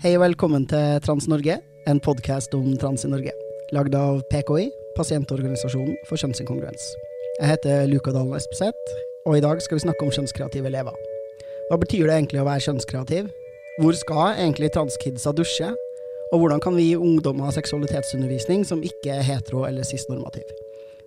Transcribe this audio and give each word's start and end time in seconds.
Hei 0.00 0.14
og 0.16 0.22
velkommen 0.22 0.64
til 0.64 0.96
Trans-Norge, 1.04 1.58
en 1.86 2.00
podkast 2.00 2.56
om 2.56 2.72
trans 2.80 3.04
i 3.04 3.10
Norge. 3.12 3.34
Lagd 3.76 3.94
av 3.94 4.22
PKI, 4.32 4.70
Pasientorganisasjonen 4.96 6.00
for 6.08 6.16
kjønnsinkongruens. 6.16 6.88
Jeg 7.40 7.54
heter 7.54 7.86
Luka 7.88 8.12
Dalen 8.12 8.36
Espeseth, 8.36 8.96
og 9.24 9.38
i 9.38 9.40
dag 9.40 9.62
skal 9.64 9.78
vi 9.78 9.80
snakke 9.86 10.04
om 10.04 10.10
kjønnskreative 10.12 10.68
elever. 10.68 10.92
Hva 11.70 11.78
betyr 11.80 12.10
det 12.10 12.18
egentlig 12.18 12.42
å 12.42 12.44
være 12.44 12.60
kjønnskreativ? 12.66 13.30
Hvor 13.80 13.96
skal 13.96 14.34
egentlig 14.34 14.68
transkidsa 14.74 15.32
dusje? 15.32 15.70
Og 16.34 16.42
hvordan 16.42 16.60
kan 16.60 16.76
vi 16.76 16.90
gi 16.90 16.98
ungdommer 17.00 17.48
seksualitetsundervisning 17.56 18.66
som 18.68 18.84
ikke 18.84 19.14
er 19.14 19.24
hetero- 19.24 19.64
eller 19.70 19.88
cis-normativ? 19.88 20.44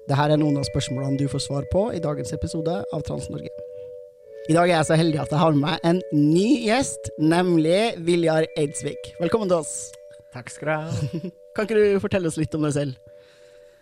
Dette 0.09 0.25
er 0.25 0.41
noen 0.41 0.57
av 0.57 0.65
spørsmålene 0.71 1.21
du 1.21 1.27
får 1.29 1.45
svar 1.45 1.69
på 1.69 1.85
i 1.93 2.01
dagens 2.01 2.33
episode 2.33 2.81
av 2.81 3.05
Trans-Norge. 3.05 3.53
I 4.49 4.57
dag 4.57 4.65
er 4.65 4.79
jeg 4.79 4.89
så 4.89 4.97
heldig 4.97 5.21
at 5.21 5.37
jeg 5.37 5.43
har 5.45 5.53
med 5.53 5.67
meg 5.67 5.85
en 5.85 6.01
ny 6.17 6.49
gjest, 6.65 7.13
nemlig 7.21 7.93
Viljar 8.09 8.49
Eidsvik. 8.57 9.13
Velkommen 9.21 9.53
til 9.53 9.61
oss. 9.61 9.93
Takk 10.33 10.49
skal 10.49 10.65
du 10.65 10.73
ha. 10.73 11.09
Kan 11.53 11.69
ikke 11.69 11.77
du 11.77 12.01
fortelle 12.01 12.25
oss 12.25 12.41
litt 12.41 12.57
om 12.57 12.65
deg 12.65 12.73
selv? 12.81 13.12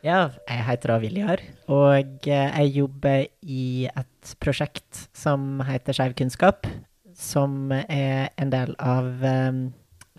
Ja, 0.02 0.32
jeg 0.50 0.64
heter 0.66 0.96
da 0.96 0.98
Viljar, 1.02 1.42
og 1.70 2.26
eh, 2.26 2.56
jeg 2.58 2.72
jobber 2.74 3.28
i 3.46 3.86
et 3.86 4.32
prosjekt 4.42 5.04
som 5.14 5.62
heter 5.68 5.94
Skeiv 5.94 6.16
kunnskap, 6.18 6.66
som 7.14 7.70
er 7.72 8.32
en 8.42 8.54
del 8.54 8.74
av 8.82 9.22
um, 9.22 9.62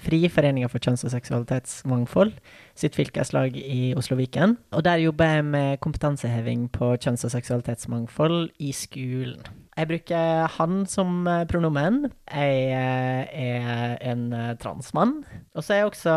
Fri 0.03 0.23
foreninger 0.31 0.71
for 0.71 0.83
kjønns- 0.83 1.05
og 1.07 1.13
seksualitetsmangfold 1.13 2.33
sitt 2.79 2.97
fylkeslag 2.99 3.59
i 3.59 3.93
Oslo 3.99 4.17
Viken. 4.19 4.57
Og 4.75 4.83
der 4.87 5.03
jobber 5.03 5.37
jeg 5.37 5.45
med 5.51 5.83
kompetanseheving 5.85 6.69
på 6.75 6.95
kjønns- 6.97 7.27
og 7.27 7.35
seksualitetsmangfold 7.35 8.49
i 8.59 8.73
skolen. 8.75 9.43
Jeg 9.73 9.89
bruker 9.89 10.49
han 10.59 10.83
som 10.91 11.23
eh, 11.29 11.45
pronomen. 11.49 12.03
Jeg 12.29 12.57
eh, 12.77 13.45
er 13.57 13.95
en 14.13 14.27
eh, 14.37 14.51
transmann. 14.61 15.23
Og 15.57 15.65
så 15.65 15.73
er 15.73 15.81
jeg 15.81 15.93
også 15.93 16.17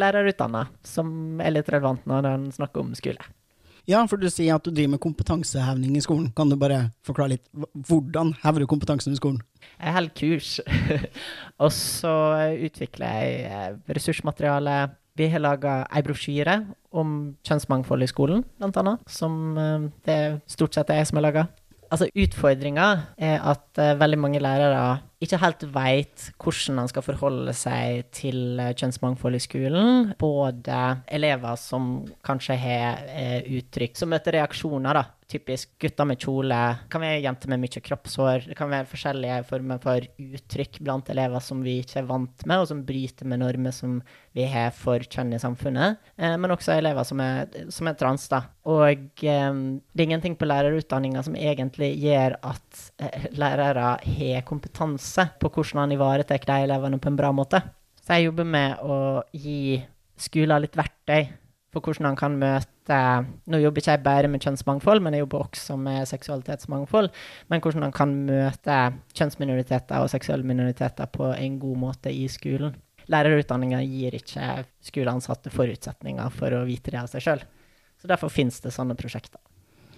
lærerutdanna, 0.00 0.64
som 0.86 1.42
er 1.44 1.58
litt 1.58 1.68
relevant 1.72 2.06
når 2.08 2.30
han 2.30 2.46
snakker 2.54 2.80
om 2.80 2.94
skole. 2.96 3.20
Ja, 3.86 4.00
for 4.10 4.18
du 4.18 4.26
sier 4.32 4.56
at 4.56 4.64
du 4.66 4.72
driver 4.72 4.96
med 4.96 5.02
kompetanseheving 5.04 5.98
i 5.98 6.02
skolen. 6.02 6.30
Kan 6.34 6.48
du 6.50 6.56
bare 6.58 6.88
forklare 7.06 7.36
litt 7.36 7.44
hvordan 7.86 8.32
hever 8.40 8.64
du 8.64 8.70
kompetansen 8.70 9.14
i 9.14 9.20
skolen? 9.20 9.44
Jeg 9.76 9.94
holder 9.94 10.16
kurs. 10.16 10.56
og 11.62 11.70
så 11.76 12.14
utvikler 12.64 13.20
jeg 13.20 13.76
ressursmateriale. 13.92 14.78
Vi 15.16 15.28
har 15.32 15.44
laga 15.44 15.76
ei 15.92 16.02
brosjyre 16.04 16.58
om 16.96 17.12
kjønnsmangfold 17.46 18.08
i 18.08 18.10
skolen, 18.10 18.42
blant 18.58 18.80
annet. 18.80 19.06
Som 19.08 19.54
det 19.54 20.16
er 20.16 20.36
stort 20.50 20.74
sett 20.76 20.90
jeg 20.92 21.06
som 21.06 21.20
har 21.20 21.28
laga. 21.28 21.46
Altså, 21.90 22.08
utfordringa 22.18 22.86
er 23.18 23.42
at 23.52 23.80
eh, 23.82 23.94
veldig 24.00 24.18
mange 24.18 24.42
lærere 24.42 24.98
ikke 25.24 25.38
helt 25.40 25.64
veit 25.72 26.26
hvordan 26.36 26.82
han 26.82 26.90
skal 26.90 27.04
forholde 27.04 27.54
seg 27.56 28.04
til 28.14 28.60
eh, 28.60 28.74
kjønnsmangfold 28.76 29.38
i 29.38 29.42
skolen. 29.42 30.12
Både 30.20 30.80
elever 31.08 31.56
som 31.60 32.04
kanskje 32.26 32.58
har 32.60 33.04
eh, 33.08 33.40
uttrykk 33.58 33.96
som 33.96 34.12
møter 34.12 34.36
reaksjoner, 34.36 35.00
da. 35.00 35.06
Typisk 35.26 35.72
gutter 35.82 36.06
med 36.06 36.20
kjole. 36.22 36.54
Det 36.54 36.90
kan 36.92 37.02
være 37.02 37.22
jenter 37.24 37.50
med 37.50 37.64
mye 37.64 37.80
kroppshår. 37.82 38.44
Det 38.46 38.54
kan 38.58 38.70
være 38.70 38.86
forskjellige 38.86 39.40
former 39.48 39.80
for 39.82 40.04
uttrykk 40.22 40.78
blant 40.86 41.08
elever 41.10 41.42
som 41.42 41.64
vi 41.66 41.80
ikke 41.80 41.98
er 42.04 42.06
vant 42.06 42.44
med, 42.46 42.62
og 42.62 42.68
som 42.70 42.84
bryter 42.86 43.26
med 43.26 43.42
normer 43.42 43.74
som 43.74 43.96
vi 44.36 44.46
har 44.52 44.70
for 44.76 45.02
kjønn 45.02 45.34
i 45.34 45.40
samfunnet. 45.42 45.98
Eh, 46.20 46.36
men 46.36 46.54
også 46.54 46.76
elever 46.76 47.08
som 47.08 47.24
er, 47.24 47.48
som 47.72 47.88
er 47.88 47.96
trans, 47.98 48.28
da. 48.30 48.44
Og 48.66 49.08
det 49.22 49.32
er 49.32 50.04
ingenting 50.04 50.36
på 50.38 50.46
lærerutdanninga 50.46 51.24
som 51.24 51.36
egentlig 51.38 51.92
gjør 52.02 52.34
at 52.46 52.86
lærere 53.38 53.92
har 54.02 54.46
kompetanse 54.46 55.05
på 55.40 55.50
hvordan 55.50 55.84
han 55.84 55.96
ivaretar 55.96 56.44
de 56.46 56.60
elevene 56.66 57.00
på 57.02 57.10
en 57.10 57.18
bra 57.18 57.32
måte. 57.34 57.62
Så 58.02 58.16
jeg 58.16 58.28
jobber 58.28 58.46
med 58.46 58.82
å 58.86 58.98
gi 59.34 59.80
skoler 60.20 60.62
litt 60.62 60.78
verktøy 60.78 61.26
for 61.74 61.84
hvordan 61.84 62.10
han 62.12 62.18
kan 62.18 62.38
møte 62.40 62.72
Nå 63.50 63.58
jobber 63.58 63.82
ikke 63.82 63.96
jeg 63.96 64.02
bare 64.04 64.28
med 64.30 64.44
kjønnsmangfold, 64.46 65.02
men 65.02 65.16
jeg 65.16 65.24
jobber 65.24 65.42
også 65.42 65.74
med 65.80 66.06
seksualitetsmangfold. 66.06 67.08
Men 67.50 67.62
hvordan 67.64 67.82
han 67.82 67.94
kan 67.96 68.12
møte 68.28 68.76
kjønnsminoriteter 69.18 70.04
og 70.04 70.12
seksuelle 70.12 70.46
minoriteter 70.46 71.10
på 71.10 71.32
en 71.34 71.56
god 71.58 71.80
måte 71.82 72.12
i 72.14 72.28
skolen. 72.30 72.76
Lærerutdanninga 73.10 73.82
gir 73.82 74.14
ikke 74.18 74.62
skoleansatte 74.86 75.50
forutsetninger 75.50 76.30
for 76.34 76.54
å 76.54 76.62
vite 76.68 76.94
det 76.94 77.02
av 77.02 77.10
seg 77.10 77.26
sjøl. 77.26 77.42
Så 77.98 78.10
derfor 78.10 78.30
finnes 78.30 78.62
det 78.62 78.70
sånne 78.74 78.94
prosjekter. 78.98 79.42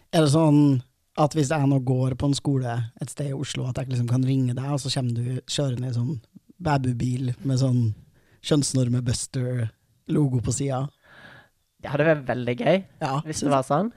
Er 0.09 0.25
det 0.25 0.33
sånn 0.33 0.81
at 1.19 1.35
hvis 1.35 1.51
jeg 1.51 1.67
nå 1.71 1.79
går 1.87 2.15
på 2.21 2.29
en 2.31 2.37
skole 2.39 2.73
et 3.03 3.11
sted 3.11 3.33
i 3.33 3.37
Oslo, 3.37 3.67
at 3.69 3.79
jeg 3.81 3.91
liksom 3.91 4.09
kan 4.11 4.25
ringe 4.27 4.55
deg, 4.55 4.69
og 4.71 4.79
så 4.83 4.93
kommer 4.95 5.17
du 5.19 5.41
kjørende 5.51 5.91
i 5.91 5.97
sånn 5.97 6.21
babybil 6.63 7.33
med 7.47 7.59
sånn 7.61 7.81
kjønnsnorme-buster-logo 8.47 10.41
på 10.45 10.53
sida? 10.55 10.85
Det 11.79 11.91
hadde 11.93 12.07
vært 12.09 12.27
veldig 12.29 12.55
gøy 12.59 12.77
Ja. 13.01 13.21
hvis 13.25 13.41
det 13.45 13.51
var 13.51 13.63
sånn. 13.67 13.93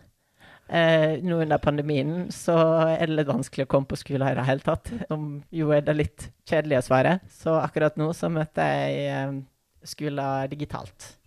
Eh, 0.71 1.17
nå 1.21 1.41
under 1.41 1.57
pandemien 1.59 2.29
så 2.31 2.55
er 2.95 3.07
det 3.07 3.15
litt 3.17 3.27
vanskelig 3.27 3.65
å 3.65 3.71
komme 3.73 3.87
på 3.87 3.97
skolen 3.99 4.29
i 4.31 4.35
det 4.37 4.45
hele 4.47 4.63
tatt, 4.63 4.91
som 5.09 5.43
jo 5.51 5.71
er 5.75 5.81
det 5.81 5.95
litt 5.97 6.29
kjedelige 6.47 6.83
svaret. 6.85 7.21
Så 7.29 7.57
akkurat 7.59 7.97
nå 7.97 8.13
så 8.15 8.29
møter 8.31 8.61
jeg 8.63 9.09
eh, 9.11 9.41
skoler 9.83 10.47
digitalt. 10.47 11.17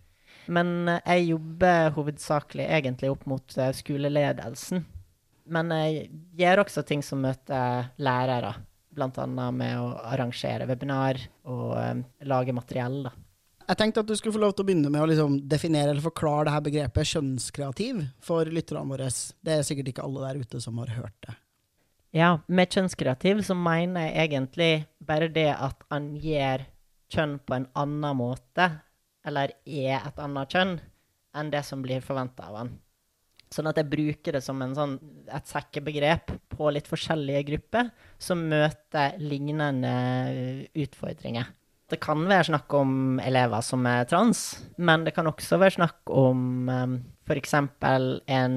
Men 0.48 0.88
eh, 0.88 1.00
jeg 1.06 1.28
jobber 1.34 1.90
hovedsakelig 1.96 2.66
egentlig 2.70 3.10
opp 3.12 3.26
mot 3.26 3.58
eh, 3.58 3.72
skoleledelsen. 3.76 4.84
Men 5.44 5.72
jeg 5.74 6.08
gjør 6.38 6.64
også 6.64 6.84
ting 6.88 7.02
som 7.04 7.20
møter 7.24 7.90
lærere, 8.00 8.54
annet 8.94 9.58
med 9.58 9.76
å 9.80 9.90
arrangere 10.06 10.68
webinar 10.70 11.18
og 11.50 11.74
um, 11.74 12.02
lage 12.30 12.54
materiell, 12.54 13.02
da. 13.08 13.12
Jeg 13.64 13.78
tenkte 13.80 14.02
at 14.04 14.08
du 14.08 14.12
skulle 14.16 14.36
få 14.36 14.42
lov 14.42 14.52
til 14.52 14.64
å 14.64 14.68
begynne 14.68 14.90
med 14.92 15.00
å 15.00 15.06
liksom 15.08 15.38
definere 15.48 15.94
eller 15.94 16.04
forklare 16.04 16.44
det 16.46 16.52
her 16.52 16.64
begrepet 16.66 17.08
kjønnskreativ 17.14 18.02
for 18.24 18.48
lytterne 18.52 18.84
våre. 18.90 19.08
Det 19.40 19.54
er 19.54 19.64
sikkert 19.64 19.88
ikke 19.88 20.04
alle 20.04 20.26
der 20.26 20.44
ute 20.44 20.60
som 20.60 20.80
har 20.82 20.92
hørt 20.92 21.16
det. 21.24 21.36
Ja, 22.14 22.28
med 22.46 22.70
kjønnskreativ 22.70 23.40
så 23.46 23.56
mener 23.58 24.04
jeg 24.04 24.28
egentlig 24.28 24.72
bare 25.02 25.30
det 25.32 25.48
at 25.50 25.80
han 25.90 26.12
gjør 26.20 26.66
kjønn 27.14 27.38
på 27.40 27.56
en 27.56 27.66
annen 27.80 28.20
måte, 28.20 28.68
eller 29.24 29.56
er 29.64 29.96
et 29.96 30.20
annet 30.20 30.52
kjønn, 30.54 30.76
enn 31.34 31.50
det 31.50 31.64
som 31.66 31.82
blir 31.82 32.04
forventa 32.04 32.50
av 32.50 32.60
han. 32.60 32.74
Sånn 33.54 33.68
at 33.70 33.78
jeg 33.78 33.90
bruker 33.90 34.34
det 34.34 34.42
som 34.42 34.62
sånn, 34.74 34.96
et 35.30 35.50
sekkebegrep 35.50 36.32
på 36.50 36.70
litt 36.74 36.88
forskjellige 36.90 37.44
grupper 37.52 37.92
som 38.18 38.42
møter 38.50 39.14
lignende 39.22 39.92
utfordringer. 40.74 41.52
Det 41.90 42.00
kan 42.02 42.24
være 42.26 42.48
snakk 42.48 42.74
om 42.74 43.20
elever 43.22 43.62
som 43.62 43.84
er 43.86 44.08
trans, 44.10 44.42
men 44.80 45.04
det 45.06 45.12
kan 45.14 45.28
også 45.30 45.60
være 45.60 45.76
snakk 45.76 46.10
om 46.10 46.70
um, 46.72 46.96
f.eks. 47.28 47.54
en 47.54 48.56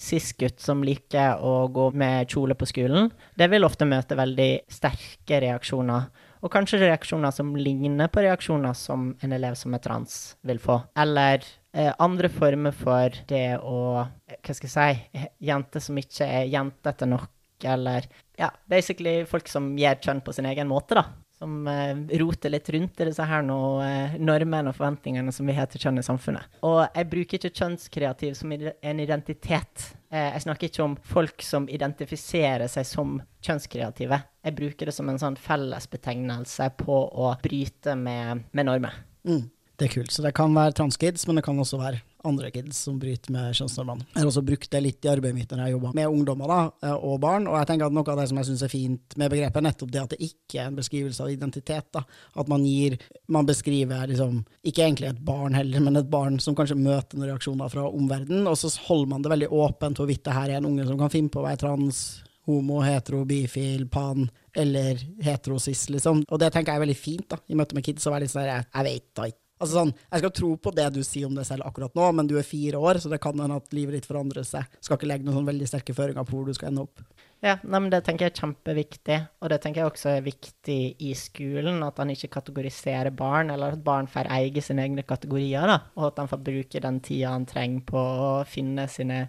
cis-gutt 0.00 0.60
som 0.62 0.84
liker 0.84 1.40
å 1.44 1.68
gå 1.72 1.90
med 1.98 2.30
kjole 2.30 2.56
på 2.56 2.68
skolen. 2.68 3.10
Det 3.36 3.48
vil 3.52 3.66
ofte 3.66 3.88
møte 3.88 4.18
veldig 4.18 4.50
sterke 4.72 5.40
reaksjoner, 5.44 6.06
og 6.40 6.52
kanskje 6.52 6.80
reaksjoner 6.84 7.34
som 7.36 7.52
ligner 7.56 8.08
på 8.12 8.22
reaksjoner 8.24 8.76
som 8.76 9.10
en 9.20 9.34
elev 9.36 9.58
som 9.60 9.74
er 9.76 9.82
trans, 9.84 10.20
vil 10.46 10.60
få. 10.62 10.78
Eller 11.00 11.42
eh, 11.42 11.59
andre 11.72 12.26
former 12.34 12.74
for 12.74 13.14
det 13.30 13.60
å 13.62 14.02
Hva 14.02 14.54
skal 14.56 14.66
jeg 14.66 14.72
si 14.74 15.26
Jenter 15.46 15.84
som 15.84 16.00
ikke 16.00 16.26
er 16.26 16.48
jentete 16.50 17.06
nok, 17.06 17.30
eller 17.62 18.08
Ja, 18.40 18.48
basically 18.66 19.20
folk 19.30 19.46
som 19.48 19.76
gjør 19.78 20.00
kjønn 20.02 20.22
på 20.26 20.34
sin 20.34 20.48
egen 20.50 20.66
måte, 20.66 20.98
da 20.98 21.04
som 21.40 21.66
eh, 21.66 21.96
roter 22.18 22.52
litt 22.52 22.68
rundt 22.68 23.00
i 23.00 23.06
disse 23.08 23.24
her 23.24 23.44
nå, 23.46 23.58
eh, 23.80 24.16
normene 24.20 24.72
og 24.72 24.76
forventningene 24.76 25.32
som 25.32 25.48
vi 25.48 25.54
har 25.56 25.70
til 25.72 25.80
kjønn 25.80 26.02
i 26.02 26.04
samfunnet. 26.04 26.58
Og 26.68 26.82
jeg 26.84 27.08
bruker 27.14 27.38
ikke 27.38 27.62
kjønnskreativ 27.62 28.34
som 28.36 28.52
en 28.52 29.00
identitet. 29.00 29.86
Eh, 30.12 30.26
jeg 30.34 30.44
snakker 30.44 30.68
ikke 30.68 30.84
om 30.84 30.98
folk 31.14 31.46
som 31.46 31.68
identifiserer 31.72 32.68
seg 32.68 32.88
som 32.88 33.16
kjønnskreative. 33.46 34.20
Jeg 34.44 34.58
bruker 34.58 34.90
det 34.90 34.96
som 34.96 35.08
en 35.08 35.22
sånn 35.22 35.40
fellesbetegnelse 35.40 36.68
på 36.82 37.00
å 37.08 37.32
bryte 37.40 37.96
med, 37.96 38.44
med 38.52 38.68
normer. 38.68 39.00
Mm. 39.24 39.46
Det 39.80 39.86
er 39.88 39.92
kult. 39.94 40.12
Så 40.12 40.20
det 40.20 40.34
kan 40.36 40.52
være 40.52 40.74
transkids, 40.76 41.22
men 41.26 41.38
det 41.38 41.42
kan 41.46 41.58
også 41.58 41.78
være 41.80 42.02
andre 42.28 42.50
kids 42.52 42.82
som 42.84 42.98
bryter 43.00 43.32
med 43.32 43.54
kjønnsnormene. 43.56 44.04
Jeg 44.12 44.20
har 44.20 44.28
også 44.28 44.42
brukt 44.44 44.68
det 44.74 44.82
litt 44.84 45.06
i 45.06 45.08
arbeidet 45.08 45.38
mitt 45.38 45.54
når 45.54 45.62
jeg 45.64 45.72
jobber 45.72 45.94
med 45.96 46.16
ungdommer 46.16 46.52
da, 46.52 46.58
og 46.98 47.14
barn. 47.22 47.48
Og 47.48 47.56
jeg 47.56 47.70
tenker 47.70 47.88
at 47.88 47.96
noe 47.96 48.12
av 48.12 48.20
det 48.20 48.26
som 48.28 48.40
jeg 48.42 48.50
syns 48.50 48.64
er 48.66 48.72
fint 48.72 49.16
med 49.16 49.32
begrepet, 49.32 49.56
er 49.56 49.66
nettopp 49.70 49.94
det 49.94 50.02
at 50.02 50.12
det 50.12 50.20
ikke 50.28 50.60
er 50.60 50.68
en 50.68 50.76
beskrivelse 50.76 51.24
av 51.24 51.32
identitet. 51.32 51.88
da. 51.96 52.04
At 52.36 52.52
man 52.52 52.66
gir 52.68 52.98
Man 53.30 53.46
beskriver 53.46 54.10
liksom 54.10 54.44
ikke 54.66 54.84
egentlig 54.84 55.08
et 55.08 55.24
barn 55.24 55.54
heller, 55.54 55.80
men 55.80 55.96
et 55.96 56.10
barn 56.10 56.36
som 56.42 56.54
kanskje 56.58 56.76
møter 56.76 57.16
noen 57.16 57.30
reaksjoner 57.30 57.70
fra 57.72 57.86
omverdenen, 57.88 58.48
og 58.50 58.58
så 58.58 58.68
holder 58.88 59.08
man 59.08 59.22
det 59.22 59.32
veldig 59.32 59.48
åpent 59.48 59.96
hvorvidt 59.96 60.24
det 60.26 60.34
her 60.34 60.50
er 60.50 60.58
en 60.58 60.66
unge 60.66 60.84
som 60.88 60.98
kan 60.98 61.12
finne 61.12 61.32
på 61.32 61.40
å 61.40 61.46
være 61.46 61.62
trans, 61.62 62.20
homo, 62.50 62.80
hetero, 62.84 63.22
bifil, 63.24 63.86
pan 63.88 64.28
eller 64.56 64.98
heterosis, 65.22 65.88
liksom. 65.94 66.24
Og 66.28 66.42
det 66.42 66.50
tenker 66.52 66.74
jeg 66.74 66.82
er 66.82 66.86
veldig 66.86 66.98
fint 66.98 67.28
da, 67.30 67.38
i 67.48 67.56
møte 67.56 67.78
med 67.78 67.86
kids. 67.86 68.06
å 68.06 68.12
være 68.12 68.26
litt 68.26 68.34
sånn 68.34 68.48
jeg, 68.48 68.66
jeg 68.74 68.88
vet 68.90 69.08
da 69.16 69.30
ikke. 69.30 69.39
Altså 69.60 69.76
sånn, 69.76 69.90
Jeg 70.08 70.22
skal 70.22 70.32
tro 70.32 70.50
på 70.56 70.72
det 70.72 70.86
du 70.94 71.02
sier 71.04 71.28
om 71.28 71.34
deg 71.36 71.44
selv 71.44 71.66
akkurat 71.68 71.96
nå, 71.98 72.06
men 72.16 72.28
du 72.30 72.38
er 72.40 72.46
fire 72.46 72.80
år, 72.80 73.00
så 73.02 73.10
det 73.12 73.20
kan 73.20 73.36
hende 73.36 73.58
at 73.60 73.74
livet 73.76 73.98
ditt 73.98 74.08
forandrer 74.08 74.46
seg. 74.48 74.64
Skal 74.80 74.96
ikke 74.96 75.10
legge 75.10 75.26
noen 75.26 75.36
sånn 75.36 75.50
veldig 75.50 75.68
sterke 75.68 75.96
føringer 75.96 76.24
på 76.24 76.38
hvor 76.38 76.48
du 76.48 76.56
skal 76.56 76.70
ende 76.70 76.86
opp. 76.86 77.02
Ja, 77.44 77.54
nei, 77.64 77.78
men 77.78 77.88
det 77.92 78.02
tenker 78.04 78.26
jeg 78.26 78.34
er 78.34 78.40
kjempeviktig, 78.40 79.16
og 79.40 79.52
det 79.52 79.60
tenker 79.64 79.80
jeg 79.80 79.90
også 79.90 80.10
er 80.12 80.24
viktig 80.24 80.78
i 81.00 81.12
skolen. 81.16 81.80
At 81.84 82.00
han 82.00 82.12
ikke 82.12 82.32
kategoriserer 82.36 83.12
barn, 83.16 83.52
eller 83.52 83.76
at 83.76 83.84
barn 83.84 84.08
får 84.12 84.28
eie 84.32 84.64
sine 84.64 84.84
egne 84.84 85.04
kategorier, 85.08 85.64
da. 85.68 85.78
Og 85.96 86.10
at 86.10 86.20
han 86.20 86.28
får 86.28 86.42
bruke 86.48 86.84
den 86.84 87.00
tida 87.04 87.32
han 87.32 87.48
trenger 87.48 87.84
på 87.88 88.00
å 88.00 88.30
finne 88.48 88.84
sine 88.92 89.26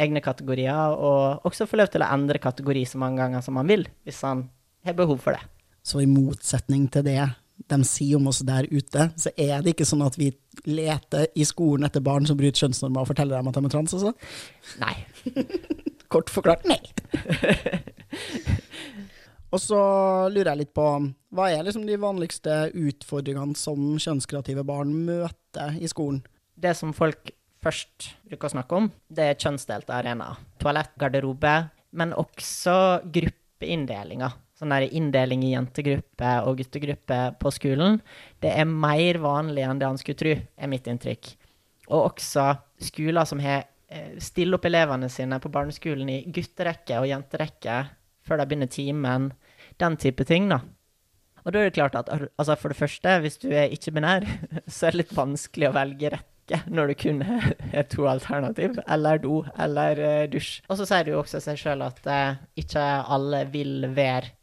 egne 0.00 0.22
kategorier, 0.24 0.94
og 0.94 1.46
også 1.46 1.66
få 1.68 1.78
lov 1.78 1.90
til 1.92 2.06
å 2.06 2.10
endre 2.14 2.42
kategori 2.42 2.86
så 2.88 3.02
mange 3.02 3.20
ganger 3.22 3.42
som 3.44 3.58
han 3.60 3.70
vil, 3.70 3.86
hvis 4.06 4.22
han 4.26 4.46
har 4.86 4.96
behov 4.98 5.18
for 5.22 5.36
det. 5.36 5.42
Så 5.82 6.02
i 6.02 6.08
motsetning 6.08 6.86
til 6.92 7.04
det 7.06 7.18
de 7.68 7.78
sier 7.84 8.16
om 8.16 8.28
oss 8.30 8.40
der 8.46 8.66
ute, 8.70 9.10
så 9.20 9.32
er 9.36 9.62
det 9.62 9.74
ikke 9.74 9.88
sånn 9.88 10.04
at 10.06 10.16
vi 10.18 10.30
leter 10.68 11.28
i 11.38 11.46
skolen 11.46 11.86
etter 11.86 12.02
barn 12.04 12.26
som 12.28 12.38
bryter 12.38 12.64
kjønnsnormer 12.64 13.04
og 13.04 13.10
forteller 13.12 13.38
dem 13.38 13.50
at 13.50 13.58
de 13.58 13.64
er 13.66 13.74
trans, 13.74 13.96
altså? 13.96 14.14
Nei. 14.80 14.94
Kort 16.12 16.32
forklart 16.32 16.64
nei. 16.66 16.80
og 19.54 19.60
så 19.62 19.80
lurer 20.32 20.52
jeg 20.52 20.62
litt 20.64 20.72
på, 20.74 20.86
hva 21.36 21.50
er 21.52 21.66
liksom 21.66 21.84
de 21.86 21.98
vanligste 22.02 22.62
utfordringene 22.74 23.58
som 23.58 23.92
kjønnskreative 24.00 24.64
barn 24.66 24.94
møter 25.06 25.76
i 25.78 25.90
skolen? 25.90 26.24
Det 26.60 26.74
som 26.76 26.94
folk 26.96 27.30
først 27.62 28.10
bruker 28.26 28.48
å 28.48 28.54
snakke 28.56 28.80
om, 28.80 28.90
det 29.12 29.30
er 29.30 29.38
kjønnsdelte 29.38 29.94
arenaer. 29.94 30.40
Toalett, 30.60 30.96
garderobe, 30.98 31.54
men 31.94 32.14
også 32.16 32.74
gruppeinndelinger. 33.12 34.34
Sånn 34.60 34.74
der 34.74 34.90
inndeling 34.92 35.40
i 35.46 35.54
jentegruppe 35.54 36.30
og 36.44 36.58
guttegruppe 36.58 37.18
på 37.40 37.50
skolen. 37.56 37.94
Det 38.44 38.50
er 38.52 38.66
mer 38.68 39.16
vanlig 39.22 39.62
enn 39.64 39.78
det 39.80 39.86
han 39.88 39.96
skulle 39.96 40.20
tro, 40.20 40.34
er 40.36 40.68
mitt 40.68 40.88
inntrykk. 40.90 41.30
Og 41.88 42.10
også 42.10 42.44
skoler 42.84 43.24
som 43.24 43.40
har 43.40 43.62
eh, 43.88 44.18
stiller 44.20 44.58
opp 44.58 44.66
elevene 44.68 45.08
sine 45.08 45.38
på 45.40 45.48
barneskolen 45.54 46.10
i 46.12 46.18
gutterekke 46.28 46.98
og 47.00 47.08
jenterekke 47.08 47.78
før 48.28 48.42
de 48.42 48.46
begynner 48.50 48.68
timen. 48.68 49.30
Den 49.80 49.96
type 49.96 50.26
ting, 50.28 50.50
da. 50.52 50.60
Og 51.40 51.54
da 51.54 51.62
er 51.62 51.70
det 51.70 51.78
klart 51.78 51.96
at 51.96 52.10
altså 52.12 52.56
for 52.60 52.68
det 52.74 52.76
første, 52.82 53.14
hvis 53.24 53.40
du 53.40 53.48
er 53.48 53.72
ikke-binær, 53.72 54.26
så 54.68 54.90
er 54.90 54.92
det 54.92 55.06
litt 55.06 55.14
vanskelig 55.16 55.70
å 55.70 55.76
velge 55.78 56.10
rekke 56.12 56.60
når 56.68 56.90
du 56.90 56.94
kun 56.98 57.22
har 57.24 57.86
to 57.88 58.04
alternativ, 58.10 58.76
eller 58.90 59.22
do 59.22 59.40
eller 59.56 60.04
uh, 60.04 60.28
dusj. 60.28 60.58
Og 60.68 60.76
så 60.76 60.88
sier 60.90 61.08
det 61.08 61.14
jo 61.14 61.22
også 61.22 61.40
seg 61.40 61.56
sjøl 61.62 61.86
at 61.86 62.04
uh, 62.10 62.42
ikke 62.60 62.84
alle 63.16 63.44
vil 63.54 63.88
være 63.96 64.34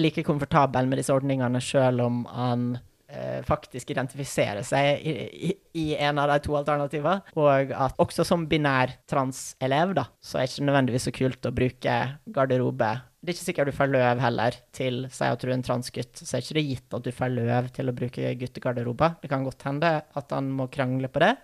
like 0.00 0.24
komfortabel 0.24 0.88
med 0.88 1.00
disse 1.00 1.14
ordningene 1.14 1.60
sjøl 1.62 2.00
om 2.04 2.22
han 2.30 2.66
eh, 3.12 3.40
faktisk 3.46 3.92
identifiserer 3.92 4.64
seg 4.66 5.04
i, 5.04 5.14
i, 5.50 5.52
i, 5.78 5.86
en 6.00 6.20
av 6.22 6.30
de 6.32 6.38
to 6.46 6.56
alternativene. 6.58 7.34
Og 7.36 7.72
at 7.76 7.98
også 8.02 8.26
som 8.26 8.46
binær 8.50 8.94
transelev, 9.10 9.96
da, 9.98 10.06
så 10.22 10.38
er 10.38 10.46
det 10.46 10.54
ikke 10.54 10.68
nødvendigvis 10.70 11.08
så 11.08 11.14
kult 11.16 11.48
å 11.48 11.56
bruke 11.56 11.96
garderobe. 12.38 12.92
Det 13.22 13.30
er 13.30 13.36
ikke 13.36 13.48
sikkert 13.48 13.70
du 13.70 13.76
får 13.76 13.92
løv 13.92 14.22
heller 14.24 14.56
til 14.74 15.04
Si 15.14 15.26
at 15.28 15.42
du 15.42 15.46
er 15.46 15.54
en 15.54 15.66
transgutt, 15.66 16.18
så 16.18 16.36
er 16.36 16.40
det 16.42 16.48
ikke 16.48 16.70
gitt 16.72 16.96
at 16.98 17.04
du 17.04 17.12
får 17.14 17.36
løv 17.36 17.68
til 17.76 17.90
å 17.90 17.94
bruke 17.94 18.32
guttegarderober. 18.40 19.20
Det 19.22 19.30
kan 19.30 19.44
godt 19.46 19.68
hende 19.68 19.92
at 20.02 20.34
han 20.34 20.48
må 20.56 20.66
krangle 20.72 21.12
på 21.12 21.22
det. 21.22 21.36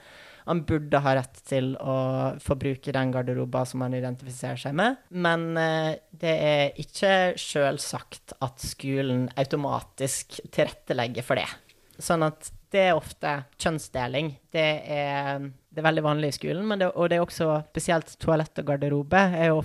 Han 0.49 0.65
burde 0.69 1.01
ha 1.05 1.15
rett 1.19 1.43
til 1.49 1.75
å 1.77 1.95
få 2.41 2.57
bruke 2.61 2.93
den 2.95 3.13
garderoba 3.13 3.65
som 3.69 3.85
han 3.85 3.97
identifiserer 3.99 4.61
seg 4.61 4.77
med, 4.79 5.01
men 5.13 5.51
eh, 5.61 5.99
det 6.09 6.35
er 6.51 6.79
ikke 6.81 7.15
selvsagt 7.39 8.39
at 8.45 8.65
skolen 8.65 9.27
automatisk 9.37 10.41
tilrettelegger 10.49 11.27
for 11.27 11.41
det. 11.41 11.49
Sånn 12.01 12.25
at 12.25 12.49
det 12.73 12.83
er 12.91 12.97
ofte 12.99 13.33
kjønnsdeling. 13.61 14.31
Det 14.53 14.67
er, 14.93 15.45
det 15.69 15.81
er 15.81 15.87
veldig 15.87 16.05
vanlig 16.05 16.33
i 16.33 16.37
skolen, 16.37 16.75
det, 16.81 16.91
og 16.93 17.09
det 17.11 17.19
er 17.19 17.25
også 17.25 17.51
spesielt 17.71 18.13
toalett 18.21 18.61
og 18.61 18.69
garderobe. 18.73 19.23
Er 19.37 19.53
jo, 19.53 19.63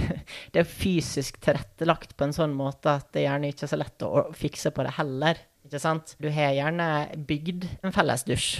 det 0.52 0.62
er 0.62 0.68
fysisk 0.68 1.40
tilrettelagt 1.44 2.16
på 2.16 2.28
en 2.28 2.36
sånn 2.36 2.56
måte 2.56 2.98
at 3.00 3.08
det 3.16 3.26
gjerne 3.26 3.52
ikke 3.52 3.66
er 3.68 3.72
så 3.72 3.80
lett 3.80 4.06
å 4.06 4.26
fikse 4.36 4.74
på 4.74 4.84
det 4.86 4.96
heller. 4.98 5.40
Ikke 5.66 5.80
sant? 5.80 6.16
Du 6.20 6.28
har 6.32 6.56
gjerne 6.56 6.88
bygd 7.28 7.68
en 7.82 7.94
felles 7.94 8.26
dusj 8.28 8.56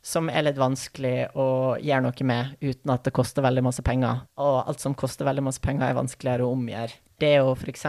som 0.00 0.30
er 0.32 0.46
litt 0.46 0.60
vanskelig 0.60 1.30
å 1.36 1.76
gjøre 1.80 2.06
noe 2.06 2.26
med 2.26 2.56
uten 2.62 2.92
at 2.94 3.04
det 3.04 3.12
koster 3.16 3.44
veldig 3.44 3.66
masse 3.68 3.84
penger. 3.84 4.24
Og 4.40 4.62
alt 4.64 4.82
som 4.82 4.96
koster 4.96 5.28
veldig 5.28 5.44
masse 5.50 5.62
penger, 5.62 5.90
er 5.90 5.98
vanskeligere 5.98 6.46
å 6.46 6.56
omgjøre. 6.56 6.96
Det 7.20 7.34
å 7.44 7.50
f.eks. 7.52 7.82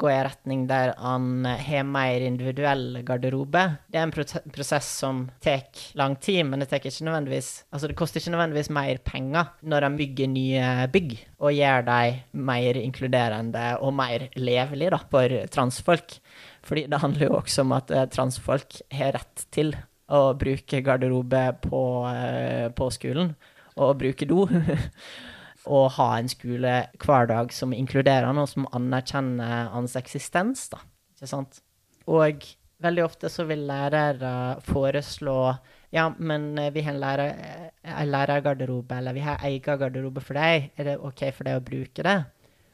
gå 0.00 0.08
i 0.08 0.20
retning 0.24 0.62
der 0.70 0.94
han 0.96 1.44
har 1.44 1.84
mer 1.84 2.24
individuell 2.24 3.02
garderobe, 3.04 3.66
det 3.92 4.00
er 4.00 4.06
en 4.06 4.14
prosess 4.54 4.88
som 5.02 5.26
tar 5.44 5.66
lang 6.00 6.16
tid, 6.16 6.46
men 6.48 6.64
det, 6.64 6.70
ikke 6.72 6.88
altså 6.88 7.90
det 7.90 7.98
koster 7.98 8.22
ikke 8.22 8.32
nødvendigvis 8.32 8.72
mer 8.72 9.02
penger 9.04 9.52
når 9.68 9.88
han 9.90 10.00
bygger 10.00 10.32
nye 10.32 10.88
bygg, 10.96 11.12
og 11.44 11.52
gjør 11.52 11.84
dem 11.90 12.42
mer 12.48 12.80
inkluderende 12.80 13.68
og 13.84 13.92
mer 14.00 14.30
levelige 14.40 15.02
for 15.12 15.36
transfolk. 15.52 16.16
Fordi 16.64 16.86
det 16.88 17.04
handler 17.04 17.28
jo 17.28 17.40
også 17.42 17.66
om 17.66 17.74
at 17.76 17.90
eh, 17.92 18.08
transfolk 18.08 18.80
har 18.96 19.12
rett 19.18 19.44
til 19.52 19.74
å 20.12 20.34
bruke 20.38 20.82
garderobe 20.84 21.44
på, 21.64 21.82
eh, 22.10 22.68
på 22.76 22.90
skolen, 22.92 23.34
og 23.76 23.96
bruke 24.02 24.28
do. 24.28 24.44
og 25.74 25.86
ha 25.96 26.08
en 26.18 26.28
skole 26.28 26.74
hver 27.00 27.30
dag 27.30 27.52
som 27.56 27.72
inkluderer 27.72 28.28
han, 28.28 28.40
og 28.40 28.50
som 28.50 28.68
anerkjenner 28.76 29.70
hans 29.72 29.96
eksistens, 29.96 30.68
da. 30.72 30.82
Ikke 31.16 31.30
sant? 31.30 31.62
Og 32.10 32.44
veldig 32.84 33.04
ofte 33.06 33.30
så 33.32 33.46
vil 33.48 33.64
lærere 33.68 34.60
foreslå 34.66 35.38
ja, 35.94 36.08
men 36.18 36.56
vi 36.74 36.82
har 36.82 36.96
en 36.96 37.00
lærer, 37.00 37.36
lærergarderobe, 38.10 38.96
eller 38.98 39.14
vi 39.14 39.22
har 39.22 39.44
egen 39.46 39.78
garderobe 39.78 40.24
for 40.24 40.34
deg. 40.34 40.72
Er 40.74 40.88
det 40.88 40.94
OK 40.98 41.22
for 41.30 41.46
deg 41.46 41.60
å 41.60 41.62
bruke 41.62 42.02
det? 42.02 42.16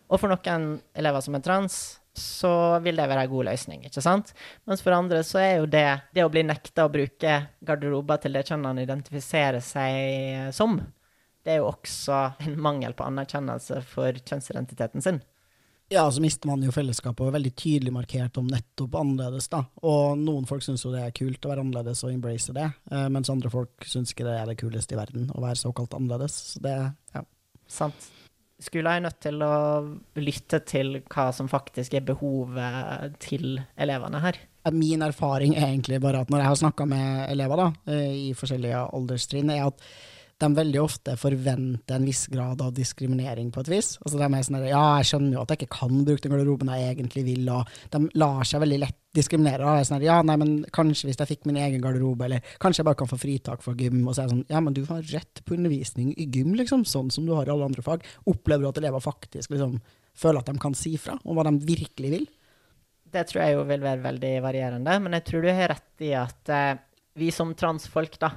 Og 0.08 0.22
for 0.22 0.32
noen 0.32 0.70
elever 0.96 1.22
som 1.22 1.36
er 1.36 1.44
trans, 1.44 1.76
så 2.16 2.52
vil 2.84 2.98
det 2.98 3.06
være 3.08 3.24
en 3.26 3.32
god 3.32 3.48
løsning, 3.50 3.84
ikke 3.86 4.02
sant? 4.02 4.32
Mens 4.68 4.82
for 4.84 4.96
andre 4.96 5.22
så 5.26 5.40
er 5.42 5.52
jo 5.60 5.68
det 5.70 5.86
det 6.14 6.24
å 6.26 6.30
bli 6.32 6.42
nekta 6.46 6.86
å 6.86 6.92
bruke 6.92 7.36
garderober 7.66 8.20
til 8.22 8.34
det 8.34 8.46
kjønnet 8.48 8.72
han 8.72 8.82
identifiserer 8.82 9.62
seg 9.64 10.50
som, 10.56 10.78
det 11.44 11.54
er 11.54 11.60
jo 11.62 11.70
også 11.70 12.22
en 12.46 12.56
mangel 12.60 12.96
på 12.96 13.06
anerkjennelse 13.06 13.82
for 13.88 14.18
kjønnsidentiteten 14.20 15.04
sin. 15.04 15.20
Ja, 15.90 16.04
så 16.14 16.22
mister 16.22 16.46
man 16.46 16.62
jo 16.62 16.70
fellesskapet 16.70 17.24
og 17.24 17.32
er 17.32 17.38
veldig 17.40 17.50
tydelig 17.58 17.92
markert 17.94 18.36
om 18.38 18.46
nettopp 18.46 18.94
annerledes, 19.00 19.48
da. 19.50 19.64
Og 19.82 20.20
noen 20.20 20.46
folk 20.46 20.62
syns 20.62 20.84
jo 20.86 20.92
det 20.94 21.02
er 21.02 21.16
kult 21.16 21.42
å 21.42 21.50
være 21.50 21.64
annerledes 21.64 22.04
og 22.06 22.12
embrace 22.12 22.54
det, 22.54 22.68
eh, 22.92 23.08
mens 23.10 23.32
andre 23.32 23.50
folk 23.50 23.88
syns 23.90 24.14
ikke 24.14 24.28
det 24.28 24.36
er 24.38 24.52
det 24.52 24.60
kuleste 24.60 24.94
i 24.94 25.00
verden 25.00 25.32
å 25.34 25.42
være 25.42 25.58
såkalt 25.58 25.96
annerledes. 25.98 26.36
Så 26.52 26.62
det, 26.62 26.76
ja. 27.16 27.24
Sant 27.70 28.10
skolen 28.60 28.92
er 28.92 29.04
nødt 29.06 29.20
til 29.24 29.42
å 29.44 29.54
lytte 30.20 30.60
til 30.68 31.00
hva 31.10 31.30
som 31.36 31.48
faktisk 31.50 31.96
er 31.96 32.06
behovet 32.06 33.16
til 33.22 33.60
elevene 33.80 34.22
her. 34.22 34.38
Min 34.76 35.02
erfaring 35.02 35.54
er 35.56 35.70
egentlig 35.70 36.00
bare 36.04 36.20
at 36.20 36.30
når 36.32 36.42
jeg 36.42 36.50
har 36.50 36.58
snakka 36.60 36.86
med 36.88 37.30
elever 37.32 37.62
da, 37.62 37.68
eh, 37.88 38.16
i 38.28 38.32
forskjellige 38.36 38.82
alderstrinn, 38.92 39.52
er 39.54 39.70
at 39.70 39.86
de 40.40 40.48
veldig 40.56 40.80
ofte 40.80 41.14
forventer 41.20 41.98
en 41.98 42.06
viss 42.08 42.24
grad 42.32 42.62
av 42.64 42.72
diskriminering 42.76 43.50
på 43.52 43.62
et 43.62 43.70
vis. 43.72 43.92
Altså 44.00 44.20
de 44.20 44.26
er 44.26 44.46
sånn 44.46 44.58
Ja, 44.68 44.82
jeg 45.00 45.10
skjønner 45.10 45.36
jo 45.36 45.42
at 45.42 45.52
jeg 45.52 45.60
ikke 45.60 45.78
kan 45.80 46.00
bruke 46.06 46.24
den 46.24 46.34
garderoben 46.34 46.72
jeg 46.72 46.94
egentlig 46.94 47.24
vil, 47.28 47.50
og 47.52 47.68
de 47.92 48.02
lar 48.20 48.48
seg 48.48 48.64
veldig 48.64 48.80
lett 48.82 48.98
diskriminere. 49.16 49.66
Og 49.66 49.82
er 49.82 49.88
sånn 49.88 50.04
ja, 50.06 50.18
nei, 50.26 50.36
men 50.40 50.56
kanskje 50.74 51.10
hvis 51.10 51.20
jeg 51.20 51.30
fikk 51.32 51.46
min 51.50 51.60
egen 51.60 51.84
garderobe, 51.84 52.28
eller 52.28 52.52
kanskje 52.62 52.82
jeg 52.82 52.90
bare 52.90 53.00
kan 53.02 53.10
få 53.10 53.20
fritak 53.20 53.64
fra 53.64 53.76
gym, 53.78 54.02
og 54.04 54.14
så 54.14 54.24
er 54.24 54.28
det 54.30 54.36
sånn 54.36 54.44
Ja, 54.52 54.64
men 54.64 54.76
du 54.76 54.82
har 54.88 55.06
rett 55.12 55.44
på 55.44 55.56
undervisning 55.58 56.12
i 56.16 56.28
gym, 56.32 56.54
liksom, 56.58 56.86
sånn 56.88 57.12
som 57.14 57.28
du 57.28 57.34
har 57.36 57.48
i 57.48 57.54
alle 57.54 57.70
andre 57.70 57.84
fag. 57.84 58.06
Opplever 58.30 58.64
du 58.64 58.72
at 58.72 58.82
elever 58.82 59.04
faktisk 59.04 59.54
liksom 59.54 59.80
føler 60.16 60.42
at 60.42 60.50
de 60.50 60.60
kan 60.60 60.76
si 60.76 60.96
fra 61.00 61.16
om 61.24 61.36
hva 61.36 61.46
de 61.48 61.56
virkelig 61.68 62.12
vil? 62.16 62.28
Det 63.10 63.24
tror 63.26 63.42
jeg 63.42 63.56
jo 63.56 63.64
vil 63.66 63.82
være 63.82 64.04
veldig 64.04 64.36
varierende, 64.44 65.00
men 65.02 65.18
jeg 65.18 65.26
tror 65.26 65.44
du 65.44 65.50
har 65.50 65.72
rett 65.72 66.04
i 66.06 66.12
at 66.14 66.52
eh, 66.54 66.78
vi 67.18 67.32
som 67.34 67.52
transfolk, 67.58 68.14
da, 68.22 68.30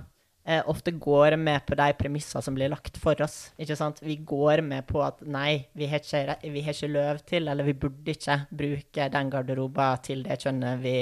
eh, 0.45 0.61
ofte 0.69 0.91
går 0.91 1.35
med 1.39 1.65
på 1.65 1.75
de 1.79 1.87
premissene 1.97 2.41
som 2.43 2.55
blir 2.55 2.71
lagt 2.71 2.97
for 3.01 3.19
oss. 3.23 3.51
ikke 3.57 3.77
sant? 3.79 4.01
Vi 4.03 4.17
går 4.17 4.61
med 4.65 4.85
på 4.89 5.01
at 5.05 5.21
nei, 5.25 5.67
vi 5.73 5.87
har 5.91 6.03
ikke, 6.03 6.37
vi 6.43 6.63
har 6.65 6.75
ikke 6.75 6.91
løv 6.91 7.23
til, 7.29 7.47
eller 7.47 7.67
vi 7.67 7.77
burde 7.85 8.15
ikke 8.15 8.39
bruke 8.51 9.07
den 9.13 9.31
garderoben 9.33 10.03
til 10.03 10.25
det 10.27 10.39
kjønnet 10.43 10.83
vi, 10.83 10.97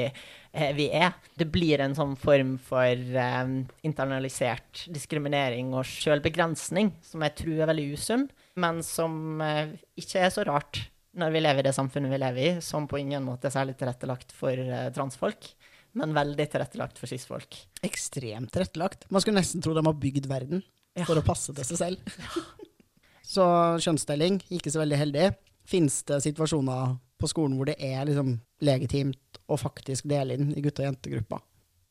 eh, 0.53 0.71
vi 0.77 0.89
er. 0.93 1.17
Det 1.37 1.49
blir 1.51 1.81
en 1.81 1.97
sånn 1.97 2.15
form 2.19 2.57
for 2.61 2.85
eh, 3.25 3.41
internalisert 3.87 4.85
diskriminering 4.93 5.73
og 5.73 5.87
sjølbegrensning 5.89 6.93
som 7.05 7.25
jeg 7.25 7.37
tror 7.43 7.59
er 7.65 7.73
veldig 7.73 7.91
usunn, 7.95 8.29
men 8.61 8.81
som 8.85 9.41
eh, 9.41 9.77
ikke 9.99 10.25
er 10.25 10.33
så 10.33 10.45
rart 10.47 10.85
når 11.17 11.33
vi 11.33 11.41
lever 11.41 11.59
i 11.59 11.67
det 11.67 11.75
samfunnet 11.75 12.11
vi 12.13 12.19
lever 12.21 12.45
i, 12.45 12.51
som 12.63 12.85
på 12.87 13.01
ingen 13.01 13.25
måte 13.25 13.49
er 13.49 13.55
særlig 13.55 13.75
tilrettelagt 13.79 14.31
for 14.35 14.55
eh, 14.55 14.91
transfolk 14.95 15.49
men 15.97 16.15
veldig 16.15 16.47
tilrettelagt 16.51 16.99
for 17.01 17.11
cis-folk. 17.11 17.57
Ekstremt 17.85 18.51
tilrettelagt. 18.53 19.07
Man 19.11 19.23
skulle 19.23 19.41
nesten 19.41 19.63
tro 19.63 19.75
de 19.75 19.83
har 19.85 19.99
bygd 19.99 20.29
verden 20.31 20.63
ja. 20.95 21.05
for 21.05 21.19
å 21.19 21.25
passe 21.25 21.55
til 21.55 21.67
seg 21.67 21.81
selv. 21.81 22.17
så 23.35 23.45
kjønnsdeling, 23.83 24.41
ikke 24.53 24.73
så 24.73 24.83
veldig 24.83 25.01
heldig. 25.03 25.29
Fins 25.67 26.01
det 26.07 26.21
situasjoner 26.25 26.97
på 27.21 27.29
skolen 27.29 27.57
hvor 27.59 27.69
det 27.69 27.77
er 27.83 28.03
liksom 28.09 28.35
legitimt 28.65 29.41
å 29.51 29.59
faktisk 29.59 30.09
dele 30.09 30.37
inn 30.37 30.53
i 30.55 30.63
gutte- 30.63 30.83
og 30.83 30.91
jentegruppa? 30.91 31.41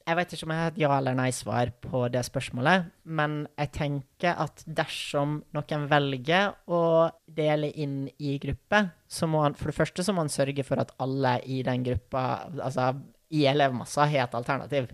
Jeg 0.09 0.16
vet 0.16 0.33
ikke 0.35 0.47
om 0.47 0.52
jeg 0.54 0.59
har 0.59 0.73
et 0.73 0.78
ja 0.80 0.90
eller 0.97 1.14
nei-svar 1.14 1.71
på 1.85 2.00
det 2.11 2.23
spørsmålet, 2.26 2.88
men 3.14 3.45
jeg 3.52 3.71
tenker 3.76 4.40
at 4.42 4.64
dersom 4.66 5.37
noen 5.54 5.85
velger 5.90 6.57
å 6.73 6.83
dele 7.30 7.69
inn 7.78 8.09
i 8.19 8.35
grupper, 8.42 8.88
så 9.07 9.28
må 9.30 9.45
han 9.45 9.54
for 9.59 9.71
det 9.71 9.76
første 9.76 10.02
så 10.02 10.14
må 10.16 10.25
han 10.25 10.33
sørge 10.33 10.64
for 10.66 10.83
at 10.83 10.90
alle 11.04 11.37
i 11.47 11.61
den 11.66 11.85
gruppa, 11.87 12.25
altså 12.57 12.88
i 13.30 13.44
elevmassa, 13.46 14.08
har 14.10 14.26
et 14.26 14.34
alternativ. 14.34 14.90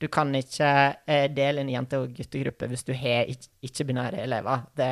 Du 0.00 0.06
kan 0.12 0.32
ikke 0.36 0.70
eh, 1.08 1.26
dele 1.32 1.62
en 1.64 1.72
jente- 1.72 2.00
og 2.02 2.12
guttegruppe 2.16 2.68
hvis 2.68 2.84
du 2.84 2.92
har 2.96 3.28
ikke-binære 3.64 4.20
elever. 4.26 4.66
Det, 4.76 4.90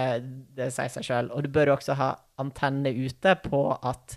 det 0.56 0.70
sier 0.74 0.92
seg 0.92 1.04
sjøl. 1.06 1.30
Og 1.34 1.44
du 1.44 1.50
bør 1.52 1.74
også 1.76 1.96
ha 1.98 2.14
antenner 2.40 2.96
ute 2.96 3.36
på 3.44 3.62
at 3.76 4.16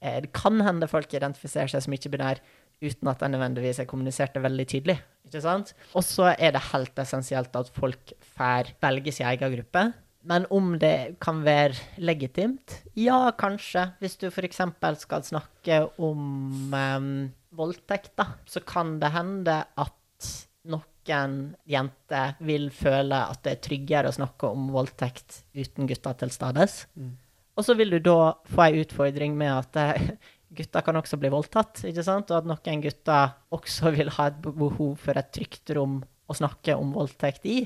eh, 0.00 0.18
det 0.24 0.32
kan 0.36 0.58
hende 0.66 0.90
folk 0.90 1.14
identifiserer 1.14 1.70
seg 1.70 1.86
som 1.86 1.94
ikke-binær 1.94 2.42
uten 2.82 3.08
at 3.08 3.22
de 3.22 3.30
nødvendigvis 3.32 3.78
er 3.80 3.88
kommunisert 3.88 4.34
veldig 4.42 4.66
tydelig. 4.68 4.98
ikke 5.28 5.44
sant? 5.44 5.72
Og 5.94 6.04
så 6.04 6.34
er 6.34 6.52
det 6.56 6.66
helt 6.72 6.98
essensielt 6.98 7.54
at 7.56 7.70
folk 7.78 8.12
får 8.36 8.74
velge 8.82 9.14
sin 9.14 9.30
egen 9.30 9.54
gruppe. 9.54 9.86
Men 10.26 10.46
om 10.50 10.74
det 10.82 11.20
kan 11.22 11.44
være 11.46 11.78
legitimt? 12.02 12.80
Ja, 12.98 13.30
kanskje. 13.38 13.92
Hvis 14.02 14.18
du 14.18 14.26
f.eks. 14.26 14.60
skal 14.98 15.22
snakke 15.22 15.84
om 16.02 16.74
um, 16.74 17.10
voldtekt, 17.56 18.14
da, 18.18 18.30
så 18.48 18.62
kan 18.64 18.96
det 19.02 19.12
hende 19.14 19.60
at 19.76 20.30
noen 20.66 21.36
jenter 21.70 22.34
vil 22.44 22.70
føle 22.74 23.18
at 23.30 23.42
det 23.46 23.54
er 23.54 23.62
tryggere 23.68 24.10
å 24.10 24.16
snakke 24.16 24.50
om 24.50 24.70
voldtekt 24.74 25.42
uten 25.54 25.88
gutter 25.88 26.16
til 26.22 26.32
stades. 26.34 26.84
Mm. 26.98 27.14
Og 27.56 27.64
så 27.64 27.76
vil 27.78 27.94
du 27.94 28.00
da 28.04 28.34
få 28.50 28.66
ei 28.66 28.82
utfordring 28.82 29.36
med 29.38 29.52
at 29.54 29.78
eh, 29.80 30.08
gutter 30.56 30.84
kan 30.84 30.98
også 31.00 31.18
bli 31.20 31.30
voldtatt, 31.32 31.84
ikke 31.88 32.04
sant? 32.04 32.30
og 32.30 32.42
at 32.42 32.50
noen 32.50 32.82
gutter 32.84 33.36
også 33.54 33.92
vil 33.96 34.12
ha 34.18 34.30
et 34.30 34.40
behov 34.44 34.96
for 35.02 35.18
et 35.18 35.30
trygt 35.34 35.72
rom 35.78 36.00
å 36.26 36.36
snakke 36.36 36.74
om 36.76 36.92
voldtekt 36.96 37.46
i. 37.48 37.60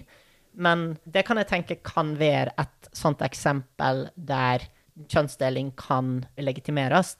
Men 0.61 0.95
det 1.05 1.25
kan 1.27 1.39
jeg 1.41 1.51
tenke 1.51 1.79
kan 1.87 2.15
være 2.19 2.55
et 2.61 2.91
sånt 2.97 3.23
eksempel 3.25 4.09
der 4.15 4.67
kjønnsdeling 5.11 5.73
kan 5.79 6.25
legitimeres. 6.37 7.17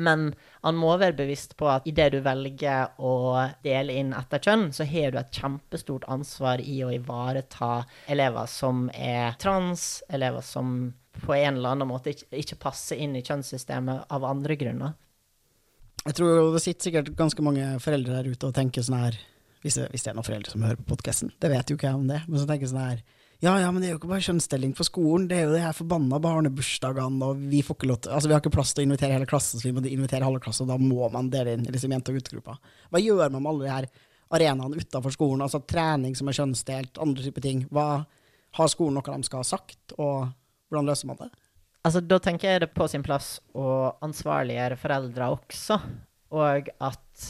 Men 0.00 0.30
han 0.64 0.78
må 0.80 0.94
være 1.00 1.18
bevisst 1.18 1.56
på 1.60 1.68
at 1.68 1.86
idet 1.88 2.10
du 2.14 2.20
velger 2.24 2.94
å 2.98 3.12
dele 3.64 3.98
inn 4.00 4.14
etter 4.16 4.42
kjønn, 4.42 4.70
så 4.72 4.86
har 4.88 5.12
du 5.12 5.20
et 5.20 5.36
kjempestort 5.36 6.06
ansvar 6.10 6.62
i 6.64 6.80
å 6.86 6.92
ivareta 6.94 7.82
elever 8.10 8.48
som 8.50 8.88
er 8.96 9.36
trans, 9.42 10.02
elever 10.08 10.44
som 10.46 10.90
på 11.20 11.34
en 11.36 11.58
eller 11.58 11.74
annen 11.74 11.90
måte 11.90 12.14
ikke, 12.14 12.58
passer 12.60 13.00
inn 13.02 13.16
i 13.18 13.24
kjønnssystemet 13.26 14.08
av 14.14 14.24
andre 14.24 14.56
grunner. 14.56 14.96
Jeg 16.06 16.16
tror 16.16 16.54
det 16.54 16.62
sitter 16.64 16.88
sikkert 16.88 17.10
ganske 17.18 17.44
mange 17.44 17.74
foreldre 17.84 18.16
der 18.22 18.30
ute 18.32 18.48
og 18.48 18.56
tenker 18.56 18.84
sånn 18.86 19.02
her 19.02 19.18
hvis 19.60 19.76
det, 19.76 19.90
hvis 19.92 20.06
det 20.06 20.12
er 20.12 20.16
noen 20.16 20.24
foreldre 20.24 20.52
som 20.54 20.62
hører 20.64 20.78
på 20.80 20.94
podkasten, 20.94 21.34
det 21.36 21.50
vet 21.52 21.68
jo 21.68 21.76
ikke 21.76 21.90
jeg 21.90 21.98
om 21.98 22.06
det, 22.08 22.22
men 22.24 22.40
så 22.40 22.46
tenker 22.48 22.64
jeg 22.64 22.72
sånn 22.72 22.86
her 22.86 23.02
ja, 23.40 23.54
ja, 23.62 23.70
men 23.72 23.80
det 23.80 23.88
er 23.88 23.94
jo 23.94 23.98
ikke 24.02 24.10
bare 24.10 24.24
kjønnsdeling 24.24 24.74
på 24.76 24.84
skolen, 24.84 25.26
det 25.30 25.38
er 25.38 25.46
jo 25.48 25.54
de 25.54 25.62
her 25.64 25.76
forbanna 25.76 26.18
barnebursdagene, 26.20 27.24
og 27.24 27.40
vi 27.52 27.62
får 27.64 27.78
ikke 27.78 27.88
lov 27.88 27.98
til 28.04 28.12
Altså, 28.12 28.28
vi 28.28 28.36
har 28.36 28.42
ikke 28.42 28.52
plass 28.52 28.74
til 28.76 28.84
å 28.84 28.88
invitere 28.88 29.16
hele 29.16 29.28
klassen, 29.30 29.60
så 29.60 29.68
vi 29.68 29.72
må 29.76 29.84
invitere 29.88 30.28
halve 30.28 30.42
klassen, 30.44 30.68
og 30.68 30.74
da 30.74 30.76
må 30.82 31.08
man 31.14 31.30
dele 31.32 31.56
inn 31.56 31.64
liksom 31.64 31.94
jente- 31.96 32.12
og 32.12 32.20
guttegruppa. 32.20 32.58
Hva 32.92 33.00
gjør 33.00 33.32
man 33.32 33.40
med 33.40 33.52
alle 33.52 33.64
de 33.64 33.72
her 33.72 33.88
arenaene 34.36 34.84
utafor 34.84 35.16
skolen, 35.16 35.44
altså 35.46 35.62
trening 35.64 36.18
som 36.18 36.28
er 36.28 36.36
kjønnsdelt, 36.36 37.00
andre 37.00 37.24
typer 37.24 37.46
ting? 37.48 37.64
Hva 37.72 38.04
Har 38.58 38.66
skolen 38.66 38.96
noe 38.98 39.06
de 39.14 39.22
skal 39.28 39.44
ha 39.44 39.46
sagt, 39.46 39.92
og 39.94 40.26
hvordan 40.68 40.88
løser 40.90 41.06
man 41.06 41.20
det? 41.20 41.28
Altså, 41.86 42.00
da 42.02 42.18
tenker 42.18 42.50
jeg 42.50 42.60
det 42.64 42.72
på 42.74 42.88
sin 42.90 43.04
plass 43.06 43.38
å 43.54 43.94
ansvarliggjøre 44.02 44.76
foreldre 44.76 45.28
også, 45.36 45.78
og 46.34 46.68
at 46.82 47.28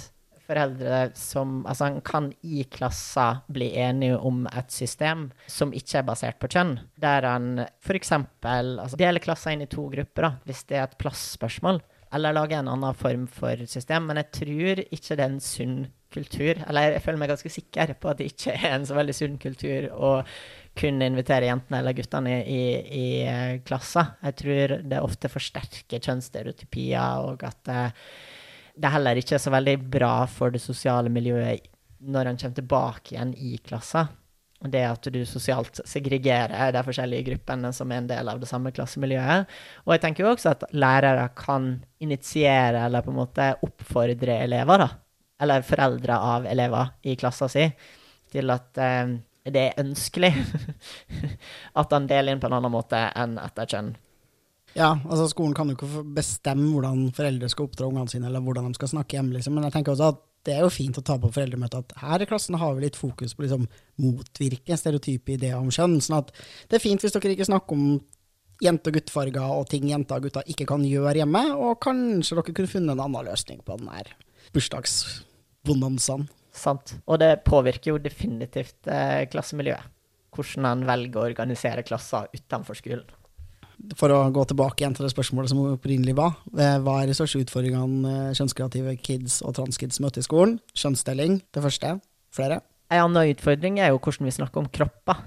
foreldre 0.50 1.02
som 1.18 1.60
Altså, 1.70 1.86
en 1.86 2.00
kan 2.04 2.30
i 2.42 2.64
klasser 2.72 3.40
bli 3.52 3.70
enige 3.78 4.18
om 4.18 4.42
et 4.50 4.74
system 4.74 5.28
som 5.50 5.74
ikke 5.76 6.00
er 6.00 6.08
basert 6.08 6.40
på 6.42 6.50
kjønn, 6.50 6.76
der 7.00 7.26
en 7.28 7.64
f.eks. 7.84 8.12
Altså, 8.42 8.98
deler 8.98 9.22
klasser 9.22 9.54
inn 9.54 9.64
i 9.64 9.70
to 9.70 9.86
grupper, 9.92 10.26
da, 10.26 10.32
hvis 10.48 10.64
det 10.68 10.78
er 10.78 10.88
et 10.88 10.98
plassspørsmål, 11.00 11.80
eller 12.14 12.34
lager 12.34 12.58
en 12.58 12.72
annen 12.72 12.98
form 12.98 13.26
for 13.30 13.62
system. 13.70 14.08
Men 14.08 14.18
jeg 14.22 14.30
tror 14.40 14.82
ikke 14.88 15.16
det 15.16 15.24
er 15.24 15.28
en 15.28 15.42
sunn 15.44 15.80
kultur. 16.10 16.58
Eller 16.66 16.96
jeg 16.96 17.04
føler 17.04 17.20
meg 17.22 17.30
ganske 17.30 17.52
sikker 17.52 17.94
på 18.00 18.10
at 18.10 18.18
det 18.20 18.32
ikke 18.32 18.56
er 18.56 18.74
en 18.74 18.88
så 18.88 18.96
veldig 18.98 19.14
sunn 19.16 19.38
kultur 19.42 19.86
å 19.94 20.16
kunne 20.78 21.06
invitere 21.10 21.48
jentene 21.48 21.80
eller 21.80 21.96
guttene 21.98 22.34
i, 22.40 22.42
i, 22.50 22.64
i 22.98 23.06
eh, 23.28 23.54
klasser. 23.66 24.14
Jeg 24.26 24.38
tror 24.42 24.76
det 24.90 25.02
ofte 25.02 25.30
forsterker 25.30 26.02
kjønnsstereotypier, 26.02 27.26
og 27.26 27.42
at 27.46 27.70
uh, 27.70 28.10
det 28.80 28.88
er 28.88 28.96
heller 28.96 29.20
ikke 29.20 29.38
så 29.40 29.52
veldig 29.52 29.76
bra 29.92 30.14
for 30.30 30.54
det 30.54 30.62
sosiale 30.64 31.12
miljøet 31.12 31.68
når 32.00 32.30
han 32.30 32.40
kommer 32.40 32.56
tilbake 32.56 33.12
igjen 33.14 33.34
i 33.36 33.58
klassen. 33.60 34.08
Det 34.60 34.80
at 34.84 35.06
du 35.12 35.20
sosialt 35.24 35.80
segregerer 35.88 36.72
de 36.72 36.82
forskjellige 36.84 37.26
gruppene 37.30 37.70
som 37.76 37.92
er 37.92 38.02
en 38.02 38.08
del 38.10 38.28
av 38.28 38.40
det 38.40 38.48
samme 38.48 38.72
klassemiljøet. 38.76 39.48
Og 39.86 39.94
jeg 39.94 40.02
tenker 40.02 40.24
jo 40.24 40.32
også 40.34 40.52
at 40.52 40.66
lærere 40.76 41.30
kan 41.36 41.70
initiere 42.00 42.84
eller 42.86 43.04
på 43.04 43.12
en 43.12 43.20
måte 43.22 43.46
oppfordre 43.64 44.36
elever, 44.44 44.84
da, 44.84 44.90
eller 45.40 45.64
foreldre 45.64 46.20
av 46.34 46.48
elever 46.48 46.92
i 47.08 47.16
klassen 47.20 47.52
si, 47.52 47.66
til 48.32 48.52
at 48.52 48.80
eh, 48.80 49.16
det 49.48 49.64
er 49.70 49.80
ønskelig 49.80 50.34
at 51.80 51.96
han 51.96 52.08
deler 52.08 52.34
inn 52.34 52.42
på 52.42 52.50
en 52.50 52.60
annen 52.60 52.76
måte 52.76 53.00
enn 53.16 53.40
etter 53.40 53.68
kjønn. 53.72 53.94
Ja, 54.76 54.92
altså 55.02 55.26
skolen 55.32 55.54
kan 55.56 55.70
jo 55.70 55.76
ikke 55.76 56.04
bestemme 56.14 56.68
hvordan 56.70 57.08
foreldre 57.14 57.48
skal 57.50 57.66
oppdra 57.66 57.88
ungene 57.88 58.12
sine, 58.12 58.28
eller 58.28 58.42
hvordan 58.44 58.70
de 58.70 58.78
skal 58.78 58.92
snakke 58.92 59.18
hjemme, 59.18 59.34
liksom. 59.34 59.56
men 59.56 59.66
jeg 59.66 59.74
tenker 59.74 59.96
også 59.96 60.12
at 60.14 60.20
det 60.46 60.54
er 60.54 60.62
jo 60.64 60.72
fint 60.72 60.96
å 60.96 61.04
ta 61.04 61.18
på 61.20 61.28
foreldremøtet 61.34 61.82
at 61.82 61.98
her 62.00 62.22
i 62.24 62.28
klassen 62.28 62.56
har 62.56 62.72
vi 62.76 62.86
litt 62.86 62.96
fokus 62.96 63.34
på 63.36 63.44
liksom 63.44 63.66
motvirke 64.00 64.78
stereotype 64.78 65.34
ideer 65.34 65.58
om 65.58 65.68
kjønn. 65.74 65.98
sånn 66.00 66.22
at 66.22 66.32
det 66.70 66.78
er 66.78 66.84
fint 66.84 67.02
hvis 67.02 67.12
dere 67.12 67.34
ikke 67.34 67.48
snakker 67.50 67.76
om 67.76 68.00
jente- 68.64 68.92
og 68.92 68.96
guttfarger 68.96 69.52
og 69.58 69.68
ting 69.72 69.90
jenter 69.90 70.20
og 70.20 70.28
gutter 70.28 70.48
ikke 70.48 70.68
kan 70.70 70.84
gjøre 70.86 71.20
hjemme, 71.20 71.44
og 71.56 71.80
kanskje 71.84 72.38
dere 72.38 72.56
kunne 72.56 72.72
funnet 72.72 72.94
en 72.94 73.04
annen 73.04 73.28
løsning 73.28 73.60
på 73.66 73.76
den 73.80 73.92
her 73.92 74.14
bursdagsbonanzaen. 74.54 76.28
Sant. 76.56 76.96
Og 77.06 77.20
det 77.22 77.44
påvirker 77.46 77.92
jo 77.92 78.02
definitivt 78.02 78.88
eh, 78.90 79.26
klassemiljøet. 79.30 79.96
Hvordan 80.34 80.66
en 80.66 80.86
velger 80.86 81.20
å 81.20 81.26
organisere 81.26 81.84
klasser 81.86 82.30
utenfor 82.32 82.78
skolen 82.78 83.08
for 83.96 84.12
å 84.12 84.20
gå 84.34 84.44
tilbake 84.50 84.82
igjen 84.82 84.94
til 84.96 85.06
det 85.06 85.12
spørsmålet 85.14 85.52
som 85.52 85.62
opprinnelig 85.72 86.14
var, 86.18 86.36
eh, 86.58 86.78
hva 86.82 87.00
er 87.00 87.10
de 87.10 87.16
største 87.16 87.40
utfordringene 87.44 88.12
eh, 88.30 88.36
kjønnskreative 88.36 88.96
kids 89.00 89.40
og 89.46 89.56
transkids 89.58 90.00
møter 90.04 90.22
i 90.22 90.26
skolen? 90.26 90.58
Kjønnsdeling, 90.76 91.40
det 91.54 91.64
første. 91.64 91.96
Flere? 92.34 92.60
En 92.90 93.06
annen 93.06 93.32
utfordring 93.32 93.78
er 93.80 93.92
jo 93.92 94.00
hvordan 94.00 94.28
vi 94.28 94.36
snakker 94.36 94.62
om 94.62 94.70
kropper. 94.70 95.22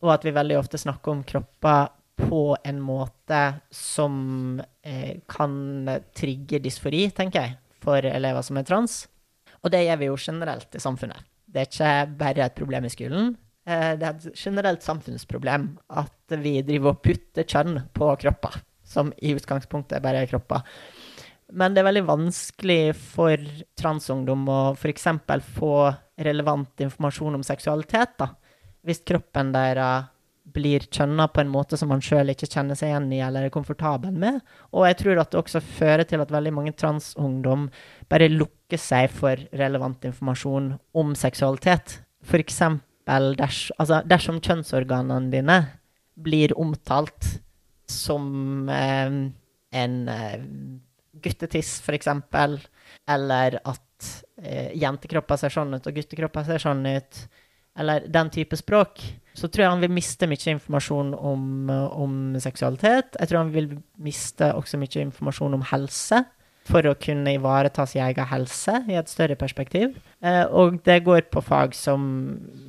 Og 0.00 0.12
at 0.14 0.24
vi 0.24 0.32
veldig 0.34 0.56
ofte 0.58 0.80
snakker 0.80 1.12
om 1.12 1.24
kropper 1.28 1.90
på 2.20 2.44
en 2.64 2.80
måte 2.84 3.40
som 3.74 4.60
eh, 4.82 5.20
kan 5.28 5.54
trigge 6.16 6.60
dysfori, 6.62 7.06
tenker 7.16 7.44
jeg, 7.44 7.58
for 7.84 8.04
elever 8.04 8.44
som 8.44 8.60
er 8.60 8.66
trans. 8.68 9.02
Og 9.60 9.72
det 9.72 9.84
gjør 9.84 10.00
vi 10.00 10.08
jo 10.08 10.18
generelt 10.20 10.76
i 10.76 10.82
samfunnet. 10.82 11.26
Det 11.50 11.62
er 11.62 11.68
ikke 11.68 12.18
bare 12.20 12.46
et 12.46 12.56
problem 12.56 12.86
i 12.86 12.92
skolen, 12.92 13.32
det 13.66 14.06
er 14.06 14.14
et 14.16 14.40
generelt 14.40 14.82
samfunnsproblem 14.82 15.66
at 16.00 16.38
vi 16.40 16.56
driver 16.66 16.94
og 16.94 17.02
putter 17.04 17.44
kjønn 17.44 17.82
på 17.94 18.08
kropper, 18.22 18.56
som 18.86 19.12
i 19.20 19.34
utgangspunktet 19.36 20.02
bare 20.02 20.24
er 20.24 20.30
kropper. 20.30 20.64
Men 21.52 21.74
det 21.74 21.82
er 21.82 21.88
veldig 21.90 22.06
vanskelig 22.08 22.94
for 22.94 23.50
transungdom 23.78 24.46
å 24.50 24.60
f.eks. 24.76 25.08
få 25.56 25.74
relevant 26.20 26.84
informasjon 26.86 27.40
om 27.40 27.44
seksualitet, 27.46 28.16
da. 28.20 28.30
Hvis 28.86 29.02
kroppen 29.04 29.52
deres 29.52 30.08
blir 30.50 30.86
kjønna 30.90 31.28
på 31.30 31.42
en 31.42 31.50
måte 31.52 31.78
som 31.78 31.90
man 31.92 32.02
sjøl 32.02 32.32
ikke 32.32 32.48
kjenner 32.50 32.78
seg 32.78 32.90
igjen 32.90 33.10
i 33.14 33.20
eller 33.22 33.46
er 33.46 33.54
komfortabel 33.54 34.14
med. 34.16 34.40
Og 34.74 34.86
jeg 34.88 34.98
tror 35.02 35.20
at 35.22 35.32
det 35.32 35.40
også 35.40 35.62
fører 35.62 36.06
til 36.08 36.22
at 36.24 36.32
veldig 36.32 36.52
mange 36.56 36.74
transungdom 36.74 37.68
bare 38.10 38.30
lukker 38.32 38.80
seg 38.80 39.12
for 39.14 39.38
relevant 39.60 40.06
informasjon 40.08 40.72
om 40.98 41.12
seksualitet. 41.18 42.00
For 42.26 42.42
eksempel 42.42 42.86
ders, 43.38 43.68
altså 43.78 44.00
dersom 44.06 44.40
kjønnsorganene 44.44 45.32
dine 45.32 45.58
blir 46.20 46.54
omtalt 46.60 47.26
som 47.90 48.68
eh, 48.70 49.14
en 49.80 49.96
eh, 50.08 50.42
guttetiss, 51.22 51.78
f.eks., 51.82 52.10
eller 53.10 53.58
at 53.60 54.10
eh, 54.42 54.72
jentekropper 54.78 55.40
ser 55.40 55.54
sånn 55.54 55.74
ut, 55.76 55.86
og 55.86 55.96
guttekropper 55.96 56.46
ser 56.46 56.62
sånn 56.62 56.84
ut, 56.86 57.22
eller 57.80 58.06
den 58.10 58.30
type 58.34 58.58
språk, 58.58 59.02
så 59.34 59.48
tror 59.48 59.64
jeg 59.64 59.72
han 59.72 59.84
vil 59.84 59.94
miste 59.94 60.28
mye 60.28 60.54
informasjon 60.56 61.14
om, 61.14 61.70
om 61.70 62.14
seksualitet. 62.42 63.14
Jeg 63.16 63.30
tror 63.30 63.44
han 63.44 63.52
vil 63.54 63.70
miste 64.02 64.50
også 64.58 64.80
mye 64.80 65.04
informasjon 65.06 65.56
om 65.56 65.66
helse 65.70 66.24
for 66.68 66.86
å 66.86 66.96
kunne 67.00 67.34
ivareta 67.36 67.86
sin 67.88 68.04
egen 68.04 68.28
helse 68.30 68.80
i 68.90 68.96
et 68.98 69.10
større 69.10 69.36
perspektiv. 69.38 69.96
Eh, 70.22 70.44
og 70.46 70.80
det 70.86 71.00
går 71.06 71.26
på 71.32 71.42
fag 71.44 71.74
som 71.76 72.02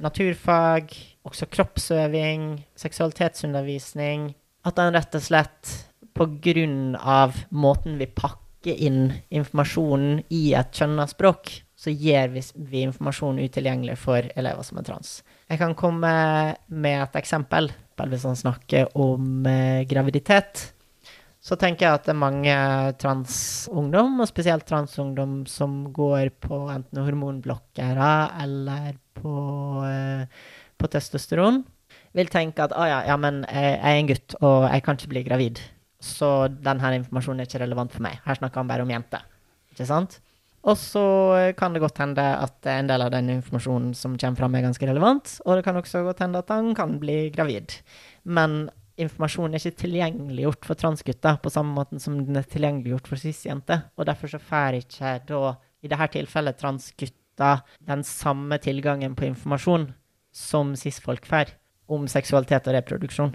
naturfag, 0.02 0.94
også 1.28 1.50
kroppsøving, 1.52 2.64
seksualitetsundervisning. 2.80 4.32
At 4.66 4.80
en 4.80 4.96
rett 4.96 5.18
og 5.18 5.26
slett 5.26 5.76
på 6.18 6.28
grunn 6.44 6.96
av 6.96 7.44
måten 7.50 8.00
vi 8.02 8.08
pakker 8.08 8.78
inn 8.78 9.08
informasjonen 9.34 10.22
i 10.34 10.52
et 10.58 10.74
kjønna 10.78 11.08
språk, 11.10 11.54
så 11.82 11.90
gjør 11.90 12.36
vi, 12.36 12.44
vi 12.70 12.84
informasjon 12.86 13.42
utilgjengelig 13.42 13.96
for 13.98 14.28
elever 14.38 14.66
som 14.66 14.78
er 14.78 14.86
trans. 14.86 15.22
Jeg 15.50 15.62
kan 15.62 15.74
komme 15.78 16.12
med 16.68 17.00
et 17.02 17.18
eksempel. 17.22 17.72
Hvis 18.02 18.24
han 18.26 18.38
snakker 18.38 18.96
om 18.98 19.46
eh, 19.46 19.84
graviditet, 19.86 20.72
så 21.42 21.58
tenker 21.58 21.88
jeg 21.88 21.98
at 21.98 22.06
det 22.06 22.14
er 22.14 22.22
mange 22.22 22.56
transungdom, 23.02 24.20
og 24.22 24.30
spesielt 24.30 24.66
transungdom, 24.70 25.40
som 25.50 25.84
går 25.94 26.30
på 26.44 26.64
enten 26.70 27.02
hormonblokkere 27.02 28.12
eller 28.44 28.94
på, 29.18 29.36
eh, 29.88 30.26
på 30.78 30.90
testosteron, 30.94 31.64
vil 32.14 32.30
tenke 32.30 32.62
at 32.62 32.76
å 32.78 32.86
ja, 32.86 33.02
ja, 33.10 33.18
men 33.18 33.42
jeg, 33.48 33.72
jeg 33.74 33.82
er 33.82 34.02
en 34.02 34.12
gutt, 34.12 34.36
og 34.38 34.58
jeg 34.70 34.84
kan 34.86 35.00
ikke 35.00 35.14
bli 35.16 35.24
gravid. 35.26 35.62
Så 36.02 36.30
denne 36.62 36.94
informasjonen 36.98 37.42
er 37.42 37.50
ikke 37.50 37.62
relevant 37.64 37.94
for 37.96 38.06
meg. 38.06 38.20
Her 38.26 38.38
snakker 38.38 38.62
han 38.62 38.70
bare 38.70 38.86
om 38.86 38.94
jenter. 38.94 39.26
Ikke 39.74 39.88
sant? 39.90 40.20
Og 40.62 40.78
så 40.78 41.04
kan 41.58 41.74
det 41.74 41.82
godt 41.82 41.98
hende 42.04 42.22
at 42.38 42.70
en 42.70 42.90
del 42.90 43.02
av 43.02 43.10
den 43.14 43.32
informasjonen 43.38 43.96
som 43.98 44.14
kommer 44.14 44.44
fram, 44.44 44.58
er 44.58 44.68
ganske 44.68 44.90
relevant. 44.90 45.34
Og 45.46 45.58
det 45.58 45.66
kan 45.66 45.80
også 45.80 46.04
godt 46.06 46.22
hende 46.22 46.42
at 46.42 46.54
han 46.54 46.76
kan 46.78 47.00
bli 47.02 47.32
gravid. 47.34 47.80
Men 48.30 48.68
informasjonen 49.00 49.56
er 49.56 49.64
ikke 49.64 49.84
tilgjengeliggjort 49.84 50.68
for 50.68 50.80
transgutter 50.80 51.40
på 51.42 51.52
samme 51.54 51.76
måte 51.76 52.00
som 52.02 52.20
den 52.26 52.40
er 52.40 52.48
tilgjengeliggjort 52.50 53.10
for 53.12 53.22
cis-jenter. 53.22 53.88
Og 53.98 54.08
derfor 54.10 54.32
så 54.32 54.42
får 54.42 54.82
ikke 54.82 55.16
da, 55.30 55.56
i 55.82 55.92
dette 55.92 56.10
tilfellet, 56.18 56.60
transgutter 56.60 57.64
den 57.88 58.04
samme 58.08 58.60
tilgangen 58.62 59.16
på 59.18 59.30
informasjon 59.30 59.92
som 60.36 60.76
cis-folk 60.80 61.26
får 61.28 61.56
om 61.92 62.08
seksualitet 62.12 62.70
og 62.70 62.78
reproduksjon. 62.78 63.34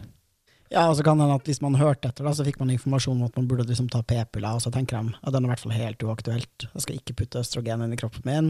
Ja, 0.72 0.88
og 0.90 0.96
så 0.98 1.04
kan 1.06 1.20
det 1.20 1.28
at 1.30 1.46
hvis 1.46 1.60
man 1.62 1.76
hørte 1.78 2.10
etter, 2.10 2.26
da, 2.26 2.32
så 2.34 2.44
fikk 2.46 2.56
man 2.58 2.72
informasjon 2.75 3.20
om 3.20 3.28
at 3.28 3.36
man 3.38 3.46
burde 3.46 3.68
liksom 3.68 3.86
ta 3.92 4.00
p-piller, 4.02 4.56
og 4.56 4.64
så 4.64 4.72
tenker 4.75 4.98
de 4.98 5.14
at 5.14 5.34
den 5.34 5.44
er 5.44 5.46
i 5.46 5.52
hvert 5.52 5.62
fall 5.62 5.76
helt 5.76 6.02
uaktuelt. 6.02 6.66
Jeg 6.72 6.82
skal 6.82 6.98
ikke 6.98 7.14
putte 7.20 7.42
østrogen 7.44 7.84
inn 7.84 7.94
i 7.94 7.98
kroppen 8.00 8.26
min. 8.26 8.48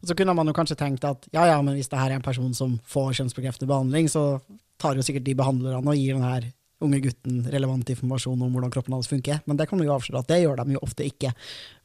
Og 0.00 0.08
så 0.08 0.16
kunne 0.16 0.36
man 0.38 0.48
jo 0.48 0.56
kanskje 0.56 0.78
tenkt 0.80 1.04
at 1.04 1.28
ja, 1.34 1.44
ja, 1.50 1.58
men 1.60 1.76
hvis 1.76 1.90
det 1.92 2.00
her 2.00 2.14
er 2.14 2.22
en 2.22 2.24
person 2.24 2.54
som 2.56 2.78
får 2.88 3.18
kjønnsbekreftende 3.20 3.68
behandling, 3.68 4.08
så 4.08 4.40
tar 4.80 4.98
jo 4.98 5.04
sikkert 5.04 5.26
de 5.26 5.36
behandlerne 5.38 5.82
og 5.82 5.98
gir 5.98 6.16
den 6.16 6.26
her 6.26 6.48
unge 6.84 7.00
gutten 7.02 7.40
relevant 7.50 7.90
informasjon 7.90 8.42
om 8.42 8.52
hvordan 8.54 8.70
kroppen 8.70 8.94
hans 8.94 9.10
funker. 9.10 9.40
Men 9.50 9.58
det 9.58 9.66
kan 9.70 9.80
vi 9.80 9.88
jo 9.88 9.94
avsløre 9.96 10.22
at 10.22 10.30
det 10.30 10.42
gjør 10.44 10.60
de 10.62 10.76
jo 10.76 10.82
ofte 10.86 11.06
ikke. 11.06 11.32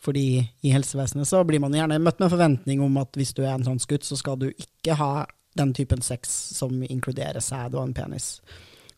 Fordi 0.04 0.26
i 0.40 0.74
helsevesenet 0.74 1.30
så 1.30 1.42
blir 1.48 1.64
man 1.64 1.74
gjerne 1.74 2.02
møtt 2.04 2.22
med 2.22 2.34
forventning 2.34 2.84
om 2.86 3.00
at 3.02 3.18
hvis 3.18 3.34
du 3.34 3.42
er 3.44 3.56
en 3.56 3.66
transgutt, 3.66 4.06
så 4.06 4.18
skal 4.20 4.38
du 4.42 4.52
ikke 4.52 4.98
ha 5.00 5.26
den 5.58 5.74
typen 5.74 6.02
sex 6.02 6.30
som 6.58 6.82
inkluderer 6.86 7.42
sæd 7.42 7.76
og 7.78 7.88
en 7.88 7.98
penis. 7.98 8.38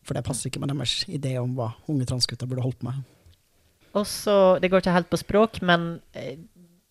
For 0.06 0.16
det 0.16 0.24
passer 0.26 0.50
ikke 0.50 0.62
med 0.62 0.72
deres 0.72 1.02
idé 1.08 1.36
om 1.40 1.56
hva 1.56 1.72
unge 1.90 2.06
transgutter 2.08 2.48
burde 2.48 2.64
holdt 2.64 2.84
med. 2.86 3.00
Også, 3.96 4.60
Det 4.60 4.70
går 4.70 4.84
ikke 4.84 4.92
helt 4.92 5.10
på 5.10 5.16
språk, 5.16 5.62
men 5.62 6.00
eh, 6.12 6.36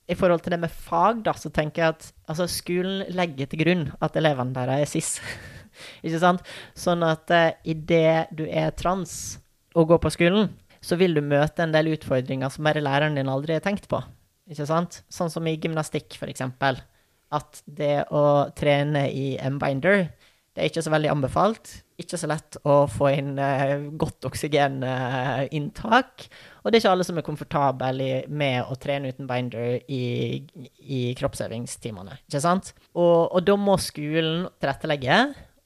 i 0.10 0.16
forhold 0.18 0.42
til 0.42 0.52
det 0.52 0.60
med 0.60 0.70
fag, 0.74 1.22
da, 1.26 1.34
så 1.34 1.50
tenker 1.50 1.84
jeg 1.84 1.94
at 1.96 2.14
altså, 2.28 2.48
skolen 2.50 3.06
legger 3.14 3.46
til 3.46 3.62
grunn 3.62 3.86
at 4.02 4.18
elevene 4.18 4.54
der 4.54 4.74
er 4.80 4.86
cis. 4.90 5.20
ikke 6.02 6.22
sant? 6.22 6.46
Sånn 6.78 7.06
at 7.06 7.32
uh, 7.34 7.56
idet 7.68 8.34
du 8.36 8.46
er 8.48 8.76
trans 8.78 9.38
og 9.76 9.90
går 9.92 10.04
på 10.04 10.14
skolen, 10.16 10.52
så 10.86 10.98
vil 11.00 11.18
du 11.18 11.24
møte 11.26 11.66
en 11.66 11.74
del 11.74 11.94
utfordringer 11.96 12.52
som 12.54 12.68
bare 12.68 12.84
læreren 12.84 13.18
din 13.18 13.32
aldri 13.32 13.58
har 13.58 13.66
tenkt 13.66 13.90
på. 13.92 14.02
Ikke 14.52 14.68
sant? 14.70 15.02
Sånn 15.10 15.32
som 15.34 15.48
i 15.50 15.58
gymnastikk, 15.58 16.16
f.eks. 16.20 16.46
At 17.36 17.64
det 17.66 18.06
å 18.14 18.26
trene 18.56 19.08
i 19.10 19.34
M-binder 19.42 20.06
det 20.56 20.64
er 20.64 20.70
ikke 20.72 20.86
så 20.86 20.92
veldig 20.94 21.10
anbefalt. 21.12 21.72
Ikke 22.00 22.16
så 22.20 22.30
lett 22.32 22.56
å 22.64 22.86
få 22.88 23.10
inn 23.12 23.34
uh, 23.36 23.92
godt 24.00 24.24
oksygeninntak. 24.30 26.28
og 26.64 26.72
det 26.72 26.78
er 26.78 26.80
ikke 26.80 26.94
alle 26.96 27.08
som 27.08 27.20
er 27.20 27.26
komfortable 27.28 28.08
med 28.32 28.64
å 28.64 28.78
trene 28.80 29.12
uten 29.12 29.28
binder 29.28 29.84
i, 29.92 30.40
i 30.80 31.02
kroppsøvingstimene. 31.20 32.22
ikke 32.24 32.40
sant? 32.44 32.72
Og, 32.94 33.36
og, 33.36 33.42
da 33.44 33.56
må 33.60 33.76
skolen 33.84 34.48
tilrettelegge. 34.56 35.18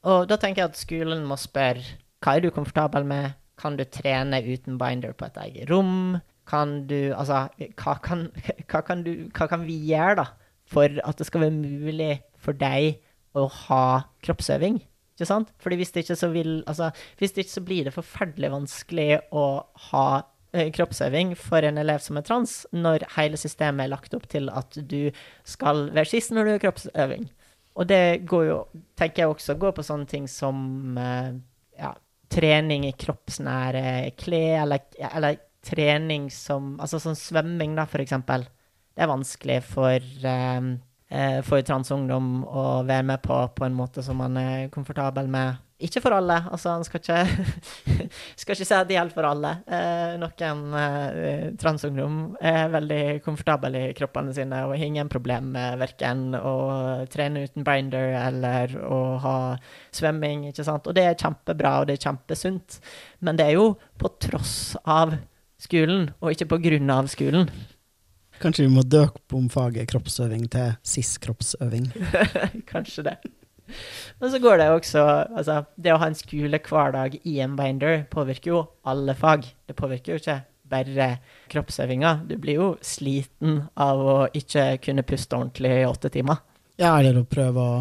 Og 0.08 0.28
da 0.30 0.38
tenker 0.40 0.64
jeg 0.64 0.72
at 0.72 0.80
skolen 0.80 1.26
må 1.28 1.36
spørre 1.40 1.84
hva 2.20 2.36
er 2.36 2.44
du 2.44 2.50
komfortabel 2.52 3.06
med. 3.08 3.36
Kan 3.60 3.76
du 3.76 3.84
trene 3.84 4.40
uten 4.44 4.78
binder 4.80 5.12
på 5.16 5.28
et 5.28 5.38
eget 5.40 5.70
rom? 5.72 6.20
Kan 6.48 6.86
du 6.88 7.12
Altså, 7.16 7.48
hva 7.80 7.96
kan, 8.02 8.28
hva 8.68 8.80
kan, 8.84 9.04
du, 9.04 9.28
hva 9.36 9.48
kan 9.50 9.64
vi 9.66 9.76
gjøre, 9.90 10.22
da, 10.22 10.26
for 10.68 11.00
at 11.04 11.20
det 11.20 11.28
skal 11.28 11.46
være 11.46 11.56
mulig 11.56 12.14
for 12.40 12.56
deg 12.56 13.00
å 13.36 13.46
ha 13.66 13.84
kroppsøving. 14.24 14.80
Ikke 15.14 15.28
sant? 15.28 15.52
Fordi 15.60 15.76
hvis 15.76 15.92
det 15.92 16.06
ikke 16.06 16.16
så 16.16 16.30
vil 16.32 16.52
Altså, 16.64 16.90
hvis 17.20 17.36
det 17.36 17.44
ikke 17.44 17.56
så 17.58 17.64
blir 17.64 17.88
det 17.88 17.96
forferdelig 17.96 18.52
vanskelig 18.54 19.10
å 19.36 19.44
ha 19.90 20.06
eh, 20.56 20.70
kroppsøving 20.72 21.34
for 21.38 21.64
en 21.66 21.80
elev 21.80 22.00
som 22.04 22.16
er 22.16 22.24
trans, 22.26 22.62
når 22.72 23.04
hele 23.18 23.40
systemet 23.40 23.84
er 23.84 23.92
lagt 23.92 24.16
opp 24.16 24.24
til 24.32 24.48
at 24.48 24.80
du 24.80 25.12
skal 25.44 25.90
være 25.92 26.08
sist 26.14 26.32
når 26.32 26.48
du 26.48 26.54
har 26.54 26.64
kroppsøving. 26.64 27.28
Og 27.78 27.86
det 27.88 28.26
går 28.28 28.44
jo, 28.48 28.58
tenker 28.98 29.24
jeg 29.24 29.34
også, 29.34 29.56
går 29.60 29.74
på 29.76 29.84
sånne 29.86 30.08
ting 30.10 30.26
som 30.30 30.98
eh, 30.98 31.32
ja, 31.78 31.92
trening 32.32 32.86
i 32.88 32.96
kroppsnære 32.98 34.10
klær, 34.18 34.64
eller, 34.64 34.84
eller, 35.10 35.40
trening 35.60 36.30
som 36.32 36.78
Altså 36.80 36.96
sånn 37.02 37.18
svømming, 37.20 37.74
da, 37.76 37.84
for 37.84 38.00
eksempel. 38.00 38.46
Det 38.96 39.04
er 39.04 39.10
vanskelig 39.10 39.58
for 39.68 40.06
um, 40.24 40.70
eh, 41.12 41.40
for 41.44 41.60
transungdom 41.68 42.30
å 42.48 42.62
være 42.88 43.04
med 43.10 43.20
på 43.20 43.36
på 43.56 43.66
en 43.66 43.76
måte 43.76 44.00
som 44.02 44.16
man 44.22 44.38
er 44.40 44.70
komfortabel 44.72 45.28
med. 45.28 45.60
Ikke 45.80 46.02
for 46.04 46.12
alle, 46.12 46.36
altså 46.52 46.74
han 46.74 46.84
skal 46.84 47.00
ikke, 47.00 47.20
skal 48.40 48.54
ikke 48.54 48.66
si 48.68 48.76
at 48.76 48.88
det 48.88 48.96
gjelder 48.96 49.16
for 49.16 49.28
alle. 49.28 49.52
Eh, 49.64 50.18
noen 50.20 50.76
eh, 50.76 51.46
transungdom 51.60 52.18
er 52.36 52.68
veldig 52.74 53.00
komfortable 53.24 53.86
i 53.88 53.94
kroppene 53.96 54.34
sine 54.36 54.60
og 54.66 54.74
har 54.76 54.84
ingen 54.84 55.10
problem 55.12 55.50
med 55.56 55.80
verken 55.80 56.36
å 56.36 56.54
trene 57.12 57.46
uten 57.48 57.66
binder 57.66 58.14
eller 58.26 58.76
å 58.84 59.00
ha 59.24 59.36
svømming, 59.96 60.50
ikke 60.50 60.66
sant. 60.68 60.86
Og 60.86 60.96
det 60.96 61.08
er 61.08 61.18
kjempebra, 61.18 61.78
og 61.80 61.88
det 61.88 61.98
er 61.98 62.06
kjempesunt. 62.10 62.80
Men 63.24 63.40
det 63.40 63.48
er 63.48 63.58
jo 63.58 63.72
på 64.00 64.12
tross 64.20 64.76
av 64.84 65.16
skolen, 65.60 66.10
og 66.20 66.34
ikke 66.34 66.50
på 66.54 66.60
grunn 66.68 66.92
av 66.92 67.08
skolen. 67.12 67.48
Kanskje 68.40 68.64
vi 68.64 68.72
må 68.72 68.84
døpe 68.88 69.36
om 69.36 69.50
faget 69.52 69.90
kroppsøving 69.90 70.46
til 70.52 70.72
SIS-kroppsøving? 70.80 71.90
Kanskje 72.72 73.04
det. 73.10 73.20
Men 74.20 74.32
så 74.32 74.40
går 74.42 74.60
det 74.60 74.68
også 74.74 75.04
Altså, 75.36 75.60
det 75.76 75.94
å 75.94 76.00
ha 76.00 76.10
en 76.10 76.18
skolehverdag 76.18 77.20
i 77.24 77.38
en 77.44 77.56
binder 77.58 78.04
påvirker 78.10 78.54
jo 78.54 78.64
alle 78.88 79.14
fag. 79.18 79.46
Det 79.66 79.76
påvirker 79.78 80.14
jo 80.14 80.22
ikke 80.22 80.40
bare 80.70 81.08
kroppsøvinga. 81.50 82.20
Du 82.28 82.36
blir 82.40 82.60
jo 82.60 82.68
sliten 82.84 83.64
av 83.80 84.00
å 84.00 84.18
ikke 84.36 84.76
kunne 84.84 85.06
puste 85.06 85.38
ordentlig 85.38 85.80
i 85.80 85.88
åtte 85.88 86.12
timer. 86.14 86.42
Ja, 86.80 86.94
eller 86.98 87.20
å 87.20 87.26
prøve 87.28 87.64
å 87.64 87.80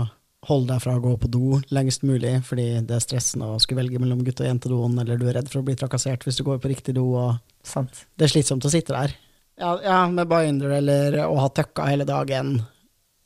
holde 0.50 0.74
deg 0.74 0.84
fra 0.84 0.96
å 0.96 1.04
gå 1.04 1.14
på 1.20 1.30
do 1.32 1.60
lengst 1.76 2.06
mulig 2.08 2.32
fordi 2.48 2.68
det 2.88 2.96
er 2.96 3.04
stressende 3.04 3.50
å 3.52 3.60
skulle 3.62 3.82
velge 3.82 4.00
mellom 4.02 4.22
gutt- 4.24 4.40
og 4.40 4.48
jentedoen, 4.48 4.96
eller 5.02 5.20
du 5.20 5.28
er 5.28 5.36
redd 5.40 5.52
for 5.52 5.62
å 5.62 5.68
bli 5.68 5.76
trakassert 5.80 6.24
hvis 6.26 6.40
du 6.40 6.46
går 6.48 6.62
på 6.64 6.72
riktig 6.72 6.96
do. 6.98 7.06
Og 7.20 7.66
Sant. 7.66 8.06
Det 8.16 8.28
er 8.28 8.34
slitsomt 8.34 8.66
å 8.66 8.72
sitte 8.72 8.96
der. 8.96 9.16
Ja, 9.60 9.74
ja, 9.84 10.00
med 10.08 10.30
binder 10.32 10.78
eller 10.78 11.20
å 11.26 11.36
ha 11.42 11.50
tøkka 11.52 11.90
hele 11.90 12.08
dagen, 12.08 12.62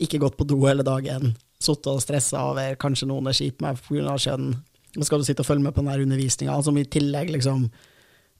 ikke 0.01 0.21
gått 0.23 0.37
på 0.39 0.47
do 0.49 0.57
hele 0.65 0.85
dagen, 0.85 1.35
sittet 1.65 1.89
og 1.91 2.03
stressa 2.03 2.43
over 2.51 2.77
kanskje 2.81 3.09
noen 3.09 3.29
er 3.29 3.37
kjip 3.37 3.63
med 3.63 3.79
pga. 3.81 4.17
kjønn. 4.25 4.53
Så 4.93 5.07
skal 5.07 5.21
du 5.21 5.25
sitte 5.25 5.41
og 5.41 5.49
følge 5.49 5.65
med 5.65 5.73
på 5.73 5.81
den 5.81 6.05
undervisninga, 6.05 6.59
som 6.61 6.77
i 6.77 6.85
tillegg 6.85 7.31
liksom 7.33 7.69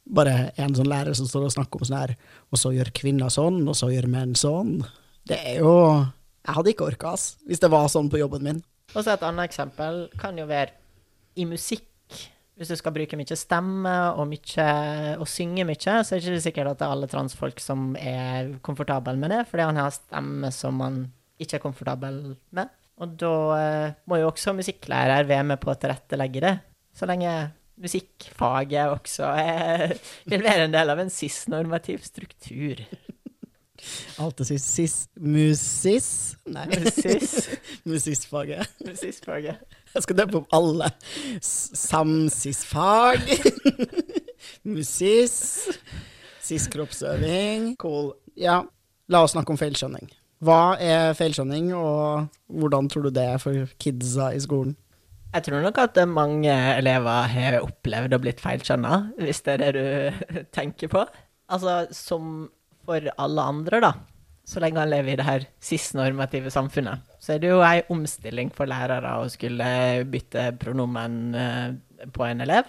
bare 0.04 0.52
en 0.60 0.76
sånn 0.76 0.90
lærer 0.92 1.16
som 1.18 1.28
står 1.30 1.48
og 1.48 1.56
snakker 1.56 1.80
om 1.80 1.88
sånn 1.88 2.02
her, 2.02 2.14
og 2.52 2.60
så 2.60 2.74
gjør 2.76 2.92
kvinner 2.96 3.32
sånn, 3.32 3.62
og 3.64 3.78
så 3.80 3.90
gjør 3.90 4.10
menn 4.12 4.36
sånn. 4.36 4.82
Det 5.28 5.40
er 5.40 5.64
jo 5.64 5.74
Jeg 6.44 6.58
hadde 6.58 6.72
ikke 6.74 6.88
orka, 6.92 7.14
ass, 7.16 7.38
hvis 7.48 7.62
det 7.64 7.70
var 7.72 7.88
sånn 7.88 8.10
på 8.12 8.20
jobben 8.20 8.44
min. 8.44 8.58
Og 8.92 9.06
så 9.06 9.14
et 9.14 9.22
annet 9.24 9.48
eksempel 9.48 10.10
kan 10.20 10.36
jo 10.36 10.44
være 10.50 10.74
i 11.40 11.46
musikk 11.48 11.88
hvis 12.60 12.70
du 12.70 12.78
skal 12.78 12.94
bruke 12.94 13.18
mye 13.18 13.38
stemme 13.38 13.94
og, 14.14 14.28
mye, 14.30 14.68
og 15.18 15.26
synge 15.30 15.66
mye, 15.66 15.78
så 15.80 16.14
er 16.14 16.22
det 16.22 16.28
ikke 16.28 16.44
sikkert 16.46 16.70
at 16.74 16.82
det 16.82 16.86
er 16.86 16.94
alle 16.94 17.10
transfolk 17.10 17.64
som 17.64 17.96
er 17.98 18.54
komfortable 18.66 19.16
med 19.18 19.34
det, 19.34 19.42
fordi 19.50 19.66
han 19.72 19.80
har 19.82 19.96
stemme 19.96 20.52
som 20.54 20.78
man 20.78 21.00
ikke 21.42 21.58
er 21.58 21.64
komfortabel 21.64 22.20
med. 22.54 22.70
Og 23.02 23.16
da 23.20 23.34
eh, 23.58 23.96
må 24.10 24.20
jo 24.22 24.30
også 24.30 24.54
musikklærer 24.58 25.26
være 25.30 25.48
med 25.54 25.62
på 25.62 25.72
å 25.74 25.78
tilrettelegge 25.80 26.44
det, 26.44 26.54
så 26.94 27.10
lenge 27.10 27.32
musikkfaget 27.82 28.92
også 28.94 29.32
er, 29.42 29.96
vil 30.30 30.46
være 30.46 30.68
en 30.68 30.76
del 30.76 30.94
av 30.94 31.02
en 31.02 31.10
cis-normativ 31.14 32.06
struktur. 32.06 32.84
Alltid 34.22 34.48
cis, 34.48 34.64
cis 34.64 34.94
Musis? 35.20 36.38
Nei. 36.48 36.68
Musis. 36.72 37.50
Musisfaget. 37.90 38.70
Musisfaget. 38.86 39.58
Jeg 39.94 40.06
skal 40.06 40.20
døpe 40.22 40.40
opp 40.40 40.56
alle. 40.56 40.88
Samsisfag. 41.42 43.20
Musis. 44.76 45.36
Cis-kroppsøving. 46.46 47.74
Cool. 47.82 48.14
Ja, 48.40 48.62
la 49.12 49.26
oss 49.26 49.36
snakke 49.36 49.52
om 49.52 49.60
feilskjønning. 49.60 50.08
Hva 50.44 50.76
er 50.82 51.14
feilskjønning, 51.16 51.72
og 51.78 52.28
hvordan 52.52 52.90
tror 52.92 53.08
du 53.08 53.14
det 53.16 53.28
er 53.36 53.42
for 53.42 53.68
kidsa 53.80 54.34
i 54.36 54.42
skolen? 54.44 54.76
Jeg 55.34 55.48
tror 55.48 55.64
nok 55.64 55.80
at 55.82 55.98
mange 56.06 56.54
elever 56.78 57.30
har 57.32 57.62
opplevd 57.64 58.14
å 58.14 58.20
blitt 58.22 58.42
feilskjønna, 58.44 58.98
hvis 59.18 59.42
det 59.46 59.56
er 59.56 59.64
det 59.64 59.72
du 59.78 60.42
tenker 60.58 60.92
på. 60.92 61.06
Altså, 61.54 61.84
som 61.96 62.50
for 62.84 63.08
alle 63.16 63.46
andre, 63.54 63.80
da, 63.82 63.94
så 64.46 64.60
lenge 64.60 64.82
han 64.82 64.92
lever 64.92 65.14
i 65.14 65.18
det 65.20 65.26
her 65.26 65.46
cis-normative 65.64 66.52
samfunnet, 66.54 67.04
så 67.24 67.36
er 67.36 67.42
det 67.42 67.52
jo 67.54 67.64
ei 67.64 67.82
omstilling 67.94 68.52
for 68.54 68.68
lærere 68.70 69.16
å 69.22 69.30
skulle 69.32 69.68
bytte 70.12 70.50
pronomen 70.60 71.20
eh, 71.40 72.08
på 72.14 72.28
en 72.28 72.44
elev. 72.44 72.68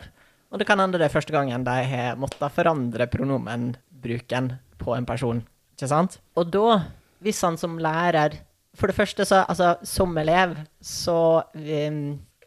Og 0.54 0.60
det 0.62 0.68
kan 0.68 0.78
hende 0.78 1.00
det 1.02 1.08
er 1.08 1.16
første 1.16 1.34
gangen 1.34 1.66
de 1.66 1.78
har 1.90 2.20
måttet 2.20 2.54
forandre 2.54 3.10
pronomenbruken 3.10 4.52
på 4.78 4.94
en 4.94 5.08
person. 5.08 5.42
Ikke 5.74 5.90
sant? 5.90 6.20
Og 6.38 6.52
da, 6.54 6.78
hvis 7.24 7.40
han 7.46 7.56
som 7.60 7.78
lærer 7.80 8.40
For 8.74 8.90
det 8.90 8.96
første, 8.96 9.22
så 9.22 9.44
altså, 9.46 9.76
som 9.86 10.16
elev, 10.18 10.56
så 10.82 11.44
um, 11.54 11.98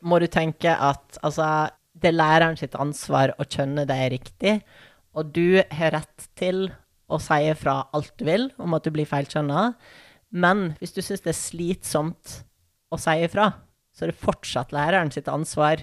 må 0.03 0.17
du 0.19 0.25
tenke 0.27 0.67
at 0.67 1.19
altså, 1.23 1.69
det 1.95 2.09
er 2.09 2.17
læreren 2.17 2.57
sitt 2.59 2.75
ansvar 2.75 3.31
å 3.39 3.45
kjønne 3.47 3.85
er 3.87 4.11
riktig, 4.11 4.57
og 5.15 5.31
du 5.31 5.63
har 5.71 5.95
rett 5.95 6.25
til 6.35 6.67
å 7.07 7.15
si 7.23 7.47
fra 7.55 7.77
alt 7.95 8.11
du 8.19 8.25
vil 8.27 8.49
om 8.59 8.75
at 8.75 8.83
du 8.83 8.91
blir 8.91 9.07
feilkjønna. 9.07 9.69
Men 10.35 10.73
hvis 10.81 10.97
du 10.97 10.99
syns 10.99 11.23
det 11.23 11.31
er 11.31 11.39
slitsomt 11.39 12.35
å 12.91 12.99
si 12.99 13.15
ifra, 13.23 13.47
så 13.95 14.03
er 14.03 14.11
det 14.11 14.19
fortsatt 14.19 14.75
læreren 14.75 15.13
sitt 15.15 15.31
ansvar 15.31 15.79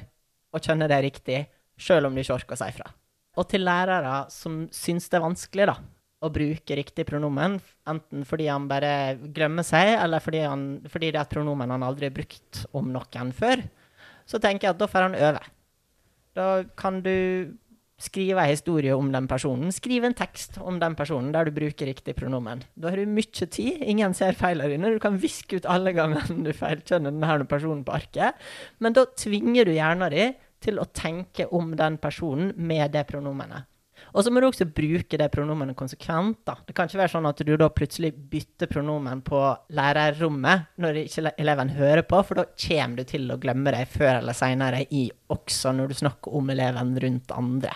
å 0.55 0.61
kjønne 0.61 0.91
det 0.93 1.01
riktig, 1.09 1.41
sjøl 1.81 2.05
om 2.07 2.15
du 2.15 2.21
ikke 2.21 2.37
orker 2.37 2.59
å 2.59 2.61
si 2.61 2.69
ifra. 2.69 2.93
Og 3.41 3.49
til 3.51 3.65
lærere 3.67 4.27
som 4.31 4.67
syns 4.77 5.09
det 5.09 5.19
er 5.19 5.25
vanskelig 5.25 5.73
da, 5.73 5.81
å 6.25 6.31
bruke 6.33 6.79
riktig 6.79 7.07
pronomen, 7.09 7.59
enten 7.91 8.25
fordi 8.29 8.49
han 8.49 8.69
bare 8.71 9.17
glemmer 9.35 9.67
seg, 9.67 9.95
eller 9.99 10.23
fordi, 10.25 10.45
han, 10.49 10.69
fordi 10.91 11.11
det 11.13 11.21
er 11.21 11.27
et 11.27 11.35
pronomen 11.35 11.75
han 11.75 11.85
aldri 11.87 12.09
har 12.09 12.17
brukt 12.17 12.65
om 12.73 12.89
noen 12.95 13.35
før, 13.37 13.65
så 14.25 14.41
tenker 14.41 14.69
jeg 14.69 14.77
at 14.77 14.81
da 14.81 14.89
får 14.89 15.09
han 15.09 15.19
øve. 15.21 15.43
Da 16.35 16.49
kan 16.81 17.03
du 17.05 17.15
skrive 18.01 18.43
en 18.43 18.51
historie 18.51 18.95
om 18.97 19.11
den 19.13 19.29
personen. 19.31 19.71
Skriv 19.73 20.05
en 20.05 20.17
tekst 20.19 20.59
om 20.61 20.81
den 20.83 20.97
personen 20.99 21.31
der 21.35 21.47
du 21.47 21.55
bruker 21.55 21.89
riktig 21.89 22.17
pronomen. 22.19 22.65
Da 22.75 22.91
har 22.91 23.01
du 23.01 23.11
mye 23.11 23.47
tid. 23.47 23.85
Ingen 23.87 24.17
ser 24.19 24.37
feilene 24.39 24.73
dine. 24.73 24.95
Du 24.97 25.03
kan 25.03 25.21
viske 25.21 25.61
ut 25.61 25.69
alle 25.71 25.95
gangene 25.97 26.43
du 26.47 26.51
feilkjønner 26.57 27.15
denne 27.15 27.47
personen 27.51 27.85
på 27.87 27.95
arket. 27.95 28.41
Men 28.83 28.97
da 28.97 29.07
tvinger 29.07 29.69
du 29.69 29.77
hjernen 29.77 30.11
din 30.15 30.35
til 30.65 30.81
å 30.81 30.89
tenke 30.97 31.47
om 31.53 31.75
den 31.77 32.01
personen 32.03 32.53
med 32.57 32.95
det 32.97 33.07
pronomenet. 33.11 33.69
Og 34.15 34.23
så 34.23 34.31
må 34.31 34.39
du 34.39 34.47
også 34.47 34.69
bruke 34.71 35.19
det 35.19 35.27
pronomenet 35.35 35.75
konsekvent. 35.77 36.39
da. 36.47 36.55
Det 36.67 36.75
kan 36.77 36.87
ikke 36.87 37.01
være 37.01 37.13
sånn 37.17 37.27
at 37.27 37.41
du 37.43 37.51
da 37.59 37.67
plutselig 37.75 38.13
bytter 38.31 38.71
pronomen 38.71 39.25
på 39.27 39.41
lærerrommet 39.75 40.69
når 40.83 41.01
ikke 41.03 41.33
eleven 41.43 41.73
hører 41.75 42.05
på, 42.07 42.21
for 42.23 42.39
da 42.39 42.45
kommer 42.67 43.01
du 43.01 43.11
til 43.11 43.27
å 43.35 43.39
glemme 43.43 43.75
det 43.75 43.89
før 43.91 44.21
eller 44.21 44.39
seinere, 44.39 44.85
også 45.35 45.75
når 45.75 45.91
du 45.91 45.99
snakker 45.99 46.37
om 46.39 46.55
eleven 46.55 46.95
rundt 47.03 47.35
andre. 47.35 47.75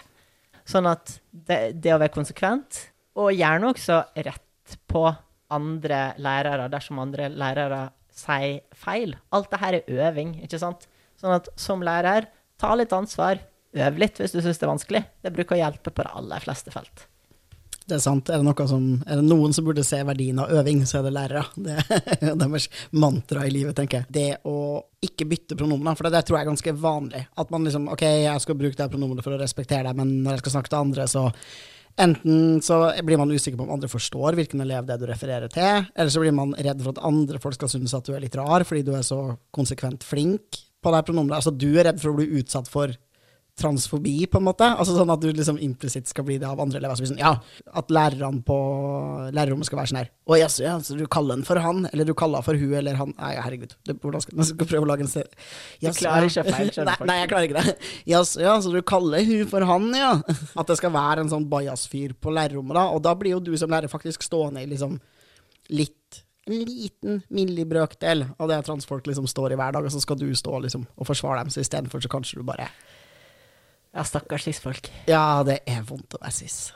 Sånn 0.68 0.86
at 0.86 1.16
det, 1.32 1.58
det, 1.80 1.94
å 1.94 1.98
være 1.98 2.14
konsekvent, 2.14 2.84
og 3.18 3.34
gjerne 3.34 3.72
også 3.72 4.02
rett 4.14 4.78
på 4.86 5.08
andre 5.50 6.12
lærere 6.20 6.68
dersom 6.70 7.00
andre 7.02 7.30
lærere 7.32 7.88
sier 8.14 8.60
feil. 8.76 9.16
Alt 9.34 9.50
dette 9.50 9.70
er 9.72 10.06
øving, 10.06 10.36
ikke 10.44 10.60
sant? 10.60 10.86
Sånn 11.18 11.34
at 11.34 11.48
som 11.58 11.82
lærer, 11.82 12.28
ta 12.60 12.74
litt 12.78 12.94
ansvar. 12.94 13.40
Øv 13.76 14.00
litt 14.00 14.18
hvis 14.20 14.32
du 14.32 14.40
syns 14.40 14.58
det 14.58 14.66
er 14.66 14.72
vanskelig. 14.72 15.04
Det 15.22 15.32
bruker 15.34 15.58
å 15.58 15.62
hjelpe 15.62 15.92
på 15.92 16.04
de 16.06 16.12
aller 16.20 16.44
fleste 16.44 16.72
felt. 16.72 17.08
Det 17.88 17.96
er 17.96 18.02
sant. 18.04 18.28
Er 18.28 18.42
det, 18.44 18.66
som, 18.68 18.84
er 19.08 19.16
det, 19.16 19.24
noen 19.24 19.54
som 19.56 19.64
burde 19.64 19.84
se 19.86 20.02
verdien 20.04 20.40
av 20.42 20.50
øving, 20.60 20.82
så 20.84 20.98
er 20.98 21.06
det 21.06 21.14
lærere. 21.16 21.44
Det 21.56 21.76
er 22.20 22.36
deres 22.36 22.68
mantra 22.92 23.46
i 23.48 23.52
livet, 23.54 23.72
tenker 23.78 24.02
jeg. 24.02 24.12
Det 24.12 24.26
å 24.48 24.82
ikke 25.04 25.28
bytte 25.30 25.56
pronomen, 25.56 25.96
for 25.96 26.10
det, 26.10 26.20
tror 26.26 26.36
jeg 26.36 26.44
er 26.44 26.50
ganske 26.50 26.74
vanlig. 26.82 27.24
At 27.40 27.54
man 27.54 27.64
liksom 27.64 27.88
OK, 27.94 28.04
jeg 28.04 28.44
skal 28.44 28.58
bruke 28.60 28.76
det 28.76 28.90
pronomenet 28.92 29.24
for 29.24 29.36
å 29.36 29.40
respektere 29.40 29.88
deg, 29.88 29.96
men 29.96 30.18
når 30.20 30.36
jeg 30.36 30.44
skal 30.44 30.56
snakke 30.58 30.74
til 30.74 30.80
andre, 30.82 31.08
så 31.08 31.28
Enten 31.98 32.60
så 32.62 32.76
blir 33.02 33.18
man 33.18 33.32
usikker 33.34 33.58
på 33.58 33.64
om 33.64 33.72
andre 33.74 33.88
forstår 33.90 34.36
hvilken 34.38 34.60
elev 34.62 34.84
det 34.86 34.94
er 34.94 35.00
du 35.00 35.08
refererer 35.08 35.50
til, 35.50 35.88
eller 35.98 36.12
så 36.14 36.20
blir 36.22 36.36
man 36.36 36.52
redd 36.54 36.78
for 36.84 36.94
at 36.94 37.00
andre 37.08 37.40
folk 37.42 37.56
skal 37.56 37.72
synes 37.72 37.94
at 37.96 38.06
du 38.06 38.12
er 38.14 38.22
litt 38.22 38.36
rar 38.38 38.62
fordi 38.68 38.84
du 38.86 38.92
er 38.94 39.02
så 39.02 39.18
konsekvent 39.50 40.06
flink 40.06 40.60
på 40.78 40.92
det 40.94 41.00
pronomenet. 41.08 41.40
Altså, 41.40 41.50
du 41.50 41.72
er 41.72 41.88
redd 41.88 41.98
for 41.98 42.12
å 42.12 42.20
bli 42.20 42.28
utsatt 42.38 42.70
for 42.70 42.94
transfobi, 43.58 44.14
på 44.30 44.40
en 44.40 44.46
måte. 44.46 44.66
Altså 44.68 44.94
sånn 44.96 45.10
At 45.12 45.22
du 45.22 45.28
liksom 45.32 45.58
implisitt 45.62 46.10
skal 46.10 46.26
bli 46.28 46.38
det 46.40 46.48
av 46.48 46.60
andre 46.62 46.80
elever. 46.80 46.98
Sånn, 47.08 47.20
ja, 47.20 47.34
At 47.76 47.92
lærerne 47.94 48.42
på 48.46 48.58
lærerrommet 49.34 49.68
skal 49.68 49.80
være 49.80 49.92
sånn 49.92 50.00
her 50.00 50.10
Å 50.28 50.38
jaså, 50.38 50.62
ja, 50.66 50.76
så 50.84 50.96
du 50.98 51.04
kaller 51.10 51.38
den 51.38 51.46
for 51.48 51.60
han, 51.62 51.88
eller 51.92 52.08
du 52.08 52.14
kaller 52.18 52.44
for 52.46 52.58
hun 52.58 52.76
eller 52.78 52.98
han 53.00 53.14
Nei, 53.18 53.32
herregud. 53.38 53.74
Det, 53.86 53.96
hvordan 54.02 54.24
skal, 54.24 54.38
jeg 54.38 54.50
skal 54.52 54.70
prøve 54.70 54.86
å 54.86 54.90
lage 54.92 55.06
en 55.06 55.10
serie. 55.10 55.48
Du 55.82 55.90
klarer 55.96 56.28
ikke 56.28 56.46
feil, 56.46 56.72
nei. 56.86 56.96
Nei, 57.10 57.18
jeg 57.22 57.30
klarer 57.32 57.48
ikke 57.48 57.62
det. 57.64 57.76
Jaså, 58.14 58.42
ja, 58.44 58.54
så 58.62 58.72
du 58.72 58.80
kaller 58.86 59.26
hun 59.26 59.50
for 59.50 59.66
han, 59.68 59.90
ja. 59.96 60.14
At 60.58 60.70
det 60.70 60.78
skal 60.80 60.94
være 60.94 61.24
en 61.24 61.32
sånn 61.32 61.48
bajas-fyr 61.50 62.14
på 62.20 62.34
lærerrommet, 62.34 62.76
da. 62.78 62.88
Og 62.94 63.02
da 63.06 63.14
blir 63.18 63.36
jo 63.36 63.44
du 63.44 63.54
som 63.58 63.72
lærer 63.72 63.90
faktisk 63.90 64.26
stående 64.26 64.62
i 64.62 64.70
liksom 64.70 64.98
litt 65.74 66.22
en 66.48 66.64
liten 66.64 67.22
millibrøkdel 67.28 68.24
av 68.38 68.48
det 68.48 68.62
transfolk 68.64 69.06
liksom 69.06 69.26
står 69.28 69.52
i 69.52 69.58
hver 69.60 69.74
dag, 69.76 69.84
og 69.84 69.92
så 69.92 70.00
skal 70.00 70.18
du 70.20 70.28
stå 70.36 70.62
liksom 70.64 70.86
og 70.96 71.08
forsvare 71.08 71.42
dem. 71.42 71.52
Så 71.52 71.60
istedenfor 71.64 72.00
så 72.00 72.10
kanskje 72.12 72.40
du 72.40 72.46
bare 72.48 72.70
ja, 73.98 74.04
stakkars 74.06 74.46
cis-folk. 74.46 74.90
Ja, 75.10 75.42
det 75.46 75.62
er 75.66 75.82
vondt 75.86 76.14
å 76.14 76.22
være 76.22 76.36
cis. 76.36 76.68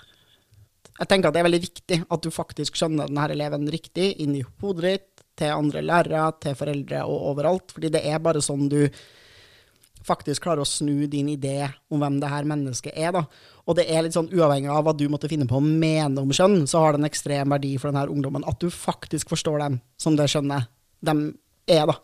Jeg 0.98 1.08
tenker 1.08 1.30
at 1.30 1.36
det 1.36 1.42
er 1.42 1.48
veldig 1.48 1.62
viktig 1.62 1.98
at 2.02 2.24
du 2.24 2.30
faktisk 2.34 2.76
skjønner 2.78 3.08
denne 3.08 3.24
eleven 3.32 3.64
riktig 3.72 4.12
inn 4.22 4.36
i 4.38 4.44
hodet 4.62 4.84
ditt, 4.84 5.08
til 5.38 5.48
andre 5.54 5.80
lærere, 5.80 6.26
til 6.44 6.56
foreldre 6.58 7.06
og 7.08 7.28
overalt. 7.30 7.72
Fordi 7.72 7.88
det 7.94 8.02
er 8.04 8.20
bare 8.22 8.42
sånn 8.44 8.66
du 8.68 8.82
faktisk 10.04 10.44
klarer 10.44 10.60
å 10.60 10.68
snu 10.68 11.06
din 11.08 11.30
idé 11.32 11.70
om 11.88 12.02
hvem 12.02 12.18
det 12.20 12.28
her 12.28 12.46
mennesket 12.48 12.98
er. 12.98 13.14
da. 13.16 13.22
Og 13.64 13.78
det 13.78 13.86
er 13.88 14.04
litt 14.04 14.16
sånn 14.16 14.28
uavhengig 14.28 14.68
av 14.70 14.84
hva 14.84 14.92
du 14.92 15.06
måtte 15.08 15.30
finne 15.32 15.48
på 15.48 15.56
å 15.56 15.64
mene 15.64 16.20
om 16.20 16.34
skjønn, 16.34 16.66
så 16.68 16.82
har 16.82 16.92
det 16.92 17.00
en 17.00 17.08
ekstrem 17.08 17.54
verdi 17.54 17.72
for 17.78 17.88
denne 17.88 18.04
ungdommen 18.12 18.44
at 18.50 18.60
du 18.60 18.68
faktisk 18.68 19.32
forstår 19.32 19.62
dem 19.64 19.80
som 20.02 20.18
det 20.18 20.28
skjønnet 20.32 20.68
de 21.00 21.16
er. 21.70 21.86
da. 21.88 21.96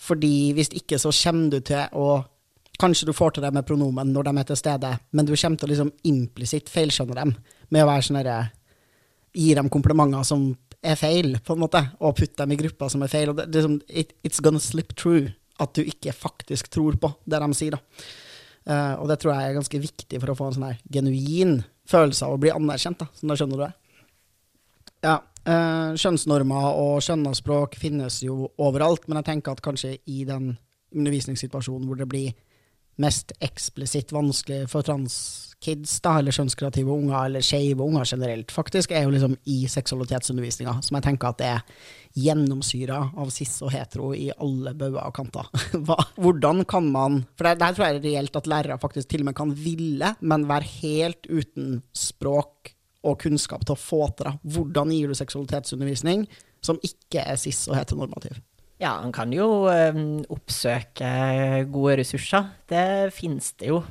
Fordi 0.00 0.52
hvis 0.56 0.70
ikke 0.76 1.00
så 1.00 1.10
kommer 1.24 1.56
du 1.56 1.64
til 1.72 1.98
å 1.98 2.20
Kanskje 2.80 3.10
du 3.10 3.12
får 3.16 3.36
til 3.36 3.44
det 3.44 3.52
med 3.52 3.66
pronomen 3.68 4.12
når 4.14 4.30
de 4.30 4.32
er 4.40 4.48
til 4.48 4.58
stede, 4.58 4.94
men 5.12 5.28
du 5.28 5.34
kommer 5.34 5.60
til 5.60 5.68
å 5.68 5.72
liksom 5.74 5.92
implisitt 6.08 6.72
feilskjønne 6.72 7.18
dem 7.18 7.34
med 7.68 7.84
å 7.84 7.90
være 7.90 8.06
sånn 8.08 8.20
herre 8.22 8.40
Gi 9.30 9.52
dem 9.54 9.68
komplimenter 9.70 10.24
som 10.26 10.48
er 10.82 10.96
feil, 10.98 11.36
på 11.44 11.54
en 11.54 11.60
måte, 11.62 11.84
og 12.02 12.16
putte 12.18 12.40
dem 12.40 12.50
i 12.50 12.56
grupper 12.58 12.88
som 12.90 13.04
er 13.06 13.12
feil. 13.12 13.30
Og 13.30 13.36
det, 13.38 13.44
liksom, 13.54 13.76
it, 13.86 14.14
it's 14.26 14.42
gonna 14.42 14.58
slip 14.58 14.96
through 14.98 15.28
at 15.62 15.76
du 15.76 15.84
ikke 15.84 16.14
faktisk 16.16 16.70
tror 16.72 16.96
på 16.98 17.12
det 17.28 17.38
de 17.38 17.48
sier. 17.54 17.76
da. 17.76 18.08
Uh, 18.66 18.94
og 19.00 19.06
det 19.08 19.20
tror 19.20 19.32
jeg 19.34 19.50
er 19.50 19.56
ganske 19.56 19.82
viktig 19.82 20.20
for 20.20 20.32
å 20.32 20.36
få 20.36 20.48
en 20.48 20.56
sånn 20.56 20.66
her 20.66 20.80
genuin 20.92 21.60
følelse 21.88 22.26
av 22.26 22.34
å 22.34 22.40
bli 22.42 22.50
anerkjent. 22.52 22.98
da, 23.00 23.08
som 23.14 23.30
da 23.30 23.38
skjønner 23.38 23.60
du 23.60 23.64
det. 23.64 23.70
Ja, 25.06 25.16
uh, 25.20 25.94
Kjønnsnormer 25.94 26.72
og 26.74 27.00
kjønnsspråk 27.06 27.78
finnes 27.80 28.20
jo 28.24 28.50
overalt, 28.60 29.06
men 29.08 29.20
jeg 29.20 29.30
tenker 29.30 29.54
at 29.54 29.64
kanskje 29.64 29.94
i 30.10 30.24
den 30.28 30.56
undervisningssituasjonen 30.90 31.86
hvor 31.86 32.00
det 32.00 32.08
blir 32.10 32.34
mest 33.00 33.32
eksplisitt 33.40 34.12
vanskelig 34.12 34.66
for 34.70 34.84
transkids, 34.86 35.96
da, 36.04 36.18
eller 36.20 36.34
kjønnskreative 36.34 36.92
unger, 36.92 37.16
eller 37.26 37.44
skeive 37.44 37.84
unger 37.84 38.08
generelt, 38.08 38.52
faktisk, 38.52 38.92
er 38.92 39.06
jo 39.06 39.14
liksom 39.14 39.36
i 39.50 39.62
seksualitetsundervisninga, 39.70 40.76
som 40.84 40.98
jeg 40.98 41.06
tenker 41.06 41.30
at 41.30 41.40
det 41.40 41.50
er 41.50 41.86
gjennomsyra 42.20 42.98
av 43.22 43.30
cis 43.34 43.54
og 43.64 43.72
hetero 43.74 44.10
i 44.16 44.28
alle 44.34 44.74
bauger 44.78 45.04
og 45.04 45.14
kanter. 45.16 45.48
Hvordan 46.22 46.64
kan 46.68 46.90
man 46.90 47.22
For 47.38 47.46
det, 47.46 47.60
det 47.62 47.70
tror 47.76 47.86
jeg 47.86 48.00
er 48.00 48.04
reelt 48.08 48.36
at 48.40 48.50
lærere 48.50 48.80
faktisk 48.82 49.10
til 49.10 49.24
og 49.24 49.30
med 49.30 49.38
kan 49.38 49.54
ville, 49.56 50.14
men 50.20 50.48
være 50.50 50.70
helt 50.80 51.30
uten 51.30 51.80
språk 51.96 52.74
og 53.06 53.16
kunnskap 53.22 53.64
til 53.64 53.76
å 53.76 53.80
få 53.80 54.04
til 54.12 54.28
det. 54.28 54.36
Hvordan 54.54 54.92
gir 54.92 55.08
du 55.08 55.16
seksualitetsundervisning 55.16 56.26
som 56.64 56.80
ikke 56.84 57.22
er 57.24 57.40
cis 57.40 57.62
og 57.70 57.78
heteronormativ? 57.78 58.42
Ja, 58.80 58.94
han 59.02 59.12
kan 59.12 59.32
jo 59.34 59.68
um, 59.68 60.22
oppsøke 60.32 61.08
gode 61.68 61.98
ressurser. 62.00 62.48
Det 62.70 63.12
finnes 63.12 63.52
det 63.60 63.68
jo. 63.68 63.82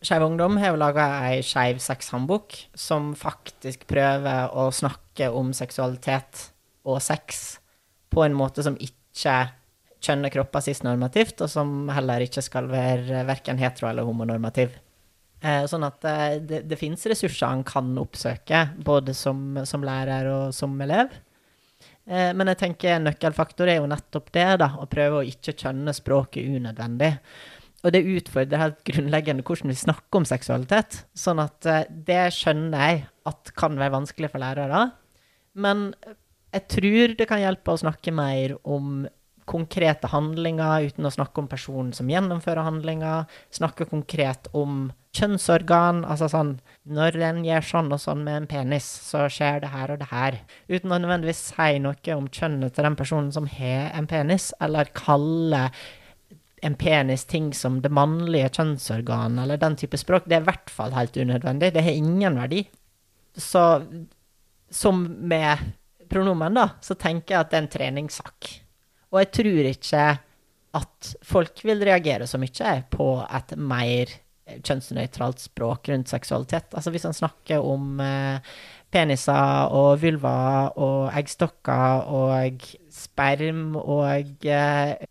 Skeiv 0.00 0.24
Ungdom 0.24 0.56
har 0.56 0.72
jo 0.72 0.80
laga 0.80 1.06
ei 1.28 1.42
skeiv 1.44 1.76
sexhåndbok 1.84 2.56
som 2.72 3.10
faktisk 3.12 3.84
prøver 3.90 4.48
å 4.56 4.70
snakke 4.72 5.28
om 5.36 5.52
seksualitet 5.52 6.46
og 6.88 7.02
sex 7.04 7.58
på 8.08 8.24
en 8.24 8.36
måte 8.38 8.64
som 8.64 8.78
ikke 8.80 9.36
kjønner 10.00 10.32
kropper 10.32 10.64
cis-normativt, 10.64 11.42
og 11.44 11.50
som 11.52 11.90
heller 11.92 12.24
ikke 12.24 12.40
skal 12.40 12.70
være 12.70 13.26
verken 13.28 13.60
hetero- 13.60 13.90
eller 13.90 14.08
homonormativ. 14.08 14.72
Eh, 15.44 15.66
sånn 15.68 15.84
at 15.84 16.00
det, 16.00 16.16
det, 16.48 16.62
det 16.70 16.78
fins 16.80 17.04
ressurser 17.12 17.52
han 17.52 17.66
kan 17.68 17.92
oppsøke, 18.00 18.70
både 18.84 19.12
som, 19.16 19.60
som 19.68 19.84
lærer 19.84 20.32
og 20.32 20.56
som 20.56 20.72
elev. 20.80 21.12
Eh, 22.10 22.32
men 22.34 22.50
jeg 22.50 22.60
tenker 22.64 23.02
nøkkelfaktor 23.04 23.70
er 23.70 23.78
jo 23.78 23.88
nettopp 23.90 24.32
det, 24.34 24.48
da, 24.62 24.72
å 24.82 24.88
prøve 24.90 25.20
å 25.20 25.26
ikke 25.26 25.54
kjønne 25.54 25.94
språket 25.94 26.50
unødvendig. 26.58 27.12
Og 27.80 27.94
det 27.94 28.02
utfordrer 28.04 28.60
helt 28.60 28.80
grunnleggende 28.84 29.44
hvordan 29.46 29.72
vi 29.72 29.78
snakker 29.78 30.20
om 30.20 30.26
seksualitet. 30.28 31.04
Sånn 31.16 31.40
at 31.42 31.68
eh, 31.70 31.86
det 31.88 32.26
skjønner 32.36 32.82
jeg 32.86 33.04
at 33.30 33.54
kan 33.56 33.78
være 33.78 33.94
vanskelig 33.94 34.32
for 34.32 34.42
lærere. 34.42 34.88
Men 35.54 35.90
jeg 36.50 36.66
tror 36.74 37.14
det 37.18 37.28
kan 37.30 37.42
hjelpe 37.42 37.72
å 37.72 37.80
snakke 37.80 38.12
mer 38.14 38.56
om 38.66 39.06
konkrete 39.50 40.10
handlinger 40.12 40.86
uten 40.90 41.08
å 41.08 41.12
snakke 41.12 41.42
om 41.42 41.48
personen 41.50 41.92
som 41.96 42.10
gjennomfører 42.10 42.66
handlinger. 42.66 43.26
Snakke 43.54 43.88
konkret 43.90 44.46
om 44.56 44.90
kjønnsorgan. 45.16 46.04
Altså 46.06 46.30
sånn 46.30 46.52
Når 46.86 47.18
en 47.26 47.40
gjør 47.44 47.66
sånn 47.66 47.90
og 47.94 48.02
sånn 48.02 48.22
med 48.26 48.42
en 48.42 48.50
penis, 48.50 48.86
så 49.10 49.26
skjer 49.32 49.64
det 49.64 49.72
her 49.74 49.94
og 49.94 50.02
det 50.02 50.10
her. 50.12 50.38
Uten 50.70 50.94
å 50.94 51.00
nødvendigvis 51.00 51.42
si 51.50 51.80
noe 51.82 52.16
om 52.16 52.28
kjønnet 52.30 52.76
til 52.76 52.86
den 52.86 52.98
personen 52.98 53.32
som 53.34 53.48
har 53.50 53.90
en 53.98 54.08
penis, 54.10 54.52
eller 54.62 54.92
kalle 54.96 55.68
en 56.62 56.76
penis 56.76 57.24
ting 57.24 57.52
som 57.56 57.80
det 57.80 57.92
mannlige 57.92 58.52
kjønnsorgan, 58.58 59.38
eller 59.42 59.60
den 59.60 59.78
type 59.80 59.98
språk. 59.98 60.28
Det 60.28 60.38
er 60.38 60.44
i 60.44 60.50
hvert 60.50 60.72
fall 60.72 60.94
helt 60.94 61.16
unødvendig. 61.16 61.72
Det 61.74 61.84
har 61.84 61.96
ingen 61.96 62.38
verdi. 62.38 62.64
Så 63.36 63.64
som 64.70 65.04
med 65.28 65.70
pronomen, 66.10 66.58
da, 66.58 66.68
så 66.82 66.94
tenker 66.98 67.34
jeg 67.34 67.40
at 67.40 67.52
det 67.52 67.58
er 67.58 67.64
en 67.64 67.72
treningssak. 67.74 68.50
Og 69.10 69.22
jeg 69.22 69.30
tror 69.40 69.70
ikke 69.74 70.08
at 70.80 71.12
folk 71.26 71.62
vil 71.66 71.82
reagere 71.82 72.28
så 72.30 72.38
mye 72.38 72.74
på 72.92 73.06
et 73.26 73.54
mer 73.58 74.12
kjønnsnøytralt 74.58 75.42
språk 75.42 75.90
rundt 75.90 76.10
seksualitet. 76.10 76.70
Altså 76.74 76.92
hvis 76.94 77.06
han 77.06 77.16
snakker 77.16 77.62
om 77.62 78.00
eh, 78.02 78.52
peniser 78.90 79.70
og 79.74 80.00
vulva 80.02 80.34
og 80.74 81.10
eggstokker 81.18 82.10
og 82.10 82.68
sperm 82.94 83.78
og 83.80 84.46
eh, 84.46 85.08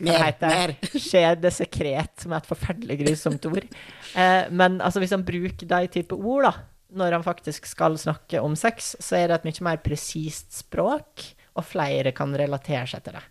Mer, 0.00 0.22
heter 0.22 0.70
det? 0.70 0.90
Skjedesekret, 1.04 2.14
som 2.22 2.32
er 2.32 2.40
et 2.40 2.48
forferdelig 2.48 2.94
grusomt 3.02 3.44
ord. 3.50 3.66
Eh, 4.14 4.44
men 4.48 4.78
altså, 4.80 5.02
hvis 5.02 5.12
han 5.12 5.26
bruker 5.26 5.66
de 5.68 5.80
type 5.92 6.16
ord, 6.16 6.46
da, 6.46 6.52
når 6.96 7.18
han 7.18 7.26
faktisk 7.26 7.68
skal 7.68 7.98
snakke 8.00 8.40
om 8.40 8.54
sex, 8.56 8.94
så 9.02 9.18
er 9.18 9.28
det 9.28 9.40
et 9.40 9.50
mye 9.50 9.66
mer 9.66 9.82
presist 9.84 10.54
språk, 10.62 11.26
og 11.60 11.68
flere 11.68 12.14
kan 12.16 12.32
relatere 12.36 12.86
seg 12.90 13.04
til 13.04 13.18
det. 13.18 13.22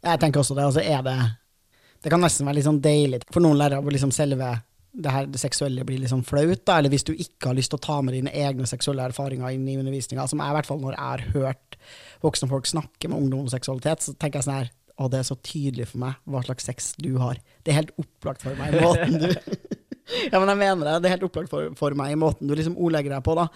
Jeg 0.00 0.20
tenker 0.22 0.42
også 0.42 0.56
det. 0.56 0.64
Altså 0.64 0.82
er 0.82 1.04
det 1.04 1.18
Det 2.00 2.10
kan 2.10 2.22
nesten 2.24 2.48
være 2.48 2.56
litt 2.56 2.64
sånn 2.64 2.80
deilig 2.80 3.20
for 3.28 3.44
noen 3.44 3.58
lærere 3.60 3.82
hvor 3.84 3.92
liksom 3.92 4.12
selve 4.14 4.54
det 4.90 5.12
her 5.14 5.26
det 5.30 5.38
seksuelle 5.38 5.84
blir 5.86 6.00
liksom 6.02 6.24
flaut, 6.26 6.64
da, 6.66 6.78
eller 6.78 6.90
hvis 6.90 7.04
du 7.06 7.12
ikke 7.12 7.50
har 7.50 7.54
lyst 7.54 7.70
til 7.70 7.78
å 7.78 7.84
ta 7.84 8.00
med 8.02 8.16
dine 8.16 8.32
egne 8.34 8.66
seksuelle 8.66 9.04
erfaringer 9.06 9.54
inn 9.54 9.68
i 9.70 9.76
undervisninga, 9.78 10.24
som 10.26 10.42
jeg 10.42 10.50
i 10.50 10.56
hvert 10.56 10.66
fall 10.66 10.80
når 10.82 10.96
jeg 10.96 11.04
har 11.04 11.22
hørt 11.36 11.78
voksne 12.24 12.48
folk 12.50 12.66
snakke 12.66 13.10
med 13.10 13.20
ungdom 13.20 13.44
om 13.44 13.52
seksualitet, 13.52 14.02
så 14.02 14.16
tenker 14.16 14.40
jeg 14.40 14.48
sånn 14.48 14.62
her 14.62 14.72
Å, 15.00 15.06
det 15.08 15.20
er 15.20 15.28
så 15.30 15.36
tydelig 15.40 15.86
for 15.92 16.02
meg 16.02 16.16
hva 16.28 16.42
slags 16.44 16.66
sex 16.68 16.90
du 17.00 17.14
har. 17.22 17.38
Det 17.64 17.72
er 17.72 17.78
helt 17.78 17.94
opplagt 18.02 18.42
for 18.44 18.58
meg, 18.58 18.74
måten 18.82 19.14
du 19.22 19.30
Ja, 20.32 20.40
men 20.40 20.50
jeg 20.50 20.58
mener 20.58 20.84
det. 20.84 20.94
Det 21.00 21.08
er 21.08 21.14
helt 21.14 21.24
opplagt 21.28 21.48
for, 21.52 21.70
for 21.78 21.94
meg, 21.96 22.16
måten 22.20 22.50
du 22.50 22.52
liksom 22.58 22.74
ordlegger 22.76 23.14
deg 23.14 23.24
på, 23.24 23.36
da. 23.38 23.46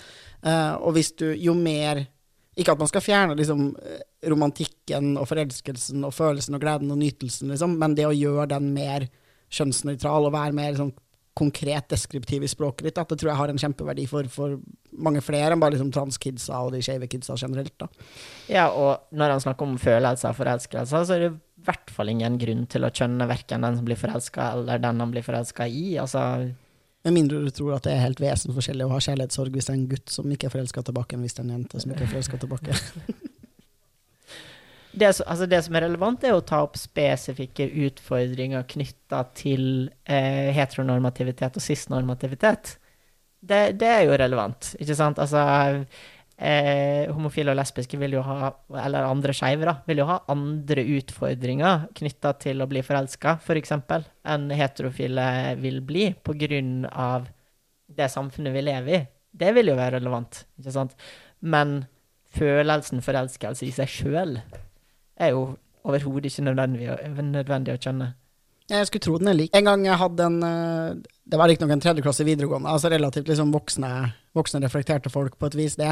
Uh, 0.47 0.75
og 0.87 0.95
hvis 0.97 1.11
du 1.19 1.27
Jo 1.35 1.53
mer 1.59 2.05
Ikke 2.55 2.75
at 2.75 2.81
man 2.81 2.91
skal 2.91 3.03
fjerne 3.03 3.37
liksom 3.39 3.71
eh, 3.83 4.03
romantikken 4.31 5.15
og 5.19 5.27
forelskelsen 5.31 6.05
og 6.07 6.15
følelsen 6.15 6.57
og 6.57 6.63
gleden 6.63 6.93
og 6.95 7.01
nytelsen, 7.01 7.51
liksom, 7.51 7.79
men 7.81 7.97
det 7.99 8.07
å 8.09 8.15
gjøre 8.15 8.53
den 8.55 8.71
mer 8.77 9.09
kjønnsnøytral 9.55 10.29
og 10.29 10.35
være 10.35 10.57
mer 10.57 10.75
liksom, 10.75 10.93
konkret 11.35 11.89
deskriptiv 11.91 12.45
i 12.47 12.51
språket 12.51 12.87
ditt, 12.87 12.99
at 13.01 13.11
det 13.11 13.19
tror 13.19 13.33
jeg 13.33 13.41
har 13.41 13.51
en 13.51 13.59
kjempeverdi 13.59 14.05
for, 14.07 14.29
for 14.31 14.55
mange 15.03 15.23
flere 15.25 15.51
enn 15.51 15.63
bare 15.63 15.75
liksom 15.75 15.91
transkidsa 15.95 16.61
og 16.63 16.77
de 16.77 16.83
skeive 16.85 17.09
kidsa 17.11 17.35
generelt. 17.41 17.75
da. 17.81 17.89
Ja, 18.47 18.69
og 18.71 19.11
når 19.11 19.35
han 19.35 19.43
snakker 19.43 19.67
om 19.67 19.81
følelser 19.83 20.31
og 20.31 20.39
forelskelser, 20.39 21.09
så 21.09 21.17
er 21.17 21.25
det 21.25 21.33
i 21.35 21.67
hvert 21.67 21.91
fall 21.91 22.13
ingen 22.13 22.39
grunn 22.39 22.67
til 22.71 22.87
å 22.87 22.93
kjønne 22.95 23.27
verken 23.27 23.67
den 23.67 23.81
som 23.81 23.89
blir 23.89 23.99
forelska, 23.99 24.53
eller 24.61 24.83
den 24.83 25.03
han 25.03 25.15
blir 25.15 25.27
forelska 25.27 25.67
i. 25.67 25.97
Altså, 26.03 26.23
Med 27.05 27.13
mindre 27.13 27.43
du 27.45 27.51
tror 27.53 27.75
at 27.77 27.85
det 27.85 27.93
er 27.93 28.07
helt 28.07 28.21
vesensforskjellig 28.23 28.87
å 28.87 28.95
ha 28.95 29.01
kjærlighetssorg 29.05 29.53
hvis 29.53 29.67
det 29.69 29.75
er 29.75 29.77
en 29.77 29.89
gutt 29.91 30.13
som 30.13 30.31
ikke 30.33 30.49
er 30.49 30.55
forelska 30.55 30.85
tilbake, 30.87 31.17
enn 31.17 31.27
hvis 31.27 31.37
det 31.37 31.43
er 31.43 31.49
en 31.49 31.57
jente 31.59 31.83
som 31.83 31.93
ikke 31.93 32.07
er 32.07 32.13
forelska 32.15 32.41
tilbake. 32.41 32.77
det, 35.03 35.11
altså 35.11 35.49
det 35.51 35.61
som 35.67 35.77
er 35.77 35.85
relevant, 35.85 36.25
er 36.25 36.33
å 36.33 36.47
ta 36.49 36.63
opp 36.65 36.79
spesifikke 36.81 37.69
utfordringer 37.89 38.65
knytta 38.73 39.21
til 39.37 39.67
eh, 40.09 40.49
heteronormativitet 40.57 41.61
og 41.61 41.67
cisnormativitet. 41.67 42.79
Det, 43.45 43.61
det 43.77 43.91
er 43.91 44.07
jo 44.09 44.17
relevant, 44.17 44.73
ikke 44.81 44.97
sant? 44.97 45.21
Altså 45.21 45.45
eh, 46.45 47.11
Homofile 47.15 47.53
og 47.55 47.59
lesbiske 47.59 47.99
vil 48.01 48.17
jo 48.19 48.25
ha, 48.27 48.51
eller 48.85 49.09
andre 49.09 49.35
skeive, 49.37 49.67
da, 49.69 49.77
vil 49.89 50.03
jo 50.03 50.09
ha 50.11 50.21
andre 50.33 50.85
utfordringer 50.99 51.89
knytta 51.97 52.35
til 52.45 52.61
å 52.61 52.69
bli 52.71 52.83
forelska, 52.85 53.39
f.eks., 53.41 53.75
for 53.89 54.07
enn 54.35 54.51
heterofile 54.55 55.27
vil 55.63 55.81
bli, 55.87 56.11
på 56.15 56.37
grunn 56.45 56.85
av 56.91 57.29
det 57.95 58.09
samfunnet 58.13 58.55
vi 58.55 58.65
lever 58.65 58.99
i. 58.99 59.03
Det 59.35 59.51
vil 59.57 59.73
jo 59.73 59.79
være 59.79 59.99
relevant, 59.99 60.45
ikke 60.61 60.75
sant? 60.75 60.95
Men 61.45 61.83
følelsen 62.35 63.03
forelskelse 63.05 63.67
i 63.67 63.73
seg 63.75 63.91
sjøl 63.91 64.39
er 64.39 65.35
jo 65.35 65.55
overhodet 65.85 66.31
ikke 66.31 66.47
nødvendig, 66.49 66.89
nødvendig 67.21 67.75
å 67.75 67.81
skjønne. 67.81 68.15
Jeg 68.71 68.89
skulle 68.89 69.05
tro 69.05 69.19
den 69.21 69.29
er 69.29 69.37
lik. 69.37 69.53
En 69.57 69.67
gang 69.67 69.83
jeg 69.85 70.01
hadde 70.01 70.25
en 70.25 70.37
eh, 70.47 70.95
Det 71.25 71.41
var 71.41 71.51
riktignok 71.51 71.75
en 71.75 71.83
tredjeklasse 71.85 72.25
videregående, 72.25 72.71
altså 72.73 72.89
relativt 72.93 73.29
liksom 73.29 73.53
voksne, 73.53 73.91
voksne 74.37 74.63
reflekterte 74.65 75.13
folk 75.13 75.37
på 75.39 75.51
et 75.51 75.59
vis, 75.59 75.77
det. 75.81 75.91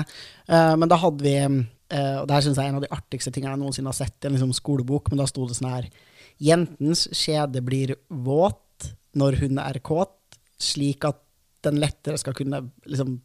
Eh, 0.48 0.72
men 0.80 0.88
da 0.88 0.96
hadde 1.02 1.24
vi 1.24 1.35
eh, 1.37 2.16
Og 2.20 2.24
det 2.28 2.38
her 2.38 2.46
syns 2.46 2.56
jeg 2.56 2.64
er 2.64 2.72
en 2.72 2.80
av 2.80 2.87
de 2.87 2.94
artigste 2.96 3.32
tingene 3.35 3.52
jeg 3.52 3.62
noensinne 3.64 3.92
har 3.92 3.98
sett 3.98 4.24
i 4.24 4.30
en 4.30 4.38
liksom, 4.38 4.54
skolebok, 4.56 5.12
men 5.12 5.20
da 5.20 5.28
sto 5.28 5.44
det 5.48 5.58
sånn 5.58 5.72
her 5.74 5.90
Jentens 6.42 7.04
skjede 7.14 7.61
blir 7.62 7.92
våt 8.08 8.88
når 9.20 9.37
hun 9.42 9.61
er 9.61 9.76
kåt, 9.85 10.16
slik 10.56 11.04
at 11.04 11.20
den 11.62 11.76
lettere 11.78 12.16
skal 12.18 12.35
kunne 12.35 12.64
liksom 12.88 13.20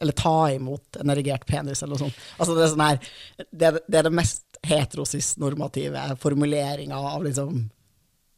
eller 0.00 0.16
ta 0.16 0.46
imot 0.54 0.96
en 1.02 1.10
erigert 1.12 1.42
penis, 1.44 1.82
eller 1.82 1.98
noe 1.98 2.06
sånt. 2.06 2.20
Altså 2.38 2.54
det 2.56 2.62
er 2.64 2.70
sånn 2.72 2.84
her 2.86 3.00
Det, 3.50 3.70
det 3.90 3.98
er 3.98 4.06
det 4.06 4.14
mest 4.14 4.60
heterosis-normative 4.64 6.06
formuleringa 6.22 6.96
av 6.96 7.26
liksom 7.26 7.66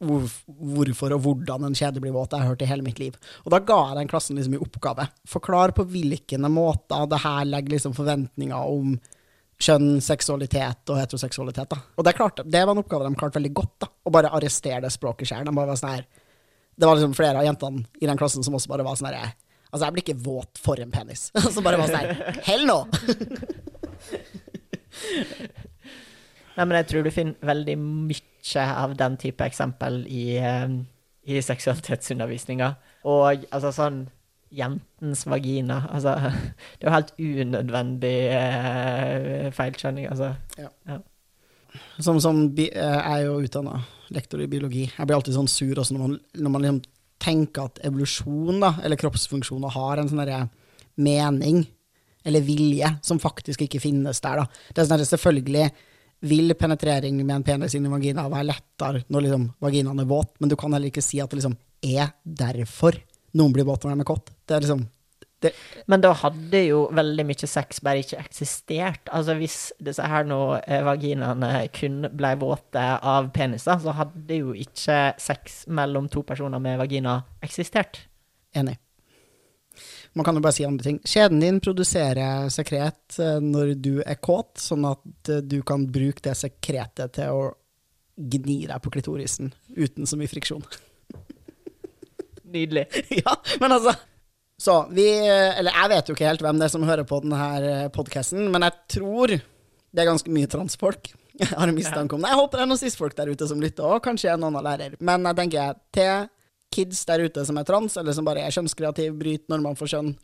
hvor, 0.03 0.27
hvorfor 0.47 1.15
og 1.15 1.23
hvordan 1.25 1.69
en 1.69 1.77
kjede 1.79 2.03
blir 2.03 2.15
våt 2.15 2.35
jeg 2.35 2.43
har 2.43 2.53
hørt 2.53 2.65
i 2.65 2.69
hele 2.69 2.87
mitt 2.87 2.99
liv. 2.99 3.17
Og 3.45 3.53
da 3.55 3.61
ga 3.63 3.79
jeg 3.91 4.01
den 4.01 4.11
klassen 4.11 4.39
liksom 4.39 4.57
i 4.57 4.63
oppgave. 4.63 5.07
Forklar 5.31 5.75
på 5.77 5.87
hvilke 5.89 6.41
måter 6.51 7.07
det 7.11 7.23
her 7.25 7.47
legger 7.49 7.77
liksom 7.77 7.95
forventninger 7.97 8.75
om 8.75 8.97
kjønn, 9.65 10.01
seksualitet 10.03 10.91
og 10.91 10.99
heteroseksualitet. 10.99 11.71
da. 11.71 11.79
Og 11.97 12.05
det, 12.05 12.17
klarte, 12.19 12.45
det 12.45 12.65
var 12.65 12.75
en 12.75 12.83
oppgave 12.83 13.07
de 13.07 13.21
klarte 13.21 13.39
veldig 13.39 13.55
godt. 13.55 13.77
da, 13.87 13.93
Å 14.05 14.13
bare 14.13 14.35
arrestere 14.35 14.83
det 14.85 14.93
språket 14.93 15.31
sjøl. 15.31 15.47
De 15.47 15.79
sånn 15.79 16.05
Det 16.75 16.89
var 16.89 16.99
liksom 16.99 17.15
flere 17.15 17.39
av 17.39 17.47
jentene 17.47 17.87
i 18.01 18.11
den 18.11 18.19
klassen 18.19 18.45
som 18.45 18.57
også 18.59 18.73
bare 18.73 18.87
var 18.87 18.99
sånn 18.99 19.13
her 19.13 19.33
Altså, 19.75 19.89
jeg 19.89 19.95
blir 19.95 20.05
ikke 20.05 20.23
våt 20.23 20.61
for 20.63 20.79
en 20.79 20.93
penis. 20.95 21.23
Som 21.55 21.65
bare 21.67 21.81
var 21.81 21.89
sånn 21.91 22.05
her 22.05 22.11
Hell 22.47 22.63
no! 22.69 22.79
Nei, 26.55 26.65
men 26.65 26.77
jeg 26.79 26.89
tror 26.91 27.07
du 27.07 27.11
finner 27.15 27.49
veldig 27.49 27.77
mye 27.83 28.65
av 28.65 28.95
den 28.99 29.17
type 29.19 29.47
eksempel 29.47 30.05
i, 30.07 30.37
eh, 30.39 30.77
i 31.27 31.41
seksualitetsundervisninga. 31.43 32.75
Og 33.11 33.49
altså 33.51 33.73
sånn 33.75 34.05
Jentens 34.55 35.25
vagina. 35.27 35.81
Altså, 35.91 36.15
det 36.79 36.87
er 36.87 36.91
jo 36.91 36.95
helt 36.95 37.13
unødvendig 37.19 38.17
eh, 38.31 39.51
feilskjønning, 39.55 40.09
altså. 40.13 40.35
Som, 41.99 42.21
som 42.23 42.45
bi, 42.55 42.69
eh, 42.71 42.99
jeg 43.01 43.25
er 43.25 43.25
jo 43.27 43.41
utdanna 43.43 43.81
lektor 44.15 44.43
i 44.45 44.51
biologi. 44.51 44.85
Jeg 44.87 45.09
blir 45.09 45.19
alltid 45.19 45.35
sånn 45.35 45.51
sur 45.51 45.81
også 45.81 45.97
når 45.97 46.05
man, 46.05 46.19
når 46.39 46.55
man 46.55 46.67
liksom 46.67 46.83
tenker 47.25 47.71
at 47.71 47.81
evolusjon, 47.89 48.61
da, 48.63 48.75
eller 48.85 49.01
kroppsfunksjoner, 49.01 49.75
har 49.75 50.01
en 50.01 50.11
sånn 50.11 50.23
derre 50.23 50.45
mening, 51.01 51.65
eller 52.25 52.45
vilje, 52.45 52.89
som 53.05 53.21
faktisk 53.21 53.65
ikke 53.65 53.83
finnes 53.83 54.23
der. 54.23 54.43
da. 54.43 54.71
Det 54.71 54.83
er 54.83 54.89
sånn 54.89 55.03
at 55.03 55.11
Selvfølgelig 55.11 55.67
vil 56.25 56.55
penetrering 56.59 57.19
med 57.21 57.37
en 57.37 57.47
penis 57.47 57.77
inn 57.77 57.87
i 57.87 57.93
vagina 57.93 58.27
være 58.33 58.49
lettere 58.49 59.05
når 59.13 59.27
liksom 59.27 59.47
vaginaen 59.63 60.01
er 60.01 60.09
våt, 60.09 60.35
men 60.41 60.51
du 60.51 60.57
kan 60.61 60.73
heller 60.73 60.93
ikke 60.93 61.05
si 61.05 61.21
at 61.23 61.31
det 61.31 61.43
liksom 61.43 61.57
er 61.85 62.15
derfor 62.25 62.97
noen 63.37 63.55
blir 63.55 63.67
våt 63.69 63.85
når 63.85 63.95
de 63.95 64.05
er 64.05 64.09
kåt. 64.09 64.31
Det 64.47 64.57
er 64.57 64.65
liksom 64.65 64.85
det, 65.45 65.53
Men 65.87 66.01
da 66.01 66.15
hadde 66.17 66.61
jo 66.65 66.85
veldig 66.95 67.27
mye 67.29 67.49
sex 67.51 67.83
bare 67.85 68.01
ikke 68.01 68.23
eksistert. 68.23 69.11
Altså 69.13 69.37
hvis 69.37 69.59
disse 69.85 70.07
her 70.09 70.25
nå 70.29 70.39
eh, 70.63 70.85
vaginaene 70.87 71.67
kun 71.75 72.09
ble 72.17 72.33
våte 72.41 72.85
av 72.97 73.29
peniser, 73.37 73.77
så 73.83 73.97
hadde 73.99 74.41
jo 74.41 74.55
ikke 74.57 75.19
sex 75.21 75.65
mellom 75.69 76.09
to 76.09 76.25
personer 76.25 76.63
med 76.63 76.81
vagina 76.81 77.21
eksistert. 77.45 78.07
Enig. 78.57 78.79
Man 80.15 80.25
kan 80.25 80.37
jo 80.39 80.43
bare 80.45 80.55
si 80.55 80.65
andre 80.67 80.85
ting. 80.87 81.01
Kjeden 81.03 81.41
din 81.43 81.61
produserer 81.63 82.49
sekret 82.55 83.19
eh, 83.19 83.41
når 83.43 83.75
du 83.83 83.93
er 84.07 84.19
kåt, 84.23 84.53
sånn 84.63 84.87
at 84.87 85.31
eh, 85.31 85.43
du 85.43 85.59
kan 85.67 85.89
bruke 85.91 86.23
det 86.23 86.37
sekretet 86.39 87.17
til 87.19 87.35
å 87.35 87.49
gni 88.15 88.61
deg 88.71 88.79
på 88.79 88.93
klitorisen 88.95 89.51
uten 89.75 90.07
så 90.07 90.19
mye 90.19 90.31
friksjon. 90.31 90.63
Nydelig. 92.55 92.87
ja, 93.25 93.35
men 93.59 93.75
altså 93.75 93.97
Så 94.63 94.77
vi 94.95 95.09
eh, 95.11 95.59
Eller 95.59 95.75
jeg 95.75 95.91
vet 95.91 96.09
jo 96.09 96.15
ikke 96.15 96.29
helt 96.29 96.45
hvem 96.47 96.61
det 96.61 96.69
er 96.69 96.75
som 96.77 96.87
hører 96.87 97.07
på 97.09 97.19
denne 97.25 97.89
podkasten, 97.97 98.47
men 98.55 98.63
jeg 98.69 99.01
tror 99.01 99.35
det 99.35 100.03
er 100.03 100.11
ganske 100.11 100.31
mye 100.31 100.51
transfolk. 100.51 101.11
Jeg 101.43 101.51
har 101.51 101.67
en 101.67 101.75
mistanke 101.75 102.15
om 102.15 102.23
det. 102.23 102.31
Jeg 102.31 102.39
håper 102.39 102.61
det 102.61 102.63
er 102.63 102.69
noen 102.71 102.79
cis-folk 102.79 103.15
der 103.19 103.31
ute 103.35 103.47
som 103.51 103.59
lytter 103.59 103.97
og 103.97 104.05
kanskje 104.05 104.31
en 104.31 104.45
annen 104.47 104.63
lærer. 104.63 104.93
Men 105.03 105.25
jeg 105.27 105.35
tenker 105.41 105.73
til 105.95 106.29
kids 106.75 107.05
der 107.09 107.25
ute 107.25 107.45
som 107.47 107.59
er 107.61 107.67
trans, 107.69 107.97
eller 108.01 108.17
som 108.17 108.27
bare 108.27 108.45
er 108.45 108.55
kjønnskreativ, 108.55 109.15
bryter 109.21 109.55
normene 109.55 109.79
for 109.79 109.91
kjønn, 109.91 110.15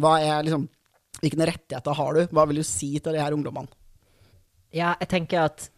hva 0.00 0.18
er 0.22 0.46
liksom 0.46 0.70
Hvilke 1.22 1.46
rettigheter 1.46 1.94
har 1.94 2.16
du? 2.16 2.32
Hva 2.34 2.42
vil 2.50 2.58
du 2.58 2.64
si 2.66 2.88
til 2.98 3.14
de 3.14 3.20
her 3.22 3.32
ungdommene? 3.32 3.70
Ja, 4.74 4.96
jeg 4.98 5.08
tenker 5.12 5.44
at 5.46 5.68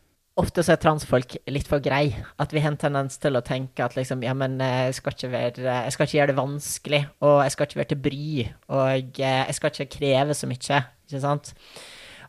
ofte 0.41 0.65
så 0.65 0.75
er 0.75 0.81
transfolk 0.81 1.37
litt 1.53 1.69
for 1.69 1.83
grei. 1.85 2.09
At 2.41 2.53
vi 2.55 2.63
har 2.65 2.73
en 2.73 2.81
tendens 2.81 3.21
til 3.21 3.37
å 3.37 3.45
tenke 3.45 3.85
at 3.85 3.97
liksom, 3.99 4.25
ja, 4.25 4.35
men 4.37 4.59
jeg 4.61 4.97
skal 4.99 5.15
ikke, 5.17 5.31
være, 5.33 5.67
jeg 5.87 5.95
skal 5.95 6.09
ikke 6.09 6.19
gjøre 6.19 6.33
det 6.33 6.39
vanskelig, 6.41 7.03
og 7.25 7.37
jeg 7.45 7.55
skal 7.55 7.69
ikke 7.69 7.81
være 7.83 7.91
til 7.93 8.03
bry, 8.07 8.27
og 8.73 9.21
jeg 9.21 9.59
skal 9.59 9.73
ikke 9.73 9.99
kreve 9.99 10.37
så 10.37 10.51
mye, 10.51 10.83
ikke 11.07 11.23
sant? 11.25 11.53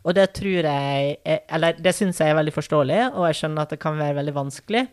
Og 0.08 0.14
det 0.16 0.30
tror 0.38 0.64
jeg 0.70 1.16
Eller 1.26 1.80
det 1.84 1.92
syns 1.96 2.22
jeg 2.22 2.32
er 2.32 2.38
veldig 2.38 2.54
forståelig, 2.56 3.00
og 3.10 3.26
jeg 3.28 3.40
skjønner 3.42 3.66
at 3.66 3.74
det 3.74 3.82
kan 3.82 3.98
være 4.00 4.16
veldig 4.22 4.36
vanskelig. 4.36 4.86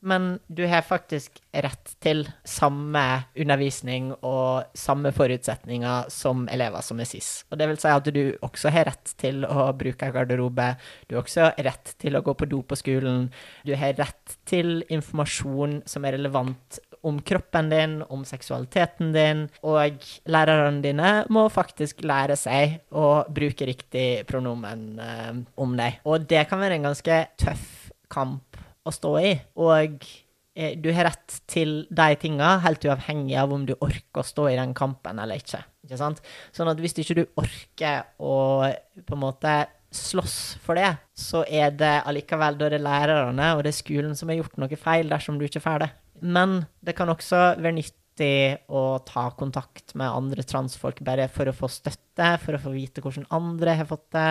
Men 0.00 0.38
du 0.46 0.62
har 0.70 0.84
faktisk 0.86 1.40
rett 1.50 1.94
til 2.02 2.22
samme 2.46 3.02
undervisning 3.34 4.12
og 4.22 4.70
samme 4.78 5.10
forutsetninger 5.14 6.10
som 6.14 6.44
elever 6.52 6.84
som 6.86 7.00
er 7.02 7.08
SIS. 7.10 7.30
Og 7.50 7.58
det 7.58 7.66
vil 7.70 7.80
si 7.82 7.90
at 7.90 8.10
du 8.14 8.22
også 8.46 8.70
har 8.74 8.86
rett 8.92 9.14
til 9.18 9.42
å 9.48 9.68
bruke 9.78 10.10
garderobe. 10.14 10.68
Du 11.08 11.16
har 11.16 11.24
også 11.24 11.50
rett 11.66 11.96
til 11.98 12.18
å 12.18 12.22
gå 12.22 12.36
på 12.38 12.46
do 12.50 12.62
på 12.62 12.78
skolen. 12.78 13.26
Du 13.66 13.74
har 13.78 13.96
rett 13.98 14.38
til 14.48 14.84
informasjon 14.86 15.80
som 15.88 16.06
er 16.06 16.18
relevant 16.18 16.78
om 17.06 17.18
kroppen 17.22 17.70
din, 17.70 17.98
om 18.10 18.24
seksualiteten 18.26 19.12
din, 19.14 19.44
og 19.62 20.02
lærerne 20.26 20.82
dine 20.82 21.12
må 21.30 21.46
faktisk 21.52 22.02
lære 22.06 22.36
seg 22.38 22.80
å 22.90 23.22
bruke 23.34 23.68
riktig 23.68 24.08
pronomen 24.30 24.88
eh, 25.02 25.32
om 25.62 25.76
deg. 25.78 26.00
Og 26.10 26.26
det 26.30 26.46
kan 26.50 26.62
være 26.62 26.78
en 26.78 26.90
ganske 26.90 27.20
tøff 27.38 27.88
kamp 28.10 28.47
å 28.88 28.94
stå 28.94 29.14
i. 29.20 29.32
Og 29.60 30.04
eh, 30.56 30.76
du 30.80 30.90
har 30.96 31.10
rett 31.10 31.40
til 31.50 31.80
de 31.90 32.08
tinga, 32.20 32.56
helt 32.64 32.84
uavhengig 32.88 33.38
av 33.40 33.54
om 33.54 33.66
du 33.68 33.74
orker 33.78 34.22
å 34.22 34.26
stå 34.26 34.50
i 34.50 34.58
den 34.58 34.74
kampen 34.78 35.20
eller 35.22 35.40
ikke. 35.40 35.62
ikke 35.86 36.00
sant? 36.00 36.22
Sånn 36.56 36.70
at 36.72 36.80
hvis 36.82 36.96
ikke 36.98 37.20
du 37.20 37.24
orker 37.40 38.08
å 38.18 38.38
på 39.04 39.18
en 39.18 39.24
måte 39.24 39.58
slåss 39.94 40.58
for 40.64 40.76
det, 40.76 40.90
så 41.16 41.44
er 41.48 41.72
det 41.76 41.94
allikevel 42.08 42.58
da 42.60 42.68
det 42.68 42.80
er 42.80 42.84
lærerne 42.84 43.54
og 43.56 43.62
det 43.64 43.72
er 43.72 43.78
skolen 43.78 44.16
som 44.18 44.28
har 44.28 44.42
gjort 44.42 44.58
noe 44.60 44.80
feil 44.80 45.08
dersom 45.08 45.38
du 45.38 45.46
ikke 45.46 45.64
får 45.64 45.84
det. 45.84 45.88
Men 46.20 46.60
det 46.84 46.96
kan 46.98 47.10
også 47.12 47.54
være 47.58 47.76
nyttig 47.78 48.34
å 48.74 48.98
ta 49.06 49.28
kontakt 49.38 49.94
med 49.98 50.10
andre 50.10 50.42
transfolk 50.46 51.00
bare 51.06 51.28
for 51.32 51.48
å 51.48 51.54
få 51.56 51.70
støtte, 51.70 52.32
for 52.42 52.56
å 52.56 52.62
få 52.62 52.74
vite 52.74 53.04
hvordan 53.04 53.28
andre 53.34 53.76
har 53.78 53.88
fått 53.88 54.08
det, 54.16 54.28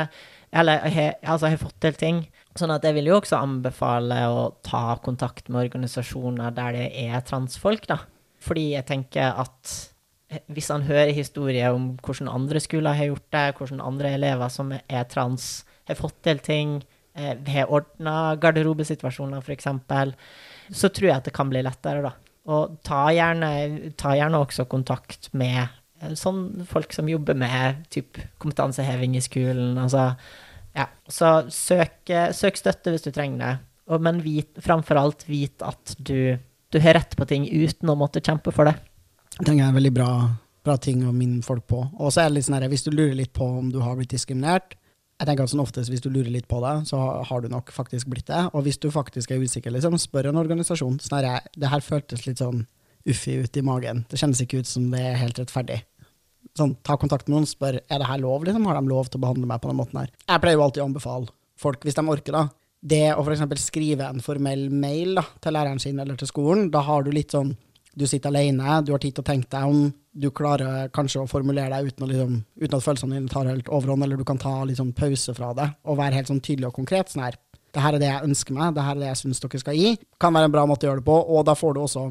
eller 0.52 0.84
altså 1.24 1.50
har 1.50 1.62
fått 1.62 1.80
til 1.86 1.98
ting. 1.98 2.22
Sånn 2.58 2.74
at 2.74 2.86
jeg 2.88 2.96
vil 2.98 3.12
jo 3.12 3.20
også 3.20 3.40
anbefale 3.40 4.22
å 4.32 4.48
ta 4.66 4.98
kontakt 5.04 5.52
med 5.52 5.68
organisasjoner 5.68 6.56
der 6.58 6.78
det 6.78 6.88
er 7.06 7.22
transfolk, 7.28 7.86
da. 7.90 8.02
Fordi 8.44 8.72
jeg 8.74 8.88
tenker 8.90 9.38
at 9.44 9.78
hvis 10.52 10.70
han 10.74 10.84
hører 10.88 11.16
historier 11.16 11.76
om 11.76 11.94
hvordan 12.04 12.30
andre 12.32 12.60
skoler 12.64 12.98
har 12.98 13.12
gjort 13.12 13.28
det, 13.32 13.46
hvordan 13.58 13.84
andre 13.84 14.14
elever 14.18 14.52
som 14.52 14.74
er 14.76 15.08
trans, 15.12 15.66
har 15.88 15.96
fått 15.96 16.18
til 16.28 16.42
ting, 16.44 16.78
eh, 17.16 17.38
har 17.48 17.72
ordna 17.72 18.36
garderobesituasjoner, 18.36 19.40
f.eks., 19.40 19.70
så 20.68 20.90
tror 20.92 21.08
jeg 21.08 21.16
at 21.16 21.30
det 21.30 21.36
kan 21.36 21.50
bli 21.52 21.64
lettere, 21.64 22.04
da. 22.04 22.12
Og 22.52 22.78
ta 22.88 23.08
gjerne, 23.12 23.94
ta 24.00 24.14
gjerne 24.16 24.40
også 24.44 24.68
kontakt 24.72 25.30
med 25.36 25.64
eh, 26.02 26.12
sånn 26.16 26.66
folk 26.68 26.96
som 26.96 27.08
jobber 27.12 27.38
med 27.40 27.88
typ 27.94 28.20
kompetanseheving 28.44 29.16
i 29.16 29.24
skolen. 29.24 29.80
Altså, 29.80 30.12
ja. 30.78 30.88
Så 31.10 31.48
søk, 31.54 32.12
søk, 32.38 32.60
støtte 32.60 32.94
hvis 32.94 33.08
du 33.08 33.12
trenger 33.12 33.44
det. 33.44 33.54
Og, 33.88 34.04
men 34.04 34.20
vit, 34.24 34.52
framfor 34.64 35.00
alt 35.00 35.24
vit 35.30 35.64
at 35.66 35.96
du, 35.98 36.36
du 36.74 36.80
har 36.84 37.00
rett 37.00 37.16
på 37.18 37.28
ting 37.30 37.48
uten 37.48 37.90
å 37.90 37.98
måtte 38.00 38.24
kjempe 38.24 38.54
for 38.56 38.70
det. 38.70 38.76
Det 39.38 39.54
er 39.54 39.62
en 39.70 39.78
veldig 39.78 39.94
bra, 39.96 40.10
bra 40.66 40.76
ting 40.82 41.06
å 41.08 41.14
minne 41.16 41.46
folk 41.46 41.68
på. 41.70 41.80
Og 41.98 42.12
så 42.12 42.24
er 42.24 42.30
det 42.30 42.40
litt 42.40 42.50
sånn 42.50 42.58
her, 42.60 42.68
hvis 42.72 42.86
du 42.86 42.92
lurer 42.92 43.16
litt 43.18 43.34
på 43.36 43.48
om 43.62 43.72
du 43.74 43.80
har 43.84 43.98
blitt 43.98 44.14
diskriminert, 44.14 44.78
jeg 45.18 45.26
tenker 45.26 45.48
at 45.48 45.50
sånn 45.50 45.64
oftest 45.64 45.90
Hvis 45.90 46.04
du 46.06 46.12
lurer 46.14 46.30
litt 46.30 46.46
på 46.50 46.60
det, 46.62 46.76
så 46.92 47.00
har 47.26 47.42
du 47.42 47.50
nok 47.50 47.72
faktisk 47.74 48.10
blitt 48.12 48.28
det. 48.30 48.44
Og 48.54 48.68
hvis 48.68 48.78
du 48.78 48.92
faktisk 48.94 49.32
er 49.34 49.42
usikker, 49.42 49.74
liksom, 49.74 49.98
spør 49.98 50.30
en 50.30 50.42
organisasjon. 50.44 51.00
Sånn 51.02 51.18
her, 51.18 51.48
det 51.58 51.72
her 51.72 51.82
føltes 51.82 52.28
litt 52.28 52.44
sånn 52.44 52.68
uffi 53.08 53.40
ut 53.42 53.58
i 53.58 53.64
magen. 53.66 54.04
Det 54.12 54.20
kjennes 54.22 54.44
ikke 54.44 54.62
ut 54.62 54.70
som 54.70 54.92
det 54.92 55.02
er 55.02 55.18
helt 55.18 55.40
rettferdig. 55.42 55.80
Sånn, 56.58 56.76
Ta 56.86 56.96
kontakt 57.00 57.28
med 57.28 57.36
noen, 57.36 57.48
og 57.48 57.52
spør 57.52 57.80
er 57.82 58.00
det 58.02 58.08
her 58.08 58.22
lov. 58.22 58.46
Liksom? 58.48 58.66
Har 58.70 58.80
de 58.80 58.92
lov 58.94 59.10
til 59.12 59.20
å 59.20 59.26
behandle 59.26 59.50
meg 59.50 59.62
på 59.64 59.72
den 59.72 59.80
måten 59.80 60.02
her? 60.02 60.14
Jeg 60.24 60.44
pleier 60.44 60.60
jo 60.60 60.66
alltid 60.68 60.84
å 60.84 60.88
anbefale 60.88 61.34
folk, 61.58 61.84
hvis 61.86 61.98
de 61.98 62.06
orker, 62.08 62.38
da. 62.38 62.48
Det 62.88 63.06
å 63.18 63.24
f.eks. 63.26 63.64
skrive 63.66 64.08
en 64.08 64.22
formell 64.22 64.68
mail 64.70 65.18
da, 65.18 65.24
til 65.42 65.56
læreren 65.58 65.82
sin 65.82 65.98
eller 66.00 66.18
til 66.20 66.30
skolen, 66.30 66.70
da 66.72 66.84
har 66.86 67.04
du 67.04 67.12
litt 67.12 67.34
sånn 67.34 67.56
Du 67.98 68.04
sitter 68.06 68.30
alene, 68.30 68.84
du 68.86 68.92
har 68.94 69.02
tid 69.02 69.16
til 69.18 69.24
å 69.24 69.26
tenke 69.26 69.50
deg 69.50 69.66
om 69.66 69.88
du 70.14 70.28
klarer 70.30 70.92
kanskje 70.94 71.24
å 71.24 71.30
formulere 71.30 71.72
deg 71.74 71.88
uten, 71.90 72.04
å, 72.06 72.10
liksom, 72.12 72.36
uten 72.62 72.76
at 72.78 72.84
følelsene 72.86 73.18
dine 73.18 73.32
tar 73.32 73.50
helt 73.50 73.72
overhånd, 73.74 74.06
eller 74.06 74.20
du 74.22 74.26
kan 74.28 74.38
ta 74.38 74.52
litt 74.70 74.78
sånn 74.78 74.94
pause 74.94 75.34
fra 75.34 75.50
det 75.58 75.66
og 75.82 75.98
være 75.98 76.20
helt 76.20 76.30
sånn 76.30 76.44
tydelig 76.46 76.70
og 76.70 76.78
konkret. 76.78 77.10
sånn 77.10 77.26
her, 77.26 77.40
det 77.74 77.82
her 77.82 77.98
er 77.98 78.04
det 78.04 78.12
jeg 78.12 78.30
ønsker 78.30 78.54
meg, 78.54 78.76
det 78.76 78.86
her 78.86 78.96
er 78.96 79.02
det 79.02 79.10
jeg 79.10 79.22
syns 79.24 79.42
dere 79.42 79.64
skal 79.64 79.78
gi. 79.82 79.96
Kan 80.22 80.38
være 80.38 80.52
en 80.52 80.54
bra 80.54 80.68
måte 80.70 80.86
å 80.86 80.92
gjøre 80.92 81.02
det 81.02 81.08
på, 81.10 81.18
og 81.18 81.46
da 81.50 81.58
får 81.58 81.74
du 81.74 81.82
også 81.88 82.06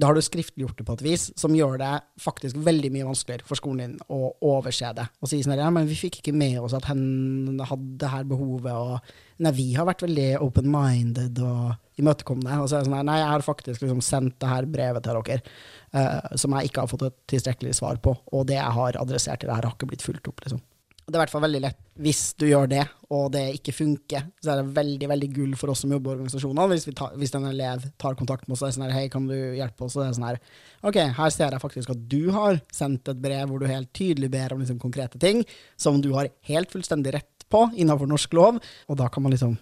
da 0.00 0.08
har 0.08 0.16
du 0.16 0.22
skriftliggjort 0.24 0.78
det 0.80 0.86
på 0.88 0.94
et 0.96 1.02
vis 1.04 1.26
som 1.38 1.54
gjør 1.54 1.76
det 1.80 1.90
faktisk 2.22 2.58
veldig 2.64 2.90
mye 2.94 3.08
vanskeligere 3.10 3.44
for 3.48 3.58
skolen 3.58 3.82
din 3.82 4.12
å 4.12 4.30
overse 4.48 4.92
det. 4.96 5.04
Og 5.20 5.28
si 5.28 5.40
sånn 5.44 5.60
ja, 5.60 5.68
men 5.74 5.88
vi 5.88 5.98
fikk 5.98 6.20
ikke 6.20 6.34
med 6.36 6.56
oss 6.62 6.76
at 6.76 6.88
hen 6.88 7.60
hadde 7.60 7.98
det 8.00 8.12
her 8.12 8.24
behovet, 8.30 8.72
og 8.72 9.44
nei, 9.44 9.52
vi 9.58 9.68
har 9.76 9.88
vært 9.88 10.06
veldig 10.06 10.28
open-minded 10.46 11.42
og 11.44 12.00
imøtekommende. 12.00 12.62
Og 12.62 12.70
så 12.70 12.78
er 12.78 12.84
det 12.84 12.90
sånn 12.90 13.06
nei, 13.10 13.18
jeg 13.20 13.30
har 13.34 13.46
faktisk 13.46 13.84
liksom 13.84 14.02
sendt 14.04 14.38
det 14.40 14.52
her 14.54 14.68
brevet 14.70 15.04
til 15.04 15.20
dere 15.20 15.40
uh, 15.42 16.32
som 16.40 16.56
jeg 16.56 16.70
ikke 16.70 16.86
har 16.86 16.92
fått 16.94 17.08
et 17.10 17.20
tilstrekkelig 17.34 17.76
svar 17.82 18.00
på, 18.02 18.16
og 18.32 18.48
det 18.48 18.56
jeg 18.56 18.76
har 18.80 19.00
adressert 19.00 19.42
til 19.42 19.52
det 19.52 19.58
her, 19.58 19.68
har 19.68 19.76
ikke 19.76 19.92
blitt 19.92 20.06
fulgt 20.06 20.32
opp, 20.32 20.40
liksom. 20.46 20.64
Det 21.10 21.16
er 21.16 21.18
i 21.18 21.22
hvert 21.24 21.32
fall 21.32 21.42
veldig 21.42 21.60
lett 21.64 21.78
hvis 22.00 22.20
du 22.40 22.46
gjør 22.46 22.68
det, 22.70 22.84
og 23.12 23.26
det 23.34 23.42
ikke 23.58 23.74
funker. 23.76 24.28
Så 24.40 24.52
er 24.52 24.60
det 24.60 24.74
veldig 24.76 25.08
veldig 25.10 25.28
gull 25.34 25.56
for 25.58 25.72
oss 25.72 25.82
som 25.84 25.90
jobber 25.92 26.14
i 26.14 26.16
organisasjoner. 26.16 26.70
Hvis, 26.70 26.86
tar, 26.96 27.16
hvis 27.20 27.34
en 27.36 27.48
elev 27.50 27.82
tar 28.00 28.16
kontakt 28.16 28.46
med 28.46 28.54
oss 28.54 28.62
og 28.62 28.70
er 28.70 28.76
sånn 28.76 28.86
her, 28.86 28.94
hei, 28.94 29.08
kan 29.12 29.26
du 29.28 29.34
hjelpe 29.34 29.84
oss? 29.84 29.98
Og 29.98 30.04
det 30.04 30.06
er 30.06 30.16
sånn 30.16 30.28
her, 30.30 30.38
ok, 30.86 31.00
her 31.18 31.34
ser 31.34 31.52
jeg 31.52 31.64
faktisk 31.66 31.92
at 31.92 32.06
du 32.14 32.30
har 32.36 32.62
sendt 32.72 33.10
et 33.10 33.20
brev 33.20 33.50
hvor 33.50 33.60
du 33.60 33.68
helt 33.68 33.90
tydelig 33.96 34.30
ber 34.32 34.54
om 34.54 34.62
liksom 34.62 34.80
konkrete 34.80 35.20
ting 35.20 35.42
som 35.76 36.00
du 36.00 36.12
har 36.16 36.30
helt 36.48 36.72
fullstendig 36.72 37.12
rett 37.18 37.46
på 37.50 37.66
innenfor 37.74 38.08
norsk 38.08 38.38
lov, 38.38 38.62
og 38.88 39.00
da 39.02 39.10
kan 39.12 39.26
man 39.26 39.34
liksom 39.34 39.58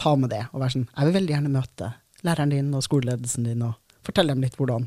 ta 0.00 0.14
med 0.16 0.30
det 0.32 0.44
og 0.52 0.62
være 0.62 0.76
sånn, 0.76 0.88
jeg 0.94 1.08
vil 1.08 1.16
veldig 1.18 1.34
gjerne 1.34 1.52
møte 1.52 1.92
læreren 2.22 2.54
din 2.54 2.74
og 2.78 2.84
skoleledelsen 2.86 3.48
din 3.50 3.64
og 3.66 3.98
fortelle 4.06 4.34
dem 4.34 4.44
litt 4.46 4.56
hvordan 4.58 4.86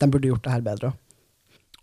de 0.00 0.08
burde 0.08 0.28
gjort 0.30 0.44
det 0.44 0.52
her 0.54 0.64
bedre. 0.64 0.92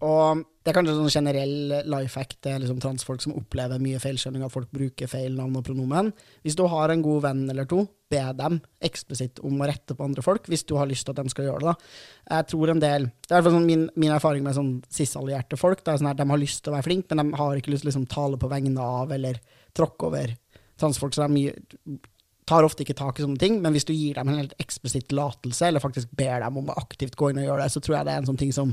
Og 0.06 0.44
det 0.62 0.70
er 0.70 0.76
kanskje 0.78 0.94
sånn 0.98 1.10
generell 1.10 1.54
life 1.90 2.20
hack 2.20 2.36
til 2.44 2.60
liksom 2.62 2.82
transfolk 2.84 3.24
som 3.24 3.34
opplever 3.40 3.80
mye 3.82 4.02
feilskjønning, 4.04 4.44
at 4.46 4.54
folk 4.54 4.70
bruker 4.76 5.10
feil 5.10 5.38
navn 5.38 5.56
og 5.58 5.64
pronomen. 5.66 6.12
Hvis 6.46 6.58
du 6.60 6.66
har 6.70 6.92
en 6.94 7.06
god 7.06 7.24
venn 7.24 7.46
eller 7.50 7.66
to, 7.70 7.86
be 8.12 8.20
dem 8.38 8.60
eksplisitt 8.84 9.42
om 9.48 9.58
å 9.60 9.68
rette 9.68 9.96
på 9.98 10.06
andre 10.06 10.24
folk, 10.24 10.46
hvis 10.52 10.66
du 10.68 10.76
har 10.78 10.90
lyst 10.90 11.08
til 11.08 11.16
at 11.16 11.22
de 11.24 11.34
skal 11.34 11.48
gjøre 11.48 11.64
det. 11.64 11.72
da. 11.72 12.36
Jeg 12.38 12.50
tror 12.52 12.74
en 12.74 12.84
del, 12.84 13.08
Det 13.08 13.32
er 13.32 13.34
i 13.34 13.42
hvert 13.42 13.48
fall 13.50 13.58
sånn 13.58 13.70
min, 13.70 13.88
min, 13.96 14.12
erfaring 14.12 14.44
med 14.44 14.56
sånn 14.56 14.74
cis-allierte 14.92 15.58
folk. 15.58 15.84
Det 15.84 15.98
sånn 16.00 16.12
at 16.12 16.20
De 16.20 16.30
har 16.30 16.44
lyst 16.44 16.64
til 16.64 16.72
å 16.72 16.76
være 16.78 16.88
flinke, 16.88 17.16
men 17.16 17.32
de 17.32 17.38
har 17.42 17.56
ikke 17.58 17.72
lyst 17.72 17.84
til 17.84 17.90
å 17.90 17.92
liksom, 17.92 18.08
tale 18.12 18.38
på 18.38 18.52
vegne 18.52 18.84
av 18.84 19.12
eller 19.12 19.42
tråkke 19.74 20.12
over 20.12 20.36
transfolk. 20.78 21.14
så 21.14 21.28
de 21.28 21.52
tar 22.48 22.64
ofte 22.64 22.84
ikke 22.84 22.96
tak 22.96 23.20
i 23.20 23.26
sånne 23.26 23.40
ting, 23.40 23.60
men 23.62 23.74
hvis 23.76 23.88
du 23.88 23.92
gir 23.92 24.16
dem 24.16 24.30
en 24.30 24.40
helt 24.40 24.56
eksplisitt 24.62 25.10
tillatelse, 25.10 25.68
eller 25.68 25.84
faktisk 25.84 26.14
ber 26.16 26.40
dem 26.40 26.62
om 26.62 26.70
å 26.72 26.78
aktivt 26.80 27.18
gå 27.20 27.32
inn 27.32 27.42
og 27.42 27.48
gjøre 27.50 27.66
det, 27.66 27.74
så 27.74 27.82
tror 27.84 27.98
jeg 27.98 28.08
det 28.08 28.14
er 28.14 28.22
en 28.22 28.30
sånn 28.30 28.40
ting 28.40 28.54
som 28.56 28.72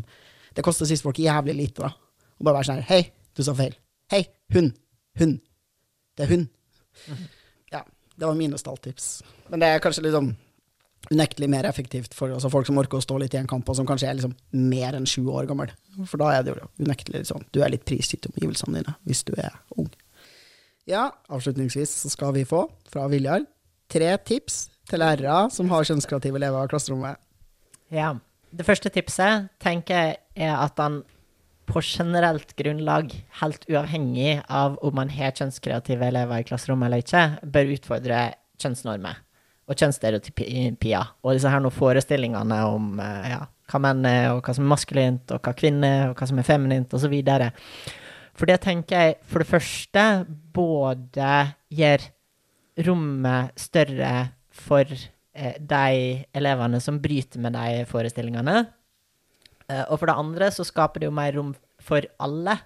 det 0.54 0.64
koster 0.66 0.88
cis-folk 0.88 1.18
jævlig 1.22 1.56
lite, 1.58 1.88
da. 1.88 1.90
Å 2.34 2.46
bare 2.46 2.60
være 2.60 2.68
sånn 2.70 2.80
her 2.82 2.88
Hei, 2.90 3.02
du 3.34 3.42
sa 3.46 3.54
feil. 3.58 3.74
Hei, 4.12 4.24
hund. 4.54 4.74
Hund. 5.18 5.38
Det 6.14 6.26
er 6.26 6.32
hund. 6.34 6.48
Ja, 7.72 7.82
det 8.16 8.26
var 8.26 8.36
mine 8.38 8.58
stalltips. 8.60 9.16
Men 9.50 9.62
det 9.62 9.70
er 9.70 9.82
kanskje 9.82 10.06
liksom 10.06 10.34
unektelig 11.12 11.48
mer 11.52 11.66
effektivt 11.68 12.14
for 12.16 12.32
altså 12.32 12.48
folk 12.52 12.68
som 12.68 12.78
orker 12.80 12.98
å 12.98 13.04
stå 13.04 13.18
litt 13.20 13.34
i 13.36 13.40
en 13.40 13.48
kamp, 13.50 13.68
og 13.68 13.76
som 13.76 13.86
kanskje 13.88 14.08
er 14.08 14.18
liksom 14.18 14.34
mer 14.70 14.96
enn 14.96 15.08
sju 15.08 15.26
år 15.28 15.48
gammel. 15.50 15.72
For 16.08 16.20
da 16.20 16.30
er 16.32 16.46
det 16.46 16.54
jo 16.54 16.68
unektelig 16.82 17.26
sånn 17.28 17.44
Du 17.54 17.60
er 17.62 17.70
litt 17.70 17.84
prisgitt 17.86 18.26
omgivelsene 18.30 18.80
dine 18.80 18.94
hvis 19.08 19.24
du 19.28 19.34
er 19.36 19.58
ung. 19.76 19.90
Ja, 20.88 21.08
avslutningsvis 21.32 21.92
så 22.02 22.10
skal 22.12 22.34
vi 22.36 22.44
få, 22.48 22.66
fra 22.92 23.06
Viljar, 23.08 23.46
tre 23.92 24.10
tips 24.26 24.66
til 24.90 25.00
lærere 25.00 25.48
som 25.52 25.70
har 25.72 25.86
kjønnskreative 25.88 26.40
elever 26.40 26.66
i 26.66 26.72
klasserommet. 26.72 27.20
Ja. 27.94 28.14
Det 28.54 28.66
første 28.66 28.90
tipset 28.92 29.48
tenker 29.62 29.94
jeg 29.98 30.16
er 30.46 30.54
at 30.54 30.78
han 30.78 31.02
på 31.64 31.80
generelt 31.80 32.52
grunnlag, 32.58 33.10
helt 33.40 33.64
uavhengig 33.70 34.42
av 34.52 34.76
om 34.84 34.94
man 34.98 35.10
har 35.10 35.32
kjønnskreative 35.34 36.06
elever 36.06 36.42
i 36.42 36.46
klasserommet 36.46 36.90
eller 36.90 37.02
ikke, 37.02 37.22
bør 37.50 37.72
utfordre 37.74 38.20
kjønnsnormer 38.60 39.22
og 39.64 39.80
kjønnsstereotypier. 39.80 41.14
Og 41.24 41.34
disse 41.34 41.50
her 41.50 41.62
noen 41.64 41.74
forestillingene 41.74 42.58
om 42.68 43.00
eh, 43.00 43.30
ja, 43.32 43.40
hva 43.72 43.80
menn 43.80 44.04
er, 44.06 44.26
og 44.34 44.44
hva 44.44 44.54
som 44.56 44.66
er 44.66 44.74
maskulint, 44.74 45.32
og 45.32 45.40
hva 45.40 45.54
kvinner 45.56 45.96
er, 45.96 46.04
og 46.10 46.20
hva 46.20 46.28
som 46.28 46.40
er 46.40 46.46
feminint, 46.46 46.94
osv. 46.94 47.16
For 48.34 48.50
det 48.50 48.60
tenker 48.66 49.06
jeg 49.06 49.16
for 49.30 49.40
det 49.40 49.48
første 49.48 50.04
både 50.54 51.32
gir 51.72 52.04
rommet 52.84 53.56
større 53.58 54.14
for 54.54 54.84
eh, 54.84 55.08
de 55.34 56.24
elevene 56.36 56.78
som 56.80 57.00
bryter 57.02 57.42
med 57.42 57.56
de 57.56 57.84
forestillingene. 57.90 58.66
Eh, 59.70 59.84
og 59.88 59.98
for 60.00 60.10
det 60.10 60.18
andre 60.20 60.50
så 60.54 60.66
skaper 60.66 61.02
det 61.02 61.08
jo 61.08 61.16
mer 61.16 61.34
rom 61.36 61.54
for 61.82 62.06
alle 62.22 62.58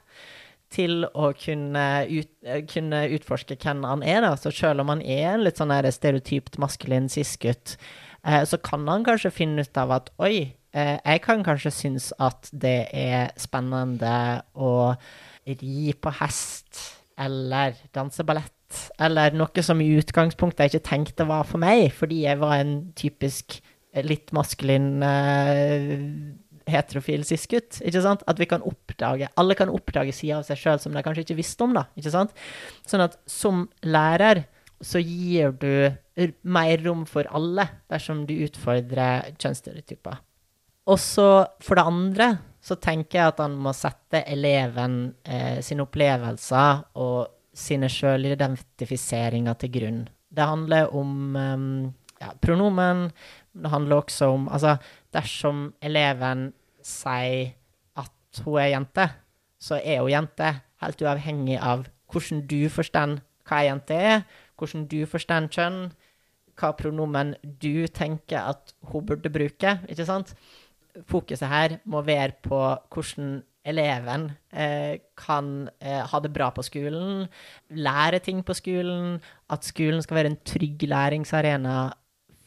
til 0.75 1.07
å 1.16 1.31
kunne, 1.37 1.85
ut, 2.11 2.31
eh, 2.45 2.61
kunne 2.69 3.07
utforske 3.16 3.57
hvem 3.57 3.85
han 3.89 4.03
er. 4.03 4.21
da. 4.21 4.35
Så 4.37 4.53
selv 4.53 4.81
om 4.81 4.89
han 4.93 5.03
er 5.03 5.35
en 5.35 5.45
litt 5.45 5.57
sånn 5.57 5.73
stereotypt 5.93 6.59
maskulin 6.59 7.09
cis-gutt, 7.09 7.77
eh, 8.25 8.45
så 8.45 8.61
kan 8.62 8.87
han 8.87 9.05
kanskje 9.05 9.33
finne 9.33 9.64
ut 9.64 9.77
av 9.77 9.91
at 9.93 10.11
oi, 10.19 10.55
eh, 10.75 10.99
jeg 11.05 11.23
kan 11.23 11.43
kanskje 11.43 11.73
synes 11.73 12.12
at 12.19 12.51
det 12.53 12.91
er 12.93 13.33
spennende 13.37 14.43
å 14.55 14.97
ri 15.47 15.95
på 15.95 16.12
hest, 16.21 17.01
eller 17.16 17.75
danse 17.93 18.23
ballett, 18.23 18.53
eller 19.01 19.37
noe 19.37 19.64
som 19.64 19.81
i 19.81 19.89
utgangspunktet 19.99 20.66
jeg 20.66 20.75
ikke 20.75 20.89
tenkte 20.91 21.29
var 21.29 21.47
for 21.49 21.62
meg, 21.62 21.89
fordi 21.97 22.25
jeg 22.27 22.41
var 22.41 22.59
en 22.59 22.75
typisk 22.99 23.59
eh, 23.95 24.05
litt 24.05 24.33
maskulin 24.37 24.99
uh, 25.05 25.95
heterofil 26.69 27.25
cis-gutt. 27.27 27.81
ikke 27.81 28.05
sant? 28.05 28.25
At 28.29 28.41
vi 28.41 28.49
kan 28.51 28.64
oppdage, 28.66 29.31
alle 29.41 29.57
kan 29.59 29.73
oppdage 29.73 30.14
sider 30.16 30.41
av 30.41 30.47
seg 30.49 30.61
sjøl 30.61 30.83
som 30.83 30.95
de 30.97 31.05
kanskje 31.05 31.27
ikke 31.27 31.41
visste 31.41 31.64
om. 31.64 31.75
da, 31.77 31.89
ikke 31.99 32.14
sant? 32.14 32.37
Sånn 32.89 33.07
at 33.07 33.19
som 33.31 33.66
lærer 33.87 34.45
så 34.85 35.01
gir 35.03 35.57
du 35.59 36.29
mer 36.47 36.85
rom 36.85 37.05
for 37.09 37.27
alle 37.35 37.66
dersom 37.91 38.25
du 38.29 38.37
utfordrer 38.47 39.33
kjønnsstereotyper. 39.35 40.21
Og 40.89 41.01
så 41.03 41.29
for 41.62 41.79
det 41.79 41.89
andre 41.89 42.29
så 42.64 42.77
tenker 42.81 43.19
jeg 43.19 43.33
at 43.33 43.43
han 43.43 43.57
må 43.61 43.73
sette 43.77 44.23
eleven 44.29 45.01
eh, 45.27 45.59
sine 45.64 45.85
opplevelser 45.85 46.85
og 47.01 47.38
sine 47.59 47.91
sjølidentifiseringer 47.91 49.59
til 49.59 49.73
grunn. 49.75 50.01
Det 50.31 50.47
handler 50.47 50.95
om 50.95 51.37
em, 51.37 51.69
ja, 52.21 52.33
pronomen. 52.43 53.09
Det 53.53 53.71
handler 53.73 54.03
også 54.03 54.31
om 54.35 54.49
Altså, 54.49 54.77
dersom 55.15 55.73
eleven 55.83 56.53
sier 56.85 57.55
at 57.99 58.43
hun 58.45 58.61
er 58.63 58.73
jente, 58.75 59.09
så 59.59 59.81
er 59.83 60.03
hun 60.05 60.13
jente, 60.13 60.53
helt 60.83 61.03
uavhengig 61.03 61.59
av 61.59 61.89
hvordan 62.13 62.45
du 62.49 62.69
forstår 62.73 63.19
hva 63.49 63.63
ei 63.63 63.69
jente 63.71 63.97
er, 63.97 64.23
hvordan 64.59 64.87
du 64.91 65.01
forstår 65.09 65.49
kjønn, 65.53 65.89
hva 66.59 66.73
pronomen 66.77 67.35
du 67.43 67.87
tenker 67.87 68.53
at 68.53 68.75
hun 68.91 69.07
burde 69.07 69.31
bruke, 69.33 69.79
ikke 69.89 70.07
sant? 70.07 70.35
Fokuset 71.09 71.49
her 71.49 71.79
må 71.87 72.03
være 72.03 72.35
på 72.43 72.59
hvordan 72.93 73.39
eleven 73.69 74.29
eh, 74.53 74.99
kan 75.19 75.69
eh, 75.81 76.01
ha 76.09 76.21
det 76.25 76.33
bra 76.35 76.51
på 76.55 76.64
skolen, 76.66 77.27
lære 77.71 78.21
ting 78.25 78.43
på 78.47 78.57
skolen, 78.57 79.19
at 79.53 79.66
skolen 79.66 80.03
skal 80.05 80.21
være 80.21 80.33
en 80.33 80.41
trygg 80.47 80.85
læringsarena 80.89 81.79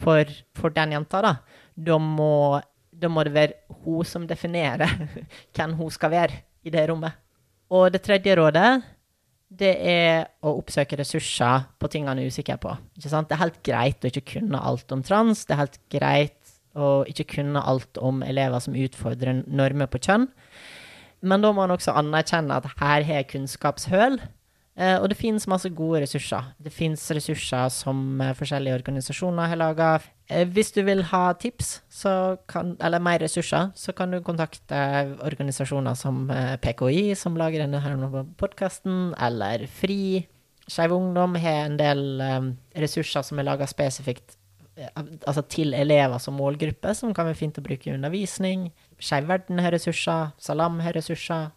for, 0.02 0.32
for 0.58 0.74
den 0.74 0.96
jenta, 0.98 1.22
da. 1.22 1.36
Da 1.76 1.98
må, 2.02 2.60
da 2.92 3.10
må 3.12 3.26
det 3.28 3.36
være 3.36 3.82
hun 3.84 4.08
som 4.08 4.26
definerer 4.30 4.90
hvem 5.56 5.78
hun 5.80 5.94
skal 5.94 6.14
være 6.14 6.42
i 6.66 6.74
det 6.74 6.88
rommet. 6.90 7.18
Og 7.72 7.88
det 7.94 8.04
tredje 8.04 8.36
rådet, 8.36 8.82
det 9.52 9.72
er 9.92 10.26
å 10.44 10.54
oppsøke 10.60 10.98
ressurser 11.00 11.66
på 11.80 11.90
ting 11.92 12.08
han 12.08 12.20
er 12.20 12.32
usikker 12.32 12.60
på. 12.62 12.74
Det 12.96 13.12
er 13.12 13.42
helt 13.42 13.60
greit 13.68 14.04
å 14.04 14.12
ikke 14.12 14.38
kunne 14.38 14.60
alt 14.60 14.92
om 14.96 15.04
trans. 15.04 15.44
Det 15.46 15.56
er 15.56 15.64
helt 15.66 15.80
greit 15.92 16.38
å 16.76 17.02
ikke 17.10 17.28
kunne 17.36 17.64
alt 17.68 18.00
om 18.00 18.22
elever 18.24 18.64
som 18.64 18.78
utfordrer 18.78 19.44
normer 19.48 19.92
på 19.92 20.00
kjønn. 20.04 20.30
Men 21.22 21.44
da 21.44 21.52
må 21.52 21.62
man 21.62 21.74
også 21.76 21.94
anerkjenne 21.98 22.58
at 22.58 22.70
her 22.82 23.06
har 23.06 23.28
kunnskapshøl. 23.30 24.20
Eh, 24.80 24.96
og 25.02 25.10
det 25.12 25.20
finnes 25.20 25.48
masse 25.52 25.70
gode 25.76 26.02
ressurser. 26.06 26.54
Det 26.64 26.72
finnes 26.74 27.04
ressurser 27.14 27.70
som 27.76 28.22
eh, 28.24 28.34
forskjellige 28.38 28.78
organisasjoner 28.80 29.52
har 29.52 29.60
laga. 29.60 29.90
Eh, 30.32 30.48
hvis 30.48 30.72
du 30.72 30.82
vil 30.88 31.04
ha 31.12 31.24
tips, 31.36 31.82
kan, 32.50 32.76
eller 32.80 33.04
mer 33.04 33.20
ressurser, 33.22 33.70
så 33.76 33.94
kan 33.94 34.14
du 34.16 34.22
kontakte 34.24 34.82
organisasjoner 35.28 35.98
som 36.00 36.24
PKI, 36.64 37.12
som 37.20 37.36
lager 37.38 37.66
denne 37.66 38.26
podkasten, 38.40 39.12
eller 39.20 39.68
FRI. 39.68 40.24
Skeiv 40.72 40.96
Ungdom 40.96 41.36
har 41.42 41.66
en 41.66 41.76
del 41.78 42.06
ressurser 42.80 43.26
som 43.28 43.42
er 43.42 43.50
laga 43.50 43.68
spesifikt 43.68 44.38
altså 45.28 45.44
til 45.52 45.76
elever 45.76 46.18
som 46.22 46.38
målgruppe, 46.40 46.94
som 46.96 47.12
kan 47.14 47.28
være 47.28 47.38
fint 47.38 47.60
å 47.60 47.64
bruke 47.66 47.90
i 47.90 47.94
undervisning. 47.94 48.70
Skeiv 49.02 49.28
Verden 49.30 49.62
har 49.64 49.74
ressurser. 49.74 50.32
Salam 50.42 50.80
har 50.86 50.94
ressurser. 50.94 51.50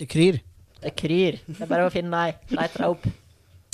Det 0.00 0.08
kryr. 0.12 0.40
Det 0.80 0.92
kryr. 0.96 1.40
Det 1.46 1.64
er 1.64 1.70
bare 1.70 1.88
å 1.88 1.92
finne 1.92 2.26
deg. 2.26 2.44
Lete 2.56 2.82
deg 2.82 2.92
opp. 2.94 3.08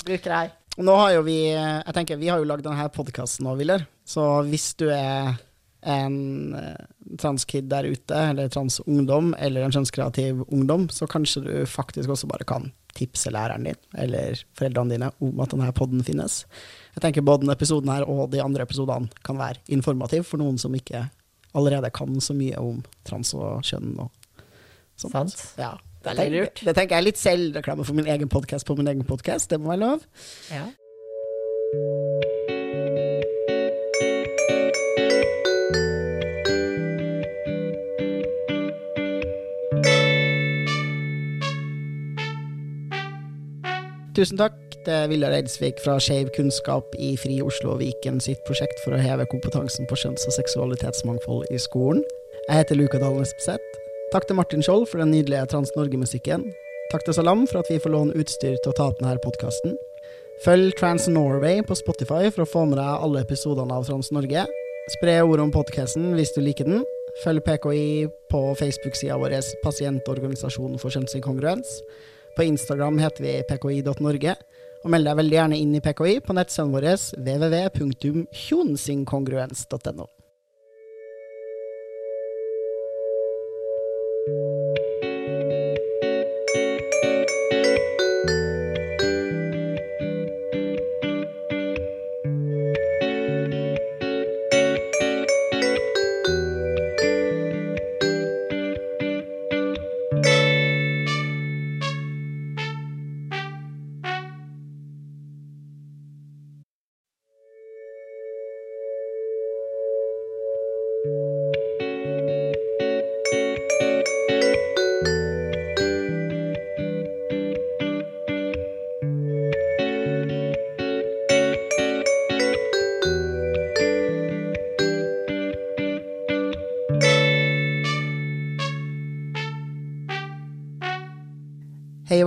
Bruk 0.07 0.29
deg. 0.31 0.55
Nå 0.77 0.93
har 0.93 1.11
jo 1.15 1.25
vi 1.25 1.39
Jeg 1.49 1.93
tenker, 1.95 2.19
vi 2.21 2.29
har 2.29 2.39
jo 2.39 2.47
lagd 2.47 2.63
denne 2.67 2.87
podkasten 2.93 3.47
nå, 3.47 3.55
Willer. 3.59 3.87
Så 4.07 4.23
hvis 4.47 4.71
du 4.79 4.87
er 4.93 5.35
en 5.87 6.55
eh, 6.57 6.85
transkid 7.21 7.69
der 7.71 7.87
ute, 7.87 8.17
eller 8.31 8.49
transungdom, 8.51 9.33
eller 9.39 9.63
en 9.63 9.73
kjønnskreativ 9.73 10.43
ungdom, 10.47 10.87
så 10.91 11.07
kanskje 11.09 11.43
du 11.45 11.53
faktisk 11.69 12.11
også 12.11 12.27
bare 12.29 12.47
kan 12.47 12.71
tipse 12.97 13.31
læreren 13.31 13.67
din, 13.67 13.79
eller 13.95 14.41
foreldrene 14.57 14.95
dine, 14.95 15.11
om 15.23 15.43
at 15.43 15.53
denne 15.53 15.69
podden 15.77 16.03
finnes. 16.03 16.41
Jeg 16.95 17.03
tenker 17.05 17.25
både 17.25 17.45
denne 17.45 17.55
episoden 17.55 17.93
her 17.93 18.07
og 18.09 18.31
de 18.33 18.41
andre 18.43 18.65
episodene 18.65 19.11
kan 19.27 19.39
være 19.39 19.61
informativ 19.71 20.25
for 20.27 20.41
noen 20.41 20.57
som 20.61 20.75
ikke 20.75 21.05
allerede 21.55 21.91
kan 21.95 22.19
så 22.21 22.35
mye 22.37 22.57
om 22.59 22.81
trans 23.07 23.33
og 23.37 23.63
kjønn 23.67 23.95
og 24.03 24.09
sånt. 24.97 25.13
Sant? 25.13 25.45
Ja. 25.61 25.75
Det 26.03 26.13
er 26.13 26.19
tenker, 26.21 26.43
lurt. 26.45 26.59
det 26.63 26.73
tenker 26.77 26.95
jeg 26.95 27.01
er 27.01 27.07
litt 27.09 27.19
selvreklame 27.19 27.83
for 27.87 27.97
min 27.97 28.07
egen 28.07 28.29
podkast 28.31 28.67
på 28.69 28.77
min 28.77 28.87
egen 28.87 29.07
podkast, 29.07 29.49
det 29.51 29.59
må 29.59 29.73
være 29.73 29.83
lov. 29.83 30.05
Ja. 30.53 30.67
Tusen 44.17 44.39
takk 44.39 44.55
til 44.81 45.11
Viljar 45.11 45.35
Eidsvik 45.37 45.77
fra 45.83 45.99
Skeiv 46.01 46.31
kunnskap 46.33 46.95
i 46.97 47.11
Fri 47.21 47.35
Oslo 47.45 47.75
og 47.75 47.83
Viken 47.83 48.15
sitt 48.23 48.39
prosjekt 48.47 48.79
for 48.81 48.95
å 48.97 49.01
heve 49.01 49.27
kompetansen 49.29 49.85
på 49.85 49.93
kjønns- 50.01 50.25
og 50.25 50.33
seksualitetsmangfold 50.33 51.51
i 51.53 51.59
skolen. 51.61 52.01
Jeg 52.47 52.63
heter 52.63 52.79
Luka 52.79 52.97
Dalen 52.97 53.21
Espeseth. 53.21 53.77
Takk 54.15 54.25
til 54.25 54.39
Martin 54.39 54.65
Skjold 54.65 54.87
for 54.89 55.03
den 55.03 55.13
nydelige 55.13 55.43
Trans-Norge-musikken. 55.51 56.47
Takk 56.89 57.05
til 57.05 57.13
Salam 57.13 57.45
for 57.45 57.61
at 57.61 57.69
vi 57.69 57.77
får 57.77 57.93
låne 57.93 58.17
utstyr 58.17 58.57
til 58.57 58.73
å 58.73 58.75
ta 58.79 58.89
opp 58.89 58.97
denne 59.03 59.21
podkasten. 59.21 59.77
Følg 60.41 60.73
Trans 60.81 61.05
Norway 61.13 61.61
på 61.61 61.77
Spotify 61.77 62.33
for 62.33 62.47
å 62.47 62.49
få 62.49 62.65
med 62.65 62.81
deg 62.81 63.05
alle 63.05 63.21
episodene 63.21 63.77
av 63.77 63.85
Trans 63.85 64.09
Norge. 64.09 64.49
Spre 64.97 65.19
ordet 65.21 65.45
om 65.45 65.53
podkasten 65.53 66.15
hvis 66.17 66.33
du 66.33 66.41
liker 66.41 66.65
den. 66.65 66.81
Følg 67.21 67.45
PKI 67.45 67.87
på 68.33 68.45
Facebook-sida 68.57 69.21
vår 69.21 69.43
Pasientorganisasjonen 69.61 70.81
for 70.81 70.89
kjønnsinkongruens. 70.89 71.83
På 72.37 72.43
Instagram 72.43 72.99
heter 73.01 73.23
vi 73.23 73.43
pki.norge. 73.49 74.35
Og 74.85 74.91
meld 74.93 75.09
deg 75.09 75.17
veldig 75.17 75.37
gjerne 75.39 75.57
inn 75.57 75.73
i 75.73 75.81
PKI 75.81 76.21
på 76.21 76.37
nettsiden 76.37 76.69
vår 76.75 76.85
www.kjonsinkongruens.no. 77.17 80.05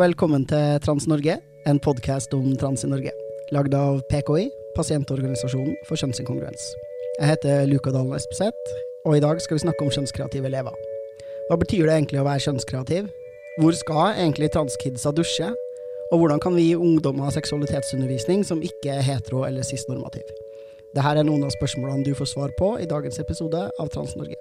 velkommen 0.00 0.46
til 0.48 0.78
Trans-Norge, 0.80 1.34
en 1.68 1.78
podkast 1.84 2.32
om 2.32 2.46
trans 2.56 2.86
i 2.86 2.88
Norge. 2.88 3.10
Lagd 3.52 3.74
av 3.76 3.98
PKI, 4.08 4.46
Pasientorganisasjonen 4.72 5.74
for 5.88 6.00
kjønnsinkongruens. 6.00 6.62
Jeg 7.18 7.28
heter 7.28 7.66
Luka 7.68 7.92
Dalen 7.92 8.16
Espeseth, 8.16 8.70
og 9.04 9.18
i 9.18 9.20
dag 9.20 9.42
skal 9.44 9.58
vi 9.58 9.64
snakke 9.66 9.84
om 9.84 9.92
kjønnskreative 9.92 10.48
elever. 10.48 10.78
Hva 11.50 11.58
betyr 11.60 11.84
det 11.84 11.98
egentlig 11.98 12.22
å 12.22 12.24
være 12.24 12.44
kjønnskreativ? 12.46 13.10
Hvor 13.60 13.76
skal 13.76 14.14
egentlig 14.14 14.48
transkidsa 14.54 15.12
dusje? 15.12 15.50
Og 16.14 16.22
hvordan 16.22 16.40
kan 16.40 16.56
vi 16.56 16.70
gi 16.70 16.78
ungdommer 16.80 17.34
seksualitetsundervisning 17.36 18.46
som 18.48 18.64
ikke 18.64 18.94
er 18.94 19.04
hetero- 19.04 19.44
eller 19.50 19.68
cis-normativ? 19.68 20.24
Dette 20.96 21.12
er 21.12 21.28
noen 21.28 21.44
av 21.44 21.52
spørsmålene 21.58 22.08
du 22.08 22.16
får 22.16 22.32
svar 22.32 22.56
på 22.56 22.78
i 22.80 22.88
dagens 22.88 23.20
episode 23.20 23.68
av 23.68 23.92
Trans-Norge. 23.92 24.40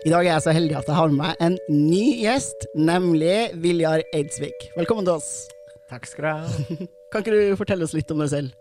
I 0.00 0.08
dag 0.08 0.24
er 0.24 0.30
jeg 0.32 0.42
så 0.46 0.52
heldig 0.56 0.76
at 0.78 0.86
jeg 0.88 0.96
har 0.96 1.10
med 1.12 1.18
meg 1.20 1.40
en 1.44 1.56
ny 1.68 2.04
gjest, 2.22 2.62
nemlig 2.72 3.50
Viljar 3.60 4.00
Eidsvik. 4.16 4.70
Velkommen 4.72 5.04
til 5.04 5.18
oss. 5.18 5.28
Takk 5.90 6.08
skal 6.08 6.24
du 6.24 6.28
ha. 6.30 6.76
Kan 7.12 7.20
ikke 7.20 7.34
du 7.34 7.58
fortelle 7.60 7.84
oss 7.84 7.92
litt 7.92 8.08
om 8.14 8.22
deg 8.22 8.30
selv? 8.32 8.54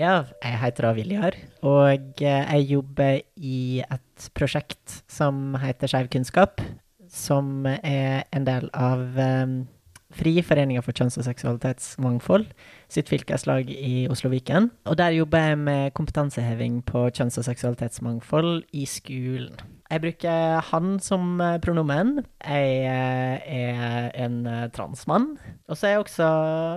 Ja, 0.00 0.14
jeg 0.40 0.56
heter 0.62 0.88
Viljar, 0.96 1.36
og 1.60 2.22
jeg 2.24 2.64
jobber 2.70 3.20
i 3.36 3.82
et 3.84 4.30
prosjekt 4.36 5.02
som 5.12 5.58
heter 5.60 5.92
Skeiv 5.92 6.08
kunnskap, 6.16 6.64
som 7.04 7.68
er 7.68 8.24
en 8.32 8.48
del 8.48 8.72
av 8.72 9.04
um, 9.12 9.58
Friforeninga 10.16 10.82
for 10.84 10.96
kjønns- 10.96 11.18
og 11.20 11.26
seksualitetsmangfold 11.28 12.48
sitt 12.92 13.10
fylkeslag 13.10 13.70
i 13.70 14.06
Oslo 14.10 14.30
Viken. 14.32 14.70
Og 14.86 14.98
der 14.98 15.14
jobber 15.16 15.50
jeg 15.50 15.58
med 15.58 15.94
kompetanseheving 15.98 16.82
på 16.88 17.06
kjønns- 17.10 17.38
og 17.40 17.48
seksualitetsmangfold 17.48 18.62
i 18.72 18.86
skolen. 18.88 19.56
Jeg 19.86 20.02
bruker 20.02 20.62
han 20.72 20.96
som 21.02 21.40
eh, 21.40 21.58
pronomen. 21.62 22.16
Jeg 22.42 22.78
eh, 22.90 23.50
er 23.60 24.08
en 24.24 24.40
eh, 24.50 24.68
transmann. 24.74 25.36
Og 25.68 25.78
så 25.78 25.86
er 25.86 25.94
jeg 25.94 26.04
også 26.04 26.30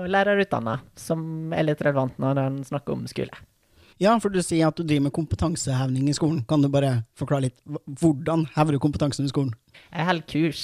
lærerutdanna, 0.10 0.80
som 1.00 1.54
er 1.54 1.66
litt 1.66 1.82
relevant 1.86 2.20
når 2.22 2.44
han 2.44 2.60
snakker 2.68 2.94
om 2.94 3.08
skole. 3.10 3.34
Ja, 4.00 4.14
for 4.24 4.32
du 4.32 4.40
sier 4.40 4.70
at 4.70 4.78
du 4.80 4.86
driver 4.88 5.10
med 5.10 5.16
kompetanseheving 5.16 6.08
i 6.08 6.16
skolen. 6.16 6.40
Kan 6.48 6.64
du 6.64 6.70
bare 6.72 7.02
forklare 7.20 7.50
litt? 7.50 7.58
Hvordan 8.00 8.46
hever 8.56 8.76
du 8.76 8.80
kompetansen 8.80 9.28
i 9.28 9.32
skolen? 9.32 9.52
Jeg 9.92 10.08
holder 10.08 10.28
kurs, 10.32 10.62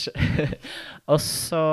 og 1.12 1.20
så 1.24 1.64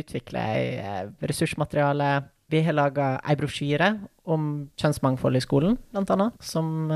utvikler 0.00 0.54
jeg 0.56 1.10
ressursmateriale. 1.28 2.10
Vi 2.50 2.62
har 2.66 2.74
laga 2.74 3.12
ei 3.28 3.36
brosjyre 3.38 3.92
om 4.24 4.46
kjønnsmangfold 4.80 5.36
i 5.38 5.44
skolen, 5.44 5.76
blant 5.92 6.10
annet, 6.16 6.40
som 6.42 6.88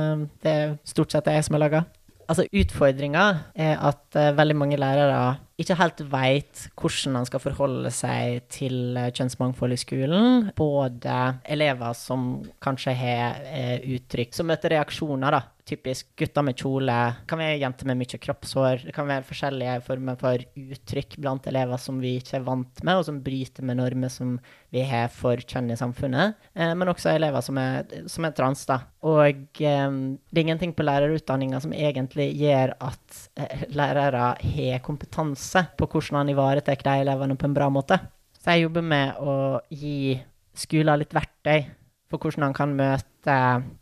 det 0.42 0.56
stort 0.88 1.14
sett 1.14 1.28
er 1.28 1.38
jeg 1.38 1.46
som 1.46 1.58
har 1.58 1.66
laga. 1.66 1.84
Altså, 2.24 2.46
utfordringa 2.48 3.24
er 3.54 3.76
at 3.76 4.16
uh, 4.16 4.32
veldig 4.38 4.56
mange 4.56 4.80
lærere 4.80 5.36
ikke 5.60 5.76
helt 5.78 6.00
veit 6.10 6.64
hvordan 6.74 7.20
han 7.20 7.28
skal 7.28 7.42
forholde 7.42 7.90
seg 7.94 8.44
til 8.52 8.98
uh, 8.98 9.10
kjønnsmangfold 9.14 9.76
i 9.76 9.80
skolen. 9.80 10.48
Både 10.58 11.18
elever 11.46 11.94
som 11.98 12.42
kanskje 12.64 12.96
har 12.98 13.42
uh, 13.46 13.76
uttrykk 13.96 14.34
som 14.34 14.50
møter 14.50 14.74
reaksjoner, 14.74 15.38
da. 15.38 15.42
Typisk 15.64 16.10
gutter 16.20 16.44
med 16.44 16.58
kjole. 16.60 16.92
Det 16.92 17.28
kan 17.30 17.40
være 17.40 17.60
jenter 17.62 17.88
med 17.88 17.96
mye 17.96 18.18
kroppshår. 18.20 18.82
Det 18.84 18.92
kan 18.92 19.06
være 19.08 19.24
forskjellige 19.24 19.76
former 19.86 20.18
for 20.20 20.42
uttrykk 20.60 21.16
blant 21.24 21.46
elever 21.48 21.80
som 21.80 22.02
vi 22.02 22.18
ikke 22.18 22.34
er 22.36 22.44
vant 22.44 22.82
med, 22.84 22.98
og 23.00 23.06
som 23.06 23.22
bryter 23.24 23.64
med 23.64 23.78
normer 23.80 24.12
som 24.12 24.34
vi 24.74 24.82
har 24.84 25.08
for 25.08 25.40
kjønn 25.40 25.72
i 25.72 25.78
samfunnet. 25.80 26.34
men 26.54 26.90
også 26.92 27.14
elever 27.14 27.40
som 27.40 27.58
er, 27.58 27.86
som 28.12 28.26
er 28.28 28.34
trans, 28.36 28.66
da. 28.68 28.82
Og 29.00 29.40
det 29.56 29.70
er 29.70 30.42
ingenting 30.42 30.74
på 30.76 30.84
lærerutdanninga 30.84 31.62
som 31.64 31.72
egentlig 31.72 32.28
gjør 32.42 32.74
at 32.84 33.22
lærere 33.72 34.34
har 34.36 34.84
kompetanse 34.84 35.64
på 35.78 35.88
hvordan 35.88 36.20
han 36.20 36.34
ivaretar 36.34 36.76
de 36.84 36.98
elevene 37.06 37.38
på 37.40 37.48
en 37.48 37.56
bra 37.56 37.70
måte. 37.72 37.98
Så 38.36 38.52
jeg 38.52 38.66
jobber 38.66 38.84
med 38.84 39.16
å 39.24 39.62
gi 39.72 40.20
skoler 40.54 41.00
litt 41.00 41.16
verktøy 41.16 41.64
for 42.10 42.20
hvordan 42.20 42.48
han 42.48 42.56
kan 42.56 42.74
møte 42.76 43.34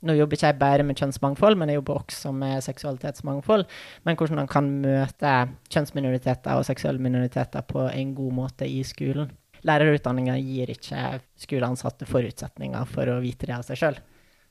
Nå 0.06 0.14
jobber 0.14 0.36
ikke 0.36 0.50
jeg 0.52 0.58
bare 0.60 0.84
med 0.86 1.00
kjønnsmangfold, 1.00 1.56
men 1.58 1.72
jeg 1.72 1.80
jobber 1.80 1.98
også 1.98 2.30
med 2.36 2.62
seksualitetsmangfold. 2.62 3.64
Men 4.06 4.18
hvordan 4.18 4.38
han 4.38 4.50
kan 4.50 4.68
møte 4.84 5.32
kjønnsminoriteter 5.66 6.54
og 6.54 6.66
seksuelle 6.68 7.02
minoriteter 7.02 7.64
på 7.66 7.88
en 7.88 8.12
god 8.14 8.36
måte 8.36 8.68
i 8.70 8.84
skolen. 8.86 9.32
Lærerutdanninga 9.66 10.36
gir 10.38 10.70
ikke 10.70 11.18
skoleansatte 11.42 12.06
forutsetninger 12.06 12.86
for 12.90 13.10
å 13.10 13.18
vite 13.22 13.50
det 13.50 13.56
av 13.58 13.66
seg 13.66 13.82
sjøl. 13.82 13.98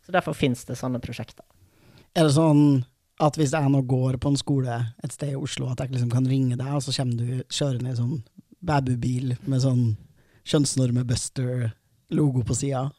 Så 0.03 0.11
derfor 0.11 0.36
finnes 0.36 0.67
det 0.67 0.76
sånne 0.80 0.99
prosjekter. 1.03 1.47
Er 2.11 2.28
det 2.28 2.36
sånn 2.36 2.84
at 3.22 3.38
hvis 3.39 3.53
jeg 3.55 3.72
nå 3.72 3.82
går 3.88 4.17
på 4.22 4.32
en 4.32 4.39
skole 4.39 4.78
et 5.03 5.13
sted 5.13 5.32
i 5.36 5.39
Oslo, 5.39 5.69
at 5.72 5.80
jeg 5.84 5.93
liksom 5.93 6.11
kan 6.11 6.28
ringe 6.28 6.57
deg, 6.59 6.72
og 6.76 6.84
så 6.84 6.91
kommer 6.95 7.15
du 7.19 7.43
kjørende 7.53 7.91
i 7.93 7.99
sånn 7.99 8.17
babybil 8.65 9.36
med 9.45 9.63
sånn 9.63 9.84
kjønnsnorme-buster-logo 10.51 12.43
på 12.47 12.57
sida? 12.57 12.89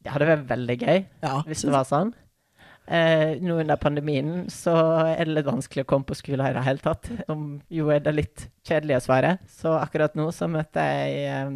Det 0.00 0.12
hadde 0.14 0.28
vært 0.30 0.48
veldig 0.48 0.76
gøy 0.80 0.98
ja. 0.98 1.34
hvis 1.46 1.64
det 1.66 1.72
var 1.74 1.88
sånn. 1.88 2.14
Eh, 2.90 3.36
nå 3.38 3.60
under 3.60 3.78
pandemien 3.78 4.46
så 4.50 4.72
er 5.12 5.28
det 5.28 5.36
litt 5.36 5.46
vanskelig 5.46 5.84
å 5.84 5.90
komme 5.92 6.08
på 6.08 6.16
skolen 6.18 6.48
i 6.48 6.54
det 6.56 6.64
hele 6.66 6.82
tatt, 6.82 7.10
som 7.28 7.44
jo 7.70 7.90
er 7.94 8.00
det 8.02 8.14
litt 8.16 8.46
kjedelige 8.66 9.02
svaret. 9.04 9.44
Så 9.46 9.76
akkurat 9.78 10.16
nå 10.18 10.30
så 10.34 10.48
møter 10.50 10.88
jeg 10.88 11.28
eh, 11.28 11.52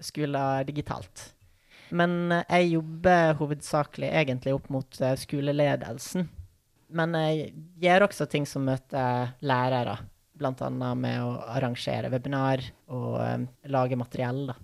skoler 0.00 0.64
digitalt. 0.68 1.32
Men 1.90 2.32
eh, 2.32 2.44
jeg 2.48 2.74
jobber 2.76 3.36
hovedsakelig 3.40 4.12
egentlig 4.22 4.54
opp 4.56 4.70
mot 4.72 5.00
eh, 5.02 5.16
skoleledelsen. 5.20 6.28
Men 6.88 7.18
jeg 7.20 7.50
gjør 7.84 8.06
også 8.06 8.28
ting 8.32 8.46
som 8.48 8.64
møter 8.64 9.34
lærere, 9.44 9.98
bl.a. 10.38 10.70
med 10.72 11.20
å 11.20 11.34
arrangere 11.52 12.08
webinar 12.08 12.62
og 12.94 13.18
um, 13.20 13.44
lage 13.68 13.98
materiell. 14.00 14.46
da. 14.48 14.56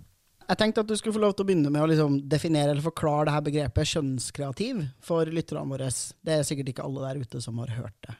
Jeg 0.45 0.59
tenkte 0.59 0.83
at 0.83 0.89
du 0.89 0.93
skulle 0.97 1.15
få 1.15 1.21
lov 1.23 1.33
til 1.33 1.41
å 1.41 1.47
begynne 1.47 1.71
med 1.73 1.81
å 1.81 1.87
liksom 1.89 2.19
definere 2.29 2.69
eller 2.75 2.85
forklare 2.85 3.25
det 3.25 3.33
her 3.33 3.45
begrepet 3.47 3.89
kjønnskreativ 3.95 4.83
for 5.01 5.29
lytterne 5.33 5.65
våre. 5.71 5.87
Det 6.21 6.35
er 6.35 6.45
sikkert 6.45 6.69
ikke 6.69 6.85
alle 6.85 7.07
der 7.07 7.25
ute 7.25 7.41
som 7.41 7.57
har 7.63 7.73
hørt 7.73 7.97
det. 8.05 8.13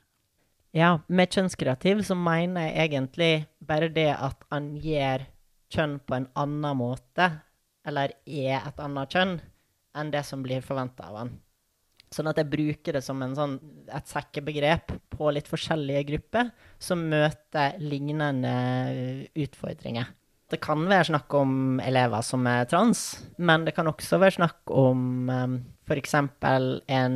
Ja, 0.75 0.89
med 1.07 1.31
kjønnskreativ 1.31 2.01
så 2.07 2.17
mener 2.17 2.65
jeg 2.65 2.89
egentlig 2.89 3.31
bare 3.63 3.91
det 3.93 4.09
at 4.11 4.41
han 4.49 4.73
gjør 4.81 5.27
kjønn 5.71 5.99
på 6.01 6.17
en 6.17 6.27
annen 6.41 6.81
måte, 6.81 7.29
eller 7.85 8.17
er 8.25 8.57
et 8.57 8.81
annet 8.81 9.13
kjønn, 9.13 9.37
enn 9.95 10.11
det 10.11 10.25
som 10.27 10.41
blir 10.43 10.65
forventa 10.65 11.05
av 11.07 11.21
han. 11.21 11.31
Sånn 12.11 12.27
at 12.31 12.41
jeg 12.41 12.49
bruker 12.51 12.97
det 12.97 13.05
som 13.05 13.21
sånn, 13.37 13.55
et 13.85 14.09
sekkebegrep 14.09 14.97
på 15.13 15.31
litt 15.35 15.47
forskjellige 15.51 16.03
grupper 16.09 16.51
som 16.81 17.05
møter 17.11 17.77
lignende 17.81 18.53
utfordringer. 19.45 20.09
Det 20.51 20.59
kan 20.61 20.83
være 20.85 21.09
snakk 21.09 21.33
om 21.39 21.79
elever 21.81 22.21
som 22.21 22.45
er 22.45 22.67
trans, 22.69 23.05
men 23.41 23.65
det 23.65 23.73
kan 23.73 23.87
også 23.89 24.19
være 24.21 24.37
snakk 24.37 24.69
om 24.69 25.29
um, 25.29 25.55
f.eks. 25.87 26.13
en 26.17 27.15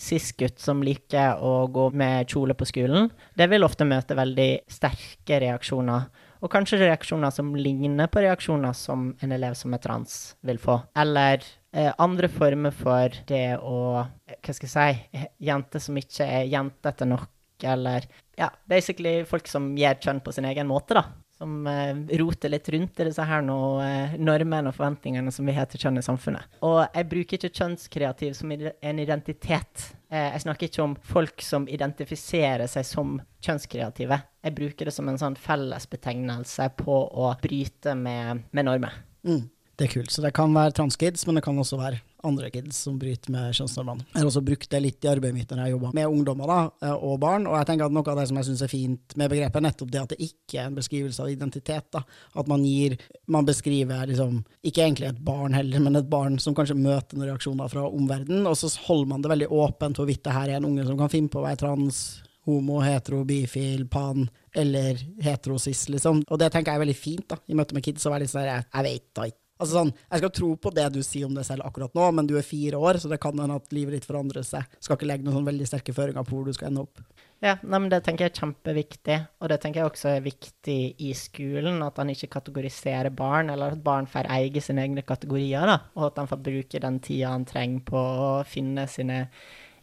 cis-gutt 0.00 0.60
som 0.60 0.82
liker 0.84 1.40
å 1.44 1.66
gå 1.72 1.86
med 1.96 2.28
kjole 2.28 2.56
på 2.56 2.68
skolen. 2.68 3.08
Det 3.36 3.48
vil 3.52 3.64
ofte 3.64 3.86
møte 3.88 4.16
veldig 4.16 4.50
sterke 4.68 5.40
reaksjoner, 5.40 6.04
og 6.40 6.52
kanskje 6.52 6.82
reaksjoner 6.82 7.32
som 7.32 7.52
ligner 7.56 8.08
på 8.12 8.22
reaksjoner 8.24 8.76
som 8.76 9.10
en 9.20 9.34
elev 9.36 9.56
som 9.56 9.76
er 9.76 9.82
trans, 9.84 10.18
vil 10.44 10.60
få. 10.60 10.78
Eller 11.00 11.44
eh, 11.72 11.92
andre 12.00 12.28
former 12.32 12.76
for 12.76 13.16
det 13.28 13.58
å 13.60 13.80
Hva 14.00 14.54
skal 14.56 14.68
jeg 14.68 14.74
si 14.76 15.26
Jenter 15.48 15.84
som 15.84 15.96
ikke 16.00 16.28
er 16.28 16.48
jentete 16.48 17.08
nok, 17.08 17.30
eller 17.64 18.08
Ja, 18.40 18.48
basically 18.68 19.20
folk 19.28 19.48
som 19.48 19.74
gir 19.76 20.00
kjønn 20.00 20.22
på 20.24 20.32
sin 20.32 20.48
egen 20.48 20.68
måte, 20.68 20.96
da. 20.96 21.08
Som 21.40 21.66
eh, 21.66 21.96
roter 22.20 22.52
litt 22.52 22.68
rundt 22.68 23.00
i 23.00 23.06
disse 23.08 23.24
her 23.24 23.40
nå, 23.40 23.56
eh, 23.80 24.16
normene 24.20 24.68
og 24.68 24.76
forventningene 24.76 25.32
som 25.32 25.48
vi 25.48 25.54
har 25.56 25.70
til 25.70 25.80
kjønn 25.80 25.96
i 25.96 26.04
samfunnet. 26.04 26.58
Og 26.68 26.82
jeg 26.84 27.08
bruker 27.08 27.38
ikke 27.38 27.62
kjønnskreativ 27.62 28.34
som 28.36 28.52
en 28.52 29.00
identitet. 29.00 29.86
Eh, 30.12 30.26
jeg 30.34 30.42
snakker 30.44 30.68
ikke 30.68 30.84
om 30.84 30.96
folk 31.00 31.40
som 31.46 31.64
identifiserer 31.72 32.68
seg 32.68 32.84
som 32.84 33.14
kjønnskreative. 33.40 34.20
Jeg 34.44 34.56
bruker 34.58 34.90
det 34.90 34.94
som 34.96 35.08
en 35.08 35.20
sånn 35.20 35.38
fellesbetegnelse 35.40 36.68
på 36.76 36.98
å 37.08 37.32
bryte 37.40 37.96
med, 37.96 38.44
med 38.52 38.68
normer. 38.68 39.00
Mm. 39.24 39.46
Det 39.80 39.86
er 39.86 39.92
kult. 39.94 40.10
Så 40.12 40.20
det 40.20 40.34
kan 40.36 40.52
være 40.52 40.74
transkids, 40.76 41.22
men 41.24 41.38
det 41.38 41.40
kan 41.46 41.56
også 41.56 41.78
være 41.80 42.02
andre 42.28 42.50
kids 42.52 42.82
som 42.84 42.98
bryter 43.00 43.32
med 43.32 43.54
kjønnsnormene. 43.56 44.04
Jeg 44.10 44.18
har 44.18 44.26
også 44.28 44.42
brukt 44.44 44.68
det 44.74 44.80
litt 44.84 45.06
i 45.06 45.08
arbeidet 45.08 45.38
mitt 45.38 45.54
når 45.54 45.62
jeg 45.62 45.72
jobber 45.72 45.94
med 45.96 46.16
ungdommer 46.16 46.50
da, 46.50 46.58
eh, 46.84 47.06
og 47.08 47.14
barn. 47.22 47.46
Og 47.48 47.56
jeg 47.56 47.68
tenker 47.70 47.88
at 47.88 47.94
noe 47.96 48.12
av 48.12 48.20
det 48.20 48.26
som 48.28 48.36
jeg 48.36 48.48
syns 48.50 48.64
er 48.66 48.68
fint 48.68 49.16
med 49.16 49.32
begrepet, 49.32 49.56
er 49.56 49.64
nettopp 49.64 49.94
det 49.94 50.02
at 50.02 50.12
det 50.12 50.20
ikke 50.26 50.58
er 50.60 50.68
en 50.68 50.76
beskrivelse 50.76 51.24
av 51.24 51.32
identitet. 51.32 51.88
da. 51.96 52.04
At 52.36 52.52
man 52.52 52.66
gir 52.68 52.98
Man 53.26 53.46
beskriver 53.46 54.06
liksom 54.10 54.44
ikke 54.66 54.84
egentlig 54.84 55.08
et 55.08 55.24
barn 55.24 55.54
heller, 55.54 55.80
men 55.80 55.96
et 55.96 56.10
barn 56.10 56.38
som 56.38 56.54
kanskje 56.54 56.76
møter 56.76 57.16
noen 57.16 57.30
reaksjoner 57.30 57.70
fra 57.70 57.88
omverdenen, 57.88 58.46
og 58.46 58.56
så 58.58 58.68
holder 58.84 59.08
man 59.08 59.22
det 59.22 59.30
veldig 59.30 59.48
åpent 59.48 59.96
hvorvidt 59.96 60.24
det 60.24 60.34
her 60.34 60.48
er 60.48 60.56
en 60.58 60.66
unge 60.66 60.84
som 60.84 60.98
kan 60.98 61.08
finne 61.08 61.30
på 61.30 61.38
å 61.40 61.46
være 61.46 61.62
trans, 61.62 62.20
homo, 62.44 62.80
hetero, 62.82 63.24
bifil, 63.24 63.86
pan 63.88 64.28
eller 64.52 64.98
heterosis, 65.22 65.88
liksom. 65.88 66.24
Og 66.28 66.38
det 66.38 66.50
tenker 66.52 66.72
jeg 66.72 66.80
er 66.82 66.84
veldig 66.84 66.98
fint 66.98 67.28
da, 67.30 67.38
i 67.46 67.54
møte 67.54 67.72
med 67.72 67.86
kids. 67.86 68.04
å 68.04 68.10
være 68.10 68.26
litt 68.26 68.34
sånn 68.34 68.44
jeg, 68.44 68.66
jeg 68.74 68.88
vet 68.90 69.08
da 69.14 69.30
ikke 69.30 69.40
Altså 69.60 69.76
sånn, 69.76 69.92
Jeg 70.10 70.22
skal 70.22 70.30
tro 70.32 70.50
på 70.56 70.72
det 70.72 70.86
du 70.94 71.02
sier 71.04 71.28
om 71.28 71.34
deg 71.36 71.44
selv 71.44 71.66
akkurat 71.68 71.94
nå, 71.94 72.06
men 72.16 72.26
du 72.26 72.36
er 72.40 72.46
fire 72.46 72.80
år, 72.80 72.96
så 72.98 73.10
det 73.12 73.20
kan 73.20 73.36
hende 73.36 73.58
at 73.60 73.74
livet 73.76 73.98
ditt 73.98 74.08
forandrer 74.08 74.46
seg. 74.46 74.64
Skal 74.80 74.96
ikke 74.96 75.08
legge 75.10 75.26
noen 75.26 75.36
sånn 75.36 75.50
veldig 75.50 75.68
sterke 75.68 75.92
føringer 75.92 76.24
på 76.24 76.38
hvor 76.38 76.48
du 76.48 76.56
skal 76.56 76.70
ende 76.70 76.86
opp. 76.86 77.02
Ja, 77.40 77.54
nei, 77.62 77.78
men 77.78 77.88
Det 77.88 78.02
tenker 78.04 78.26
jeg 78.26 78.34
er 78.34 78.40
kjempeviktig, 78.40 79.16
og 79.40 79.48
det 79.48 79.60
tenker 79.60 79.80
jeg 79.80 79.90
også 79.90 80.10
er 80.16 80.24
viktig 80.24 80.78
i 81.00 81.12
skolen. 81.16 81.80
At 81.84 81.96
han 81.96 82.12
ikke 82.12 82.28
kategoriserer 82.36 83.12
barn, 83.16 83.48
eller 83.52 83.76
at 83.76 83.84
barn 83.84 84.08
får 84.10 84.28
eie 84.32 84.60
sine 84.60 84.84
egne 84.84 85.04
kategorier. 85.04 85.64
da, 85.64 85.78
Og 85.96 86.10
at 86.10 86.18
han 86.20 86.28
får 86.28 86.42
bruke 86.44 86.80
den 86.80 87.00
tida 87.00 87.32
han 87.32 87.44
trenger 87.48 87.80
på 87.84 87.96
å 87.96 88.30
finne 88.44 88.86
sine 88.88 89.28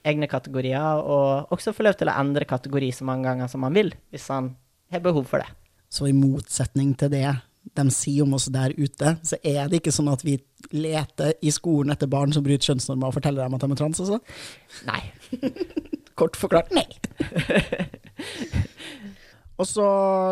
egne 0.05 0.27
kategorier, 0.29 1.01
og 1.01 1.49
også 1.51 1.73
få 1.73 1.83
lov 1.83 1.97
til 1.99 2.09
å 2.09 2.17
endre 2.19 2.45
kategori 2.45 2.91
så 2.93 3.03
mange 3.03 3.25
ganger 3.27 3.49
som 3.51 3.63
han 3.63 3.73
vil, 3.73 3.91
hvis 4.11 4.27
han 4.29 4.55
har 4.91 5.03
behov 5.03 5.25
for 5.25 5.39
det. 5.39 5.49
Så 5.89 6.07
i 6.07 6.15
motsetning 6.15 6.93
til 6.99 7.09
det 7.09 7.25
de 7.75 7.85
sier 7.93 8.23
om 8.23 8.35
oss 8.37 8.47
der 8.53 8.73
ute, 8.77 9.15
så 9.25 9.39
er 9.43 9.67
det 9.69 9.81
ikke 9.81 9.93
sånn 9.95 10.11
at 10.11 10.23
vi 10.25 10.37
leter 10.73 11.33
i 11.41 11.51
skolen 11.53 11.93
etter 11.93 12.09
barn 12.11 12.33
som 12.35 12.45
bryter 12.45 12.71
kjønnsnormer 12.71 13.11
og 13.11 13.17
forteller 13.17 13.43
dem 13.43 13.57
at 13.57 13.65
de 13.65 13.71
er 13.73 13.81
trans, 13.81 14.01
altså? 14.03 14.19
Nei. 14.87 15.01
Kort 16.17 16.39
forklart 16.39 16.71
nei. 16.73 16.87
Og 19.57 19.65
så 19.65 19.85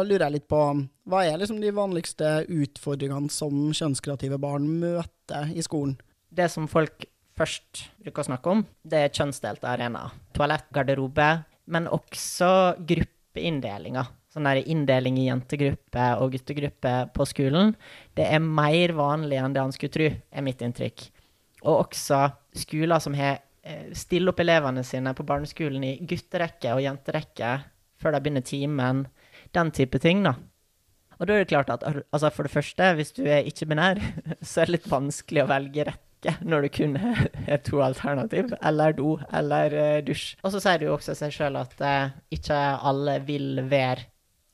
lurer 0.05 0.27
jeg 0.27 0.35
litt 0.35 0.47
på, 0.49 0.61
hva 1.09 1.23
er 1.25 1.39
liksom 1.41 1.57
de 1.61 1.71
vanligste 1.73 2.43
utfordringene 2.45 3.33
som 3.33 3.71
kjønnskreative 3.73 4.37
barn 4.41 4.67
møter 4.81 5.49
i 5.49 5.65
skolen? 5.65 5.95
Det 6.29 6.45
som 6.53 6.69
folk 6.69 7.07
først 7.35 7.87
bruker 8.03 8.21
å 8.21 8.27
snakke 8.29 8.53
om, 8.53 8.61
det 8.85 9.01
er 9.01 9.15
kjønnsdelte 9.17 9.69
arenaer. 9.69 10.13
Toalett, 10.37 10.69
garderobe, 10.75 11.29
men 11.73 11.89
også 11.89 12.51
gruppeinndelinger. 12.85 14.13
Sånn 14.35 14.49
der 14.49 14.65
inndeling 14.67 15.15
i 15.15 15.29
jentegruppe 15.29 16.05
og 16.19 16.33
guttegruppe 16.33 16.93
på 17.15 17.25
skolen. 17.29 17.69
Det 18.19 18.25
er 18.27 18.41
mer 18.43 18.91
vanlig 18.97 19.37
enn 19.39 19.53
det 19.55 19.61
han 19.63 19.71
skulle 19.71 19.93
tro, 19.93 20.09
er 20.11 20.43
mitt 20.43 20.59
inntrykk. 20.65 21.05
Og 21.63 21.85
også 21.85 22.17
skoler 22.59 22.99
som 22.99 23.15
har 23.15 23.37
eh, 23.63 23.93
stiller 23.95 24.33
opp 24.33 24.41
elevene 24.43 24.83
sine 24.83 25.13
på 25.15 25.23
barneskolen 25.23 25.85
i 25.87 25.93
gutterekke 26.03 26.73
og 26.75 26.83
jenterekke 26.83 27.53
før 27.95 28.17
de 28.17 28.19
begynner 28.25 28.43
timen. 28.43 29.05
Den 29.55 29.71
type 29.71 30.01
ting, 30.03 30.25
da. 30.27 30.33
Og 31.15 31.29
da 31.29 31.37
er 31.37 31.45
det 31.45 31.51
klart 31.53 31.71
at 31.71 31.85
altså 31.87 32.31
for 32.35 32.43
det 32.43 32.51
første, 32.51 32.89
hvis 32.97 33.13
du 33.15 33.23
er 33.23 33.47
ikke-binær, 33.47 34.01
så 34.43 34.65
er 34.65 34.67
det 34.67 34.75
litt 34.81 34.89
vanskelig 34.91 35.45
å 35.45 35.51
velge 35.53 35.85
rekke 35.87 36.33
når 36.43 36.65
du 36.65 36.69
kun 36.73 36.97
har 36.99 37.61
to 37.63 37.79
alternativ, 37.85 38.51
eller 38.65 38.95
do 38.97 39.13
eller 39.31 39.77
uh, 39.77 40.03
dusj. 40.03 40.33
Og 40.43 40.51
så 40.51 40.59
sier 40.59 40.81
det 40.81 40.89
jo 40.89 40.97
også 40.97 41.15
seg 41.15 41.31
sjøl 41.31 41.55
at 41.61 41.79
uh, 41.79 42.11
ikke 42.35 42.59
alle 42.91 43.19
vil 43.23 43.63
være 43.71 44.09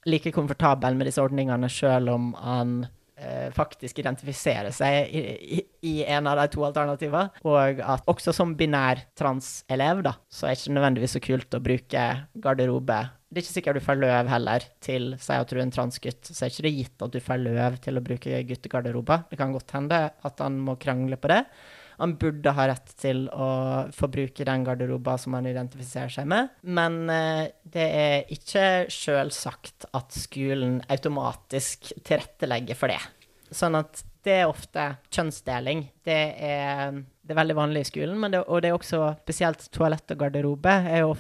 like 0.09 0.33
komfortabel 0.33 0.97
med 0.97 1.09
disse 1.09 1.21
ordningene 1.21 1.69
sjøl 1.71 2.09
om 2.09 2.31
han 2.39 2.75
eh, 3.19 3.49
faktisk 3.53 4.01
identifiserer 4.01 4.73
seg 4.75 5.13
i, 5.13 5.23
i, 5.59 5.61
i, 5.85 5.95
en 6.09 6.29
av 6.31 6.41
de 6.41 6.47
to 6.53 6.65
alternativene. 6.67 7.43
Og 7.45 7.81
at 7.85 8.11
også 8.11 8.33
som 8.35 8.55
binær 8.57 9.05
transelev, 9.19 10.03
da, 10.07 10.17
så 10.31 10.47
er 10.47 10.55
det 10.55 10.63
ikke 10.63 10.77
nødvendigvis 10.79 11.17
så 11.17 11.25
kult 11.29 11.57
å 11.57 11.63
bruke 11.63 12.05
garderobe 12.41 13.03
det 13.31 13.39
er 13.39 13.45
ikke 13.45 13.55
sikkert 13.55 13.77
du 13.79 13.85
får 13.85 13.99
løv 14.01 14.27
heller 14.27 14.63
til 14.83 15.13
Si 15.23 15.35
at 15.39 15.47
du 15.47 15.55
er 15.55 15.63
en 15.63 15.71
transgutt, 15.71 16.27
så 16.27 16.43
er 16.43 16.49
det 16.51 16.57
ikke 16.57 16.81
gitt 16.81 17.03
at 17.05 17.13
du 17.13 17.21
får 17.23 17.39
løv 17.39 17.77
til 17.79 17.95
å 17.95 18.03
bruke 18.03 18.41
guttegarderober. 18.49 19.23
Det 19.31 19.39
kan 19.39 19.53
godt 19.55 19.71
hende 19.71 19.99
at 20.11 20.43
han 20.43 20.57
må 20.59 20.75
krangle 20.81 21.15
på 21.15 21.31
det. 21.31 21.45
Han 22.01 22.15
burde 22.17 22.53
ha 22.57 22.67
rett 22.71 22.93
til 22.97 23.27
å 23.29 23.47
få 23.93 24.09
bruke 24.11 24.45
den 24.47 24.65
garderoba 24.65 25.17
som 25.21 25.35
han 25.37 25.47
identifiserer 25.49 26.09
seg 26.09 26.29
med, 26.31 26.49
men 26.65 27.01
eh, 27.13 27.51
det 27.61 27.87
er 28.01 28.31
ikke 28.33 28.67
sjølsagt 28.91 29.85
at 29.97 30.15
skolen 30.17 30.79
automatisk 30.89 31.91
tilrettelegger 32.01 32.79
for 32.79 32.93
det. 32.93 33.01
Sånn 33.53 33.77
at 33.77 34.01
det 34.25 34.35
er 34.41 34.49
ofte 34.49 34.85
kjønnsdeling. 35.13 35.83
Det 36.05 36.19
er, 36.45 36.97
det 37.21 37.33
er 37.33 37.39
veldig 37.39 37.57
vanlig 37.57 37.85
i 37.85 37.89
skolen, 37.89 38.25
det, 38.31 38.43
og 38.45 38.61
det 38.61 38.69
er 38.69 38.77
også 38.77 39.01
spesielt 39.23 39.65
toalett 39.73 40.13
og 40.13 40.21
garderobe. 40.21 40.75
Er 40.89 41.03
jo, 41.03 41.15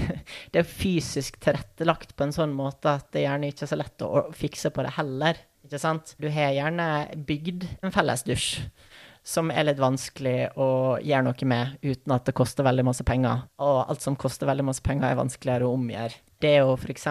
det 0.52 0.62
er 0.62 0.68
fysisk 0.68 1.40
tilrettelagt 1.42 2.16
på 2.16 2.28
en 2.28 2.36
sånn 2.36 2.54
måte 2.56 2.96
at 3.00 3.08
det 3.14 3.24
gjerne 3.26 3.52
ikke 3.52 3.66
er 3.66 3.72
så 3.72 3.80
lett 3.80 4.06
å 4.06 4.26
fikse 4.36 4.72
på 4.74 4.84
det 4.84 4.94
heller. 4.98 5.40
Ikke 5.66 5.80
sant? 5.80 6.14
Du 6.20 6.28
har 6.32 6.52
gjerne 6.56 6.88
bygd 7.28 7.68
en 7.80 7.94
felles 7.94 8.24
dusj 8.26 8.56
som 9.22 9.52
er 9.54 9.68
litt 9.68 9.80
vanskelig 9.82 10.52
å 10.58 10.98
gjøre 11.02 11.26
noe 11.28 11.48
med 11.48 11.78
uten 11.84 12.14
at 12.14 12.26
det 12.26 12.36
koster 12.36 12.66
veldig 12.66 12.86
masse 12.90 13.06
penger. 13.06 13.46
Og 13.62 13.84
alt 13.86 14.04
som 14.04 14.18
koster 14.18 14.50
veldig 14.50 14.66
masse 14.66 14.84
penger, 14.84 15.10
er 15.10 15.20
vanskeligere 15.20 15.68
å 15.68 15.76
omgjøre 15.78 16.20
det 16.42 16.56
å 16.64 16.74
f.eks. 16.74 17.06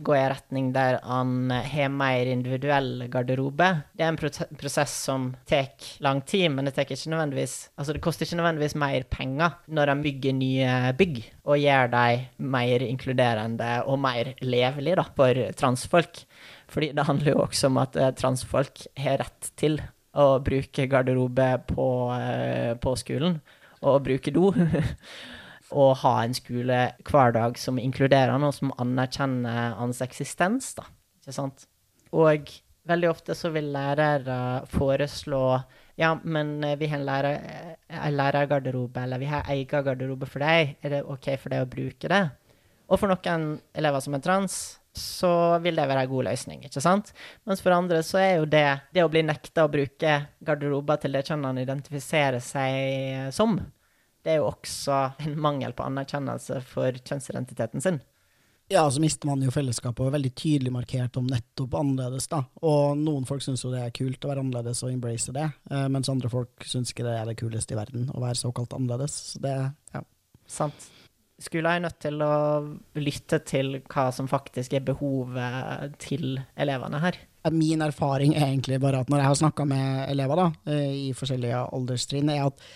gå 0.00 0.16
i 0.16 0.22
retning 0.30 0.70
der 0.74 1.00
han 1.04 1.50
har 1.50 1.90
mer 1.92 2.30
individuell 2.30 3.06
garderobe, 3.12 3.70
det 3.96 4.06
er 4.06 4.12
en 4.12 4.56
prosess 4.60 4.94
som 5.06 5.30
tar 5.48 5.72
lang 6.04 6.22
tid, 6.22 6.48
men 6.54 6.68
det, 6.68 6.76
ikke 6.78 6.96
altså 6.96 7.96
det 7.96 8.02
koster 8.04 8.26
ikke 8.26 8.40
nødvendigvis 8.40 8.78
mer 8.80 9.06
penger 9.10 9.58
når 9.66 9.94
han 9.94 10.04
bygger 10.06 10.36
nye 10.38 10.74
bygg, 10.98 11.22
og 11.50 11.60
gjør 11.60 11.92
dem 11.94 12.50
mer 12.54 12.86
inkluderende 12.86 13.70
og 13.90 14.00
mer 14.02 14.34
levelige 14.44 15.06
for 15.16 15.44
transfolk. 15.58 16.24
Fordi 16.70 16.92
det 16.94 17.06
handler 17.08 17.34
jo 17.34 17.40
også 17.42 17.70
om 17.70 17.80
at 17.82 17.96
eh, 17.98 18.12
transfolk 18.14 18.84
har 19.00 19.18
rett 19.24 19.48
til 19.58 19.80
å 20.18 20.40
bruke 20.42 20.86
garderobe 20.90 21.50
på, 21.68 21.88
eh, 22.16 22.72
på 22.80 22.94
skolen, 22.98 23.40
og 23.80 24.02
bruke 24.06 24.32
do. 24.34 24.50
og 25.70 25.92
ha 26.02 26.14
en 26.24 26.34
skolehverdag 26.34 27.58
som 27.60 27.78
inkluderer 27.78 28.34
og 28.34 28.54
som 28.56 28.72
anerkjenner 28.82 29.76
hans 29.78 30.02
eksistens, 30.02 30.72
da. 30.74 30.88
Ikke 31.20 31.36
sant? 31.36 31.68
Og 32.10 32.50
veldig 32.90 33.10
ofte 33.10 33.36
så 33.38 33.52
vil 33.54 33.70
lærere 33.70 34.64
foreslå 34.72 35.44
ja, 36.00 36.14
men 36.24 36.56
vi 36.80 36.88
har 36.88 36.96
en, 36.96 37.04
lærer, 37.04 37.40
lærergarderobe, 38.14 39.02
eller 39.04 39.20
vi 39.20 39.28
har 39.28 39.48
egen 39.52 39.84
garderobe 39.84 40.26
for 40.26 40.40
deg. 40.40 40.78
Er 40.80 40.94
det 40.94 41.00
OK 41.04 41.34
for 41.36 41.52
deg 41.52 41.66
å 41.66 41.68
bruke 41.68 42.08
det? 42.08 42.22
Og 42.88 42.98
for 42.98 43.12
noen 43.12 43.50
elever 43.76 44.00
som 44.02 44.16
er 44.16 44.22
trans, 44.24 44.54
så 44.96 45.32
vil 45.62 45.78
det 45.78 45.86
være 45.86 46.04
en 46.04 46.10
god 46.10 46.26
løsning, 46.26 46.64
ikke 46.66 46.82
sant? 46.82 47.12
Mens 47.46 47.62
for 47.62 47.74
andre 47.74 48.02
så 48.06 48.18
er 48.18 48.32
jo 48.40 48.48
det 48.50 48.66
det 48.94 49.04
å 49.04 49.10
bli 49.12 49.22
nekta 49.22 49.66
å 49.66 49.72
bruke 49.72 50.16
garderober 50.42 50.98
til 51.00 51.14
det 51.14 51.24
kjønnet 51.28 51.52
han 51.52 51.62
identifiserer 51.62 52.42
seg 52.42 53.30
som, 53.34 53.58
det 54.24 54.34
er 54.34 54.40
jo 54.42 54.50
også 54.50 55.00
en 55.24 55.36
mangel 55.40 55.74
på 55.76 55.86
anerkjennelse 55.86 56.60
for 56.68 56.96
kjønnsidentiteten 57.00 57.84
sin. 57.84 58.00
Ja, 58.70 58.84
så 58.90 59.00
mister 59.02 59.26
man 59.26 59.40
jo 59.42 59.50
fellesskapet 59.50 59.98
og 59.98 60.12
er 60.12 60.14
veldig 60.14 60.30
tydelig 60.38 60.70
markert 60.70 61.16
om 61.18 61.26
nettopp 61.26 61.72
annerledes, 61.74 62.28
da. 62.30 62.44
Og 62.62 63.00
noen 63.00 63.26
folk 63.26 63.42
syns 63.42 63.64
jo 63.64 63.72
det 63.72 63.80
er 63.82 63.94
kult 63.96 64.22
å 64.22 64.30
være 64.30 64.44
annerledes 64.44 64.84
og 64.86 64.92
embrace 64.92 65.34
det, 65.34 65.48
eh, 65.72 65.88
mens 65.90 66.10
andre 66.12 66.30
folk 66.30 66.66
syns 66.70 66.92
ikke 66.92 67.08
det 67.08 67.16
er 67.16 67.26
det 67.26 67.34
kuleste 67.40 67.74
i 67.74 67.80
verden 67.80 68.06
å 68.14 68.22
være 68.22 68.38
såkalt 68.38 68.76
annerledes. 68.76 69.16
Så 69.32 69.42
det, 69.42 69.56
ja. 69.94 70.04
Sant. 70.46 70.86
Skolen 71.40 71.70
er 71.72 71.82
nødt 71.86 72.00
til 72.02 72.20
å 72.20 72.34
lytte 73.00 73.38
til 73.48 73.78
hva 73.88 74.10
som 74.12 74.28
faktisk 74.28 74.74
er 74.76 74.84
behovet 74.84 75.96
til 76.02 76.34
elevene 76.60 77.00
her. 77.00 77.16
Min 77.54 77.80
erfaring 77.80 78.34
er 78.36 78.50
egentlig 78.50 78.76
bare 78.82 79.00
at 79.00 79.08
når 79.08 79.22
jeg 79.22 79.30
har 79.30 79.38
snakka 79.40 79.64
med 79.68 80.10
elever 80.12 80.36
da, 80.42 80.48
eh, 80.68 80.90
i 81.08 81.12
forskjellige 81.16 81.62
alderstrinn, 81.72 82.28
er 82.28 82.50
at 82.50 82.66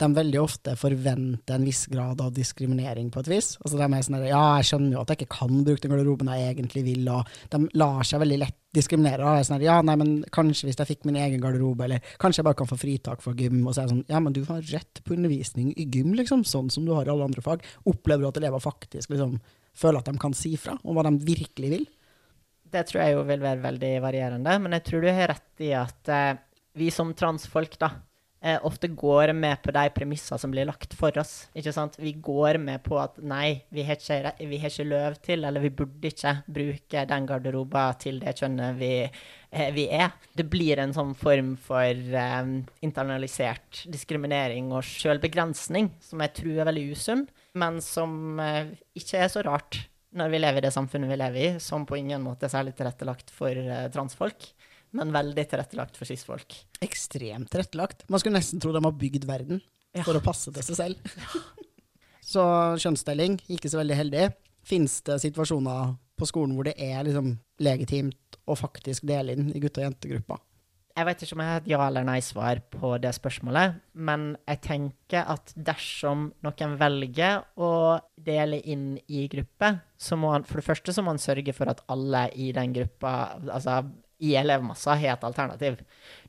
de 0.00 0.08
veldig 0.16 0.40
ofte 0.40 0.74
forventer 0.78 1.56
en 1.56 1.66
viss 1.66 1.84
grad 1.90 2.20
av 2.22 2.32
diskriminering 2.34 3.10
på 3.12 3.22
et 3.22 3.30
vis. 3.30 3.52
Altså 3.60 3.78
de 3.78 3.86
er 3.86 4.06
sånn 4.06 4.18
Ja, 4.24 4.42
jeg 4.58 4.70
skjønner 4.70 4.96
jo 4.96 5.02
at 5.02 5.12
jeg 5.12 5.20
ikke 5.20 5.36
kan 5.38 5.60
bruke 5.66 5.82
den 5.84 5.92
garderoben 5.94 6.32
jeg 6.32 6.54
egentlig 6.54 6.84
vil, 6.88 7.10
og 7.12 7.28
de 7.52 7.62
lar 7.80 8.02
seg 8.08 8.22
veldig 8.24 8.40
lett 8.42 8.58
diskriminere. 8.76 9.26
Og 9.26 9.40
er 9.40 9.46
sånn 9.48 9.64
ja, 9.64 9.78
nei, 9.86 9.96
men 10.00 10.12
kanskje 10.32 10.68
hvis 10.68 10.80
jeg 10.80 10.90
fikk 10.92 11.06
min 11.08 11.20
egen 11.20 11.42
garderobe, 11.42 11.86
eller 11.86 12.12
kanskje 12.22 12.42
jeg 12.42 12.48
bare 12.50 12.60
kan 12.62 12.70
få 12.70 12.80
fritak 12.80 13.24
fra 13.24 13.34
gym, 13.38 13.62
og 13.64 13.74
så 13.74 13.82
er 13.82 13.88
jeg 13.88 13.94
sånn 13.94 14.04
Ja, 14.10 14.24
men 14.24 14.36
du 14.36 14.42
har 14.48 14.66
rett 14.72 15.04
på 15.04 15.16
undervisning 15.16 15.72
i 15.76 15.86
gym, 15.86 16.12
liksom, 16.18 16.44
sånn 16.48 16.70
som 16.72 16.86
du 16.86 16.94
har 16.96 17.08
i 17.08 17.14
alle 17.14 17.30
andre 17.30 17.44
fag. 17.44 17.64
Opplever 17.90 18.24
du 18.24 18.30
at 18.30 18.42
elever 18.42 18.62
faktisk 18.62 19.14
liksom 19.14 19.38
føler 19.76 20.00
at 20.00 20.10
de 20.10 20.20
kan 20.20 20.34
si 20.36 20.56
fra 20.60 20.76
om 20.82 20.96
hva 20.96 21.06
de 21.06 21.16
virkelig 21.24 21.72
vil? 21.76 21.88
Det 22.70 22.84
tror 22.86 23.02
jeg 23.02 23.16
jo 23.16 23.24
vil 23.26 23.42
være 23.42 23.64
veldig 23.64 23.96
varierende, 24.04 24.60
men 24.62 24.78
jeg 24.78 24.86
tror 24.86 25.02
du 25.02 25.10
har 25.10 25.32
rett 25.32 25.64
i 25.66 25.72
at 25.74 26.10
eh, 26.14 26.38
vi 26.78 26.90
som 26.94 27.10
transfolk, 27.18 27.74
da, 27.80 27.90
eh, 28.42 28.58
ofte 28.66 28.88
går 28.88 29.32
med 29.36 29.60
på 29.62 29.72
de 29.74 29.84
premisser 29.94 30.40
som 30.40 30.52
blir 30.52 30.68
lagt 30.68 30.94
for 30.96 31.16
oss. 31.20 31.48
ikke 31.54 31.72
sant? 31.74 31.98
Vi 32.00 32.12
går 32.12 32.58
med 32.62 32.82
på 32.84 32.98
at 33.00 33.18
nei, 33.22 33.62
vi 33.68 33.84
har 33.86 33.98
ikke, 33.98 34.34
vi 34.38 34.60
har 34.60 34.72
ikke 34.72 34.88
løv 34.88 35.18
til, 35.24 35.44
eller 35.44 35.64
vi 35.64 35.72
burde 35.82 36.12
ikke 36.12 36.34
bruke 36.46 37.04
den 37.10 37.28
garderoben 37.28 38.00
til 38.00 38.20
det 38.22 38.36
kjønnet 38.40 38.80
vi, 38.80 38.92
eh, 39.50 39.70
vi 39.76 39.86
er. 39.88 40.10
Det 40.36 40.48
blir 40.50 40.80
en 40.80 40.94
sånn 40.96 41.14
form 41.18 41.54
for 41.60 41.84
eh, 42.24 42.54
internalisert 42.86 43.84
diskriminering 43.92 44.72
og 44.72 44.84
selvbegrensning 44.88 45.92
som 46.00 46.24
jeg 46.24 46.36
tror 46.40 46.56
er 46.56 46.72
veldig 46.72 46.88
usunn, 46.94 47.28
men 47.60 47.80
som 47.84 48.40
eh, 48.40 48.74
ikke 48.96 49.24
er 49.24 49.32
så 49.32 49.44
rart 49.46 49.84
når 50.10 50.32
vi 50.32 50.40
lever 50.40 50.58
i 50.58 50.64
det 50.66 50.74
samfunnet 50.74 51.10
vi 51.12 51.18
lever 51.20 51.44
i, 51.44 51.50
som 51.62 51.84
på 51.86 52.00
ingen 52.00 52.22
måte 52.24 52.48
er 52.48 52.50
særlig 52.50 52.74
tilrettelagt 52.78 53.30
for 53.30 53.54
eh, 53.54 53.86
transfolk 53.94 54.48
men 54.96 55.14
veldig 55.14 55.44
tilrettelagt 55.50 55.98
for 55.98 56.08
cis-folk. 56.08 56.56
Ekstremt 56.82 57.50
tilrettelagt. 57.52 58.04
Man 58.10 58.22
skulle 58.22 58.38
nesten 58.38 58.62
tro 58.62 58.72
de 58.74 58.82
har 58.84 58.96
bygd 58.98 59.26
verden 59.28 59.62
ja. 59.94 60.04
for 60.04 60.18
å 60.18 60.24
passe 60.24 60.52
til 60.54 60.66
seg 60.66 60.78
selv. 60.78 61.10
så 62.32 62.44
kjønnsdeling, 62.82 63.40
ikke 63.52 63.70
så 63.70 63.80
veldig 63.82 63.98
heldig. 64.02 64.28
Fins 64.66 65.00
det 65.06 65.20
situasjoner 65.22 65.96
på 66.20 66.28
skolen 66.28 66.54
hvor 66.56 66.68
det 66.68 66.76
er 66.76 67.02
liksom 67.06 67.34
legitimt 67.64 68.40
å 68.50 68.56
faktisk 68.58 69.06
dele 69.08 69.36
inn 69.36 69.52
i 69.54 69.62
gutte- 69.62 69.82
og 69.82 69.88
jentegruppa? 69.88 70.40
Jeg 70.90 71.06
vet 71.06 71.22
ikke 71.22 71.36
om 71.36 71.40
jeg 71.40 71.48
har 71.48 71.60
et 71.62 71.68
ja 71.70 71.80
eller 71.86 72.04
nei-svar 72.04 72.60
på 72.74 72.88
det 73.00 73.12
spørsmålet, 73.16 73.76
men 73.94 74.24
jeg 74.42 74.60
tenker 74.66 75.28
at 75.32 75.52
dersom 75.54 76.26
noen 76.44 76.74
velger 76.80 77.44
å 77.62 77.70
dele 78.20 78.58
inn 78.68 78.98
i 79.08 79.22
gruppe, 79.30 79.70
så 79.96 80.18
må 80.20 80.34
han 80.34 80.44
for 80.48 80.60
det 80.60 80.66
første 80.66 80.92
så 80.92 81.04
må 81.06 81.14
han 81.14 81.22
sørge 81.22 81.54
for 81.56 81.70
at 81.72 81.80
alle 81.94 82.26
i 82.34 82.50
den 82.56 82.74
gruppa 82.76 83.14
altså 83.38 83.78
i 84.20 84.34
elevmassa 84.36 84.94
har 85.00 85.16
et 85.16 85.24
alternativ. 85.24 85.80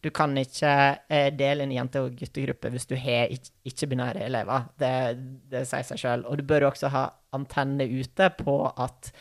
Du 0.03 0.09
kan 0.15 0.33
ikke 0.39 0.71
eh, 1.11 1.29
dele 1.35 1.65
en 1.65 1.73
jente- 1.75 2.01
og 2.01 2.15
guttegruppe 2.19 2.71
hvis 2.71 2.87
du 2.87 2.95
har 2.99 3.31
ikke-binære 3.31 4.23
elever. 4.27 4.67
Det, 4.79 4.91
det, 5.51 5.65
sier 5.69 5.85
seg 5.87 6.01
sjøl. 6.01 6.25
Og 6.25 6.39
du 6.39 6.45
bør 6.47 6.69
også 6.71 6.91
ha 6.93 7.05
antenne 7.35 7.87
ute 7.87 8.31
på 8.39 8.57
at 8.71 9.11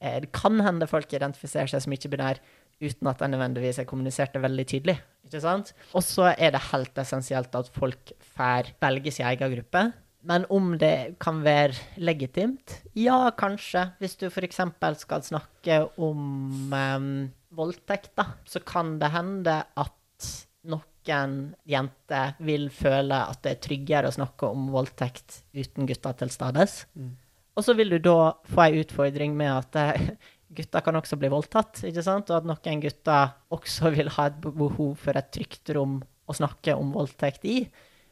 eh, 0.00 0.18
det 0.24 0.32
kan 0.36 0.58
hende 0.64 0.90
folk 0.90 1.12
identifiserer 1.14 1.70
seg 1.70 1.86
som 1.86 1.94
ikke-binær 1.96 2.42
uten 2.82 3.08
at 3.08 3.22
de 3.22 3.30
nødvendigvis 3.32 3.78
er 3.80 3.88
kommunisert 3.88 4.34
det 4.36 4.42
veldig 4.44 4.66
tydelig. 4.68 4.98
ikke 5.24 5.40
sant? 5.40 5.72
Og 5.96 6.04
så 6.04 6.32
er 6.34 6.52
det 6.52 6.66
helt 6.72 6.98
essensielt 7.00 7.54
at 7.56 7.70
folk 7.72 8.12
får 8.36 8.74
velge 8.82 9.14
sin 9.14 9.26
egen 9.30 9.54
gruppe. 9.54 9.86
Men 10.26 10.46
om 10.50 10.72
det 10.78 11.16
kan 11.22 11.42
være 11.44 11.76
legitimt? 12.02 12.80
Ja, 12.98 13.30
kanskje. 13.38 13.84
Hvis 14.02 14.16
du 14.18 14.26
f.eks. 14.26 14.58
skal 14.98 15.22
snakke 15.22 15.80
om 16.02 16.72
um, 16.72 17.10
voldtekt, 17.54 18.10
da, 18.18 18.32
så 18.48 18.62
kan 18.66 18.96
det 18.98 19.12
hende 19.14 19.60
at 19.62 20.30
noen 20.66 21.36
jenter 21.68 22.34
vil 22.42 22.66
føle 22.74 23.20
at 23.30 23.44
det 23.44 23.52
er 23.54 23.62
tryggere 23.68 24.10
å 24.10 24.16
snakke 24.16 24.50
om 24.50 24.66
voldtekt 24.74 25.44
uten 25.54 25.86
gutter 25.86 26.16
til 26.18 26.32
stades. 26.34 26.80
Mm. 26.98 27.12
Og 27.56 27.64
så 27.64 27.76
vil 27.78 27.94
du 27.94 28.00
da 28.02 28.34
få 28.50 28.66
ei 28.66 28.82
utfordring 28.82 29.36
med 29.38 29.52
at 29.52 29.78
eh, 29.80 30.08
gutter 30.56 30.82
kan 30.84 30.98
også 30.98 31.18
bli 31.20 31.30
voldtatt, 31.32 31.84
ikke 31.88 32.04
sant? 32.04 32.32
og 32.32 32.42
at 32.42 32.50
noen 32.50 32.82
gutter 32.82 33.36
også 33.54 33.94
vil 33.94 34.10
ha 34.18 34.28
et 34.30 34.40
behov 34.42 34.96
for 35.00 35.18
et 35.18 35.30
trygt 35.34 35.72
rom 35.78 36.00
å 36.26 36.34
snakke 36.34 36.74
om 36.74 36.90
voldtekt 36.96 37.46
i. 37.46 37.60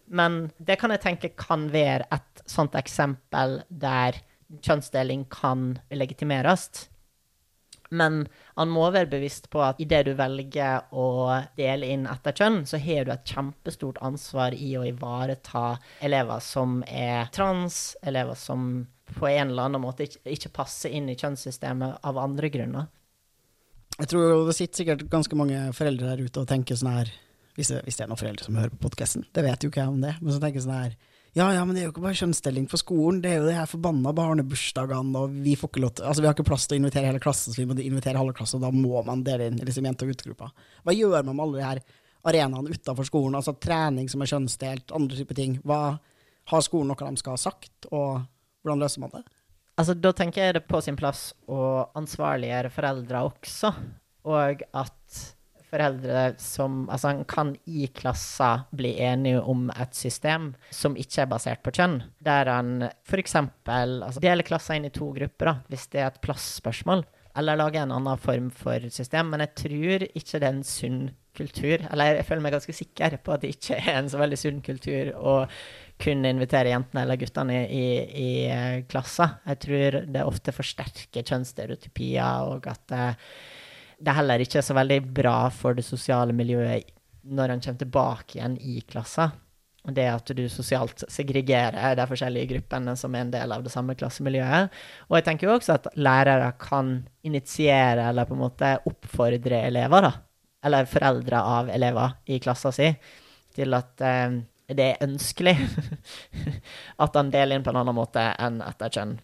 Men 0.07 0.51
det 0.59 0.79
kan 0.81 0.93
jeg 0.93 1.03
tenke 1.05 1.33
kan 1.39 1.69
være 1.73 2.09
et 2.13 2.45
sånt 2.51 2.77
eksempel 2.79 3.63
der 3.69 4.21
kjønnsdeling 4.63 5.25
kan 5.33 5.79
legitimeres. 5.91 6.69
Men 7.95 8.25
han 8.57 8.73
må 8.73 8.87
være 8.91 9.11
bevisst 9.13 9.51
på 9.53 9.61
at 9.63 9.81
idet 9.83 10.05
du 10.09 10.15
velger 10.19 10.89
å 10.91 11.07
dele 11.59 11.91
inn 11.95 12.09
etter 12.11 12.35
kjønn, 12.37 12.63
så 12.67 12.81
har 12.83 13.07
du 13.07 13.13
et 13.15 13.29
kjempestort 13.29 14.01
ansvar 14.05 14.57
i 14.57 14.73
å 14.79 14.87
ivareta 14.89 15.77
elever 16.05 16.43
som 16.43 16.81
er 16.89 17.31
trans, 17.35 17.95
elever 18.03 18.39
som 18.39 18.87
på 19.15 19.29
en 19.29 19.53
eller 19.53 19.69
annen 19.69 19.85
måte 19.85 20.09
ikke, 20.09 20.53
passer 20.55 20.95
inn 20.97 21.11
i 21.13 21.19
kjønnssystemet 21.19 22.01
av 22.09 22.19
andre 22.19 22.51
grunner. 22.51 22.89
Jeg 24.01 24.11
tror 24.11 24.49
det 24.49 24.57
sitter 24.57 24.81
sikkert 24.81 25.05
ganske 25.13 25.37
mange 25.39 25.69
foreldre 25.77 26.09
der 26.15 26.25
ute 26.25 26.43
og 26.43 26.49
tenker 26.51 26.79
sånn 26.79 26.97
her 26.97 27.13
hvis 27.55 27.71
det, 27.71 27.81
hvis 27.87 27.99
det, 27.99 28.05
er 28.05 28.11
noen 28.11 28.21
foreldre 28.21 28.47
som 28.47 28.57
hører 28.59 28.73
på 28.75 28.83
podkasten. 28.89 29.27
Det 29.35 29.45
vet 29.47 29.65
jo 29.65 29.71
ikke 29.71 29.83
jeg 29.83 29.93
om 29.93 30.01
det. 30.03 30.15
Men 30.21 30.35
så 30.35 30.41
tenker 30.43 30.59
jeg 30.59 30.67
sånn 30.67 30.79
her 30.79 30.95
Ja, 31.35 31.49
ja, 31.51 31.65
men 31.67 31.75
det 31.75 31.83
er 31.83 31.89
jo 31.89 31.93
ikke 31.93 32.05
bare 32.05 32.19
kjønnsdeling 32.19 32.69
på 32.71 32.79
skolen. 32.79 33.21
Det 33.23 33.33
er 33.33 33.41
jo 33.41 33.49
de 33.49 33.57
her 33.57 33.71
forbanna 33.71 34.13
barnebursdagene, 34.15 35.19
og 35.19 35.37
vi 35.45 35.57
får 35.59 35.71
ikke 35.71 35.83
lov 35.83 35.93
til 35.99 36.09
Altså, 36.09 36.23
vi 36.23 36.31
har 36.31 36.37
ikke 36.37 36.47
plass 36.47 36.67
til 36.71 36.77
å 36.79 36.83
invitere 36.83 37.11
hele 37.11 37.23
klassen, 37.23 37.55
så 37.55 37.63
vi 37.63 37.69
må 37.71 37.77
invitere 37.83 38.21
halve 38.21 38.37
klassen, 38.39 38.61
og 38.61 38.67
da 38.67 38.71
må 38.75 39.03
man 39.07 39.23
dele 39.27 39.51
inn 39.51 39.59
liksom 39.59 39.87
jente- 39.87 40.07
og 40.07 40.13
guttegruppa. 40.13 40.51
Hva 40.87 40.95
gjør 40.95 41.27
man 41.27 41.35
med 41.35 41.45
alle 41.47 41.61
de 41.61 41.69
her 41.69 41.83
arenaene 42.31 42.75
utafor 42.75 43.07
skolen? 43.11 43.39
Altså 43.39 43.57
trening 43.59 44.11
som 44.11 44.23
er 44.23 44.31
kjønnsdelt, 44.31 44.95
andre 44.95 45.19
typer 45.21 45.41
ting. 45.43 45.59
Hva 45.67 45.99
Har 46.53 46.61
skolen 46.61 46.91
noe 46.93 47.07
de 47.09 47.17
skal 47.17 47.39
ha 47.39 47.41
sagt, 47.41 47.87
og 47.89 48.21
hvordan 48.61 48.83
løser 48.83 49.01
man 49.01 49.15
det? 49.15 49.23
Altså, 49.81 49.95
da 49.97 50.13
tenker 50.13 50.45
jeg 50.45 50.55
det 50.59 50.67
på 50.69 50.79
sin 50.85 50.99
plass 50.99 51.31
å 51.51 51.87
ansvarliggjøre 51.99 52.71
foreldre 52.71 53.23
også, 53.31 53.73
og 54.29 54.61
at 54.77 55.25
foreldre 55.75 56.27
som 56.43 56.85
Altså, 56.93 57.11
en 57.11 57.25
kan 57.29 57.55
i 57.67 57.89
klasser 57.97 58.65
bli 58.77 58.95
enige 59.03 59.43
om 59.43 59.67
et 59.75 59.97
system 59.97 60.53
som 60.75 60.97
ikke 61.01 61.25
er 61.25 61.31
basert 61.31 61.65
på 61.65 61.75
kjønn, 61.75 62.01
der 62.25 62.51
en 62.53 62.89
f.eks. 63.07 63.37
Altså, 63.67 64.23
deler 64.23 64.47
klasser 64.47 64.79
inn 64.79 64.89
i 64.89 64.95
to 64.95 65.11
grupper, 65.17 65.51
da, 65.51 65.57
hvis 65.73 65.89
det 65.93 66.03
er 66.03 66.11
et 66.13 66.23
plassspørsmål, 66.25 67.05
eller 67.39 67.59
lager 67.59 67.83
en 67.83 67.95
annen 67.97 68.21
form 68.23 68.51
for 68.55 68.87
system. 68.95 69.33
Men 69.33 69.43
jeg 69.45 69.55
tror 69.65 70.07
ikke 70.07 70.39
det 70.39 70.47
er 70.47 70.53
en 70.53 70.67
sunn 70.67 71.05
kultur. 71.35 71.83
Eller 71.91 72.21
jeg 72.21 72.27
føler 72.29 72.45
meg 72.45 72.55
ganske 72.55 72.77
sikker 72.77 73.17
på 73.25 73.35
at 73.35 73.43
det 73.43 73.55
ikke 73.57 73.81
er 73.81 73.99
en 73.99 74.11
så 74.13 74.21
veldig 74.21 74.39
sunn 74.39 74.61
kultur 74.65 75.11
å 75.19 75.35
kunne 76.01 76.31
invitere 76.35 76.73
jentene 76.73 77.05
eller 77.05 77.19
guttene 77.19 77.59
i, 77.65 77.67
i, 77.67 77.89
i 78.23 78.31
eh, 78.51 78.79
klasser. 78.91 79.37
Jeg 79.51 79.63
tror 79.67 79.99
det 80.15 80.27
ofte 80.27 80.55
forsterker 80.55 81.27
kjønnsstereotypier, 81.27 82.51
og 82.55 82.67
at 82.71 82.97
det, 83.99 84.11
er 84.11 84.19
heller 84.21 84.43
ikke 84.45 84.63
så 84.65 84.77
veldig 84.77 85.01
bra 85.15 85.39
for 85.55 85.77
det 85.77 85.87
sosiale 85.87 86.35
miljøet 86.37 86.91
når 87.25 87.55
han 87.55 87.65
kommer 87.65 87.81
tilbake 87.81 88.37
igjen 88.39 88.59
i 88.61 88.81
klassen. 88.89 89.33
Det 89.85 90.05
at 90.09 90.31
du 90.33 90.47
sosialt 90.49 91.03
segregerer 91.13 91.97
de 91.99 92.07
forskjellige 92.09 92.55
gruppene 92.55 92.95
som 92.97 93.13
er 93.15 93.27
en 93.27 93.33
del 93.35 93.53
av 93.53 93.65
det 93.65 93.73
samme 93.73 93.97
klassemiljøet. 94.01 94.73
Og 95.11 95.19
jeg 95.19 95.27
tenker 95.27 95.49
jo 95.49 95.57
også 95.59 95.77
at 95.77 95.91
lærere 96.01 96.55
kan 96.61 96.97
initiere 97.25 98.09
eller 98.09 98.29
på 98.29 98.37
en 98.37 98.45
måte 98.47 98.71
oppfordre 98.89 99.61
elever, 99.69 100.09
da, 100.09 100.13
eller 100.65 100.89
foreldre 100.89 101.43
av 101.59 101.69
elever 101.73 102.17
i 102.33 102.41
klassen 102.41 102.73
si, 102.73 102.89
til 103.55 103.77
at 103.77 104.01
eh, 104.05 104.41
det 104.73 104.87
er 104.95 105.05
ønskelig 105.05 105.53
at 107.05 107.21
han 107.21 107.33
deler 107.33 107.59
inn 107.59 107.67
på 107.67 107.75
en 107.75 107.83
annen 107.83 107.97
måte 107.97 108.25
enn 108.41 108.63
etter 108.65 108.93
kjønn. 108.97 109.19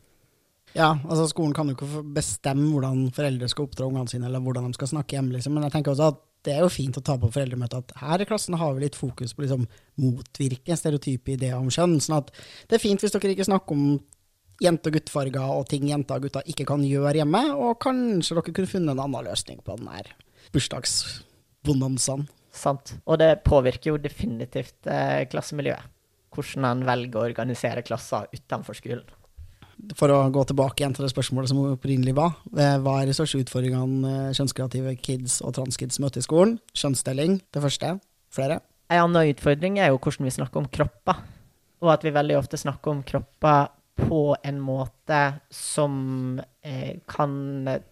Ja, 0.76 0.92
altså 1.02 1.26
skolen 1.30 1.54
kan 1.56 1.70
jo 1.70 1.74
ikke 1.74 2.02
bestemme 2.14 2.68
hvordan 2.70 3.08
foreldre 3.14 3.48
skal 3.50 3.66
oppdra 3.66 3.88
ungene 3.88 4.10
sine, 4.10 4.28
eller 4.28 4.42
hvordan 4.44 4.68
de 4.68 4.78
skal 4.78 4.92
snakke 4.92 5.16
hjemme, 5.16 5.34
liksom. 5.34 5.56
men 5.56 5.66
jeg 5.66 5.74
tenker 5.74 5.94
også 5.94 6.12
at 6.12 6.20
det 6.46 6.54
er 6.54 6.62
jo 6.64 6.70
fint 6.72 6.96
å 6.96 7.02
ta 7.04 7.18
på 7.20 7.28
foreldremøtet 7.34 7.82
at 7.82 7.98
her 8.00 8.22
i 8.22 8.26
klassen 8.28 8.56
har 8.56 8.72
vi 8.72 8.86
litt 8.86 8.96
fokus 8.96 9.34
på 9.36 9.44
liksom, 9.44 9.66
motvirke 10.00 10.76
stereotype 10.78 11.34
ideer 11.34 11.58
om 11.58 11.68
kjønn. 11.72 11.98
sånn 12.00 12.20
at 12.22 12.30
det 12.70 12.78
er 12.78 12.84
fint 12.84 13.02
hvis 13.02 13.12
dere 13.12 13.34
ikke 13.34 13.48
snakker 13.50 13.76
om 13.76 13.98
jente- 14.60 14.88
og 14.88 14.96
guttfarger 14.96 15.52
og 15.58 15.68
ting 15.68 15.88
jenter 15.90 16.20
og 16.20 16.28
gutter 16.28 16.48
ikke 16.48 16.68
kan 16.68 16.84
gjøre 16.86 17.20
hjemme, 17.20 17.44
og 17.56 17.78
kanskje 17.82 18.38
dere 18.38 18.56
kunne 18.56 18.72
funnet 18.72 18.94
en 18.94 19.04
annen 19.04 19.28
løsning 19.28 19.60
på 19.66 19.76
den 19.80 19.90
her 19.92 20.12
bursdagsbonanzaen. 20.54 22.28
Sant. 22.56 22.96
Og 23.06 23.20
det 23.20 23.44
påvirker 23.46 23.92
jo 23.92 24.00
definitivt 24.02 24.88
eh, 24.90 25.22
klassemiljøet. 25.30 25.96
Hvordan 26.34 26.66
en 26.66 26.82
velger 26.86 27.18
å 27.18 27.26
organisere 27.26 27.82
klasser 27.86 28.30
utenfor 28.32 28.78
skolen 28.78 29.06
for 29.96 30.12
å 30.12 30.20
gå 30.32 30.44
tilbake 30.48 30.82
igjen 30.82 30.94
til 30.96 31.06
det 31.06 31.12
spørsmålet 31.12 31.50
som 31.52 31.60
opprinnelig 31.72 32.14
var, 32.16 32.36
eh, 32.56 32.76
hva 32.82 33.00
er 33.00 33.10
de 33.10 33.16
største 33.16 33.40
utfordringene 33.44 34.12
eh, 34.30 34.32
kjønnskreative 34.36 34.94
kids 35.02 35.40
og 35.44 35.54
transkids 35.58 36.00
møter 36.02 36.22
i 36.22 36.26
skolen? 36.26 36.56
Kjønnsdeling, 36.76 37.40
det 37.52 37.64
første. 37.64 37.96
Flere? 38.34 38.60
En 38.90 39.04
annen 39.06 39.32
utfordring 39.32 39.78
er 39.78 39.90
jo 39.90 39.98
hvordan 39.98 40.26
vi 40.26 40.34
snakker 40.34 40.62
om 40.62 40.70
kropper. 40.70 41.20
Og 41.80 41.92
at 41.94 42.04
vi 42.04 42.12
veldig 42.14 42.36
ofte 42.38 42.60
snakker 42.60 42.92
om 42.92 43.04
kropper 43.06 43.70
på 44.00 44.22
en 44.46 44.60
måte 44.62 45.20
som 45.54 46.40
eh, 46.62 47.00
kan 47.08 47.32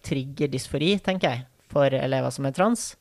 trigge 0.05 0.49
dysfori, 0.51 0.95
tenker 1.05 1.33
jeg, 1.33 1.45
for 1.69 1.93
elever 1.93 2.33
som 2.33 2.47
er 2.49 2.55
trans. 2.57 2.93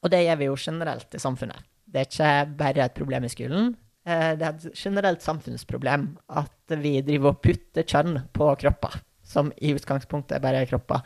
Og 0.00 0.12
det 0.12 0.24
gjør 0.24 0.40
vi 0.40 0.48
jo 0.48 0.58
generelt 0.60 1.16
i 1.16 1.22
samfunnet. 1.22 1.66
Det 1.90 2.02
er 2.02 2.08
ikke 2.08 2.34
bare 2.58 2.84
et 2.86 2.96
problem 2.96 3.26
i 3.26 3.32
skolen, 3.32 3.72
det 4.04 4.46
er 4.46 4.54
et 4.54 4.66
generelt 4.74 5.22
samfunnsproblem 5.22 6.06
at 6.40 6.74
vi 6.80 6.96
driver 7.04 7.34
og 7.34 7.42
putter 7.44 7.84
kjønn 7.84 8.22
på 8.32 8.48
kropper, 8.62 8.96
som 9.26 9.52
i 9.60 9.74
utgangspunktet 9.76 10.38
er 10.38 10.44
bare 10.44 10.66
kropper. 10.70 11.04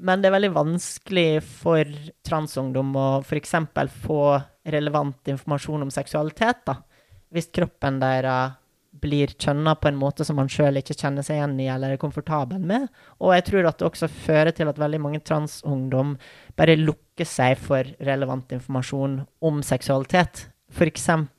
Men 0.00 0.22
det 0.22 0.30
er 0.30 0.36
veldig 0.36 0.54
vanskelig 0.54 1.42
for 1.42 1.90
transungdom 2.26 2.94
å 2.96 3.08
f.eks. 3.20 3.54
få 4.04 4.22
relevant 4.68 5.32
informasjon 5.34 5.84
om 5.84 5.92
seksualitet, 5.92 6.62
da. 6.68 6.78
Hvis 7.34 7.50
kroppen 7.52 7.98
deres 8.00 8.56
blir 8.98 9.30
kjønna 9.38 9.74
på 9.78 9.90
en 9.90 9.98
måte 9.98 10.24
som 10.26 10.38
man 10.40 10.48
sjøl 10.50 10.80
ikke 10.80 10.96
kjenner 10.96 11.22
seg 11.22 11.38
igjen 11.38 11.58
i 11.60 11.68
eller 11.70 11.94
er 11.94 12.00
komfortabel 12.00 12.62
med. 12.70 12.88
Og 13.20 13.34
jeg 13.36 13.44
tror 13.50 13.68
at 13.68 13.78
det 13.78 13.86
også 13.86 14.08
fører 14.10 14.50
til 14.56 14.70
at 14.70 14.80
veldig 14.80 15.00
mange 15.04 15.20
transungdom 15.22 16.16
bare 16.58 16.78
lukker 16.80 17.28
seg 17.28 17.58
for 17.60 17.86
relevant 18.08 18.54
informasjon 18.56 19.20
om 19.44 19.60
seksualitet. 19.66 20.48
For 20.72 20.88
eksempel 20.88 21.34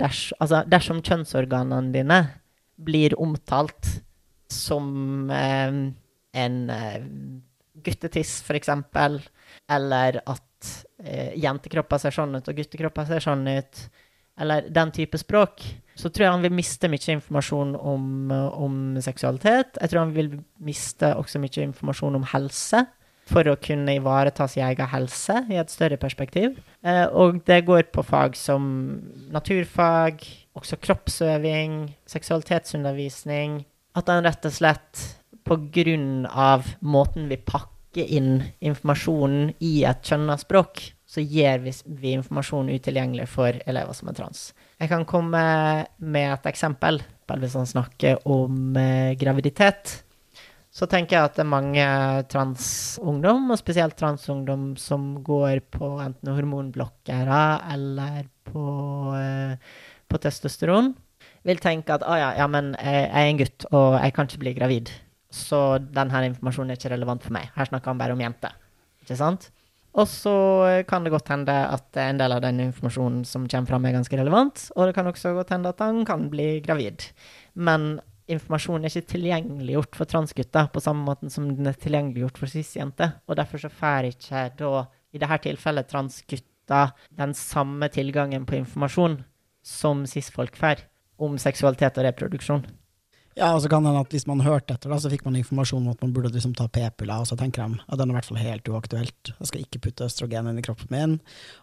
ders, 0.00 0.30
altså 0.40 0.62
dersom 0.68 1.02
kjønnsorganene 1.04 1.92
dine 1.94 2.20
blir 2.82 3.14
omtalt 3.20 3.88
som 4.52 5.30
eh, 5.32 5.76
en 6.42 6.56
eh, 6.70 7.04
guttetiss, 7.84 8.40
f.eks., 8.44 8.70
eller 9.72 10.18
at 10.28 10.72
eh, 11.04 11.32
jentekropper 11.40 12.00
ser 12.02 12.16
sånn 12.16 12.36
ut, 12.36 12.48
og 12.48 12.58
guttekropper 12.58 13.08
ser 13.08 13.24
sånn 13.24 13.46
ut, 13.48 13.84
eller 14.40 14.68
den 14.72 14.92
type 14.96 15.20
språk, 15.20 15.64
så 15.94 16.08
tror 16.08 16.26
jeg 16.26 16.34
han 16.34 16.44
vil 16.46 16.56
miste 16.56 16.88
mye 16.88 17.16
informasjon 17.16 17.74
om, 17.76 18.06
om 18.32 18.76
seksualitet. 19.04 19.76
Jeg 19.76 19.92
tror 19.92 20.06
han 20.06 20.14
vil 20.16 20.30
miste 20.64 21.12
også 21.18 21.40
mye 21.42 21.66
informasjon 21.68 22.16
om 22.16 22.24
helse 22.32 22.80
for 23.30 23.46
å 23.48 23.58
kunne 23.62 23.96
ivareta 23.96 24.48
sin 24.50 24.64
egen 24.66 24.88
helse 24.90 25.42
i 25.52 25.58
et 25.60 25.72
større 25.72 25.98
perspektiv. 26.00 26.56
Eh, 26.82 27.06
og 27.06 27.42
det 27.48 27.62
går 27.68 27.88
på 27.94 28.04
fag 28.06 28.36
som 28.38 28.64
naturfag, 29.32 30.24
også 30.58 30.78
kroppsøving, 30.82 31.84
seksualitetsundervisning. 32.10 33.62
At 33.98 34.10
en 34.10 34.24
rett 34.26 34.48
og 34.48 34.56
slett 34.56 35.04
på 35.46 35.58
grunn 35.74 36.26
av 36.26 36.66
måten 36.80 37.28
vi 37.30 37.38
pakker 37.38 38.08
inn 38.08 38.38
informasjonen 38.64 39.52
i 39.60 39.82
et 39.88 40.04
kjønna 40.06 40.38
språk, 40.40 40.80
så 41.12 41.20
gir 41.20 41.60
vi, 41.60 41.74
vi 41.84 42.14
informasjon 42.16 42.70
utilgjengelig 42.72 43.26
for 43.28 43.58
elever 43.68 43.96
som 43.96 44.08
er 44.08 44.16
trans. 44.16 44.46
Jeg 44.80 44.88
kan 44.90 45.04
komme 45.08 45.42
med 45.98 46.30
et 46.32 46.48
eksempel. 46.48 47.02
Hvis 47.32 47.54
han 47.56 47.68
snakker 47.68 48.26
om 48.28 48.74
eh, 48.76 49.14
graviditet, 49.16 50.02
så 50.72 50.88
tenker 50.88 51.18
jeg 51.18 51.28
at 51.28 51.36
det 51.36 51.42
er 51.44 51.52
mange 51.52 51.86
transungdom, 52.32 53.50
og 53.52 53.60
spesielt 53.60 53.96
transungdom, 54.00 54.70
som 54.80 55.18
går 55.24 55.60
på 55.74 55.90
enten 56.00 56.32
hormonblokkere 56.32 57.40
eller 57.74 58.22
på, 58.48 58.66
eh, 59.18 59.56
på, 60.08 60.20
testosteron, 60.24 60.94
vil 61.44 61.60
tenke 61.60 61.92
at 61.92 62.04
å 62.06 62.16
ja, 62.16 62.30
ja, 62.38 62.46
men 62.48 62.72
jeg, 62.78 63.04
er 63.04 63.28
en 63.28 63.40
gutt, 63.42 63.66
og 63.68 63.98
jeg 64.00 64.14
kan 64.16 64.30
ikke 64.30 64.44
bli 64.46 64.54
gravid. 64.56 64.92
Så 65.32 65.58
denne 65.92 66.24
informasjonen 66.30 66.72
er 66.72 66.80
ikke 66.80 66.92
relevant 66.94 67.26
for 67.26 67.36
meg. 67.36 67.50
Her 67.56 67.68
snakker 67.68 67.92
han 67.92 68.00
bare 68.00 68.16
om 68.16 68.22
jenter. 68.24 68.56
Ikke 69.04 69.18
sant? 69.18 69.50
Og 69.92 70.08
så 70.08 70.32
kan 70.88 71.04
det 71.04 71.12
godt 71.12 71.28
hende 71.28 71.52
at 71.52 72.00
en 72.00 72.20
del 72.20 72.32
av 72.32 72.40
den 72.44 72.62
informasjonen 72.64 73.26
som 73.28 73.44
kommer 73.44 73.74
fram, 73.74 73.84
er 73.84 73.96
ganske 73.98 74.16
relevant. 74.16 74.64
Og 74.72 74.88
det 74.88 74.96
kan 74.96 75.10
også 75.10 75.34
godt 75.36 75.52
hende 75.52 75.72
at 75.72 75.84
han 75.84 76.00
kan 76.08 76.30
bli 76.32 76.62
gravid. 76.64 77.10
Men 77.52 78.00
informasjonen 78.30 78.86
er 78.86 78.92
ikke 78.92 79.12
tilgjengeliggjort 79.14 79.98
for 79.98 80.10
transgutter 80.10 80.68
på 80.72 80.82
samme 80.84 81.04
måte 81.06 81.30
som 81.32 81.48
den 81.50 81.70
er 81.70 81.78
tilgjengeliggjort 81.78 82.38
for 82.40 82.50
cis-jenter. 82.50 83.16
Og 83.26 83.38
derfor 83.40 83.62
så 83.62 83.70
får 83.72 84.12
ikke 84.12 84.44
da, 84.60 84.84
i 85.12 85.20
dette 85.22 85.40
tilfellet, 85.48 85.90
transgutter 85.90 86.94
den 87.18 87.34
samme 87.36 87.88
tilgangen 87.92 88.46
på 88.48 88.60
informasjon 88.60 89.20
som 89.66 90.06
cis-folk 90.10 90.56
får 90.58 90.86
om 91.22 91.36
seksualitet 91.40 91.98
og 91.98 92.08
reproduksjon. 92.08 92.64
Ja, 93.38 93.54
og 93.54 93.62
så 93.64 93.70
kan 93.72 93.86
det 93.86 93.94
at 93.96 94.12
Hvis 94.12 94.26
man 94.28 94.42
hørte 94.44 94.74
etter, 94.74 94.92
da, 94.92 94.98
så 95.00 95.10
fikk 95.12 95.24
man 95.24 95.38
informasjon 95.40 95.86
om 95.86 95.94
at 95.94 96.02
man 96.04 96.12
burde 96.12 96.32
liksom 96.34 96.54
ta 96.56 96.66
p-piller, 96.68 97.22
og 97.22 97.28
så 97.30 97.36
tenker 97.40 97.64
de 97.64 97.80
at 97.80 97.98
den 97.98 98.10
er 98.10 98.14
i 98.14 98.18
hvert 98.18 98.28
fall 98.28 98.40
helt 98.42 98.68
uaktuelt. 98.68 99.32
Jeg 99.38 99.48
skal 99.48 99.64
ikke 99.64 99.82
putte 99.86 100.08
østrogen 100.08 100.50
inn 100.50 100.60
i 100.60 100.64
kroppen 100.64 100.92
min. 100.92 101.14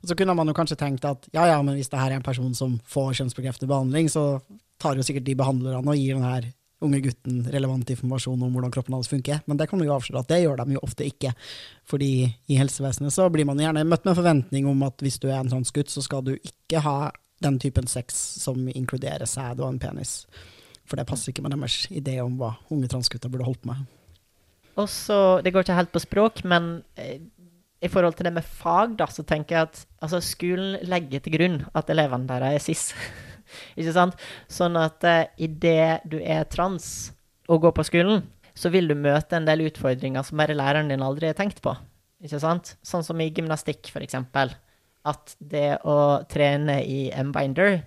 Og 0.02 0.10
så 0.10 0.18
kunne 0.18 0.36
man 0.38 0.50
jo 0.50 0.58
kanskje 0.58 0.80
tenkt 0.80 1.06
at 1.06 1.30
ja, 1.36 1.46
ja, 1.52 1.60
men 1.62 1.78
hvis 1.78 1.92
det 1.92 2.02
her 2.02 2.16
er 2.16 2.20
en 2.20 2.26
person 2.26 2.56
som 2.58 2.80
får 2.90 3.20
kjønnsbekreftende 3.20 3.70
behandling, 3.70 4.10
så 4.10 4.42
tar 4.82 4.98
jo 4.98 5.06
sikkert 5.06 5.28
de 5.28 5.38
behandlerne 5.38 5.84
og 5.84 6.00
gir 6.00 6.18
den 6.18 6.26
her 6.26 6.50
unge 6.80 7.02
gutten 7.04 7.42
relevant 7.52 7.90
informasjon 7.92 8.44
om 8.44 8.54
hvordan 8.56 8.72
kroppen 8.72 8.96
hans 8.96 9.10
funker. 9.12 9.42
Men 9.46 9.60
det 9.60 9.68
kan 9.70 9.82
jo 9.84 9.94
avsløre 9.94 10.24
at 10.24 10.30
det 10.32 10.42
gjør 10.44 10.62
de 10.62 10.78
jo 10.78 10.84
ofte 10.88 11.08
ikke. 11.08 11.34
Fordi 11.90 12.12
i 12.24 12.60
helsevesenet 12.60 13.14
så 13.14 13.28
blir 13.32 13.48
man 13.50 13.60
gjerne 13.60 13.84
møtt 13.88 14.08
med 14.08 14.18
forventning 14.18 14.70
om 14.70 14.86
at 14.88 15.04
hvis 15.04 15.20
du 15.20 15.28
er 15.30 15.42
en 15.42 15.52
transgutt, 15.52 15.92
så 15.92 16.04
skal 16.06 16.24
du 16.26 16.38
ikke 16.38 16.84
ha 16.86 17.12
den 17.44 17.60
typen 17.60 17.88
sex 17.88 18.16
som 18.40 18.66
inkluderer 18.72 19.28
sæd 19.28 19.60
og 19.60 19.74
en 19.74 19.82
penis. 19.82 20.22
For 20.90 20.98
det 20.98 21.08
passer 21.10 21.32
ikke 21.32 21.46
med 21.46 21.54
deres 21.54 21.84
idé 21.94 22.18
om 22.24 22.34
hva 22.40 22.56
unge 22.74 22.90
transgutter 22.90 23.30
burde 23.30 23.46
holdt 23.46 23.62
på 23.64 23.72
med. 23.72 23.86
Og 24.80 25.44
Det 25.44 25.52
går 25.54 25.66
ikke 25.66 25.78
helt 25.78 25.92
på 25.94 26.02
språk, 26.02 26.44
men 26.48 26.82
eh, 26.96 27.20
i 27.82 27.88
forhold 27.88 28.16
til 28.18 28.28
det 28.28 28.34
med 28.36 28.44
fag, 28.44 28.96
da, 29.00 29.08
så 29.08 29.24
tenker 29.24 29.56
jeg 29.56 29.68
at 29.70 29.82
altså, 30.04 30.20
skolen 30.24 30.80
legger 30.88 31.24
til 31.24 31.36
grunn 31.36 31.60
at 31.76 31.90
elevene 31.92 32.28
der 32.28 32.46
er 32.50 32.64
cis. 32.64 32.90
ikke 33.80 33.96
sant? 33.96 34.20
Sånn 34.52 34.76
at 34.80 35.06
uh, 35.08 35.28
idet 35.40 36.04
du 36.10 36.20
er 36.20 36.48
trans 36.52 37.12
og 37.50 37.64
går 37.64 37.76
på 37.78 37.88
skolen, 37.88 38.26
så 38.56 38.72
vil 38.74 38.90
du 38.90 38.96
møte 39.00 39.38
en 39.38 39.48
del 39.48 39.64
utfordringer 39.70 40.26
som 40.28 40.42
bare 40.42 40.58
læreren 40.58 40.92
din 40.92 41.06
aldri 41.06 41.32
har 41.32 41.38
tenkt 41.38 41.62
på. 41.64 41.76
Ikke 42.20 42.42
sant? 42.44 42.76
Sånn 42.84 43.06
som 43.08 43.20
i 43.24 43.30
gymnastikk, 43.32 43.88
f.eks. 43.88 44.18
At 45.08 45.36
det 45.40 45.80
å 45.88 46.20
trene 46.30 46.82
i 46.84 47.08
en 47.16 47.32
binder 47.36 47.80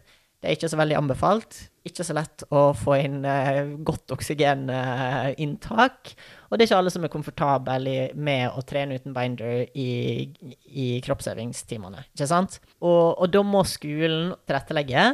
det 0.42 0.50
er 0.50 0.56
ikke 0.56 0.72
så 0.72 0.78
veldig 0.80 0.96
anbefalt. 0.98 1.56
Ikke 1.86 2.02
så 2.02 2.16
lett 2.18 2.42
å 2.50 2.72
få 2.74 2.96
inn 2.98 3.20
eh, 3.26 3.76
godt 3.86 4.10
oksygeninntak. 4.10 6.14
og 6.50 6.58
det 6.58 6.64
er 6.64 6.66
ikke 6.66 6.78
alle 6.80 6.90
som 6.90 7.04
er 7.06 7.12
komfortable 7.12 7.92
med 8.18 8.48
å 8.50 8.64
trene 8.66 8.96
uten 8.98 9.14
binder 9.14 9.68
i, 9.78 10.26
i 10.66 10.86
kroppsøvingstimene. 11.06 12.02
ikke 12.10 12.26
sant? 12.26 12.58
Og, 12.80 13.14
og, 13.14 13.28
da 13.30 13.42
må 13.46 13.62
skolen 13.70 14.32
tilrettelegge. 14.42 15.04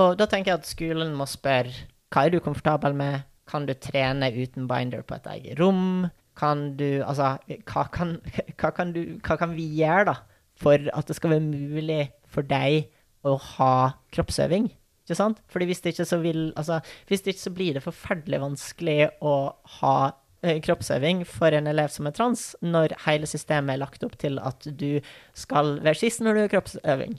Og 0.00 0.16
da 0.16 0.24
tenker 0.30 0.54
jeg 0.54 0.62
at 0.62 0.70
skolen 0.70 1.12
må 1.18 1.26
spørre 1.28 1.74
hva 2.10 2.24
er 2.24 2.32
du 2.32 2.40
komfortabel 2.40 2.96
med. 2.96 3.26
Kan 3.50 3.68
du 3.68 3.74
trene 3.76 4.30
uten 4.32 4.64
binder 4.70 5.04
på 5.04 5.18
et 5.18 5.28
eget 5.34 5.60
rom? 5.60 6.08
Kan 6.40 6.70
du 6.80 7.04
Altså, 7.04 7.34
hva 7.68 7.84
kan, 7.92 8.16
hva 8.62 8.72
kan, 8.72 8.96
du, 8.96 9.20
hva 9.20 9.36
kan 9.36 9.52
vi 9.58 9.68
gjøre, 9.82 10.14
da, 10.14 10.48
for 10.56 10.88
at 10.96 11.12
det 11.12 11.18
skal 11.20 11.36
være 11.36 11.44
mulig 11.44 12.06
for 12.32 12.48
deg 12.48 12.88
å 13.26 13.36
ha 13.56 13.74
kroppsøving. 14.14 14.70
Ikke 15.04 15.18
sant? 15.18 15.40
Fordi 15.50 15.66
hvis 15.70 15.82
det 15.82 15.94
ikke 15.94 16.06
så 16.06 16.20
vil 16.22 16.42
Altså, 16.58 16.80
hvis 17.08 17.24
det 17.24 17.34
ikke 17.34 17.46
så 17.48 17.54
blir 17.54 17.76
det 17.76 17.84
forferdelig 17.84 18.40
vanskelig 18.44 18.98
å 19.26 19.34
ha 19.80 19.96
eh, 20.42 20.60
kroppsøving 20.62 21.24
for 21.28 21.56
en 21.56 21.70
elev 21.70 21.90
som 21.90 22.06
er 22.06 22.14
trans, 22.16 22.44
når 22.62 22.94
hele 23.06 23.28
systemet 23.30 23.74
er 23.74 23.82
lagt 23.82 24.06
opp 24.06 24.16
til 24.20 24.38
at 24.38 24.68
du 24.70 25.00
skal 25.34 25.78
være 25.80 25.98
skiss 25.98 26.20
når 26.22 26.36
du 26.36 26.42
har 26.44 26.54
kroppsøving. 26.54 27.18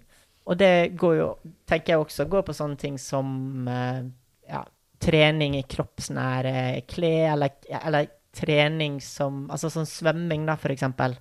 Og 0.49 0.57
det 0.57 0.93
går 0.99 1.17
jo, 1.19 1.27
tenker 1.69 1.93
jeg 1.93 2.05
også, 2.05 2.29
går 2.31 2.45
på 2.47 2.55
sånne 2.57 2.79
ting 2.81 2.97
som 3.01 3.67
eh, 3.69 4.07
ja, 4.49 4.63
trening 5.01 5.57
i 5.59 5.65
kroppsnære 5.69 6.81
klær, 6.89 7.35
eller, 7.35 7.55
eller, 7.81 8.11
trening 8.31 9.01
som 9.03 9.49
Altså 9.51 9.67
sånn 9.67 9.89
svømming, 9.89 10.45
da, 10.47 10.53
for 10.55 10.71
eksempel. 10.71 11.17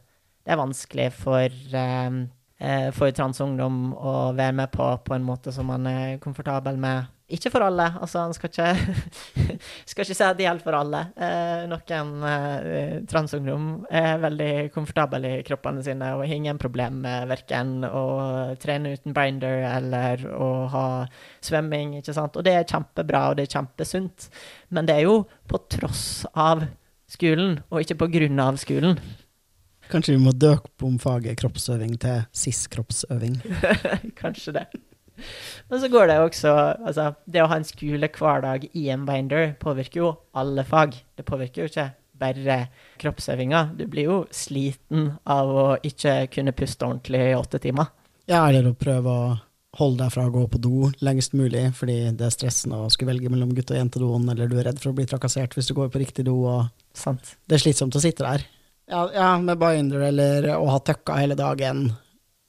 Det 0.47 0.53
er 0.55 0.61
vanskelig 0.61 1.09
for 1.17 1.57
um, 1.75 2.21
eh, 2.61 2.91
for 2.97 3.11
transungdom 3.17 3.95
å 3.97 4.19
være 4.37 4.57
med 4.63 4.71
på 4.75 4.93
på 5.05 5.17
en 5.17 5.27
måte 5.27 5.53
som 5.55 5.67
man 5.73 5.89
er 5.91 6.21
komfortabel 6.23 6.79
med. 6.81 7.09
Ikke 7.31 7.51
for 7.53 7.63
alle, 7.63 7.85
altså 8.03 8.25
han 8.25 8.33
skal 8.35 8.51
ikke, 8.51 8.71
skal 9.91 10.03
ikke 10.03 10.17
si 10.19 10.25
at 10.27 10.39
det 10.39 10.47
gjelder 10.49 10.65
for 10.65 10.77
alle. 10.81 11.03
Eh, 11.15 11.63
noen 11.71 12.25
eh, 12.27 12.97
transungdom 13.11 13.69
er 13.87 14.19
veldig 14.25 14.51
komfortable 14.75 15.37
i 15.37 15.45
kroppene 15.47 15.85
sine 15.87 16.09
og 16.17 16.25
har 16.25 16.35
ingen 16.35 16.59
problem 16.59 16.99
med 17.05 17.31
verken 17.31 17.87
å 17.87 18.05
trene 18.61 18.97
uten 18.97 19.15
binder 19.15 19.63
eller 19.71 20.27
å 20.35 20.51
ha 20.75 20.85
svømming, 21.47 22.01
ikke 22.01 22.17
sant. 22.17 22.35
Og 22.35 22.47
det 22.47 22.57
er 22.59 22.67
kjempebra, 22.67 23.29
og 23.31 23.39
det 23.39 23.47
er 23.47 23.55
kjempesunt. 23.61 24.27
Men 24.75 24.91
det 24.91 24.99
er 24.99 25.07
jo 25.07 25.21
på 25.51 25.63
tross 25.71 26.27
av 26.35 26.67
skolen, 27.11 27.61
og 27.71 27.85
ikke 27.85 28.01
på 28.03 28.11
grunn 28.11 28.43
av 28.43 28.59
skolen. 28.63 28.99
Kanskje 29.91 30.15
vi 30.15 30.23
må 30.23 30.33
døpe 30.37 30.87
om 30.87 30.99
faget 31.03 31.41
kroppsøving 31.41 31.97
til 32.03 32.23
SIS-kroppsøving. 32.37 33.41
Kanskje 34.21 34.55
det. 34.61 34.67
Men 35.69 35.81
så 35.83 35.89
går 35.93 36.07
det 36.09 36.19
også 36.23 36.53
Altså, 36.87 37.11
det 37.29 37.43
å 37.43 37.49
ha 37.51 37.59
en 37.61 37.67
skolehverdag 37.67 38.71
i 38.73 38.87
en 38.95 39.03
binder 39.09 39.55
påvirker 39.61 40.01
jo 40.01 40.13
alle 40.33 40.65
fag. 40.65 40.97
Det 41.17 41.27
påvirker 41.29 41.65
jo 41.65 41.71
ikke 41.73 41.91
bare 42.21 42.57
kroppsøvinga. 43.01 43.71
Du 43.79 43.87
blir 43.91 44.09
jo 44.11 44.19
sliten 44.35 45.15
av 45.25 45.51
å 45.51 45.69
ikke 45.87 46.27
kunne 46.35 46.57
puste 46.57 46.87
ordentlig 46.87 47.31
i 47.31 47.37
åtte 47.37 47.61
timer. 47.63 47.93
Ja, 48.31 48.45
eller 48.47 48.71
å 48.71 48.77
prøve 48.79 49.15
å 49.15 49.31
holde 49.79 50.03
deg 50.03 50.13
fra 50.13 50.27
å 50.27 50.33
gå 50.35 50.45
på 50.51 50.59
do 50.63 50.91
lengst 51.07 51.35
mulig 51.39 51.69
fordi 51.79 51.97
det 52.19 52.27
er 52.27 52.35
stressende 52.35 52.81
å 52.83 52.89
skulle 52.91 53.13
velge 53.13 53.31
mellom 53.31 53.53
gutt- 53.55 53.71
og 53.71 53.79
jentedoen, 53.79 54.27
eller 54.33 54.51
du 54.51 54.57
er 54.59 54.67
redd 54.67 54.81
for 54.83 54.91
å 54.91 54.97
bli 54.99 55.07
trakassert 55.09 55.55
hvis 55.57 55.71
du 55.71 55.77
går 55.79 55.93
på 55.95 56.03
riktig 56.03 56.27
do. 56.27 56.37
Og 56.51 56.97
Sant. 56.97 57.37
Det 57.47 57.57
er 57.57 57.65
slitsomt 57.65 57.97
å 57.97 58.03
sitte 58.03 58.27
der. 58.27 58.47
Ja, 58.91 59.05
ja, 59.15 59.39
med 59.39 59.59
binder 59.61 60.03
eller 60.09 60.49
å 60.57 60.67
ha 60.73 60.79
tøkka 60.83 61.15
hele 61.21 61.37
dagen, 61.39 61.93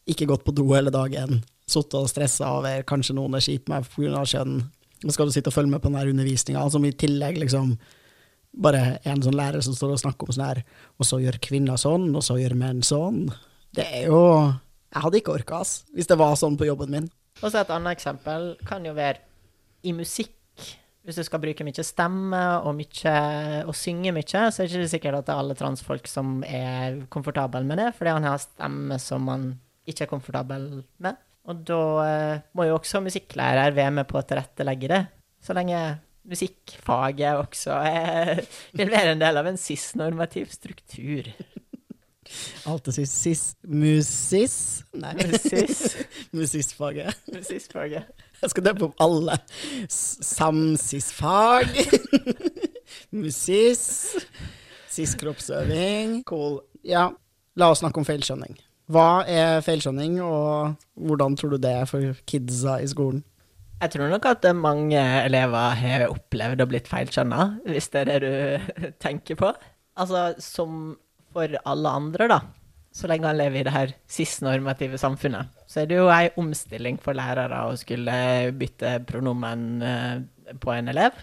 ikke 0.10 0.26
gått 0.32 0.46
på 0.48 0.54
do 0.58 0.66
hele 0.74 0.90
dagen, 0.94 1.44
sittet 1.70 2.00
og 2.00 2.10
stressa 2.10 2.50
over 2.58 2.82
kanskje 2.90 3.14
noen 3.14 3.38
er 3.38 3.46
kjip 3.46 3.70
med 3.70 3.86
pga. 3.86 4.24
kjønn. 4.26 4.64
Så 5.04 5.14
skal 5.14 5.30
du 5.30 5.36
sitte 5.36 5.52
og 5.52 5.56
følge 5.56 5.70
med 5.70 5.84
på 5.84 5.92
den 5.94 6.16
undervisninga, 6.16 6.64
som 6.74 6.86
i 6.86 6.94
tillegg 6.98 7.38
liksom 7.44 7.76
bare 8.58 8.98
en 9.06 9.22
sånn 9.22 9.38
lærer 9.38 9.62
som 9.62 9.78
står 9.78 9.94
og 9.94 10.02
snakker 10.02 10.28
om 10.28 10.36
sånn 10.36 10.48
her, 10.48 10.64
og 10.98 11.08
så 11.08 11.22
gjør 11.22 11.38
kvinner 11.46 11.78
sånn, 11.78 12.10
og 12.16 12.26
så 12.26 12.40
gjør 12.42 12.58
menn 12.58 12.82
sånn. 12.86 13.28
Det 13.72 13.86
er 13.86 14.10
jo 14.10 14.22
Jeg 14.92 15.02
hadde 15.06 15.20
ikke 15.22 15.32
orka, 15.38 15.62
ass, 15.62 15.86
hvis 15.96 16.10
det 16.10 16.18
var 16.20 16.34
sånn 16.36 16.58
på 16.60 16.66
jobben 16.68 16.90
min. 16.92 17.06
Og 17.40 17.48
så 17.48 17.62
et 17.62 17.70
annet 17.72 17.96
eksempel 17.96 18.58
kan 18.68 18.84
jo 18.84 18.92
være 18.98 19.22
i 19.88 19.94
musikk 19.96 20.34
hvis 21.12 21.20
du 21.20 21.28
skal 21.28 21.42
bruke 21.44 21.66
mye 21.68 21.84
stemme 21.86 22.42
og, 22.64 22.72
mye, 22.78 23.16
og 23.68 23.76
synge 23.78 24.14
mye, 24.16 24.24
så 24.26 24.64
er 24.64 24.70
det 24.70 24.80
ikke 24.80 24.94
sikkert 24.94 25.20
at 25.20 25.28
det 25.28 25.34
er 25.36 25.42
alle 25.44 25.58
transfolk 25.60 26.08
som 26.08 26.40
er 26.48 27.02
komfortable 27.12 27.66
med 27.68 27.82
det, 27.84 27.90
fordi 27.98 28.16
han 28.16 28.30
har 28.30 28.40
stemme 28.40 29.00
som 29.04 29.28
man 29.28 29.50
ikke 29.84 30.08
er 30.08 30.12
komfortabel 30.12 30.70
med. 31.04 31.20
Og 31.52 31.64
da 31.68 31.82
eh, 32.06 32.44
må 32.56 32.70
jo 32.70 32.78
også 32.78 33.02
musikklærer 33.04 33.76
være 33.76 33.98
med 34.00 34.08
på 34.10 34.20
å 34.20 34.26
tilrettelegge 34.26 34.92
det, 34.92 35.02
så 35.42 35.58
lenge 35.58 35.80
musikkfaget 36.32 37.40
også 37.40 37.80
er, 37.90 38.44
vil 38.78 38.94
være 38.94 39.16
en 39.16 39.24
del 39.24 39.42
av 39.42 39.50
en 39.50 39.60
cis-normativ 39.60 40.54
struktur. 40.54 41.32
Alltid 42.70 42.96
cis, 42.96 43.12
cis 43.12 43.42
Musis? 43.68 44.58
Nei. 44.96 45.16
Musis. 45.20 45.98
Musisfaget. 46.38 47.18
Musisfaget. 47.34 48.28
Jeg 48.42 48.54
skal 48.54 48.66
døpe 48.66 48.88
opp 48.90 49.04
alle. 49.04 49.38
Samsisfag. 49.92 51.70
Musis. 53.22 53.84
Sis-kroppsøving. 54.92 56.22
Cool. 56.28 56.60
Ja, 56.88 57.10
la 57.60 57.72
oss 57.72 57.84
snakke 57.84 58.02
om 58.02 58.08
feilskjønning. 58.08 58.58
Hva 58.92 59.24
er 59.30 59.62
feilskjønning, 59.64 60.18
og 60.26 60.74
hvordan 61.00 61.38
tror 61.40 61.54
du 61.54 61.62
det 61.64 61.76
er 61.84 61.86
for 61.90 62.18
kidsa 62.28 62.80
i 62.84 62.90
skolen? 62.92 63.22
Jeg 63.82 63.96
tror 63.96 64.12
nok 64.12 64.26
at 64.30 64.44
mange 64.54 65.00
elever 65.24 65.78
har 65.80 66.04
opplevd 66.12 66.62
å 66.62 66.68
blitt 66.70 66.90
feilskjønna, 66.92 67.46
hvis 67.66 67.90
det 67.94 68.02
er 68.04 68.10
det 68.12 68.20
du 68.26 68.34
tenker 69.06 69.40
på. 69.40 69.54
Altså, 70.02 70.32
som 70.44 70.98
for 71.32 71.56
alle 71.66 71.94
andre, 72.02 72.28
da, 72.30 72.40
så 72.92 73.08
lenge 73.08 73.30
han 73.30 73.40
lever 73.40 73.62
i 73.62 73.66
det 73.68 73.74
her 73.74 73.94
cis-normative 74.12 75.00
samfunnet, 75.00 75.52
så 75.68 75.82
er 75.82 75.90
det 75.90 76.00
jo 76.00 76.10
ei 76.12 76.32
omstilling 76.40 77.00
for 77.02 77.16
lærere 77.16 77.64
å 77.70 77.78
skulle 77.80 78.16
bytte 78.60 78.98
pronomen 79.08 79.68
eh, 79.86 80.56
på 80.60 80.74
en 80.76 80.92
elev. 80.92 81.16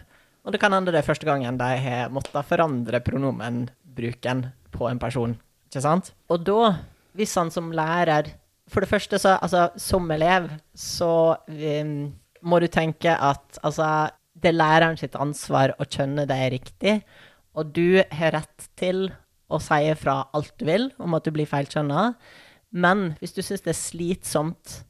Og 0.48 0.54
det 0.54 0.62
kan 0.62 0.72
hende 0.72 0.94
det 0.94 1.02
er 1.02 1.08
første 1.08 1.28
gangen 1.28 1.60
de 1.60 1.68
har 1.84 2.12
måttet 2.14 2.48
forandre 2.48 3.02
pronomenbruken 3.04 4.46
på 4.72 4.88
en 4.88 5.00
person. 5.02 5.36
Ikke 5.68 5.84
sant? 5.84 6.14
Og 6.32 6.40
da, 6.48 6.72
hvis 7.18 7.36
han 7.36 7.52
som 7.52 7.72
lærer 7.74 8.32
For 8.68 8.84
det 8.84 8.90
første, 8.90 9.16
så 9.16 9.38
altså, 9.40 9.70
som 9.80 10.10
elev, 10.12 10.50
så 10.76 11.38
um, 11.48 11.92
må 12.44 12.58
du 12.60 12.66
tenke 12.68 13.08
at 13.08 13.56
altså, 13.64 14.10
det 14.36 14.50
er 14.50 14.58
læreren 14.58 14.98
sitt 15.00 15.16
ansvar 15.16 15.72
å 15.80 15.86
kjønne 15.88 16.26
er 16.28 16.50
riktig, 16.52 16.98
og 17.56 17.72
du 17.72 18.02
har 18.12 18.34
rett 18.36 18.66
til 18.76 19.06
og 19.48 19.62
sier 19.64 19.96
fra 19.98 20.20
alt 20.36 20.52
du 20.60 20.66
vil 20.68 20.90
om 21.00 21.16
at 21.16 21.24
du 21.24 21.32
blir 21.34 21.48
feilkjønna. 21.48 22.10
Men 22.76 23.14
hvis 23.20 23.34
du 23.36 23.40
syns 23.42 23.64
det 23.64 23.72
er 23.72 23.80
slitsomt 23.80 24.82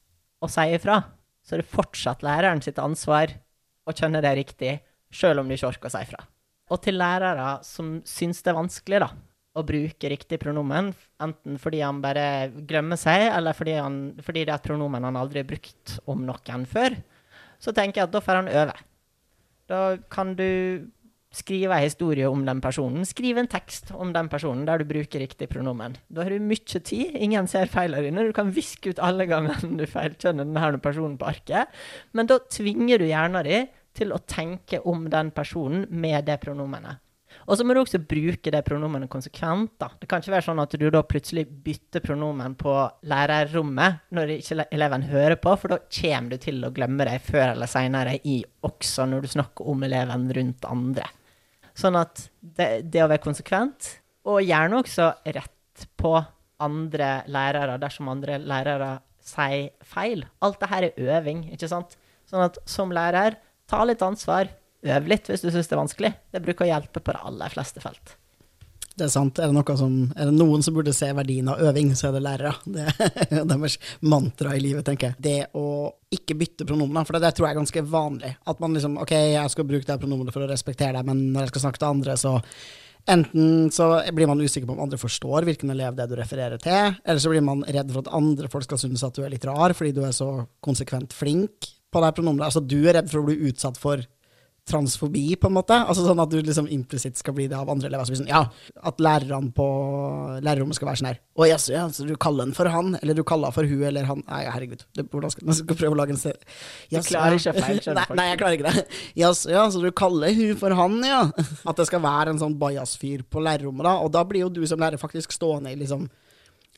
å 0.42 0.50
si 0.50 0.66
ifra, 0.74 1.02
så 1.46 1.54
er 1.54 1.62
det 1.62 1.70
fortsatt 1.72 2.24
læreren 2.26 2.62
sitt 2.64 2.80
ansvar 2.82 3.32
å 3.88 3.94
kjenne 3.94 4.20
det 4.24 4.34
riktig, 4.36 4.74
sjøl 5.14 5.40
om 5.40 5.48
du 5.48 5.54
ikke 5.56 5.70
orker 5.70 5.88
å 5.88 5.94
si 5.94 6.02
ifra. 6.04 6.20
Og 6.68 6.82
til 6.84 6.98
lærere 7.00 7.54
som 7.64 7.98
syns 8.06 8.42
det 8.44 8.52
er 8.52 8.58
vanskelig, 8.58 9.00
da, 9.06 9.12
å 9.58 9.64
bruke 9.66 10.10
riktig 10.12 10.38
pronomen, 10.42 10.90
enten 11.22 11.56
fordi 11.60 11.80
han 11.82 12.02
bare 12.02 12.50
glemmer 12.68 13.00
seg, 13.00 13.30
eller 13.32 13.56
fordi, 13.56 13.78
han, 13.80 13.96
fordi 14.22 14.44
det 14.44 14.52
er 14.52 14.60
et 14.60 14.68
pronomen 14.68 15.06
han 15.08 15.18
aldri 15.18 15.42
har 15.42 15.48
brukt 15.48 15.96
om 16.10 16.26
noen 16.28 16.66
før, 16.68 16.98
så 17.58 17.74
tenker 17.74 18.02
jeg 18.02 18.10
at 18.10 18.14
da 18.14 18.22
får 18.22 18.42
han 18.42 18.52
øve. 18.52 18.76
Da 19.68 19.80
kan 20.12 20.34
du 20.38 20.48
skrive 21.34 21.76
en 21.76 21.84
historie 21.84 22.28
om 22.28 22.44
den 22.46 22.60
personen. 22.64 23.04
Skriv 23.06 23.38
en 23.38 23.50
tekst 23.50 23.92
om 23.94 24.12
den 24.14 24.30
personen 24.32 24.64
der 24.68 24.80
du 24.80 24.88
bruker 24.88 25.22
riktig 25.22 25.50
pronomen. 25.52 25.96
Da 26.08 26.24
har 26.24 26.32
du 26.32 26.44
mye 26.44 26.80
tid. 26.80 27.16
Ingen 27.16 27.48
ser 27.50 27.70
feilene 27.72 28.06
dine. 28.06 28.28
Du 28.28 28.36
kan 28.36 28.52
viske 28.54 28.94
ut 28.94 29.02
alle 29.02 29.28
gangene 29.28 29.76
du 29.80 29.86
feilkjønner 29.88 30.48
denne 30.48 30.80
personen 30.84 31.18
på 31.20 31.28
arket. 31.28 31.74
Men 32.12 32.30
da 32.30 32.40
tvinger 32.40 33.02
du 33.02 33.08
hjernen 33.08 33.44
din 33.48 33.68
til 33.98 34.14
å 34.14 34.22
tenke 34.22 34.80
om 34.86 35.08
den 35.10 35.32
personen 35.34 35.86
med 35.90 36.28
det 36.28 36.38
pronomenet. 36.44 37.02
Og 37.48 37.56
så 37.56 37.64
må 37.64 37.74
du 37.74 37.80
også 37.80 38.00
bruke 38.04 38.52
det 38.52 38.60
pronomenet 38.64 39.10
konsekvent. 39.10 39.74
da. 39.80 39.90
Det 40.00 40.08
kan 40.08 40.22
ikke 40.22 40.34
være 40.34 40.46
sånn 40.48 40.62
at 40.62 40.74
du 40.80 40.86
da 40.92 41.02
plutselig 41.06 41.46
bytter 41.64 42.04
pronomen 42.04 42.56
på 42.60 42.74
lærerrommet 43.08 44.04
når 44.16 44.34
ikke 44.38 44.66
eleven 44.74 45.06
hører 45.08 45.36
på, 45.40 45.54
for 45.56 45.74
da 45.74 45.80
kommer 46.00 46.34
du 46.34 46.42
til 46.42 46.64
å 46.64 46.72
glemme 46.74 47.08
det 47.08 47.20
før 47.24 47.54
eller 47.54 47.70
seinere 47.70 48.18
også 48.68 49.06
når 49.08 49.24
du 49.24 49.32
snakker 49.36 49.68
om 49.68 49.84
eleven 49.86 50.28
rundt 50.36 50.68
andre. 50.68 51.08
Sånn 51.78 51.98
at 51.98 52.26
det, 52.40 52.68
det 52.90 53.04
å 53.04 53.10
være 53.10 53.22
konsekvent, 53.22 53.92
og 54.28 54.42
gjerne 54.42 54.80
også 54.80 55.12
rett 55.24 55.86
på 56.00 56.16
andre 56.64 57.10
lærere 57.30 57.78
dersom 57.78 58.10
andre 58.10 58.40
lærere 58.42 58.96
sier 59.22 59.70
feil. 59.86 60.24
Alt 60.42 60.58
dette 60.62 60.80
er 60.80 61.18
øving, 61.18 61.44
ikke 61.54 61.70
sant? 61.70 61.94
Sånn 62.28 62.42
at 62.44 62.58
som 62.68 62.90
lærer, 62.92 63.38
ta 63.68 63.84
litt 63.86 64.02
ansvar 64.04 64.50
Øv 64.86 65.08
litt 65.10 65.26
hvis 65.26 65.42
du 65.42 65.50
syns 65.50 65.66
det 65.66 65.74
er 65.74 65.80
vanskelig. 65.80 66.10
Det 66.30 66.42
bruker 66.44 66.66
å 66.66 66.70
hjelpe 66.70 67.02
på 67.02 67.14
de 67.14 67.22
aller 67.26 67.50
fleste 67.50 67.82
felt. 67.82 68.14
Det 68.98 69.06
er 69.06 69.12
sant. 69.12 69.38
Er 69.38 69.52
det, 69.54 69.76
som, 69.78 69.92
er 70.16 70.26
det, 70.26 70.34
noen 70.34 70.64
som 70.64 70.74
burde 70.74 70.94
se 70.96 71.12
verdien 71.14 71.48
av 71.52 71.60
øving, 71.68 71.92
så 71.98 72.08
er 72.08 72.16
det 72.16 72.24
lærere. 72.24 72.54
Det 72.66 72.86
er 72.88 73.44
deres 73.52 73.78
mantra 74.02 74.56
i 74.56 74.62
livet, 74.64 74.82
tenker 74.88 75.12
jeg. 75.12 75.22
Det 75.22 75.38
å 75.58 75.92
ikke 76.14 76.36
bytte 76.40 76.66
pronomener, 76.66 77.06
for 77.06 77.18
det, 77.20 77.30
tror 77.36 77.48
jeg 77.48 77.54
er 77.54 77.60
ganske 77.60 77.84
vanlig. 77.92 78.34
At 78.50 78.60
man 78.64 78.74
liksom 78.74 78.98
OK, 79.04 79.14
jeg 79.14 79.54
skal 79.54 79.68
bruke 79.68 79.86
det 79.86 80.00
pronomenet 80.02 80.34
for 80.34 80.42
å 80.42 80.50
respektere 80.50 80.96
deg, 80.98 81.06
men 81.06 81.28
når 81.30 81.46
jeg 81.46 81.54
skal 81.54 81.66
snakke 81.68 81.82
til 81.84 81.90
andre, 81.92 82.18
så 82.18 82.36
Enten 83.08 83.70
så 83.72 83.86
blir 84.12 84.28
man 84.28 84.40
usikker 84.42 84.66
på 84.68 84.74
om 84.74 84.82
andre 84.84 84.98
forstår 85.00 85.46
hvilken 85.48 85.70
elev 85.72 85.94
det 85.96 86.02
er 86.04 86.10
du 86.10 86.16
refererer 86.18 86.60
til, 86.60 86.98
eller 87.08 87.22
så 87.22 87.30
blir 87.32 87.44
man 87.46 87.62
redd 87.64 87.88
for 87.94 88.04
at 88.04 88.10
andre 88.12 88.50
folk 88.52 88.66
skal 88.66 88.80
synes 88.82 89.04
at 89.06 89.16
du 89.16 89.22
er 89.24 89.32
litt 89.32 89.46
rar 89.48 89.72
fordi 89.72 89.94
du 89.96 90.02
er 90.04 90.12
så 90.12 90.26
konsekvent 90.60 91.16
flink 91.16 91.70
på 91.88 92.02
det 92.04 92.10
pronomenet. 92.18 92.50
Altså, 92.50 92.60
du 92.60 92.82
er 92.82 92.98
redd 92.98 93.08
for 93.08 93.22
å 93.22 93.28
bli 93.30 93.38
utsatt 93.48 93.80
for 93.80 94.02
transfobi, 94.68 95.24
på 95.40 95.48
en 95.48 95.56
måte. 95.56 95.76
Altså 95.78 96.04
Sånn 96.06 96.20
at 96.22 96.30
du 96.32 96.38
liksom 96.40 96.68
implisitt 96.72 97.18
skal 97.20 97.34
bli 97.36 97.48
det 97.50 97.56
av 97.58 97.70
andre 97.72 97.90
elever. 97.90 98.08
Så 98.08 98.18
sånn, 98.20 98.30
ja, 98.30 98.44
At 98.86 99.00
lærerne 99.02 99.52
på 99.56 99.66
lærerrommet 100.44 100.78
skal 100.78 100.90
være 100.90 101.00
sånn 101.00 101.10
her 101.10 101.20
Å 101.38 101.48
jaså, 101.48 101.72
ja, 101.74 101.86
så 101.92 102.06
du 102.08 102.14
kaller 102.20 102.48
den 102.48 102.56
for 102.56 102.70
han, 102.72 102.96
eller 103.00 103.18
du 103.18 103.24
kaller 103.26 103.54
for 103.54 103.68
hun 103.68 103.84
eller 103.90 104.08
han 104.08 104.22
Nei, 104.28 104.42
herregud. 104.48 104.84
Det, 104.96 105.06
hvordan 105.12 105.34
skal, 105.34 105.48
jeg 105.48 105.60
skal 105.62 105.80
prøve 105.80 105.96
å 105.96 106.00
lage 106.02 106.14
en 106.14 106.20
serie. 106.20 106.58
Du 106.92 107.00
klarer 107.06 107.38
ikke 107.38 107.56
feil, 107.58 107.82
nei, 107.98 108.06
nei, 108.20 108.28
jeg 108.30 108.42
klarer 108.42 108.58
ikke 108.58 108.72
det. 108.74 109.00
Jaså, 109.18 109.52
ja, 109.54 109.64
så 109.72 109.82
du 109.82 109.90
kaller 109.96 110.34
hun 110.36 110.54
for 110.60 110.76
han, 110.78 111.00
ja. 111.06 111.24
At 111.68 111.80
det 111.80 111.88
skal 111.88 112.04
være 112.04 112.34
en 112.34 112.42
sånn 112.42 112.58
bajas-fyr 112.60 113.24
på 113.30 113.42
lærerrommet, 113.44 113.86
da. 113.88 113.96
Og 114.04 114.12
da 114.14 114.24
blir 114.28 114.46
jo 114.46 114.52
du 114.52 114.62
som 114.68 114.80
lærer 114.82 115.00
faktisk 115.00 115.34
stående 115.34 115.72
i 115.72 115.80
liksom 115.80 116.08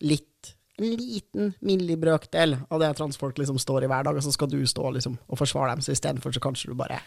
litt 0.06 0.54
en 0.80 0.96
liten 0.96 1.52
millibrøkdel 1.60 2.56
av 2.68 2.80
det 2.80 2.94
transfolk 2.96 3.38
liksom 3.38 3.58
står 3.60 3.84
i 3.84 3.90
hver 3.90 4.06
dag, 4.06 4.16
og 4.16 4.24
så 4.24 4.32
skal 4.32 4.48
du 4.50 4.60
stå 4.66 4.94
liksom 4.96 5.18
og 5.28 5.40
forsvare 5.40 5.74
dem. 5.74 5.84
Så 5.84 5.92
istedenfor 5.92 6.32
så 6.32 6.42
kanskje 6.42 6.70
du 6.70 6.78
bare 6.78 7.00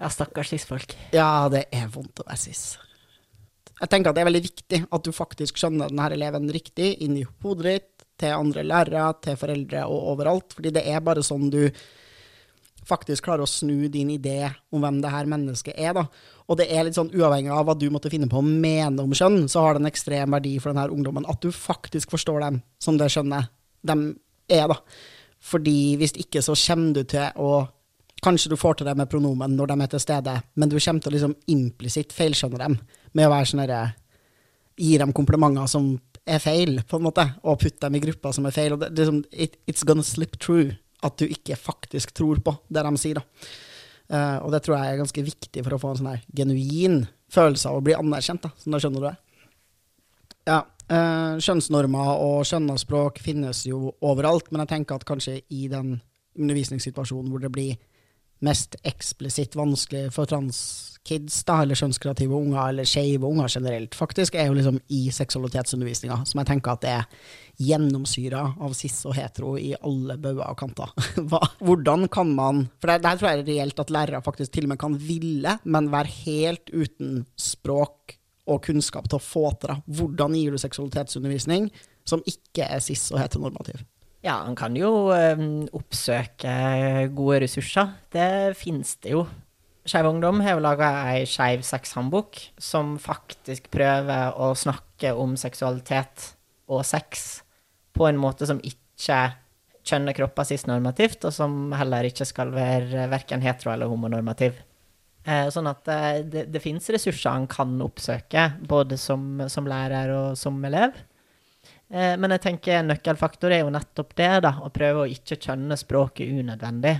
ja, 0.00 0.10
stakkars 0.10 0.52
cis-folk. 0.54 0.96
Ja, 1.14 1.48
det 1.52 1.66
er 1.74 1.90
vondt 1.92 2.22
å 2.22 2.26
være 2.28 2.40
cis. 2.40 2.64
Jeg 3.80 3.90
tenker 3.90 4.10
at 4.10 4.16
det 4.16 4.22
er 4.22 4.30
veldig 4.30 4.44
viktig 4.44 4.80
at 4.94 5.04
du 5.04 5.10
faktisk 5.14 5.58
skjønner 5.58 5.90
denne 5.90 6.06
eleven 6.14 6.46
riktig 6.54 6.94
inn 7.04 7.18
i 7.18 7.26
hodet 7.42 7.66
ditt, 7.66 7.90
til 8.14 8.30
andre 8.30 8.62
lærere, 8.62 9.08
til 9.24 9.34
foreldre 9.34 9.80
og 9.90 10.10
overalt. 10.12 10.54
Fordi 10.54 10.70
det 10.76 10.84
er 10.86 11.02
bare 11.02 11.24
sånn 11.26 11.48
du 11.50 11.64
faktisk 12.86 13.26
klarer 13.26 13.42
å 13.42 13.50
snu 13.50 13.88
din 13.90 14.12
idé 14.14 14.52
om 14.70 14.84
hvem 14.84 15.00
det 15.02 15.10
her 15.10 15.28
mennesket 15.30 15.74
er. 15.74 15.96
da. 15.96 16.04
Og 16.46 16.60
det 16.60 16.68
er 16.70 16.86
litt 16.86 16.98
sånn 16.98 17.10
uavhengig 17.10 17.50
av 17.50 17.64
hva 17.66 17.74
du 17.78 17.88
måtte 17.90 18.12
finne 18.12 18.28
på 18.30 18.38
å 18.38 18.46
mene 18.46 19.02
om 19.02 19.14
skjønn, 19.16 19.48
så 19.50 19.64
har 19.64 19.74
det 19.74 19.82
en 19.82 19.90
ekstrem 19.90 20.36
verdi 20.36 20.54
for 20.60 20.70
denne 20.70 20.86
ungdommen 20.92 21.26
at 21.30 21.40
du 21.42 21.50
faktisk 21.50 22.14
forstår 22.14 22.44
dem 22.44 22.60
som 22.82 23.00
det 23.00 23.10
skjønnet 23.12 23.50
de 23.82 23.98
er. 24.52 24.68
da. 24.70 24.78
Fordi 25.44 25.96
hvis 26.00 26.14
ikke 26.20 26.44
så 26.44 26.54
kommer 26.54 27.00
du 27.00 27.02
til 27.16 27.40
å 27.40 27.64
Kanskje 28.24 28.54
du 28.54 28.56
får 28.56 28.78
til 28.78 28.88
det 28.88 28.94
med 28.96 29.10
pronomen 29.10 29.52
når 29.58 29.72
de 29.72 29.76
er 29.84 29.92
til 29.92 30.00
stede, 30.00 30.34
men 30.56 30.70
du 30.70 30.78
kommer 30.78 31.04
til 31.04 31.12
å 31.12 31.14
liksom 31.18 31.36
implisitt 31.52 32.14
feilskjønne 32.16 32.62
dem 32.62 32.78
med 33.12 33.28
å 33.28 33.34
være 33.34 33.50
sånn 33.50 33.64
herre 33.64 33.84
Gi 34.74 34.96
dem 34.98 35.12
komplimenter 35.14 35.68
som 35.70 35.92
er 36.26 36.40
feil, 36.42 36.80
på 36.88 36.98
en 36.98 37.04
måte, 37.04 37.22
og 37.46 37.60
putte 37.60 37.84
dem 37.84 37.94
i 37.94 38.00
grupper 38.02 38.32
som 38.34 38.48
er 38.48 38.54
feil. 38.56 38.72
Og 38.74 38.80
det, 38.80 38.88
det, 38.90 39.04
liksom, 39.04 39.20
it, 39.30 39.54
it's 39.70 39.84
gonna 39.86 40.02
slip 40.02 40.34
true 40.42 40.72
at 41.04 41.20
du 41.20 41.28
ikke 41.28 41.54
faktisk 41.60 42.14
tror 42.16 42.40
på 42.42 42.56
det 42.72 42.82
de 42.82 42.92
sier, 42.98 43.20
da. 43.20 43.50
Uh, 44.04 44.38
og 44.44 44.50
det 44.52 44.60
tror 44.64 44.76
jeg 44.76 44.92
er 44.92 45.00
ganske 45.00 45.24
viktig 45.24 45.62
for 45.64 45.76
å 45.76 45.80
få 45.80 45.92
en 45.92 46.00
sånn 46.00 46.10
her 46.10 46.24
genuin 46.36 47.04
følelse 47.32 47.70
av 47.70 47.78
å 47.78 47.84
bli 47.84 47.94
anerkjent, 47.96 48.42
da, 48.44 48.50
sånn 48.60 48.74
da 48.74 48.80
skjønner 48.82 49.04
du 49.04 49.06
det. 49.06 49.14
Ja, 50.50 50.58
uh, 50.64 51.36
kjønnsnormer 51.40 52.10
og 52.18 52.44
kjønnsspråk 52.50 53.22
finnes 53.24 53.62
jo 53.68 53.94
overalt, 54.04 54.50
men 54.50 54.64
jeg 54.64 54.74
tenker 54.74 54.98
at 54.98 55.06
kanskje 55.08 55.38
i 55.54 55.68
den 55.72 56.00
undervisningssituasjonen 56.34 57.30
hvor 57.30 57.46
det 57.46 57.52
blir 57.54 57.78
mest 58.44 58.76
eksplisitt 58.86 59.56
vanskelig 59.58 60.10
for 60.14 60.28
transkids, 60.28 61.40
da, 61.48 61.60
eller 61.62 61.78
kjønnskreative 61.78 62.36
unger, 62.36 62.60
eller 62.68 62.88
skeive 62.88 63.28
unger 63.28 63.50
generelt, 63.56 63.96
faktisk, 63.96 64.36
er 64.36 64.50
jo 64.50 64.56
liksom 64.58 64.80
i 64.92 65.06
seksualitetsundervisninga, 65.14 66.20
som 66.28 66.42
jeg 66.42 66.50
tenker 66.50 66.74
at 66.74 66.84
det 66.84 66.92
er 66.94 67.30
gjennomsyra 67.64 68.42
av 68.66 68.74
cis 68.76 68.96
og 69.06 69.14
hetero 69.18 69.54
i 69.60 69.72
alle 69.78 70.18
bauger 70.20 70.48
og 70.48 70.58
kanter. 70.58 70.92
Hvordan 71.64 72.08
kan 72.12 72.34
man 72.34 72.66
For 72.82 72.90
det, 72.90 73.06
her 73.06 73.20
tror 73.20 73.30
jeg 73.30 73.44
er 73.44 73.48
reelt 73.48 73.80
at 73.80 73.94
lærere 73.94 74.24
faktisk 74.26 74.54
til 74.54 74.66
og 74.66 74.74
med 74.74 74.82
kan 74.82 74.98
ville, 74.98 75.58
men 75.64 75.92
være 75.92 76.14
helt 76.24 76.74
uten 76.74 77.24
språk 77.40 78.18
og 78.50 78.60
kunnskap 78.66 79.08
til 79.08 79.20
å 79.20 79.24
få 79.24 79.48
til 79.56 79.72
det. 79.72 79.80
Hvordan 79.98 80.36
gir 80.36 80.52
du 80.52 80.60
seksualitetsundervisning 80.60 81.70
som 82.04 82.24
ikke 82.28 82.66
er 82.68 82.82
cis 82.84 83.06
og 83.14 83.22
heteronormativ? 83.22 83.80
Ja, 84.24 84.38
han 84.46 84.56
kan 84.56 84.72
jo 84.78 85.10
um, 85.12 85.66
oppsøke 85.76 86.52
gode 87.12 87.42
ressurser. 87.44 87.90
Det 88.14 88.56
finnes 88.56 88.94
det 89.04 89.12
jo. 89.12 89.26
Skeiv 89.84 90.08
Ungdom 90.08 90.40
har 90.40 90.56
jo 90.56 90.62
laga 90.64 90.88
ei 91.12 91.26
skeiv 91.28 91.60
sexhåndbok 91.66 92.40
som 92.56 92.94
faktisk 92.96 93.68
prøver 93.74 94.32
å 94.40 94.54
snakke 94.56 95.12
om 95.12 95.36
seksualitet 95.36 96.30
og 96.72 96.86
sex 96.88 97.42
på 97.92 98.08
en 98.08 98.16
måte 98.16 98.48
som 98.48 98.62
ikke 98.64 99.18
kjønner 99.84 100.16
kropper 100.16 100.48
cis-normativt, 100.48 101.26
og 101.28 101.34
som 101.36 101.74
heller 101.76 102.08
ikke 102.08 102.24
skal 102.24 102.54
være 102.54 103.04
verken 103.12 103.44
hetero- 103.44 103.74
eller 103.74 103.92
homonormativ. 103.92 104.56
Eh, 105.28 105.50
sånn 105.52 105.68
at 105.68 105.84
det, 105.84 105.98
det, 106.32 106.46
det 106.54 106.62
finnes 106.64 106.88
ressurser 106.96 107.36
han 107.36 107.44
kan 107.52 107.76
oppsøke, 107.84 108.54
både 108.64 108.96
som, 109.00 109.44
som 109.52 109.68
lærer 109.68 110.16
og 110.16 110.40
som 110.40 110.56
elev. 110.64 110.96
Eh, 111.92 112.14
men 112.20 112.34
jeg 112.36 112.44
tenker 112.46 112.84
nøkkelfaktor 112.86 113.54
er 113.54 113.64
jo 113.64 113.72
nettopp 113.74 114.14
det, 114.18 114.30
da, 114.46 114.56
å 114.64 114.72
prøve 114.74 115.04
å 115.04 115.10
ikke 115.10 115.40
kjønne 115.40 115.78
språket 115.80 116.32
unødvendig. 116.32 116.96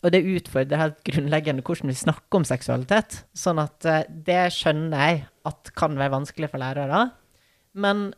Og 0.00 0.14
det 0.14 0.22
utfordrer 0.24 0.80
helt 0.80 1.00
grunnleggende 1.04 1.64
hvordan 1.64 1.92
vi 1.92 1.98
snakker 2.00 2.40
om 2.40 2.46
seksualitet. 2.48 3.22
Sånn 3.36 3.60
at 3.62 3.88
eh, 3.88 4.04
det 4.08 4.46
skjønner 4.56 5.06
jeg 5.06 5.24
at 5.48 5.72
kan 5.76 5.98
være 5.98 6.14
vanskelig 6.18 6.52
for 6.52 6.62
lærere. 6.62 7.08
Men 7.80 8.10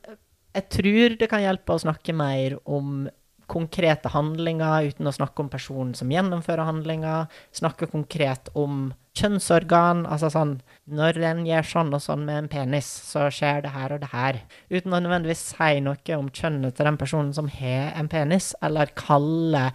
jeg 0.52 0.68
tror 0.72 1.16
det 1.20 1.28
kan 1.32 1.42
hjelpe 1.42 1.74
å 1.74 1.82
snakke 1.82 2.14
mer 2.16 2.58
om 2.68 3.06
konkrete 3.52 4.10
handlinger 4.14 4.88
uten 4.90 5.08
å 5.08 5.14
snakke 5.14 5.44
om 5.44 5.50
personen 5.52 5.92
som 5.98 6.10
gjennomfører 6.12 6.66
handlinger. 6.68 7.30
Snakke 7.54 7.88
konkret 7.92 8.48
om 8.58 8.90
kjønnsorgan. 9.18 10.06
Altså 10.08 10.30
sånn 10.32 10.54
Når 10.88 11.20
en 11.28 11.42
gjør 11.46 11.68
sånn 11.68 11.92
og 11.94 12.02
sånn 12.04 12.24
med 12.28 12.38
en 12.38 12.52
penis, 12.52 12.88
så 13.12 13.28
skjer 13.32 13.64
det 13.66 13.74
her 13.74 13.94
og 13.94 14.02
det 14.04 14.12
her. 14.12 14.40
Uten 14.72 14.94
å 14.94 15.02
nødvendigvis 15.02 15.44
si 15.52 15.82
noe 15.84 16.16
om 16.18 16.30
kjønnet 16.32 16.76
til 16.76 16.88
den 16.88 17.00
personen 17.00 17.34
som 17.36 17.50
har 17.52 17.92
en 17.98 18.10
penis, 18.12 18.52
eller 18.64 18.94
kalle 18.98 19.68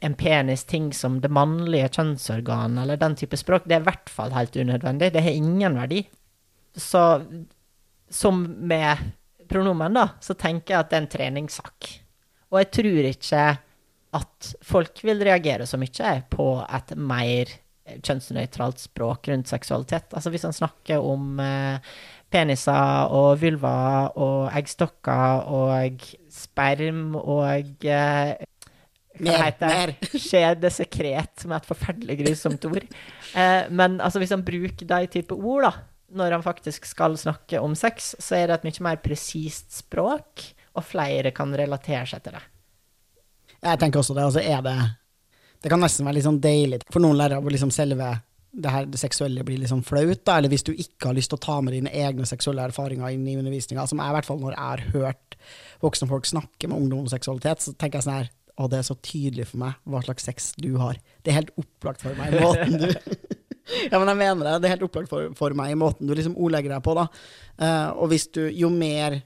en 0.00 0.16
penis 0.16 0.64
ting 0.64 0.90
som 0.96 1.20
det 1.20 1.30
mannlige 1.32 1.92
kjønnsorgan, 1.98 2.78
eller 2.80 3.00
den 3.00 3.16
type 3.20 3.36
språk. 3.36 3.68
Det 3.68 3.78
er 3.78 3.84
i 3.84 3.88
hvert 3.90 4.12
fall 4.12 4.34
helt 4.34 4.56
unødvendig. 4.56 5.12
Det 5.12 5.24
har 5.24 5.36
ingen 5.36 5.76
verdi. 5.76 6.04
Så 6.76 7.02
som 8.10 8.42
med 8.66 9.10
pronomen, 9.50 9.94
da, 9.94 10.08
så 10.22 10.34
tenker 10.38 10.74
jeg 10.74 10.80
at 10.80 10.90
det 10.90 10.96
er 10.96 11.04
en 11.04 11.12
treningssak. 11.14 11.90
Og 12.50 12.62
jeg 12.62 12.70
tror 12.74 13.10
ikke 13.10 13.48
at 14.20 14.52
folk 14.66 15.02
vil 15.06 15.22
reagere 15.22 15.66
så 15.70 15.78
mye 15.78 16.14
på 16.32 16.46
et 16.66 16.94
mer 16.98 17.52
kjønnsnøytralt 17.90 18.82
språk 18.82 19.30
rundt 19.30 19.50
seksualitet. 19.50 20.10
Altså 20.14 20.32
hvis 20.34 20.46
han 20.46 20.54
snakker 20.54 21.02
om 21.02 21.40
eh, 21.42 21.92
peniser 22.30 23.10
og 23.14 23.40
vulva 23.42 24.10
og 24.14 24.50
eggstokker 24.54 25.50
og 25.50 26.06
sperm 26.30 27.16
og 27.18 27.86
eh, 27.86 28.46
hva 29.20 29.36
heter 29.42 29.90
det? 29.90 30.10
Skjedesekret, 30.28 31.32
som 31.42 31.52
er 31.52 31.60
et 31.60 31.68
forferdelig 31.68 32.18
grusomt 32.22 32.64
ord. 32.70 32.86
Eh, 33.34 33.64
men 33.68 33.98
altså, 34.00 34.22
hvis 34.22 34.32
han 34.34 34.46
bruker 34.46 34.86
de 34.86 35.00
type 35.12 35.36
ord, 35.36 35.66
da, 35.66 35.72
når 36.16 36.38
han 36.38 36.46
faktisk 36.46 36.86
skal 36.88 37.18
snakke 37.20 37.60
om 37.60 37.74
sex, 37.78 38.14
så 38.22 38.38
er 38.38 38.48
det 38.48 38.60
et 38.60 38.68
mye 38.70 38.86
mer 38.86 39.02
presist 39.02 39.74
språk, 39.82 40.46
og 40.76 40.86
flere 40.86 41.32
kan 41.36 41.52
relatere 41.56 42.06
seg 42.08 42.24
til 42.24 42.36
det. 42.36 42.42
Jeg 43.60 43.80
tenker 43.80 44.00
også 44.00 44.16
det. 44.16 44.24
Altså 44.24 44.40
er 44.40 44.64
det 44.64 44.78
Det 45.60 45.68
kan 45.68 45.80
nesten 45.82 46.06
være 46.06 46.16
litt 46.16 46.24
sånn 46.24 46.40
deilig 46.40 46.80
for 46.88 47.04
noen 47.04 47.18
lærere 47.20 47.42
hvor 47.44 47.52
liksom 47.52 47.72
selve 47.74 48.14
det 48.50 48.70
her 48.72 48.86
det 48.90 48.98
seksuelle 48.98 49.44
blir 49.46 49.60
liksom 49.62 49.82
flaut, 49.86 50.24
da, 50.26 50.38
eller 50.38 50.50
hvis 50.50 50.64
du 50.66 50.72
ikke 50.72 51.10
har 51.10 51.14
lyst 51.14 51.30
til 51.30 51.38
å 51.38 51.44
ta 51.44 51.60
med 51.62 51.76
dine 51.76 51.92
egne 51.94 52.26
seksuelle 52.26 52.64
erfaringer 52.66 53.12
inn 53.14 53.28
i 53.30 53.36
undervisninga, 53.38 53.84
som 53.86 54.00
jeg 54.02 54.10
i 54.10 54.16
hvert 54.16 54.26
fall 54.26 54.40
når 54.42 54.56
jeg 54.56 54.64
har 54.64 54.82
hørt 54.96 55.36
voksne 55.84 56.08
folk 56.10 56.26
snakke 56.26 56.66
med 56.66 56.80
ungdom 56.80 57.04
om 57.04 57.12
seksualitet, 57.12 57.62
så 57.62 57.74
tenker 57.76 58.00
jeg 58.00 58.08
sånn 58.08 58.18
her 58.22 58.30
Å, 58.60 58.66
det 58.68 58.80
er 58.80 58.88
så 58.88 58.96
tydelig 58.98 59.46
for 59.52 59.62
meg 59.62 59.76
hva 59.88 60.00
slags 60.04 60.26
sex 60.26 60.50
du 60.60 60.74
har. 60.76 60.98
Det 61.22 61.30
er 61.30 61.38
helt 61.38 61.52
opplagt 61.60 62.02
for 62.02 62.18
meg, 62.18 62.34
måten 62.42 62.74
du 62.82 62.88
Ja, 63.92 64.00
men 64.00 64.08
jeg 64.10 64.18
mener 64.18 64.42
det. 64.44 64.54
Det 64.60 64.68
er 64.68 64.74
helt 64.74 64.84
opplagt 64.84 65.08
for, 65.08 65.30
for 65.38 65.54
meg, 65.56 65.76
måten 65.78 66.08
du 66.08 66.12
liksom 66.16 66.34
ordlegger 66.34 66.74
deg 66.74 66.82
på, 66.84 66.96
da. 66.98 67.06
Uh, 67.54 67.88
og 68.02 68.10
hvis 68.10 68.26
du 68.34 68.42
Jo 68.50 68.68
mer 68.74 69.20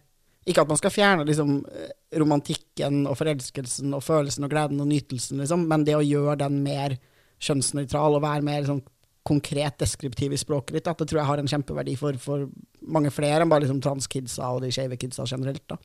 Ikke 0.44 0.64
at 0.64 0.70
man 0.70 0.80
skal 0.80 0.92
fjerne 0.92 1.26
liksom 1.28 1.56
eh, 1.72 1.92
romantikken 2.20 3.04
og 3.08 3.16
forelskelsen 3.20 3.94
og 3.96 4.04
følelsen 4.04 4.46
og 4.46 4.52
gleden 4.52 4.82
og 4.84 4.90
nytelsen, 4.90 5.40
liksom, 5.40 5.64
men 5.70 5.86
det 5.86 5.96
å 5.96 6.04
gjøre 6.04 6.42
den 6.44 6.60
mer 6.64 6.98
kjønnsnøytral 7.44 8.18
og 8.18 8.24
være 8.24 8.44
mer 8.44 8.60
liksom, 8.62 8.82
konkret 9.24 9.78
deskriptiv 9.80 10.34
i 10.36 10.38
språket 10.38 10.76
ditt, 10.76 10.88
at 10.90 11.00
det 11.00 11.06
tror 11.08 11.22
jeg 11.22 11.28
har 11.30 11.40
en 11.40 11.48
kjempeverdi 11.48 11.94
for, 11.96 12.16
for 12.20 12.44
mange 12.92 13.08
flere 13.14 13.40
enn 13.40 13.48
bare 13.48 13.64
liksom 13.64 13.80
transkidsa 13.84 14.50
og 14.52 14.60
de 14.64 14.72
skeive 14.74 14.98
kidsa 15.00 15.24
generelt. 15.28 15.64
da. 15.70 15.78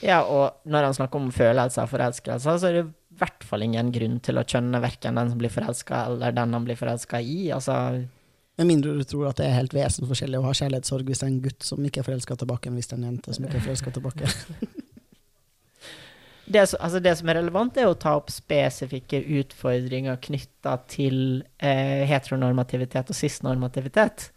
Ja, 0.00 0.22
og 0.24 0.64
når 0.64 0.88
han 0.88 0.96
snakker 0.96 1.20
om 1.20 1.28
følelser 1.34 1.84
og 1.84 1.92
forelskelser, 1.92 2.56
så 2.56 2.70
er 2.70 2.78
det 2.78 2.86
i 2.88 3.18
hvert 3.20 3.44
fall 3.44 3.66
ingen 3.66 3.90
grunn 3.92 4.16
til 4.24 4.40
å 4.40 4.46
kjønne 4.46 4.80
verken 4.80 5.20
den 5.20 5.34
som 5.34 5.40
blir 5.40 5.52
forelska, 5.52 6.06
eller 6.08 6.32
den 6.36 6.56
han 6.56 6.64
blir 6.64 6.80
forelska 6.80 7.20
i. 7.20 7.50
Altså, 7.52 7.76
Med 8.58 8.66
mindre 8.66 8.96
du 8.98 9.04
tror 9.06 9.28
at 9.30 9.38
det 9.38 9.46
er 9.46 9.54
helt 9.54 9.74
vesensforskjellig 9.76 10.40
å 10.40 10.46
ha 10.48 10.54
kjærlighetssorg 10.56 11.06
hvis 11.06 11.20
det 11.20 11.26
er 11.28 11.30
en 11.30 11.42
gutt 11.44 11.66
som 11.66 11.84
ikke 11.86 12.02
er 12.02 12.08
forelska 12.08 12.36
tilbake, 12.40 12.68
enn 12.68 12.78
hvis 12.78 12.90
det 12.90 12.96
er 12.96 13.00
en 13.00 13.10
jente 13.12 13.34
som 13.36 13.46
ikke 13.46 13.60
er 13.60 13.66
forelska 13.68 13.92
tilbake. 13.94 14.30
det, 16.56 16.64
altså 16.64 17.02
det 17.04 17.12
som 17.20 17.30
er 17.30 17.38
relevant, 17.38 17.78
er 17.78 17.86
å 17.86 17.94
ta 18.02 18.16
opp 18.18 18.32
spesifikke 18.34 19.20
utfordringer 19.42 20.18
knytta 20.26 20.74
til 20.90 21.20
eh, 21.62 22.02
heteronormativitet 22.10 23.14
og 23.14 23.20
cisnormativitet. 23.20 24.32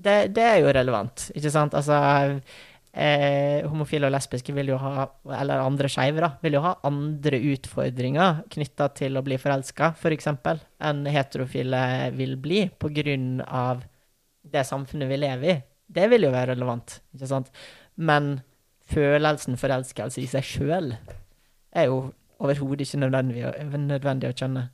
Det, 0.00 0.16
det 0.32 0.46
er 0.46 0.62
jo 0.62 0.72
relevant, 0.72 1.28
ikke 1.36 1.52
sant? 1.52 1.76
Altså 1.76 2.00
eh, 2.92 3.66
Homofile 3.68 4.08
og 4.08 4.14
lesbiske 4.14 4.54
vil 4.56 4.72
jo 4.72 4.78
ha, 4.82 5.06
eller 5.38 5.62
andre 5.62 5.90
skeive, 5.92 6.22
da, 6.24 6.32
vil 6.42 6.58
jo 6.58 6.64
ha 6.64 6.74
andre 6.88 7.40
utfordringer 7.52 8.42
knytta 8.50 8.90
til 8.98 9.18
å 9.18 9.24
bli 9.26 9.38
forelska, 9.40 9.92
f.eks., 9.96 10.30
for 10.42 10.62
enn 10.90 11.04
heterofile 11.10 11.82
vil 12.16 12.36
bli, 12.42 12.64
på 12.70 12.92
grunn 13.00 13.40
av 13.46 13.84
det 14.50 14.64
samfunnet 14.66 15.10
vi 15.10 15.20
lever 15.20 15.52
i. 15.54 15.58
Det 15.90 16.06
vil 16.10 16.28
jo 16.28 16.34
være 16.34 16.54
relevant, 16.54 17.00
ikke 17.14 17.30
sant? 17.30 17.50
Men 18.00 18.38
følelsen 18.90 19.58
forelskelse 19.60 20.22
i 20.22 20.28
seg 20.30 20.46
sjøl 20.46 20.92
er 21.76 21.90
jo 21.90 22.02
overhodet 22.40 22.86
ikke 22.86 23.02
nødvendig, 23.04 23.44
nødvendig 23.76 24.30
å 24.30 24.36
kjenne. 24.36 24.68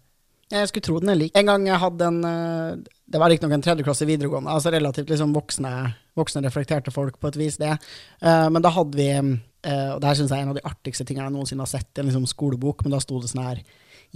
Jeg 0.53 0.71
skulle 0.71 0.87
tro 0.87 1.01
den 1.03 1.11
er 1.11 1.19
lik. 1.19 1.35
En 1.35 1.49
gang 1.51 1.65
jeg 1.67 1.83
hadde 1.83 2.07
en 2.07 2.21
eh, 2.29 2.93
Det 3.07 3.21
var 3.23 3.31
riktignok 3.31 3.55
en 3.55 3.63
tredjeklasse 3.63 4.07
videregående, 4.09 4.51
altså 4.51 4.73
relativt 4.75 5.11
liksom 5.13 5.35
voksne, 5.37 5.73
voksne 6.19 6.43
reflekterte 6.43 6.91
folk 6.91 7.21
på 7.23 7.31
et 7.31 7.39
vis, 7.39 7.59
det. 7.61 7.77
Uh, 8.19 8.49
men 8.51 8.65
da 8.65 8.73
hadde 8.75 8.99
vi 8.99 9.11
uh, 9.15 9.91
Og 9.95 10.01
det 10.03 10.09
her 10.09 10.19
syns 10.19 10.33
jeg 10.33 10.41
er 10.41 10.47
en 10.47 10.55
av 10.55 10.59
de 10.59 10.67
artigste 10.67 11.07
tingene 11.07 11.29
jeg 11.29 11.37
noensinne 11.37 11.63
har 11.63 11.71
sett 11.71 11.91
i 11.95 12.03
en 12.03 12.11
liksom 12.11 12.27
skolebok, 12.31 12.83
men 12.83 12.97
da 12.97 13.03
sto 13.03 13.21
det 13.23 13.31
sånn 13.31 13.47
her 13.47 13.63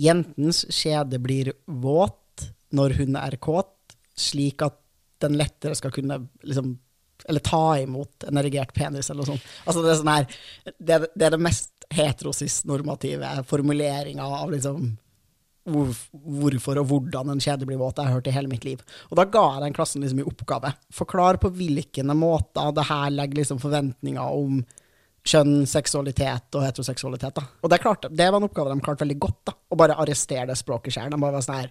Jentens 0.01 0.65
skjede 0.73 1.19
blir 1.23 1.53
våt 1.67 2.47
når 2.75 2.95
hun 3.01 3.19
er 3.19 3.35
kåt, 3.43 3.75
slik 4.19 4.63
at 4.63 4.79
den 5.21 5.37
lettere 5.39 5.77
skal 5.79 5.93
kunne 5.95 6.23
liksom 6.47 6.79
eller 7.29 7.41
ta 7.45 7.79
imot 7.79 8.25
en 8.25 8.39
erigert 8.41 8.73
penis, 8.75 9.11
eller 9.11 9.21
noe 9.21 9.35
sånt. 9.35 9.49
Altså 9.67 9.83
det 9.85 9.91
er 9.93 9.99
sånn 9.99 10.13
her 10.15 10.27
Det, 10.79 10.99
det 11.13 11.27
er 11.27 11.35
det 11.35 11.43
mest 11.43 11.87
heterosis-normative 11.91 13.33
formuleringa 13.51 14.25
av 14.25 14.53
liksom 14.55 14.93
hvorfor 15.69 16.81
og 16.81 16.89
hvordan 16.89 17.35
en 17.35 17.43
kjede 17.43 17.67
blir 17.69 17.79
våt 17.81 17.99
jeg 18.01 18.09
har 18.09 18.17
hørt 18.17 18.29
i 18.31 18.35
hele 18.35 18.51
mitt 18.51 18.65
liv. 18.65 18.81
Og 19.11 19.19
da 19.19 19.27
ga 19.29 19.43
jeg 19.55 19.65
den 19.67 19.77
klassen 19.77 20.03
liksom 20.03 20.23
i 20.23 20.27
oppgave. 20.27 20.73
Forklar 20.95 21.41
på 21.43 21.53
hvilke 21.53 22.05
måter 22.17 22.73
det 22.77 22.87
her 22.89 23.11
legger 23.13 23.43
liksom 23.43 23.61
forventninger 23.63 24.39
om 24.41 24.63
kjønn, 25.27 25.67
seksualitet 25.69 26.57
og 26.57 26.65
heteroseksualitet. 26.65 27.35
da. 27.37 27.45
Og 27.61 27.71
det, 27.71 27.79
klarte, 27.83 28.09
det 28.09 28.31
var 28.31 28.41
en 28.41 28.49
oppgave 28.49 28.73
de 28.73 28.81
klarte 28.81 29.05
veldig 29.05 29.19
godt, 29.21 29.41
da. 29.51 29.57
Å 29.71 29.79
bare 29.79 29.99
arrestere 30.01 30.49
det 30.49 30.57
språket 30.59 30.97
sjøl. 30.97 31.13
De 31.13 31.43
sånn 31.45 31.71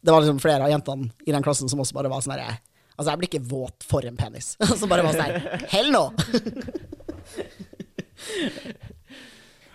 Det 0.00 0.14
var 0.14 0.24
liksom 0.24 0.40
flere 0.40 0.64
av 0.64 0.72
jentene 0.72 1.10
i 1.26 1.32
den 1.34 1.44
klassen 1.44 1.68
som 1.68 1.80
også 1.84 1.94
bare 1.98 2.12
var 2.12 2.24
sånn 2.24 2.38
her 2.38 2.58
Altså, 3.00 3.14
jeg 3.14 3.18
blir 3.20 3.30
ikke 3.30 3.48
våt 3.48 3.84
for 3.88 4.04
en 4.04 4.16
penis. 4.16 4.56
Som 4.76 4.90
bare 4.90 5.04
var 5.06 5.14
sånn 5.16 5.30
her 5.30 5.64
Hell 5.72 5.88
no! 5.88 6.12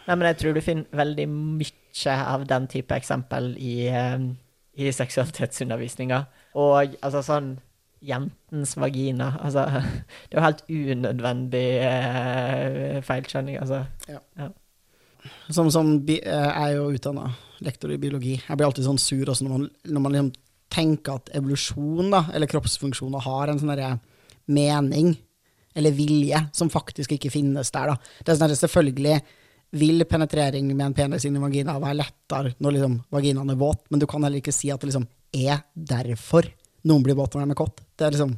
Nei, 0.05 0.13
men 0.13 0.27
jeg 0.29 0.37
tror 0.37 0.53
du 0.53 0.61
finner 0.61 0.85
veldig 0.93 1.25
mye 1.31 1.84
av 2.11 2.45
den 2.49 2.67
type 2.71 2.95
eksempel 2.95 3.53
i, 3.57 3.87
eh, 3.87 4.19
i 4.75 4.91
seksualitetsundervisninga. 4.91 6.25
Og 6.55 6.97
altså 7.01 7.23
sånn 7.25 7.55
Jentens 8.05 8.75
vagina. 8.77 9.31
Altså, 9.41 9.65
det 10.29 10.37
er 10.37 10.39
jo 10.39 10.45
helt 10.45 10.63
unødvendig 10.69 11.65
eh, 11.81 13.01
feilskjønning, 13.05 13.57
altså. 13.63 13.85
Som, 15.49 15.71
som 15.73 15.95
bi, 16.05 16.19
eh, 16.21 16.49
jeg 16.49 16.73
er 16.75 16.75
jo 16.75 16.89
utdanna 16.93 17.29
lektor 17.65 17.93
i 17.93 17.99
biologi. 18.01 18.35
Jeg 18.37 18.57
blir 18.57 18.67
alltid 18.67 18.85
sånn 18.85 19.01
sur 19.01 19.31
også 19.31 19.47
når 19.47 19.55
man, 19.55 19.69
når 19.89 20.03
man 20.03 20.17
liksom 20.17 20.33
tenker 20.75 21.21
at 21.21 21.31
evolusjon, 21.37 22.11
da, 22.11 22.25
eller 22.35 22.49
kroppsfunksjoner, 22.51 23.23
har 23.25 23.49
en 23.49 23.61
sånn 23.61 23.71
derre 23.71 23.95
mening, 24.51 25.15
eller 25.75 25.95
vilje, 25.95 26.39
som 26.55 26.71
faktisk 26.71 27.15
ikke 27.15 27.31
finnes 27.33 27.71
der. 27.73 27.93
da. 27.93 28.21
Det 28.21 28.33
er 28.33 28.39
sånn 28.39 28.53
at 28.53 28.61
Selvfølgelig 28.61 29.19
vil 29.75 30.05
penetrering 30.07 30.69
med 30.71 30.85
en 30.85 30.97
penis 30.97 31.25
inn 31.27 31.37
i 31.37 31.43
vagina 31.43 31.77
være 31.81 31.99
lettere 31.99 32.55
når 32.63 32.77
liksom 32.77 32.97
vaginaen 33.13 33.51
er 33.51 33.59
våt, 33.59 33.83
men 33.89 34.01
du 34.01 34.07
kan 34.09 34.23
heller 34.23 34.41
ikke 34.41 34.55
si 34.55 34.71
at 34.73 34.81
det 34.81 34.91
liksom 34.91 35.07
er 35.35 35.63
derfor 35.73 36.47
noen 36.85 37.03
blir 37.03 37.17
våt 37.17 37.35
når 37.35 37.45
de 37.45 37.55
er 37.55 37.59
kåt. 37.59 37.81
Det 37.97 38.07
er 38.07 38.15
liksom 38.15 38.35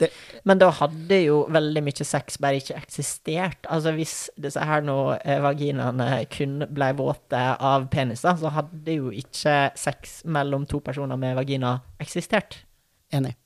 det, 0.00 0.08
Men 0.48 0.58
da 0.58 0.70
hadde 0.74 1.18
jo 1.22 1.42
veldig 1.52 1.82
mye 1.84 2.06
sex 2.06 2.38
bare 2.42 2.58
ikke 2.58 2.78
eksistert. 2.80 3.68
Altså 3.70 3.92
hvis 3.94 4.16
disse 4.40 4.64
her 4.66 4.82
nå 4.84 4.96
eh, 5.20 5.38
vaginaene 5.44 6.24
kun 6.32 6.64
ble 6.72 6.90
våte 6.98 7.42
av 7.54 7.86
peniser, 7.92 8.34
så 8.40 8.50
hadde 8.56 8.98
jo 8.98 9.12
ikke 9.14 9.70
sex 9.78 10.22
mellom 10.24 10.66
to 10.66 10.82
personer 10.84 11.20
med 11.20 11.36
vagina 11.38 11.76
eksistert. 12.02 12.62
Enig. 13.12 13.36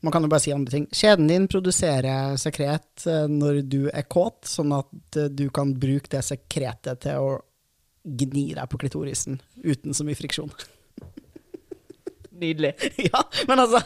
Man 0.00 0.14
kan 0.14 0.24
jo 0.24 0.30
bare 0.32 0.42
si 0.44 0.52
andre 0.54 0.74
ting. 0.74 0.88
Skjeden 0.94 1.30
din 1.30 1.48
produserer 1.50 2.36
sekret 2.40 3.06
eh, 3.06 3.24
når 3.30 3.62
du 3.70 3.80
er 3.92 4.06
kåt, 4.10 4.44
sånn 4.48 4.74
at 4.76 5.18
eh, 5.18 5.30
du 5.30 5.48
kan 5.54 5.74
bruke 5.78 6.10
det 6.12 6.24
sekretet 6.26 7.04
til 7.06 7.22
å 7.22 7.32
gni 8.02 8.48
deg 8.56 8.66
på 8.70 8.80
klitorisen 8.82 9.38
uten 9.62 9.94
så 9.94 10.06
mye 10.06 10.18
friksjon. 10.18 10.50
Nydelig. 12.42 12.74
ja, 13.12 13.22
men 13.46 13.62
altså 13.62 13.82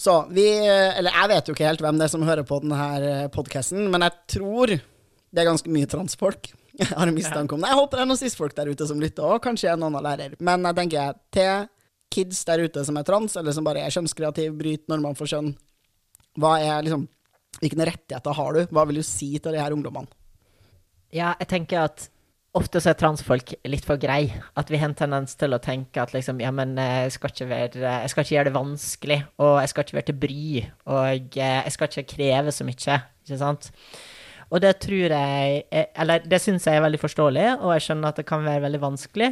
Så 0.00 0.14
vi 0.34 0.42
eh, 0.50 0.96
Eller 0.98 1.14
jeg 1.14 1.30
vet 1.30 1.48
jo 1.48 1.54
ikke 1.54 1.68
helt 1.68 1.82
hvem 1.84 2.00
det 2.00 2.08
er 2.08 2.14
som 2.16 2.26
hører 2.26 2.46
på 2.48 2.58
denne 2.64 3.28
podkasten, 3.34 3.86
men 3.92 4.02
jeg 4.06 4.38
tror 4.38 4.74
det 4.74 5.42
er 5.42 5.50
ganske 5.50 5.70
mye 5.70 5.90
transfolk. 5.90 6.52
Jeg 6.78 6.90
har 6.90 7.06
en 7.06 7.14
mistanke 7.14 7.54
om 7.54 7.62
det. 7.62 7.68
Jeg 7.70 7.78
håper 7.78 8.00
det 8.00 8.02
er 8.02 8.08
noen 8.10 8.18
cis-folk 8.18 8.54
der 8.56 8.70
ute 8.70 8.86
som 8.90 8.98
lytter, 8.98 9.22
og 9.36 9.42
kanskje 9.44 9.70
en 9.70 9.84
annen 9.86 10.02
lærer. 10.02 10.32
Men 10.42 10.64
jeg 10.66 10.74
tenker 10.74 11.12
til 11.34 11.68
kids 12.14 12.44
der 12.48 12.62
ute 12.64 12.84
som 12.86 12.96
er 13.00 13.06
trans, 13.08 13.34
eller 13.40 13.54
som 13.56 13.66
bare 13.66 13.82
er 13.84 13.92
kjønnskreativ, 13.94 14.54
bryter 14.58 14.92
normene 14.94 15.18
for 15.18 15.30
kjønn, 15.30 15.52
hva 16.40 16.56
er 16.62 16.86
liksom 16.86 17.08
Hvilke 17.62 17.84
rettigheter 17.86 18.34
har 18.34 18.56
du? 18.56 18.64
Hva 18.74 18.82
vil 18.88 18.96
du 18.98 19.04
si 19.06 19.28
til 19.38 19.54
de 19.54 19.60
her 19.62 19.70
ungdommene? 19.70 20.10
Ja, 21.14 21.28
jeg 21.38 21.46
tenker 21.52 21.84
at 21.86 22.08
ofte 22.58 22.80
så 22.82 22.90
er 22.90 22.96
transfolk 22.98 23.52
litt 23.70 23.86
for 23.86 23.94
grei. 24.02 24.24
At 24.58 24.72
vi 24.72 24.80
har 24.82 24.90
en 24.90 24.96
tendens 24.98 25.36
til 25.38 25.54
å 25.54 25.60
tenke 25.62 26.02
at 26.02 26.10
liksom, 26.16 26.40
ja, 26.42 26.50
men 26.54 26.74
eh, 26.82 27.04
jeg 27.06 27.14
skal 27.14 27.30
ikke 27.30 27.48
være 27.52 27.92
Jeg 28.02 28.10
skal 28.10 28.26
ikke 28.26 28.34
gjøre 28.34 28.48
det 28.50 28.56
vanskelig, 28.56 29.20
og 29.38 29.54
jeg 29.62 29.70
skal 29.70 29.86
ikke 29.86 29.98
være 30.00 30.08
til 30.10 30.18
bry, 30.24 30.42
og 30.96 31.38
eh, 31.38 31.60
jeg 31.62 31.76
skal 31.76 31.92
ikke 31.92 32.08
kreve 32.16 32.54
så 32.58 32.66
mye, 32.66 32.98
ikke 33.22 33.40
sant? 33.44 33.70
Og 34.50 34.60
det 34.66 34.74
tror 34.82 35.14
jeg 35.14 35.62
er- 35.70 35.88
Eller 35.94 36.26
det 36.26 36.42
syns 36.42 36.66
jeg 36.66 36.76
er 36.78 36.84
veldig 36.88 37.00
forståelig, 37.06 37.46
og 37.62 37.72
jeg 37.76 37.86
skjønner 37.86 38.10
at 38.10 38.16
det 38.18 38.26
kan 38.26 38.42
være 38.44 38.66
veldig 38.66 38.82
vanskelig. 38.82 39.30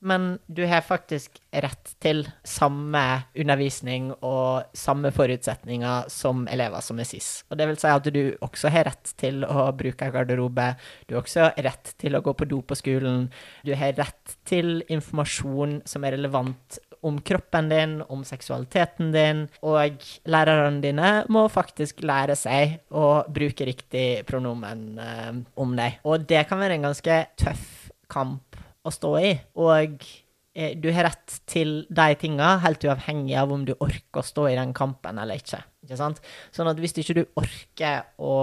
Men 0.00 0.38
du 0.46 0.62
har 0.70 0.84
faktisk 0.86 1.40
rett 1.50 1.94
til 2.02 2.22
samme 2.46 3.02
undervisning 3.34 4.12
og 4.22 4.68
samme 4.76 5.10
forutsetninger 5.14 6.06
som 6.12 6.44
elever 6.50 6.84
som 6.86 7.00
er 7.02 7.08
cis. 7.08 7.30
Og 7.50 7.58
det 7.58 7.66
vil 7.66 7.80
si 7.82 7.90
at 7.90 8.10
du 8.14 8.20
også 8.44 8.70
har 8.70 8.86
rett 8.92 9.14
til 9.18 9.42
å 9.42 9.66
bruke 9.78 10.10
garderobe. 10.14 10.68
Du 11.08 11.16
har 11.16 11.24
også 11.24 11.48
rett 11.66 11.94
til 11.98 12.14
å 12.14 12.22
gå 12.22 12.34
på 12.38 12.46
do 12.46 12.60
på 12.62 12.78
skolen. 12.78 13.26
Du 13.66 13.74
har 13.78 13.96
rett 13.98 14.36
til 14.46 14.84
informasjon 14.86 15.80
som 15.88 16.06
er 16.06 16.14
relevant 16.14 16.78
om 17.02 17.18
kroppen 17.22 17.68
din, 17.70 17.98
om 18.10 18.24
seksualiteten 18.26 19.12
din, 19.14 19.44
og 19.62 20.02
lærerne 20.26 20.82
dine 20.82 21.10
må 21.30 21.44
faktisk 21.50 22.02
lære 22.06 22.34
seg 22.38 22.80
å 22.90 23.22
bruke 23.30 23.66
riktig 23.68 24.06
pronomen 24.26 24.88
eh, 25.02 25.34
om 25.62 25.76
deg. 25.78 26.00
Og 26.06 26.26
det 26.26 26.42
kan 26.50 26.62
være 26.62 26.78
en 26.78 26.88
ganske 26.90 27.20
tøff 27.38 27.68
kamp 28.10 28.58
å 28.86 28.92
stå 28.94 29.12
i. 29.20 29.32
Og 29.58 30.04
eh, 30.54 30.76
du 30.78 30.90
har 30.94 31.08
rett 31.10 31.38
til 31.50 31.80
de 31.88 32.08
tinga, 32.20 32.56
helt 32.64 32.84
uavhengig 32.86 33.36
av 33.40 33.54
om 33.54 33.64
du 33.68 33.74
orker 33.78 34.22
å 34.22 34.26
stå 34.26 34.48
i 34.50 34.58
den 34.58 34.74
kampen 34.76 35.20
eller 35.20 35.40
ikke. 35.40 35.62
ikke 35.86 36.00
sant? 36.00 36.22
Sånn 36.54 36.70
at 36.70 36.78
hvis 36.82 36.96
ikke 36.98 37.20
du 37.20 37.24
orker 37.40 38.06
å 38.20 38.36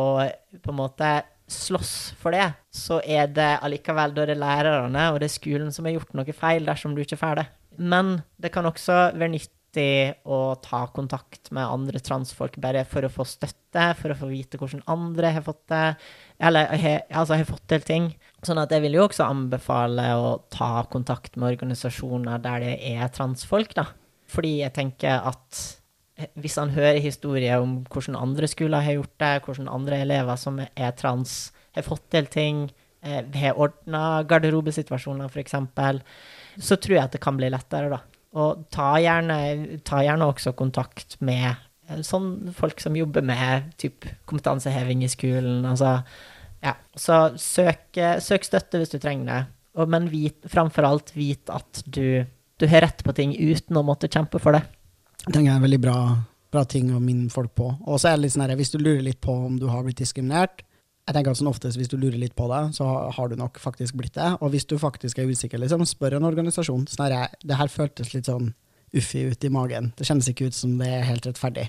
på 0.62 0.74
en 0.74 0.82
måte 0.82 1.16
slåss 1.52 2.16
for 2.18 2.34
det, 2.34 2.48
så 2.74 2.99
er 3.06 3.30
det 3.34 3.52
allikevel 3.64 4.16
da 4.16 4.26
det 4.26 4.36
er 4.36 4.41
lærerne 4.41 5.10
og 5.12 5.20
det 5.22 5.30
er 5.30 5.36
skolen 5.36 5.74
som 5.74 5.86
har 5.86 5.95
gjort 5.98 6.16
noe 6.18 6.34
feil 6.36 6.66
dersom 6.66 6.95
du 6.95 7.03
ikke 7.03 7.20
får 7.22 7.41
det. 7.41 7.45
Men 7.78 8.18
det 8.41 8.52
kan 8.56 8.66
også 8.66 9.12
være 9.14 9.34
nyttig 9.36 10.16
å 10.32 10.56
ta 10.64 10.86
kontakt 10.95 11.52
med 11.53 11.68
andre 11.68 11.99
transfolk 11.99 12.56
bare 12.64 12.86
for 12.88 13.06
å 13.06 13.12
få 13.12 13.26
støtte, 13.28 13.90
for 13.99 14.14
å 14.14 14.18
få 14.18 14.30
vite 14.32 14.60
hvordan 14.60 14.86
andre 14.91 15.34
har 15.36 15.45
fått 15.45 15.66
det, 15.72 15.84
eller 16.40 16.72
altså 17.12 17.38
har 17.38 17.49
fått 17.49 17.68
til 17.74 17.86
ting. 17.86 18.10
Sånn 18.46 18.62
at 18.62 18.74
jeg 18.74 18.84
vil 18.84 19.00
jo 19.00 19.08
også 19.08 19.26
anbefale 19.26 20.06
å 20.20 20.36
ta 20.54 20.84
kontakt 20.92 21.38
med 21.40 21.56
organisasjoner 21.56 22.44
der 22.44 22.62
det 22.62 22.76
er 22.94 23.10
transfolk, 23.14 23.74
da. 23.78 23.88
Fordi 24.30 24.60
jeg 24.60 24.74
tenker 24.76 25.26
at 25.26 25.64
hvis 26.40 26.56
han 26.60 26.72
hører 26.72 27.02
historier 27.04 27.60
om 27.60 27.82
hvordan 27.92 28.16
andre 28.16 28.48
skoler 28.48 28.86
har 28.86 28.98
gjort 29.00 29.16
det, 29.20 29.34
hvordan 29.46 29.72
andre 29.72 30.00
elever 30.06 30.40
som 30.40 30.62
er 30.64 30.96
trans, 30.96 31.52
har 31.76 31.84
fått 31.84 32.06
til 32.14 32.30
ting, 32.32 32.62
eh, 33.04 33.24
har 33.36 33.60
ordna 33.60 34.24
garderobesituasjoner, 34.24 35.28
f.eks., 35.28 35.58
så 36.56 36.78
tror 36.80 36.96
jeg 36.96 37.04
at 37.04 37.18
det 37.18 37.24
kan 37.24 37.36
bli 37.36 37.50
lettere, 37.52 37.92
da. 37.92 38.00
Og 38.36 38.66
ta 38.72 38.94
gjerne, 39.00 39.80
ta 39.88 40.02
gjerne 40.04 40.28
også 40.32 40.56
kontakt 40.56 41.18
med 41.20 41.50
eh, 41.90 42.00
sånn 42.04 42.54
folk 42.56 42.80
som 42.84 42.96
jobber 42.96 43.26
med 43.26 43.74
typ 43.82 44.08
kompetanseheving 44.28 45.04
i 45.04 45.12
skolen. 45.12 45.68
Altså, 45.68 46.00
ja. 46.66 46.76
Så 46.98 47.20
søk, 47.42 48.00
søk 48.24 48.48
støtte 48.48 48.82
hvis 48.82 48.94
du 48.94 49.00
trenger 49.00 49.32
det. 49.32 49.42
Men 49.92 50.08
vit, 50.12 50.40
framfor 50.50 50.88
alt 50.88 51.12
vit 51.16 51.52
at 51.52 51.84
du, 51.86 52.24
du 52.58 52.68
har 52.72 52.86
rett 52.88 53.04
på 53.04 53.16
ting 53.16 53.34
uten 53.36 53.78
å 53.78 53.84
måtte 53.86 54.12
kjempe 54.12 54.40
for 54.42 54.56
det. 54.56 54.64
Det 55.26 55.42
er 55.42 55.50
en 55.56 55.66
veldig 55.66 55.82
bra, 55.84 55.98
bra 56.54 56.64
ting 56.70 56.94
å 56.96 57.02
minne 57.04 57.32
folk 57.34 57.56
på. 57.58 57.74
Og 57.84 58.00
så 58.00 58.12
er 58.12 58.18
det 58.18 58.26
litt 58.26 58.36
sånn 58.36 58.46
her, 58.46 58.56
hvis 58.60 58.72
du 58.76 58.80
lurer 58.80 59.04
litt 59.04 59.20
på 59.24 59.36
om 59.50 59.60
du 59.60 59.68
har 59.72 59.84
blitt 59.86 60.00
diskriminert 60.04 60.64
jeg 61.06 61.14
tenker 61.14 61.36
at 61.36 61.40
sånn 61.40 61.52
oftest 61.52 61.78
Hvis 61.78 61.92
du 61.92 61.98
lurer 62.02 62.18
litt 62.18 62.36
på 62.38 62.48
det, 62.50 62.62
så 62.78 62.88
har 63.14 63.30
du 63.30 63.38
nok 63.38 63.60
faktisk 63.62 63.98
blitt 64.00 64.16
det. 64.18 64.32
Og 64.42 64.50
hvis 64.54 64.66
du 64.66 64.78
faktisk 64.82 65.22
er 65.22 65.30
usikker, 65.30 65.62
liksom, 65.62 65.86
spør 65.86 66.18
en 66.18 66.26
organisasjon. 66.26 66.88
Sånn 66.90 67.06
her, 67.06 67.36
det 67.46 67.60
her 67.60 67.70
føltes 67.70 68.16
litt 68.16 68.30
sånn 68.30 68.54
uffi 68.96 69.26
ut 69.30 69.46
i 69.46 69.52
magen. 69.54 69.92
Det 69.98 70.08
kjennes 70.08 70.30
ikke 70.32 70.50
ut 70.50 70.58
som 70.58 70.78
det 70.80 70.90
er 70.90 71.06
helt 71.06 71.28
rettferdig. 71.30 71.68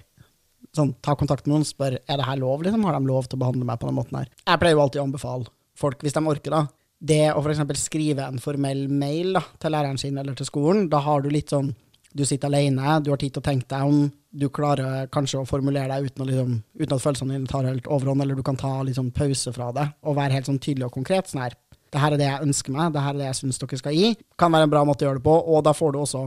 Sånn, 0.76 0.94
Ta 1.04 1.16
kontakt 1.18 1.46
med 1.46 1.54
noen, 1.54 1.64
og 1.64 1.70
spør 1.70 1.98
er 1.98 2.20
det 2.20 2.26
her 2.28 2.40
lov. 2.40 2.64
Liksom? 2.64 2.84
Har 2.84 2.98
de 2.98 3.08
lov 3.08 3.28
til 3.28 3.38
å 3.38 3.44
behandle 3.44 3.68
meg 3.68 3.80
på 3.80 3.88
den 3.88 3.96
måten 3.96 4.20
her? 4.20 4.28
Jeg 4.44 4.62
pleier 4.62 4.76
jo 4.76 4.82
alltid 4.84 5.02
å 5.02 5.06
anbefale 5.08 5.48
folk, 5.76 6.04
hvis 6.04 6.16
de 6.16 6.22
orker, 6.28 6.54
da, 6.54 6.66
det 7.06 7.24
å 7.32 7.42
f.eks. 7.42 7.82
skrive 7.82 8.24
en 8.24 8.40
formell 8.40 8.86
mail 8.88 9.36
da, 9.36 9.42
til 9.60 9.74
læreren 9.74 10.00
sin 10.00 10.16
eller 10.16 10.36
til 10.36 10.48
skolen. 10.48 10.86
Da 10.92 11.02
har 11.04 11.24
du 11.24 11.28
litt 11.32 11.52
sånn 11.52 11.74
du 12.16 12.24
sitter 12.24 12.48
alene, 12.48 13.00
du 13.04 13.10
har 13.12 13.20
tid 13.20 13.34
til 13.34 13.42
å 13.42 13.44
tenke 13.44 13.68
deg 13.68 13.90
om, 13.90 14.06
du 14.36 14.46
klarer 14.52 15.08
kanskje 15.12 15.42
å 15.42 15.48
formulere 15.48 15.90
deg 15.90 16.08
uten, 16.08 16.22
å, 16.24 16.28
liksom, 16.30 16.54
uten 16.78 16.94
at 16.96 17.02
følelsene 17.02 17.36
dine 17.36 17.50
tar 17.50 17.68
helt 17.68 17.88
overhånd, 17.92 18.24
eller 18.24 18.38
du 18.38 18.44
kan 18.46 18.56
ta 18.56 18.72
liksom, 18.86 19.10
pause 19.16 19.52
fra 19.52 19.68
det 19.76 19.84
og 20.00 20.16
være 20.16 20.38
helt 20.38 20.48
sånn 20.48 20.60
tydelig 20.62 20.88
og 20.88 20.96
konkret. 20.96 21.28
sånn 21.28 21.42
her, 21.44 21.56
det 21.92 22.00
her 22.02 22.16
er 22.16 22.20
det 22.20 22.28
jeg 22.30 22.48
ønsker 22.48 22.72
meg, 22.72 22.94
det 22.94 23.04
her 23.04 23.14
er 23.14 23.20
det 23.20 23.28
jeg 23.28 23.38
syns 23.42 23.60
dere 23.60 23.80
skal 23.82 23.96
gi. 23.96 24.10
Kan 24.40 24.56
være 24.56 24.68
en 24.68 24.72
bra 24.72 24.84
måte 24.88 25.04
å 25.04 25.10
gjøre 25.10 25.20
det 25.20 25.26
på, 25.28 25.36
og 25.36 25.64
da 25.66 25.76
får 25.76 25.92
du 25.92 26.00
også 26.02 26.24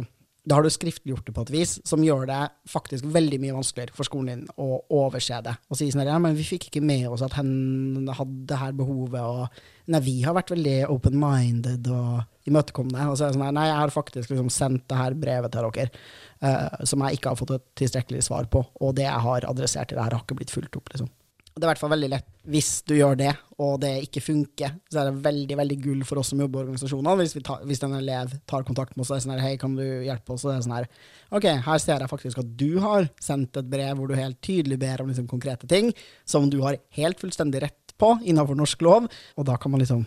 da 0.47 0.55
har 0.55 0.63
du 0.63 0.71
skriftliggjort 0.71 1.27
det 1.27 1.33
på 1.35 1.43
et 1.45 1.51
vis 1.53 1.73
som 1.87 2.03
gjør 2.03 2.23
det 2.29 2.39
faktisk 2.71 3.07
veldig 3.11 3.39
mye 3.43 3.55
vanskeligere 3.57 3.95
for 3.95 4.07
skolen 4.07 4.29
din 4.31 4.53
å 4.61 4.79
overse 5.01 5.41
det. 5.45 5.55
Og 5.67 5.77
si 5.77 5.89
sånn 5.91 6.07
ja, 6.07 6.15
men 6.21 6.37
vi 6.37 6.47
fikk 6.47 6.69
ikke 6.69 6.83
med 6.85 7.09
oss 7.11 7.23
at 7.25 7.35
hen 7.37 8.07
hadde 8.07 8.47
det 8.49 8.61
her 8.61 8.73
behovet, 8.77 9.19
og 9.19 9.91
nei, 9.91 10.01
vi 10.05 10.15
har 10.23 10.37
vært 10.37 10.53
veldig 10.55 10.77
open-minded 10.95 11.91
og 11.91 12.49
imøtekommende. 12.49 13.09
Og 13.11 13.19
så 13.19 13.27
er 13.27 13.33
det 13.33 13.39
sånn 13.39 13.55
nei, 13.59 13.67
jeg 13.69 13.79
har 13.81 13.93
faktisk 13.93 14.33
liksom 14.33 14.51
sendt 14.53 14.87
det 14.89 15.01
her 15.01 15.19
brevet 15.19 15.53
til 15.53 15.69
dere 15.75 15.89
uh, 15.91 16.83
som 16.87 17.05
jeg 17.05 17.19
ikke 17.19 17.33
har 17.33 17.41
fått 17.43 17.55
et 17.59 17.67
tilstrekkelig 17.83 18.25
svar 18.29 18.49
på, 18.51 18.63
og 18.79 18.95
det 18.97 19.09
jeg 19.09 19.25
har 19.27 19.49
adressert 19.49 19.91
til 19.91 19.99
det 19.99 20.07
her, 20.07 20.15
har 20.17 20.25
ikke 20.25 20.39
blitt 20.39 20.55
fulgt 20.55 20.79
opp, 20.79 20.93
liksom. 20.93 21.11
Det 21.59 21.65
er 21.65 21.67
i 21.67 21.71
hvert 21.73 21.81
fall 21.81 21.91
veldig 21.91 22.09
lett 22.13 22.27
hvis 22.49 22.69
du 22.87 22.93
gjør 22.95 23.17
det, 23.19 23.31
og 23.61 23.81
det 23.83 23.91
ikke 24.05 24.23
funker. 24.23 24.77
Så 24.89 25.01
er 25.01 25.09
det 25.09 25.23
veldig 25.25 25.57
veldig 25.59 25.77
gull 25.83 26.05
for 26.07 26.21
oss 26.21 26.31
som 26.31 26.39
jobber 26.41 26.63
i 26.63 26.65
organisasjoner. 26.65 27.19
Hvis, 27.19 27.35
tar, 27.45 27.65
hvis 27.67 27.83
en 27.85 27.97
elev 27.97 28.31
tar 28.49 28.63
kontakt 28.65 28.95
med 28.95 29.03
oss 29.03 29.11
og 29.11 29.17
er 29.17 29.25
sånn 29.25 29.33
her, 29.35 29.43
hei, 29.43 29.57
kan 29.61 29.75
du 29.77 29.83
hjelpe 29.83 30.33
oss? 30.33 30.45
Og 30.45 30.53
det 30.53 30.55
er 30.55 30.63
sånn 30.65 30.77
her, 30.77 30.87
ok, 31.35 31.49
her 31.67 31.83
ser 31.83 32.01
jeg 32.01 32.11
faktisk 32.11 32.41
at 32.41 32.55
du 32.57 32.79
har 32.81 33.09
sendt 33.21 33.59
et 33.59 33.69
brev 33.69 33.99
hvor 33.99 34.09
du 34.09 34.15
helt 34.17 34.39
tydelig 34.45 34.79
ber 34.81 35.03
om 35.03 35.11
liksom 35.11 35.27
konkrete 35.29 35.69
ting 35.69 35.91
som 36.25 36.47
du 36.49 36.61
har 36.63 36.79
helt 36.97 37.21
fullstendig 37.21 37.61
rett 37.67 37.93
på 37.99 38.15
innenfor 38.23 38.57
norsk 38.57 38.81
lov, 38.87 39.09
og 39.35 39.45
da 39.45 39.59
kan 39.59 39.75
man 39.75 39.83
liksom 39.83 40.05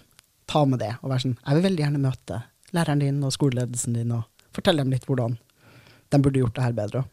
ta 0.48 0.64
med 0.66 0.80
det 0.82 0.94
og 1.02 1.12
være 1.12 1.26
sånn, 1.26 1.38
jeg 1.38 1.58
vil 1.58 1.66
veldig 1.68 1.84
gjerne 1.84 2.02
møte 2.02 2.42
læreren 2.72 3.02
din 3.04 3.20
og 3.24 3.34
skoleledelsen 3.34 3.98
din 3.98 4.14
og 4.16 4.48
fortelle 4.56 4.82
dem 4.82 4.92
litt 4.92 5.04
hvordan 5.08 5.36
de 6.12 6.20
burde 6.20 6.40
gjort 6.40 6.56
det 6.56 6.64
her 6.64 6.76
bedre. 6.76 7.04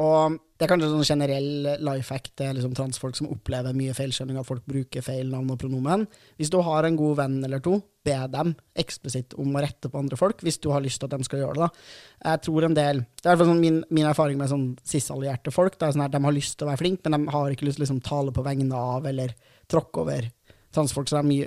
Og 0.00 0.38
det 0.62 0.68
er 0.68 0.70
kanskje 0.70 0.92
sånn 0.92 1.08
generell 1.08 1.46
life 1.82 2.14
hack 2.14 2.28
til 2.38 2.52
liksom 2.54 2.76
transfolk 2.78 3.16
som 3.18 3.26
opplever 3.34 3.74
mye 3.74 3.94
feilskjønning, 3.98 4.36
at 4.38 4.46
folk 4.46 4.62
bruker 4.68 5.02
feil 5.02 5.26
navn 5.26 5.50
og 5.50 5.58
pronomen. 5.58 6.04
Hvis 6.38 6.52
du 6.54 6.60
har 6.62 6.86
en 6.86 6.98
god 7.00 7.16
venn 7.18 7.40
eller 7.42 7.58
to, 7.64 7.80
be 8.06 8.14
dem 8.30 8.52
eksplisitt 8.78 9.34
om 9.42 9.56
å 9.58 9.64
rette 9.64 9.90
på 9.90 9.98
andre 9.98 10.18
folk, 10.20 10.44
hvis 10.46 10.60
du 10.62 10.68
har 10.70 10.84
lyst 10.84 11.02
til 11.02 11.10
at 11.10 11.16
de 11.18 11.26
skal 11.26 11.42
gjøre 11.42 11.56
det. 11.58 11.66
da. 11.66 12.30
Jeg 12.30 12.44
tror 12.46 12.68
en 12.68 12.78
del, 12.78 13.02
Det 13.22 13.32
er 13.32 13.42
i 13.42 13.48
sånn 13.50 13.64
min, 13.64 13.82
min, 13.90 14.06
erfaring 14.06 14.38
med 14.38 14.52
sånn 14.54 14.68
cis-allierte 14.86 15.50
folk. 15.50 15.78
det 15.78 15.88
er 15.88 15.96
sånn 15.96 16.06
at 16.06 16.14
De 16.14 16.22
har 16.22 16.38
lyst 16.38 16.58
til 16.58 16.68
å 16.68 16.70
være 16.70 16.82
flinke, 16.84 17.10
men 17.10 17.26
de 17.26 17.34
har 17.34 17.50
ikke 17.50 17.66
lyst 17.66 17.80
til 17.80 17.82
å 17.82 17.86
liksom, 17.88 18.02
tale 18.06 18.30
på 18.30 18.46
vegne 18.46 18.78
av 18.78 19.06
eller 19.10 19.34
tråkke 19.66 20.00
over 20.06 20.30
transfolk. 20.70 21.08
så 21.08 21.22
de 21.26 21.46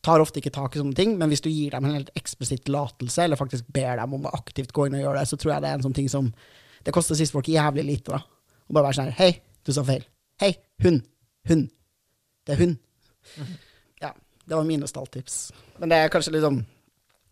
tar 0.00 0.20
ofte 0.20 0.40
ikke 0.40 0.52
tak 0.52 0.76
i 0.76 0.80
sånne 0.80 0.96
ting, 0.96 1.18
men 1.18 1.28
hvis 1.28 1.44
du 1.44 1.50
gir 1.50 1.76
dem 1.76 1.84
en 1.84 1.96
helt 1.96 2.12
eksplisitt 2.16 2.68
latelse, 2.68 3.22
eller 3.22 3.36
faktisk 3.36 3.68
ber 3.68 3.96
dem 4.00 4.16
om 4.16 4.24
å 4.24 4.32
aktivt 4.36 4.72
gå 4.72 4.86
inn 4.86 4.96
og 4.96 5.04
gjøre 5.04 5.20
det, 5.20 5.28
så 5.28 5.36
tror 5.36 5.54
jeg 5.54 5.64
det 5.64 5.68
er 5.68 5.78
en 5.78 5.84
sånn 5.84 5.96
ting 5.96 6.08
som 6.08 6.32
det 6.84 6.94
koster 6.94 7.18
cis-folk 7.18 7.48
jævlig 7.48 7.86
lite, 7.88 8.12
da. 8.14 8.20
Å 8.64 8.76
bare 8.76 8.88
være 8.88 8.98
sånn 8.98 9.10
her 9.10 9.18
Hei, 9.18 9.32
du 9.64 9.72
sa 9.76 9.84
feil. 9.86 10.04
Hei, 10.40 10.52
hun. 10.84 11.02
Hun. 11.48 11.66
Det 12.44 12.56
er 12.56 12.60
hun. 12.60 12.78
Ja, 14.02 14.12
det 14.44 14.56
var 14.56 14.66
mine 14.68 14.88
stalltips. 14.88 15.48
Men 15.80 15.92
det 15.92 16.00
er 16.00 16.12
kanskje 16.12 16.34
liksom 16.36 16.62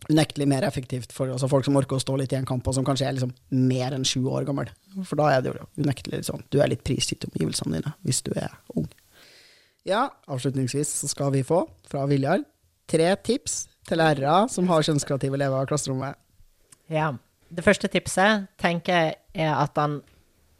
unektelig 0.09 0.47
mer 0.51 0.65
effektivt 0.67 1.13
for 1.15 1.31
altså 1.31 1.47
folk 1.51 1.65
som 1.67 1.77
orker 1.79 1.95
å 1.95 2.03
stå 2.03 2.17
litt 2.19 2.33
i 2.33 2.37
en 2.39 2.47
kamp, 2.47 2.65
og 2.67 2.75
som 2.75 2.85
kanskje 2.87 3.07
er 3.07 3.15
liksom 3.15 3.31
mer 3.69 3.95
enn 3.95 4.05
sju 4.07 4.25
år 4.27 4.47
gammel. 4.47 4.71
For 5.07 5.19
da 5.19 5.29
er 5.31 5.43
det 5.43 5.53
jo 5.53 5.67
unektelig 5.79 6.25
sånn 6.27 6.43
Du 6.51 6.59
er 6.61 6.69
litt 6.69 6.83
prisgitt 6.85 7.25
omgivelsene 7.29 7.79
dine 7.79 7.93
hvis 8.05 8.23
du 8.25 8.33
er 8.35 8.51
ung. 8.75 8.89
Ja, 9.87 10.07
avslutningsvis 10.31 10.91
så 11.01 11.09
skal 11.11 11.33
vi 11.35 11.43
få, 11.43 11.65
fra 11.89 12.05
Viljar, 12.07 12.43
tre 12.87 13.09
tips 13.23 13.65
til 13.87 13.99
lærere 13.99 14.45
som 14.51 14.67
har 14.71 14.85
kjønnskreative 14.85 15.35
elever 15.39 15.65
i 15.65 15.71
klasserommet. 15.71 16.19
Ja. 16.91 17.13
Det 17.53 17.61
første 17.61 17.89
tipset 17.91 18.47
tenker 18.61 18.95
jeg 18.95 19.45
er 19.45 19.53
at 19.53 19.77
han 19.77 19.99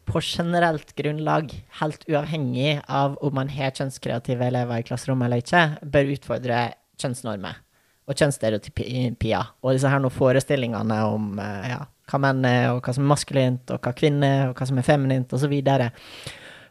på 0.04 0.20
generelt 0.20 0.92
grunnlag, 0.98 1.50
helt 1.80 2.04
uavhengig 2.10 2.76
av 2.92 3.16
om 3.24 3.34
man 3.34 3.50
har 3.50 3.72
kjønnskreative 3.74 4.46
elever 4.46 4.82
i 4.82 4.86
klasserommet 4.86 5.26
eller 5.26 5.42
ikke, 5.42 5.62
bør 5.90 6.12
utfordre 6.14 6.58
kjønnsnormer 7.00 7.58
og 8.04 8.20
kjønnsstereotypier. 8.20 9.50
Og 9.64 9.74
disse 9.74 9.90
her 9.90 10.02
noen 10.04 10.12
forestillingene 10.12 10.98
om 11.08 11.40
eh, 11.40 11.70
ja, 11.72 11.80
hva 12.12 12.20
menn 12.20 12.44
er, 12.46 12.66
og 12.74 12.82
hva 12.84 12.94
som 12.94 13.06
er 13.06 13.12
maskulint, 13.14 13.72
og 13.72 13.80
hva 13.80 13.94
kvinner 13.96 14.28
er, 14.28 14.44
og 14.50 14.60
hva 14.60 14.68
som 14.68 14.78
er 14.78 14.86
feminint, 14.86 15.32
osv. 15.32 15.56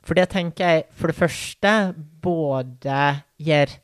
For 0.03 0.19
det 0.19 0.27
tenker 0.35 0.69
jeg 0.69 0.85
for 0.93 1.09
det 1.09 1.17
første 1.17 1.73
både 2.23 3.01
gir 3.41 3.75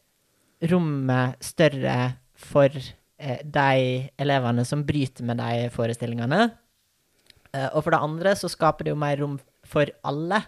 rommet 0.69 1.41
større 1.49 1.97
for 2.37 2.69
Eh, 2.69 2.98
de 3.43 4.09
elevene 4.21 4.63
som 4.67 4.85
bryter 4.87 5.27
med 5.27 5.41
de 5.41 5.69
forestillingene. 5.73 6.49
Eh, 7.55 7.69
og 7.73 7.83
for 7.83 7.95
det 7.95 8.03
andre 8.05 8.35
så 8.37 8.51
skaper 8.51 8.87
det 8.87 8.93
jo 8.93 9.01
mer 9.01 9.19
rom 9.21 9.39
for 9.67 9.89
alle 10.07 10.43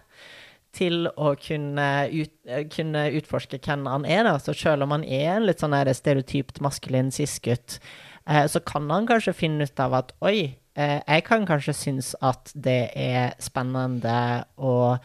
til 0.76 1.10
å 1.19 1.34
kunne, 1.35 1.88
ut, 2.14 2.31
eh, 2.48 2.64
kunne 2.72 3.10
utforske 3.18 3.60
hvem 3.60 3.88
han 3.89 4.06
er. 4.06 4.23
da. 4.23 4.38
Så 4.39 4.56
selv 4.56 4.84
om 4.84 4.95
han 4.95 5.03
er 5.03 5.35
en 5.35 5.48
litt 5.49 5.60
sånn 5.60 5.76
stereotypt 5.76 6.61
maskulin 6.61 7.11
cis-gutt, 7.11 7.80
så 8.22 8.60
kan 8.64 8.88
han 8.93 9.07
kanskje 9.10 9.34
finne 9.34 9.65
ut 9.65 9.80
av 9.81 9.95
at 9.98 10.11
oi, 10.22 10.56
jeg 10.77 11.23
kan 11.26 11.43
kanskje 11.43 11.73
synes 11.73 12.14
at 12.22 12.52
det 12.53 12.93
er 12.95 13.34
spennende 13.41 14.45
å 14.61 14.95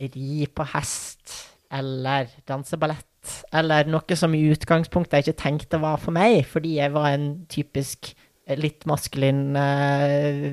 ri 0.00 0.46
på 0.48 0.64
hest 0.72 1.34
eller 1.70 2.32
danse 2.48 2.80
ballett 2.80 3.11
eller 3.54 3.88
noe 3.90 4.18
som 4.18 4.34
i 4.34 4.42
utgangspunktet 4.52 5.20
jeg 5.20 5.28
ikke 5.28 5.42
tenkte 5.44 5.80
var 5.82 6.00
for 6.02 6.14
meg, 6.14 6.42
fordi 6.48 6.76
jeg 6.80 6.94
var 6.94 7.12
en 7.12 7.28
typisk 7.52 8.12
eh, 8.46 8.58
litt 8.58 8.86
maskulin 8.88 9.54
uh, 9.54 10.48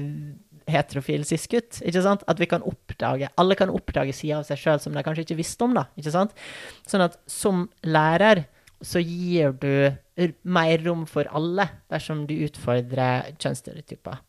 heterofil 0.69 1.25
cis-gutt. 1.27 1.81
ikke 1.81 2.03
sant? 2.05 2.23
At 2.29 2.41
vi 2.41 2.49
kan 2.49 2.65
oppdage, 2.67 3.31
alle 3.41 3.57
kan 3.57 3.73
oppdage 3.73 4.13
sider 4.15 4.39
av 4.39 4.47
seg 4.47 4.61
sjøl 4.61 4.81
som 4.83 4.95
de 4.95 5.03
kanskje 5.05 5.25
ikke 5.27 5.39
visste 5.41 5.65
om. 5.65 5.75
da, 5.77 5.87
ikke 5.99 6.13
sant? 6.13 6.35
Sånn 6.89 7.05
at 7.07 7.19
som 7.29 7.67
lærer 7.87 8.45
så 8.85 9.01
gir 9.03 9.51
du 9.59 10.29
mer 10.47 10.79
rom 10.85 11.03
for 11.09 11.27
alle 11.35 11.65
dersom 11.91 12.23
du 12.29 12.35
utfordrer 12.45 13.33
kjønnsstereotyper. 13.35 14.21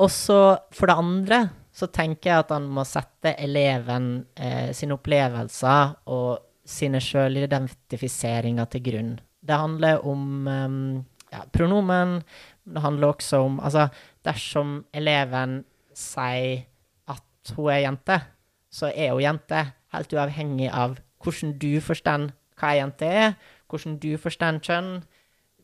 Og 0.00 0.12
så 0.12 0.40
for 0.74 0.90
det 0.90 1.00
andre 1.00 1.40
så 1.74 1.88
tenker 1.92 2.30
jeg 2.30 2.44
at 2.44 2.52
han 2.54 2.68
må 2.70 2.84
sette 2.88 3.34
eleven 3.38 4.12
eh, 4.34 4.70
sine 4.76 4.96
opplevelser 4.96 5.96
og 6.10 6.49
sine 6.70 7.00
sjølidentifiseringer 7.02 8.68
til 8.70 8.84
grunn. 8.86 9.12
Det 9.40 9.56
handler 9.56 10.04
om 10.06 10.46
um, 10.46 11.04
ja, 11.32 11.44
pronomen. 11.52 12.20
Det 12.64 12.82
handler 12.84 13.14
også 13.14 13.42
om 13.46 13.60
Altså, 13.60 13.88
dersom 14.24 14.84
eleven 14.94 15.64
sier 15.96 16.66
at 17.10 17.54
hun 17.56 17.70
er 17.72 17.84
jente, 17.86 18.20
så 18.70 18.92
er 18.94 19.14
hun 19.14 19.24
jente, 19.24 19.64
helt 19.90 20.12
uavhengig 20.14 20.68
av 20.70 20.98
hvordan 21.20 21.56
du 21.58 21.80
forstår 21.82 22.30
hva 22.60 22.74
ei 22.74 22.78
jente 22.78 23.08
er, 23.08 23.34
hvordan 23.70 23.96
du 24.02 24.12
forstår 24.20 24.60
kjønn, 24.64 25.00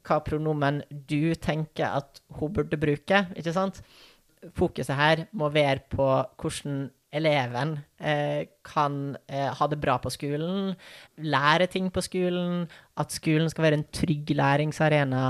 hva 0.07 0.20
pronomen 0.24 0.83
du 0.91 1.35
tenker 1.35 1.99
at 2.01 2.20
hun 2.39 2.53
burde 2.55 2.78
bruke, 2.81 3.24
ikke 3.37 3.55
sant? 3.55 3.83
Fokuset 4.57 4.95
her 4.97 5.24
må 5.33 5.49
være 5.51 5.83
på 5.91 6.07
hvordan 6.41 6.87
eleven 7.15 7.77
eh, 8.01 8.49
kan 8.66 9.16
eh, 9.28 9.49
ha 9.55 9.69
det 9.70 9.78
bra 9.81 9.97
på 10.03 10.11
skolen, 10.12 10.74
lære 11.23 11.69
ting 11.70 11.91
på 11.93 12.03
skolen, 12.05 12.66
at 12.99 13.15
skolen 13.15 13.51
skal 13.53 13.69
være 13.69 13.81
en 13.81 13.89
trygg 13.95 14.33
læringsarena 14.37 15.27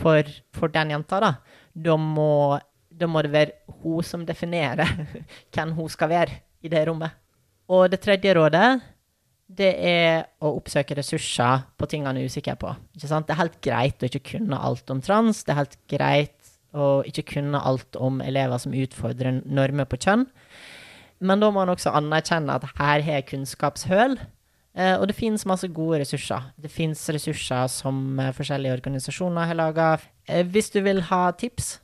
for, 0.00 0.28
for 0.56 0.72
den 0.72 0.94
jenta, 0.94 1.20
da. 1.20 1.32
Da 1.74 1.96
må, 2.00 2.58
da 2.88 3.08
må 3.10 3.22
det 3.26 3.32
være 3.34 3.80
hun 3.82 4.06
som 4.06 4.24
definerer 4.26 4.86
hvem 5.52 5.74
hun 5.76 5.90
skal 5.92 6.12
være 6.12 6.40
i 6.62 6.72
det 6.72 6.86
rommet. 6.88 7.16
Og 7.70 7.90
det 7.90 8.00
tredje 8.02 8.34
rådet 8.34 8.80
det 9.50 9.70
er 9.82 10.28
å 10.42 10.52
oppsøke 10.60 10.94
ressurser 10.94 11.64
på 11.78 11.88
ting 11.90 12.04
han 12.06 12.18
er 12.18 12.28
usikker 12.30 12.54
på. 12.60 12.70
Det 12.94 13.10
er 13.10 13.40
helt 13.40 13.58
greit 13.64 14.02
å 14.02 14.06
ikke 14.06 14.36
kunne 14.36 14.58
alt 14.58 14.90
om 14.94 15.00
trans. 15.02 15.42
Det 15.42 15.54
er 15.54 15.62
helt 15.64 15.78
greit 15.90 16.52
å 16.70 17.00
ikke 17.06 17.26
kunne 17.34 17.58
alt 17.66 17.98
om 17.98 18.20
elever 18.22 18.60
som 18.62 18.76
utfordrer 18.76 19.40
normer 19.42 19.88
på 19.90 19.98
kjønn. 20.04 20.28
Men 21.20 21.40
da 21.40 21.50
må 21.50 21.60
man 21.60 21.72
også 21.72 21.92
anerkjenne 21.92 22.56
at 22.56 22.68
her 22.78 23.04
har 23.04 23.26
kunnskapshøl. 23.28 24.18
Eh, 24.78 24.94
og 25.00 25.08
det 25.10 25.16
finnes 25.18 25.42
masse 25.48 25.66
gode 25.74 25.98
ressurser. 26.04 26.46
Det 26.60 26.70
finnes 26.70 27.00
ressurser 27.10 27.66
som 27.72 28.18
eh, 28.22 28.30
forskjellige 28.36 28.76
organisasjoner 28.78 29.48
har 29.50 29.58
laga. 29.58 29.88
Eh, 30.30 30.44
hvis 30.46 30.70
du 30.70 30.78
vil 30.86 31.02
ha 31.08 31.22
tips, 31.34 31.80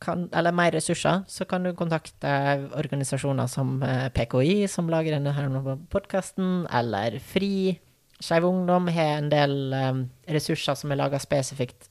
kan, 0.00 0.28
eller 0.32 0.56
mer 0.56 0.72
ressurser, 0.72 1.22
så 1.28 1.44
kan 1.44 1.66
du 1.66 1.74
kontakte 1.76 2.32
organisasjoner 2.80 3.50
som 3.50 3.76
PKI, 4.16 4.64
som 4.72 4.88
lager 4.88 5.18
denne 5.18 5.76
podkasten, 5.92 6.64
eller 6.72 7.20
FRI. 7.20 7.76
Skeiv 8.24 8.46
Ungdom 8.48 8.88
har 8.94 9.18
en 9.18 9.28
del 9.28 9.74
ressurser 10.32 10.78
som 10.78 10.94
er 10.94 11.02
laga 11.02 11.20
spesifikt 11.20 11.90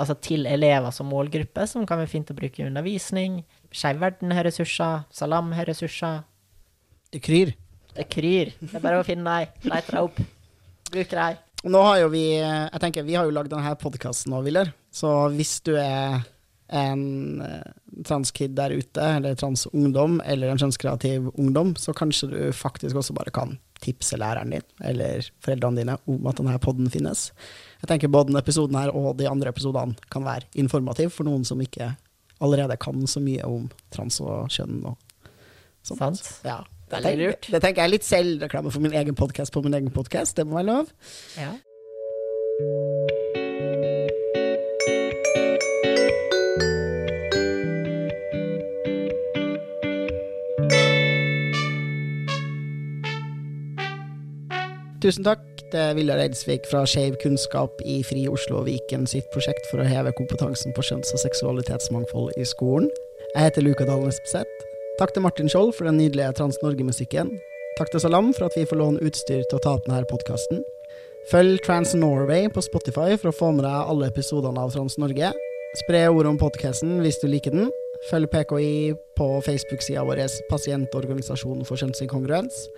altså 0.00 0.14
til 0.24 0.46
elever 0.48 0.90
som 0.94 1.10
målgruppe, 1.12 1.66
som 1.68 1.84
kan 1.86 2.00
være 2.00 2.10
fint 2.10 2.30
å 2.32 2.36
bruke 2.38 2.62
i 2.62 2.64
undervisning. 2.64 3.42
Skeiv 3.74 3.98
Verden 4.02 4.34
har 4.34 4.46
ressurser. 4.46 5.02
Salam 5.10 5.50
har 5.56 5.66
ressurser. 5.66 6.22
Det 7.10 7.22
kryr. 7.24 7.54
Det 7.94 8.06
kryr. 8.10 8.52
Det 8.60 8.70
er 8.74 8.84
bare 8.84 9.00
å 9.02 9.06
finne 9.06 9.38
deg. 9.40 9.66
Leit 9.70 9.90
deg 9.90 10.06
opp. 10.06 10.20
Bruk 10.94 11.16
deg. 11.18 11.40
Nå 11.64 11.80
har 11.80 12.02
jo 12.02 12.12
vi 12.12 12.26
jeg 12.36 12.80
tenker, 12.82 13.06
vi 13.06 13.16
har 13.16 13.26
jo 13.26 13.32
lagd 13.34 13.50
denne 13.50 13.72
podkasten 13.80 14.34
nå, 14.34 14.42
Willer. 14.44 14.70
Så 14.94 15.10
hvis 15.34 15.56
du 15.64 15.72
er 15.80 16.22
en 16.74 17.40
eh, 17.44 17.70
transkid 18.06 18.54
der 18.56 18.72
ute, 18.74 19.00
eller 19.18 19.36
transungdom, 19.38 20.18
eller 20.24 20.50
en 20.50 20.60
kjønnskreativ 20.60 21.30
ungdom, 21.34 21.74
så 21.76 21.94
kanskje 21.96 22.30
du 22.32 22.38
faktisk 22.56 22.96
også 23.00 23.16
bare 23.16 23.32
kan 23.34 23.56
tipse 23.84 24.16
læreren 24.16 24.54
din, 24.54 24.64
eller 24.80 25.26
foreldrene 25.44 25.82
dine, 25.82 25.96
om 26.08 26.30
at 26.30 26.40
denne 26.40 26.56
podden 26.62 26.88
finnes. 26.92 27.28
Jeg 27.82 27.90
tenker 27.90 28.12
både 28.12 28.30
denne 28.30 28.42
episoden 28.44 28.78
her 28.80 28.94
og 28.96 29.12
de 29.20 29.28
andre 29.28 29.52
episodene 29.52 29.96
kan 30.12 30.24
være 30.24 30.48
informativ 30.60 31.12
for 31.14 31.28
noen 31.28 31.44
som 31.48 31.60
ikke 31.60 31.92
allerede 32.42 32.76
kan 32.80 33.06
så 33.06 33.22
mye 33.22 33.44
om 33.46 33.68
trans 33.94 34.20
og 34.24 34.48
kjønn 34.52 34.80
og 34.90 34.96
sånt. 35.84 36.00
Sant. 36.00 36.24
Ja. 36.46 36.62
Det, 36.84 37.00
tenker, 37.02 37.30
lurt. 37.30 37.46
det 37.50 37.60
tenker 37.64 37.82
jeg 37.82 37.88
er 37.88 37.94
litt 37.94 38.06
selvreklame 38.06 38.70
for 38.70 38.84
min 38.84 38.94
egen 38.94 39.16
podkast 39.18 39.54
på 39.54 39.62
min 39.64 39.74
egen 39.74 39.90
podkast, 39.94 40.36
det 40.36 40.46
må 40.46 40.60
være 40.60 40.68
lov. 40.68 40.92
Ja. 41.40 41.54
Tusen 55.04 55.26
takk 55.26 55.53
til 55.74 55.96
Viljar 55.98 56.20
Eidsvik 56.22 56.68
fra 56.70 56.84
Skeiv 56.86 57.16
kunnskap 57.22 57.80
i 57.82 57.96
Fri 58.06 58.28
Oslo 58.30 58.60
og 58.60 58.68
Viken 58.68 59.08
sitt 59.10 59.26
prosjekt 59.34 59.66
for 59.70 59.82
å 59.82 59.86
heve 59.88 60.12
kompetansen 60.14 60.74
på 60.76 60.84
kjønns- 60.86 61.10
og 61.16 61.22
seksualitetsmangfold 61.24 62.36
i 62.38 62.46
skolen. 62.46 62.86
Jeg 63.32 63.48
heter 63.48 63.64
Luka 63.66 63.86
Dalen 63.88 64.12
Espeseth. 64.12 64.68
Takk 65.00 65.16
til 65.16 65.24
Martin 65.24 65.50
Skjold 65.50 65.72
for 65.74 65.88
den 65.88 65.98
nydelige 65.98 66.36
Trans-Norge-musikken. 66.38 67.32
Takk 67.80 67.90
til 67.90 68.04
Salam 68.04 68.30
for 68.36 68.46
at 68.46 68.54
vi 68.54 68.66
får 68.70 68.78
låne 68.78 69.02
utstyr 69.02 69.42
til 69.42 69.58
å 69.58 69.62
ta 69.64 69.74
opp 69.74 69.88
denne 69.88 70.06
podkasten. 70.06 70.62
Følg 71.32 71.58
Trans 71.66 71.96
Norway 71.98 72.46
på 72.54 72.62
Spotify 72.62 73.18
for 73.18 73.32
å 73.32 73.34
få 73.34 73.50
med 73.56 73.66
deg 73.66 73.90
alle 73.90 74.12
episodene 74.12 74.62
av 74.62 74.74
Trans 74.76 74.94
Norge. 75.02 75.32
Spre 75.82 76.04
ordet 76.06 76.30
om 76.36 76.38
podkasten 76.38 77.00
hvis 77.02 77.18
du 77.18 77.26
liker 77.32 77.56
den. 77.56 77.72
Følg 78.12 78.30
PKI 78.30 78.74
på 79.18 79.32
Facebook-sida 79.42 80.06
vår 80.06 80.22
Pasientorganisasjonen 80.52 81.66
for 81.66 81.82
kjønnsinkongruens. 81.82 82.68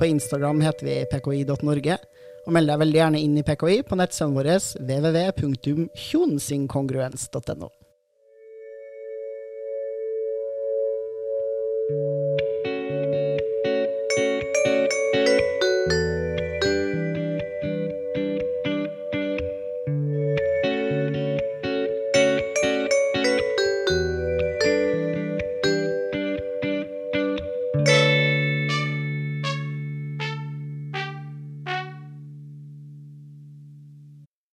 På 0.00 0.08
Instagram 0.08 0.64
heter 0.64 0.88
vi 0.88 1.04
pki.norge. 1.12 2.00
Og 2.50 2.54
meld 2.56 2.66
deg 2.66 2.80
veldig 2.82 2.98
gjerne 2.98 3.20
inn 3.22 3.38
i 3.38 3.46
PKI 3.46 3.86
på 3.86 3.94
nettsiden 3.94 4.34
vår 4.34 4.48
www.kjonsinkongruens.no. 4.82 7.68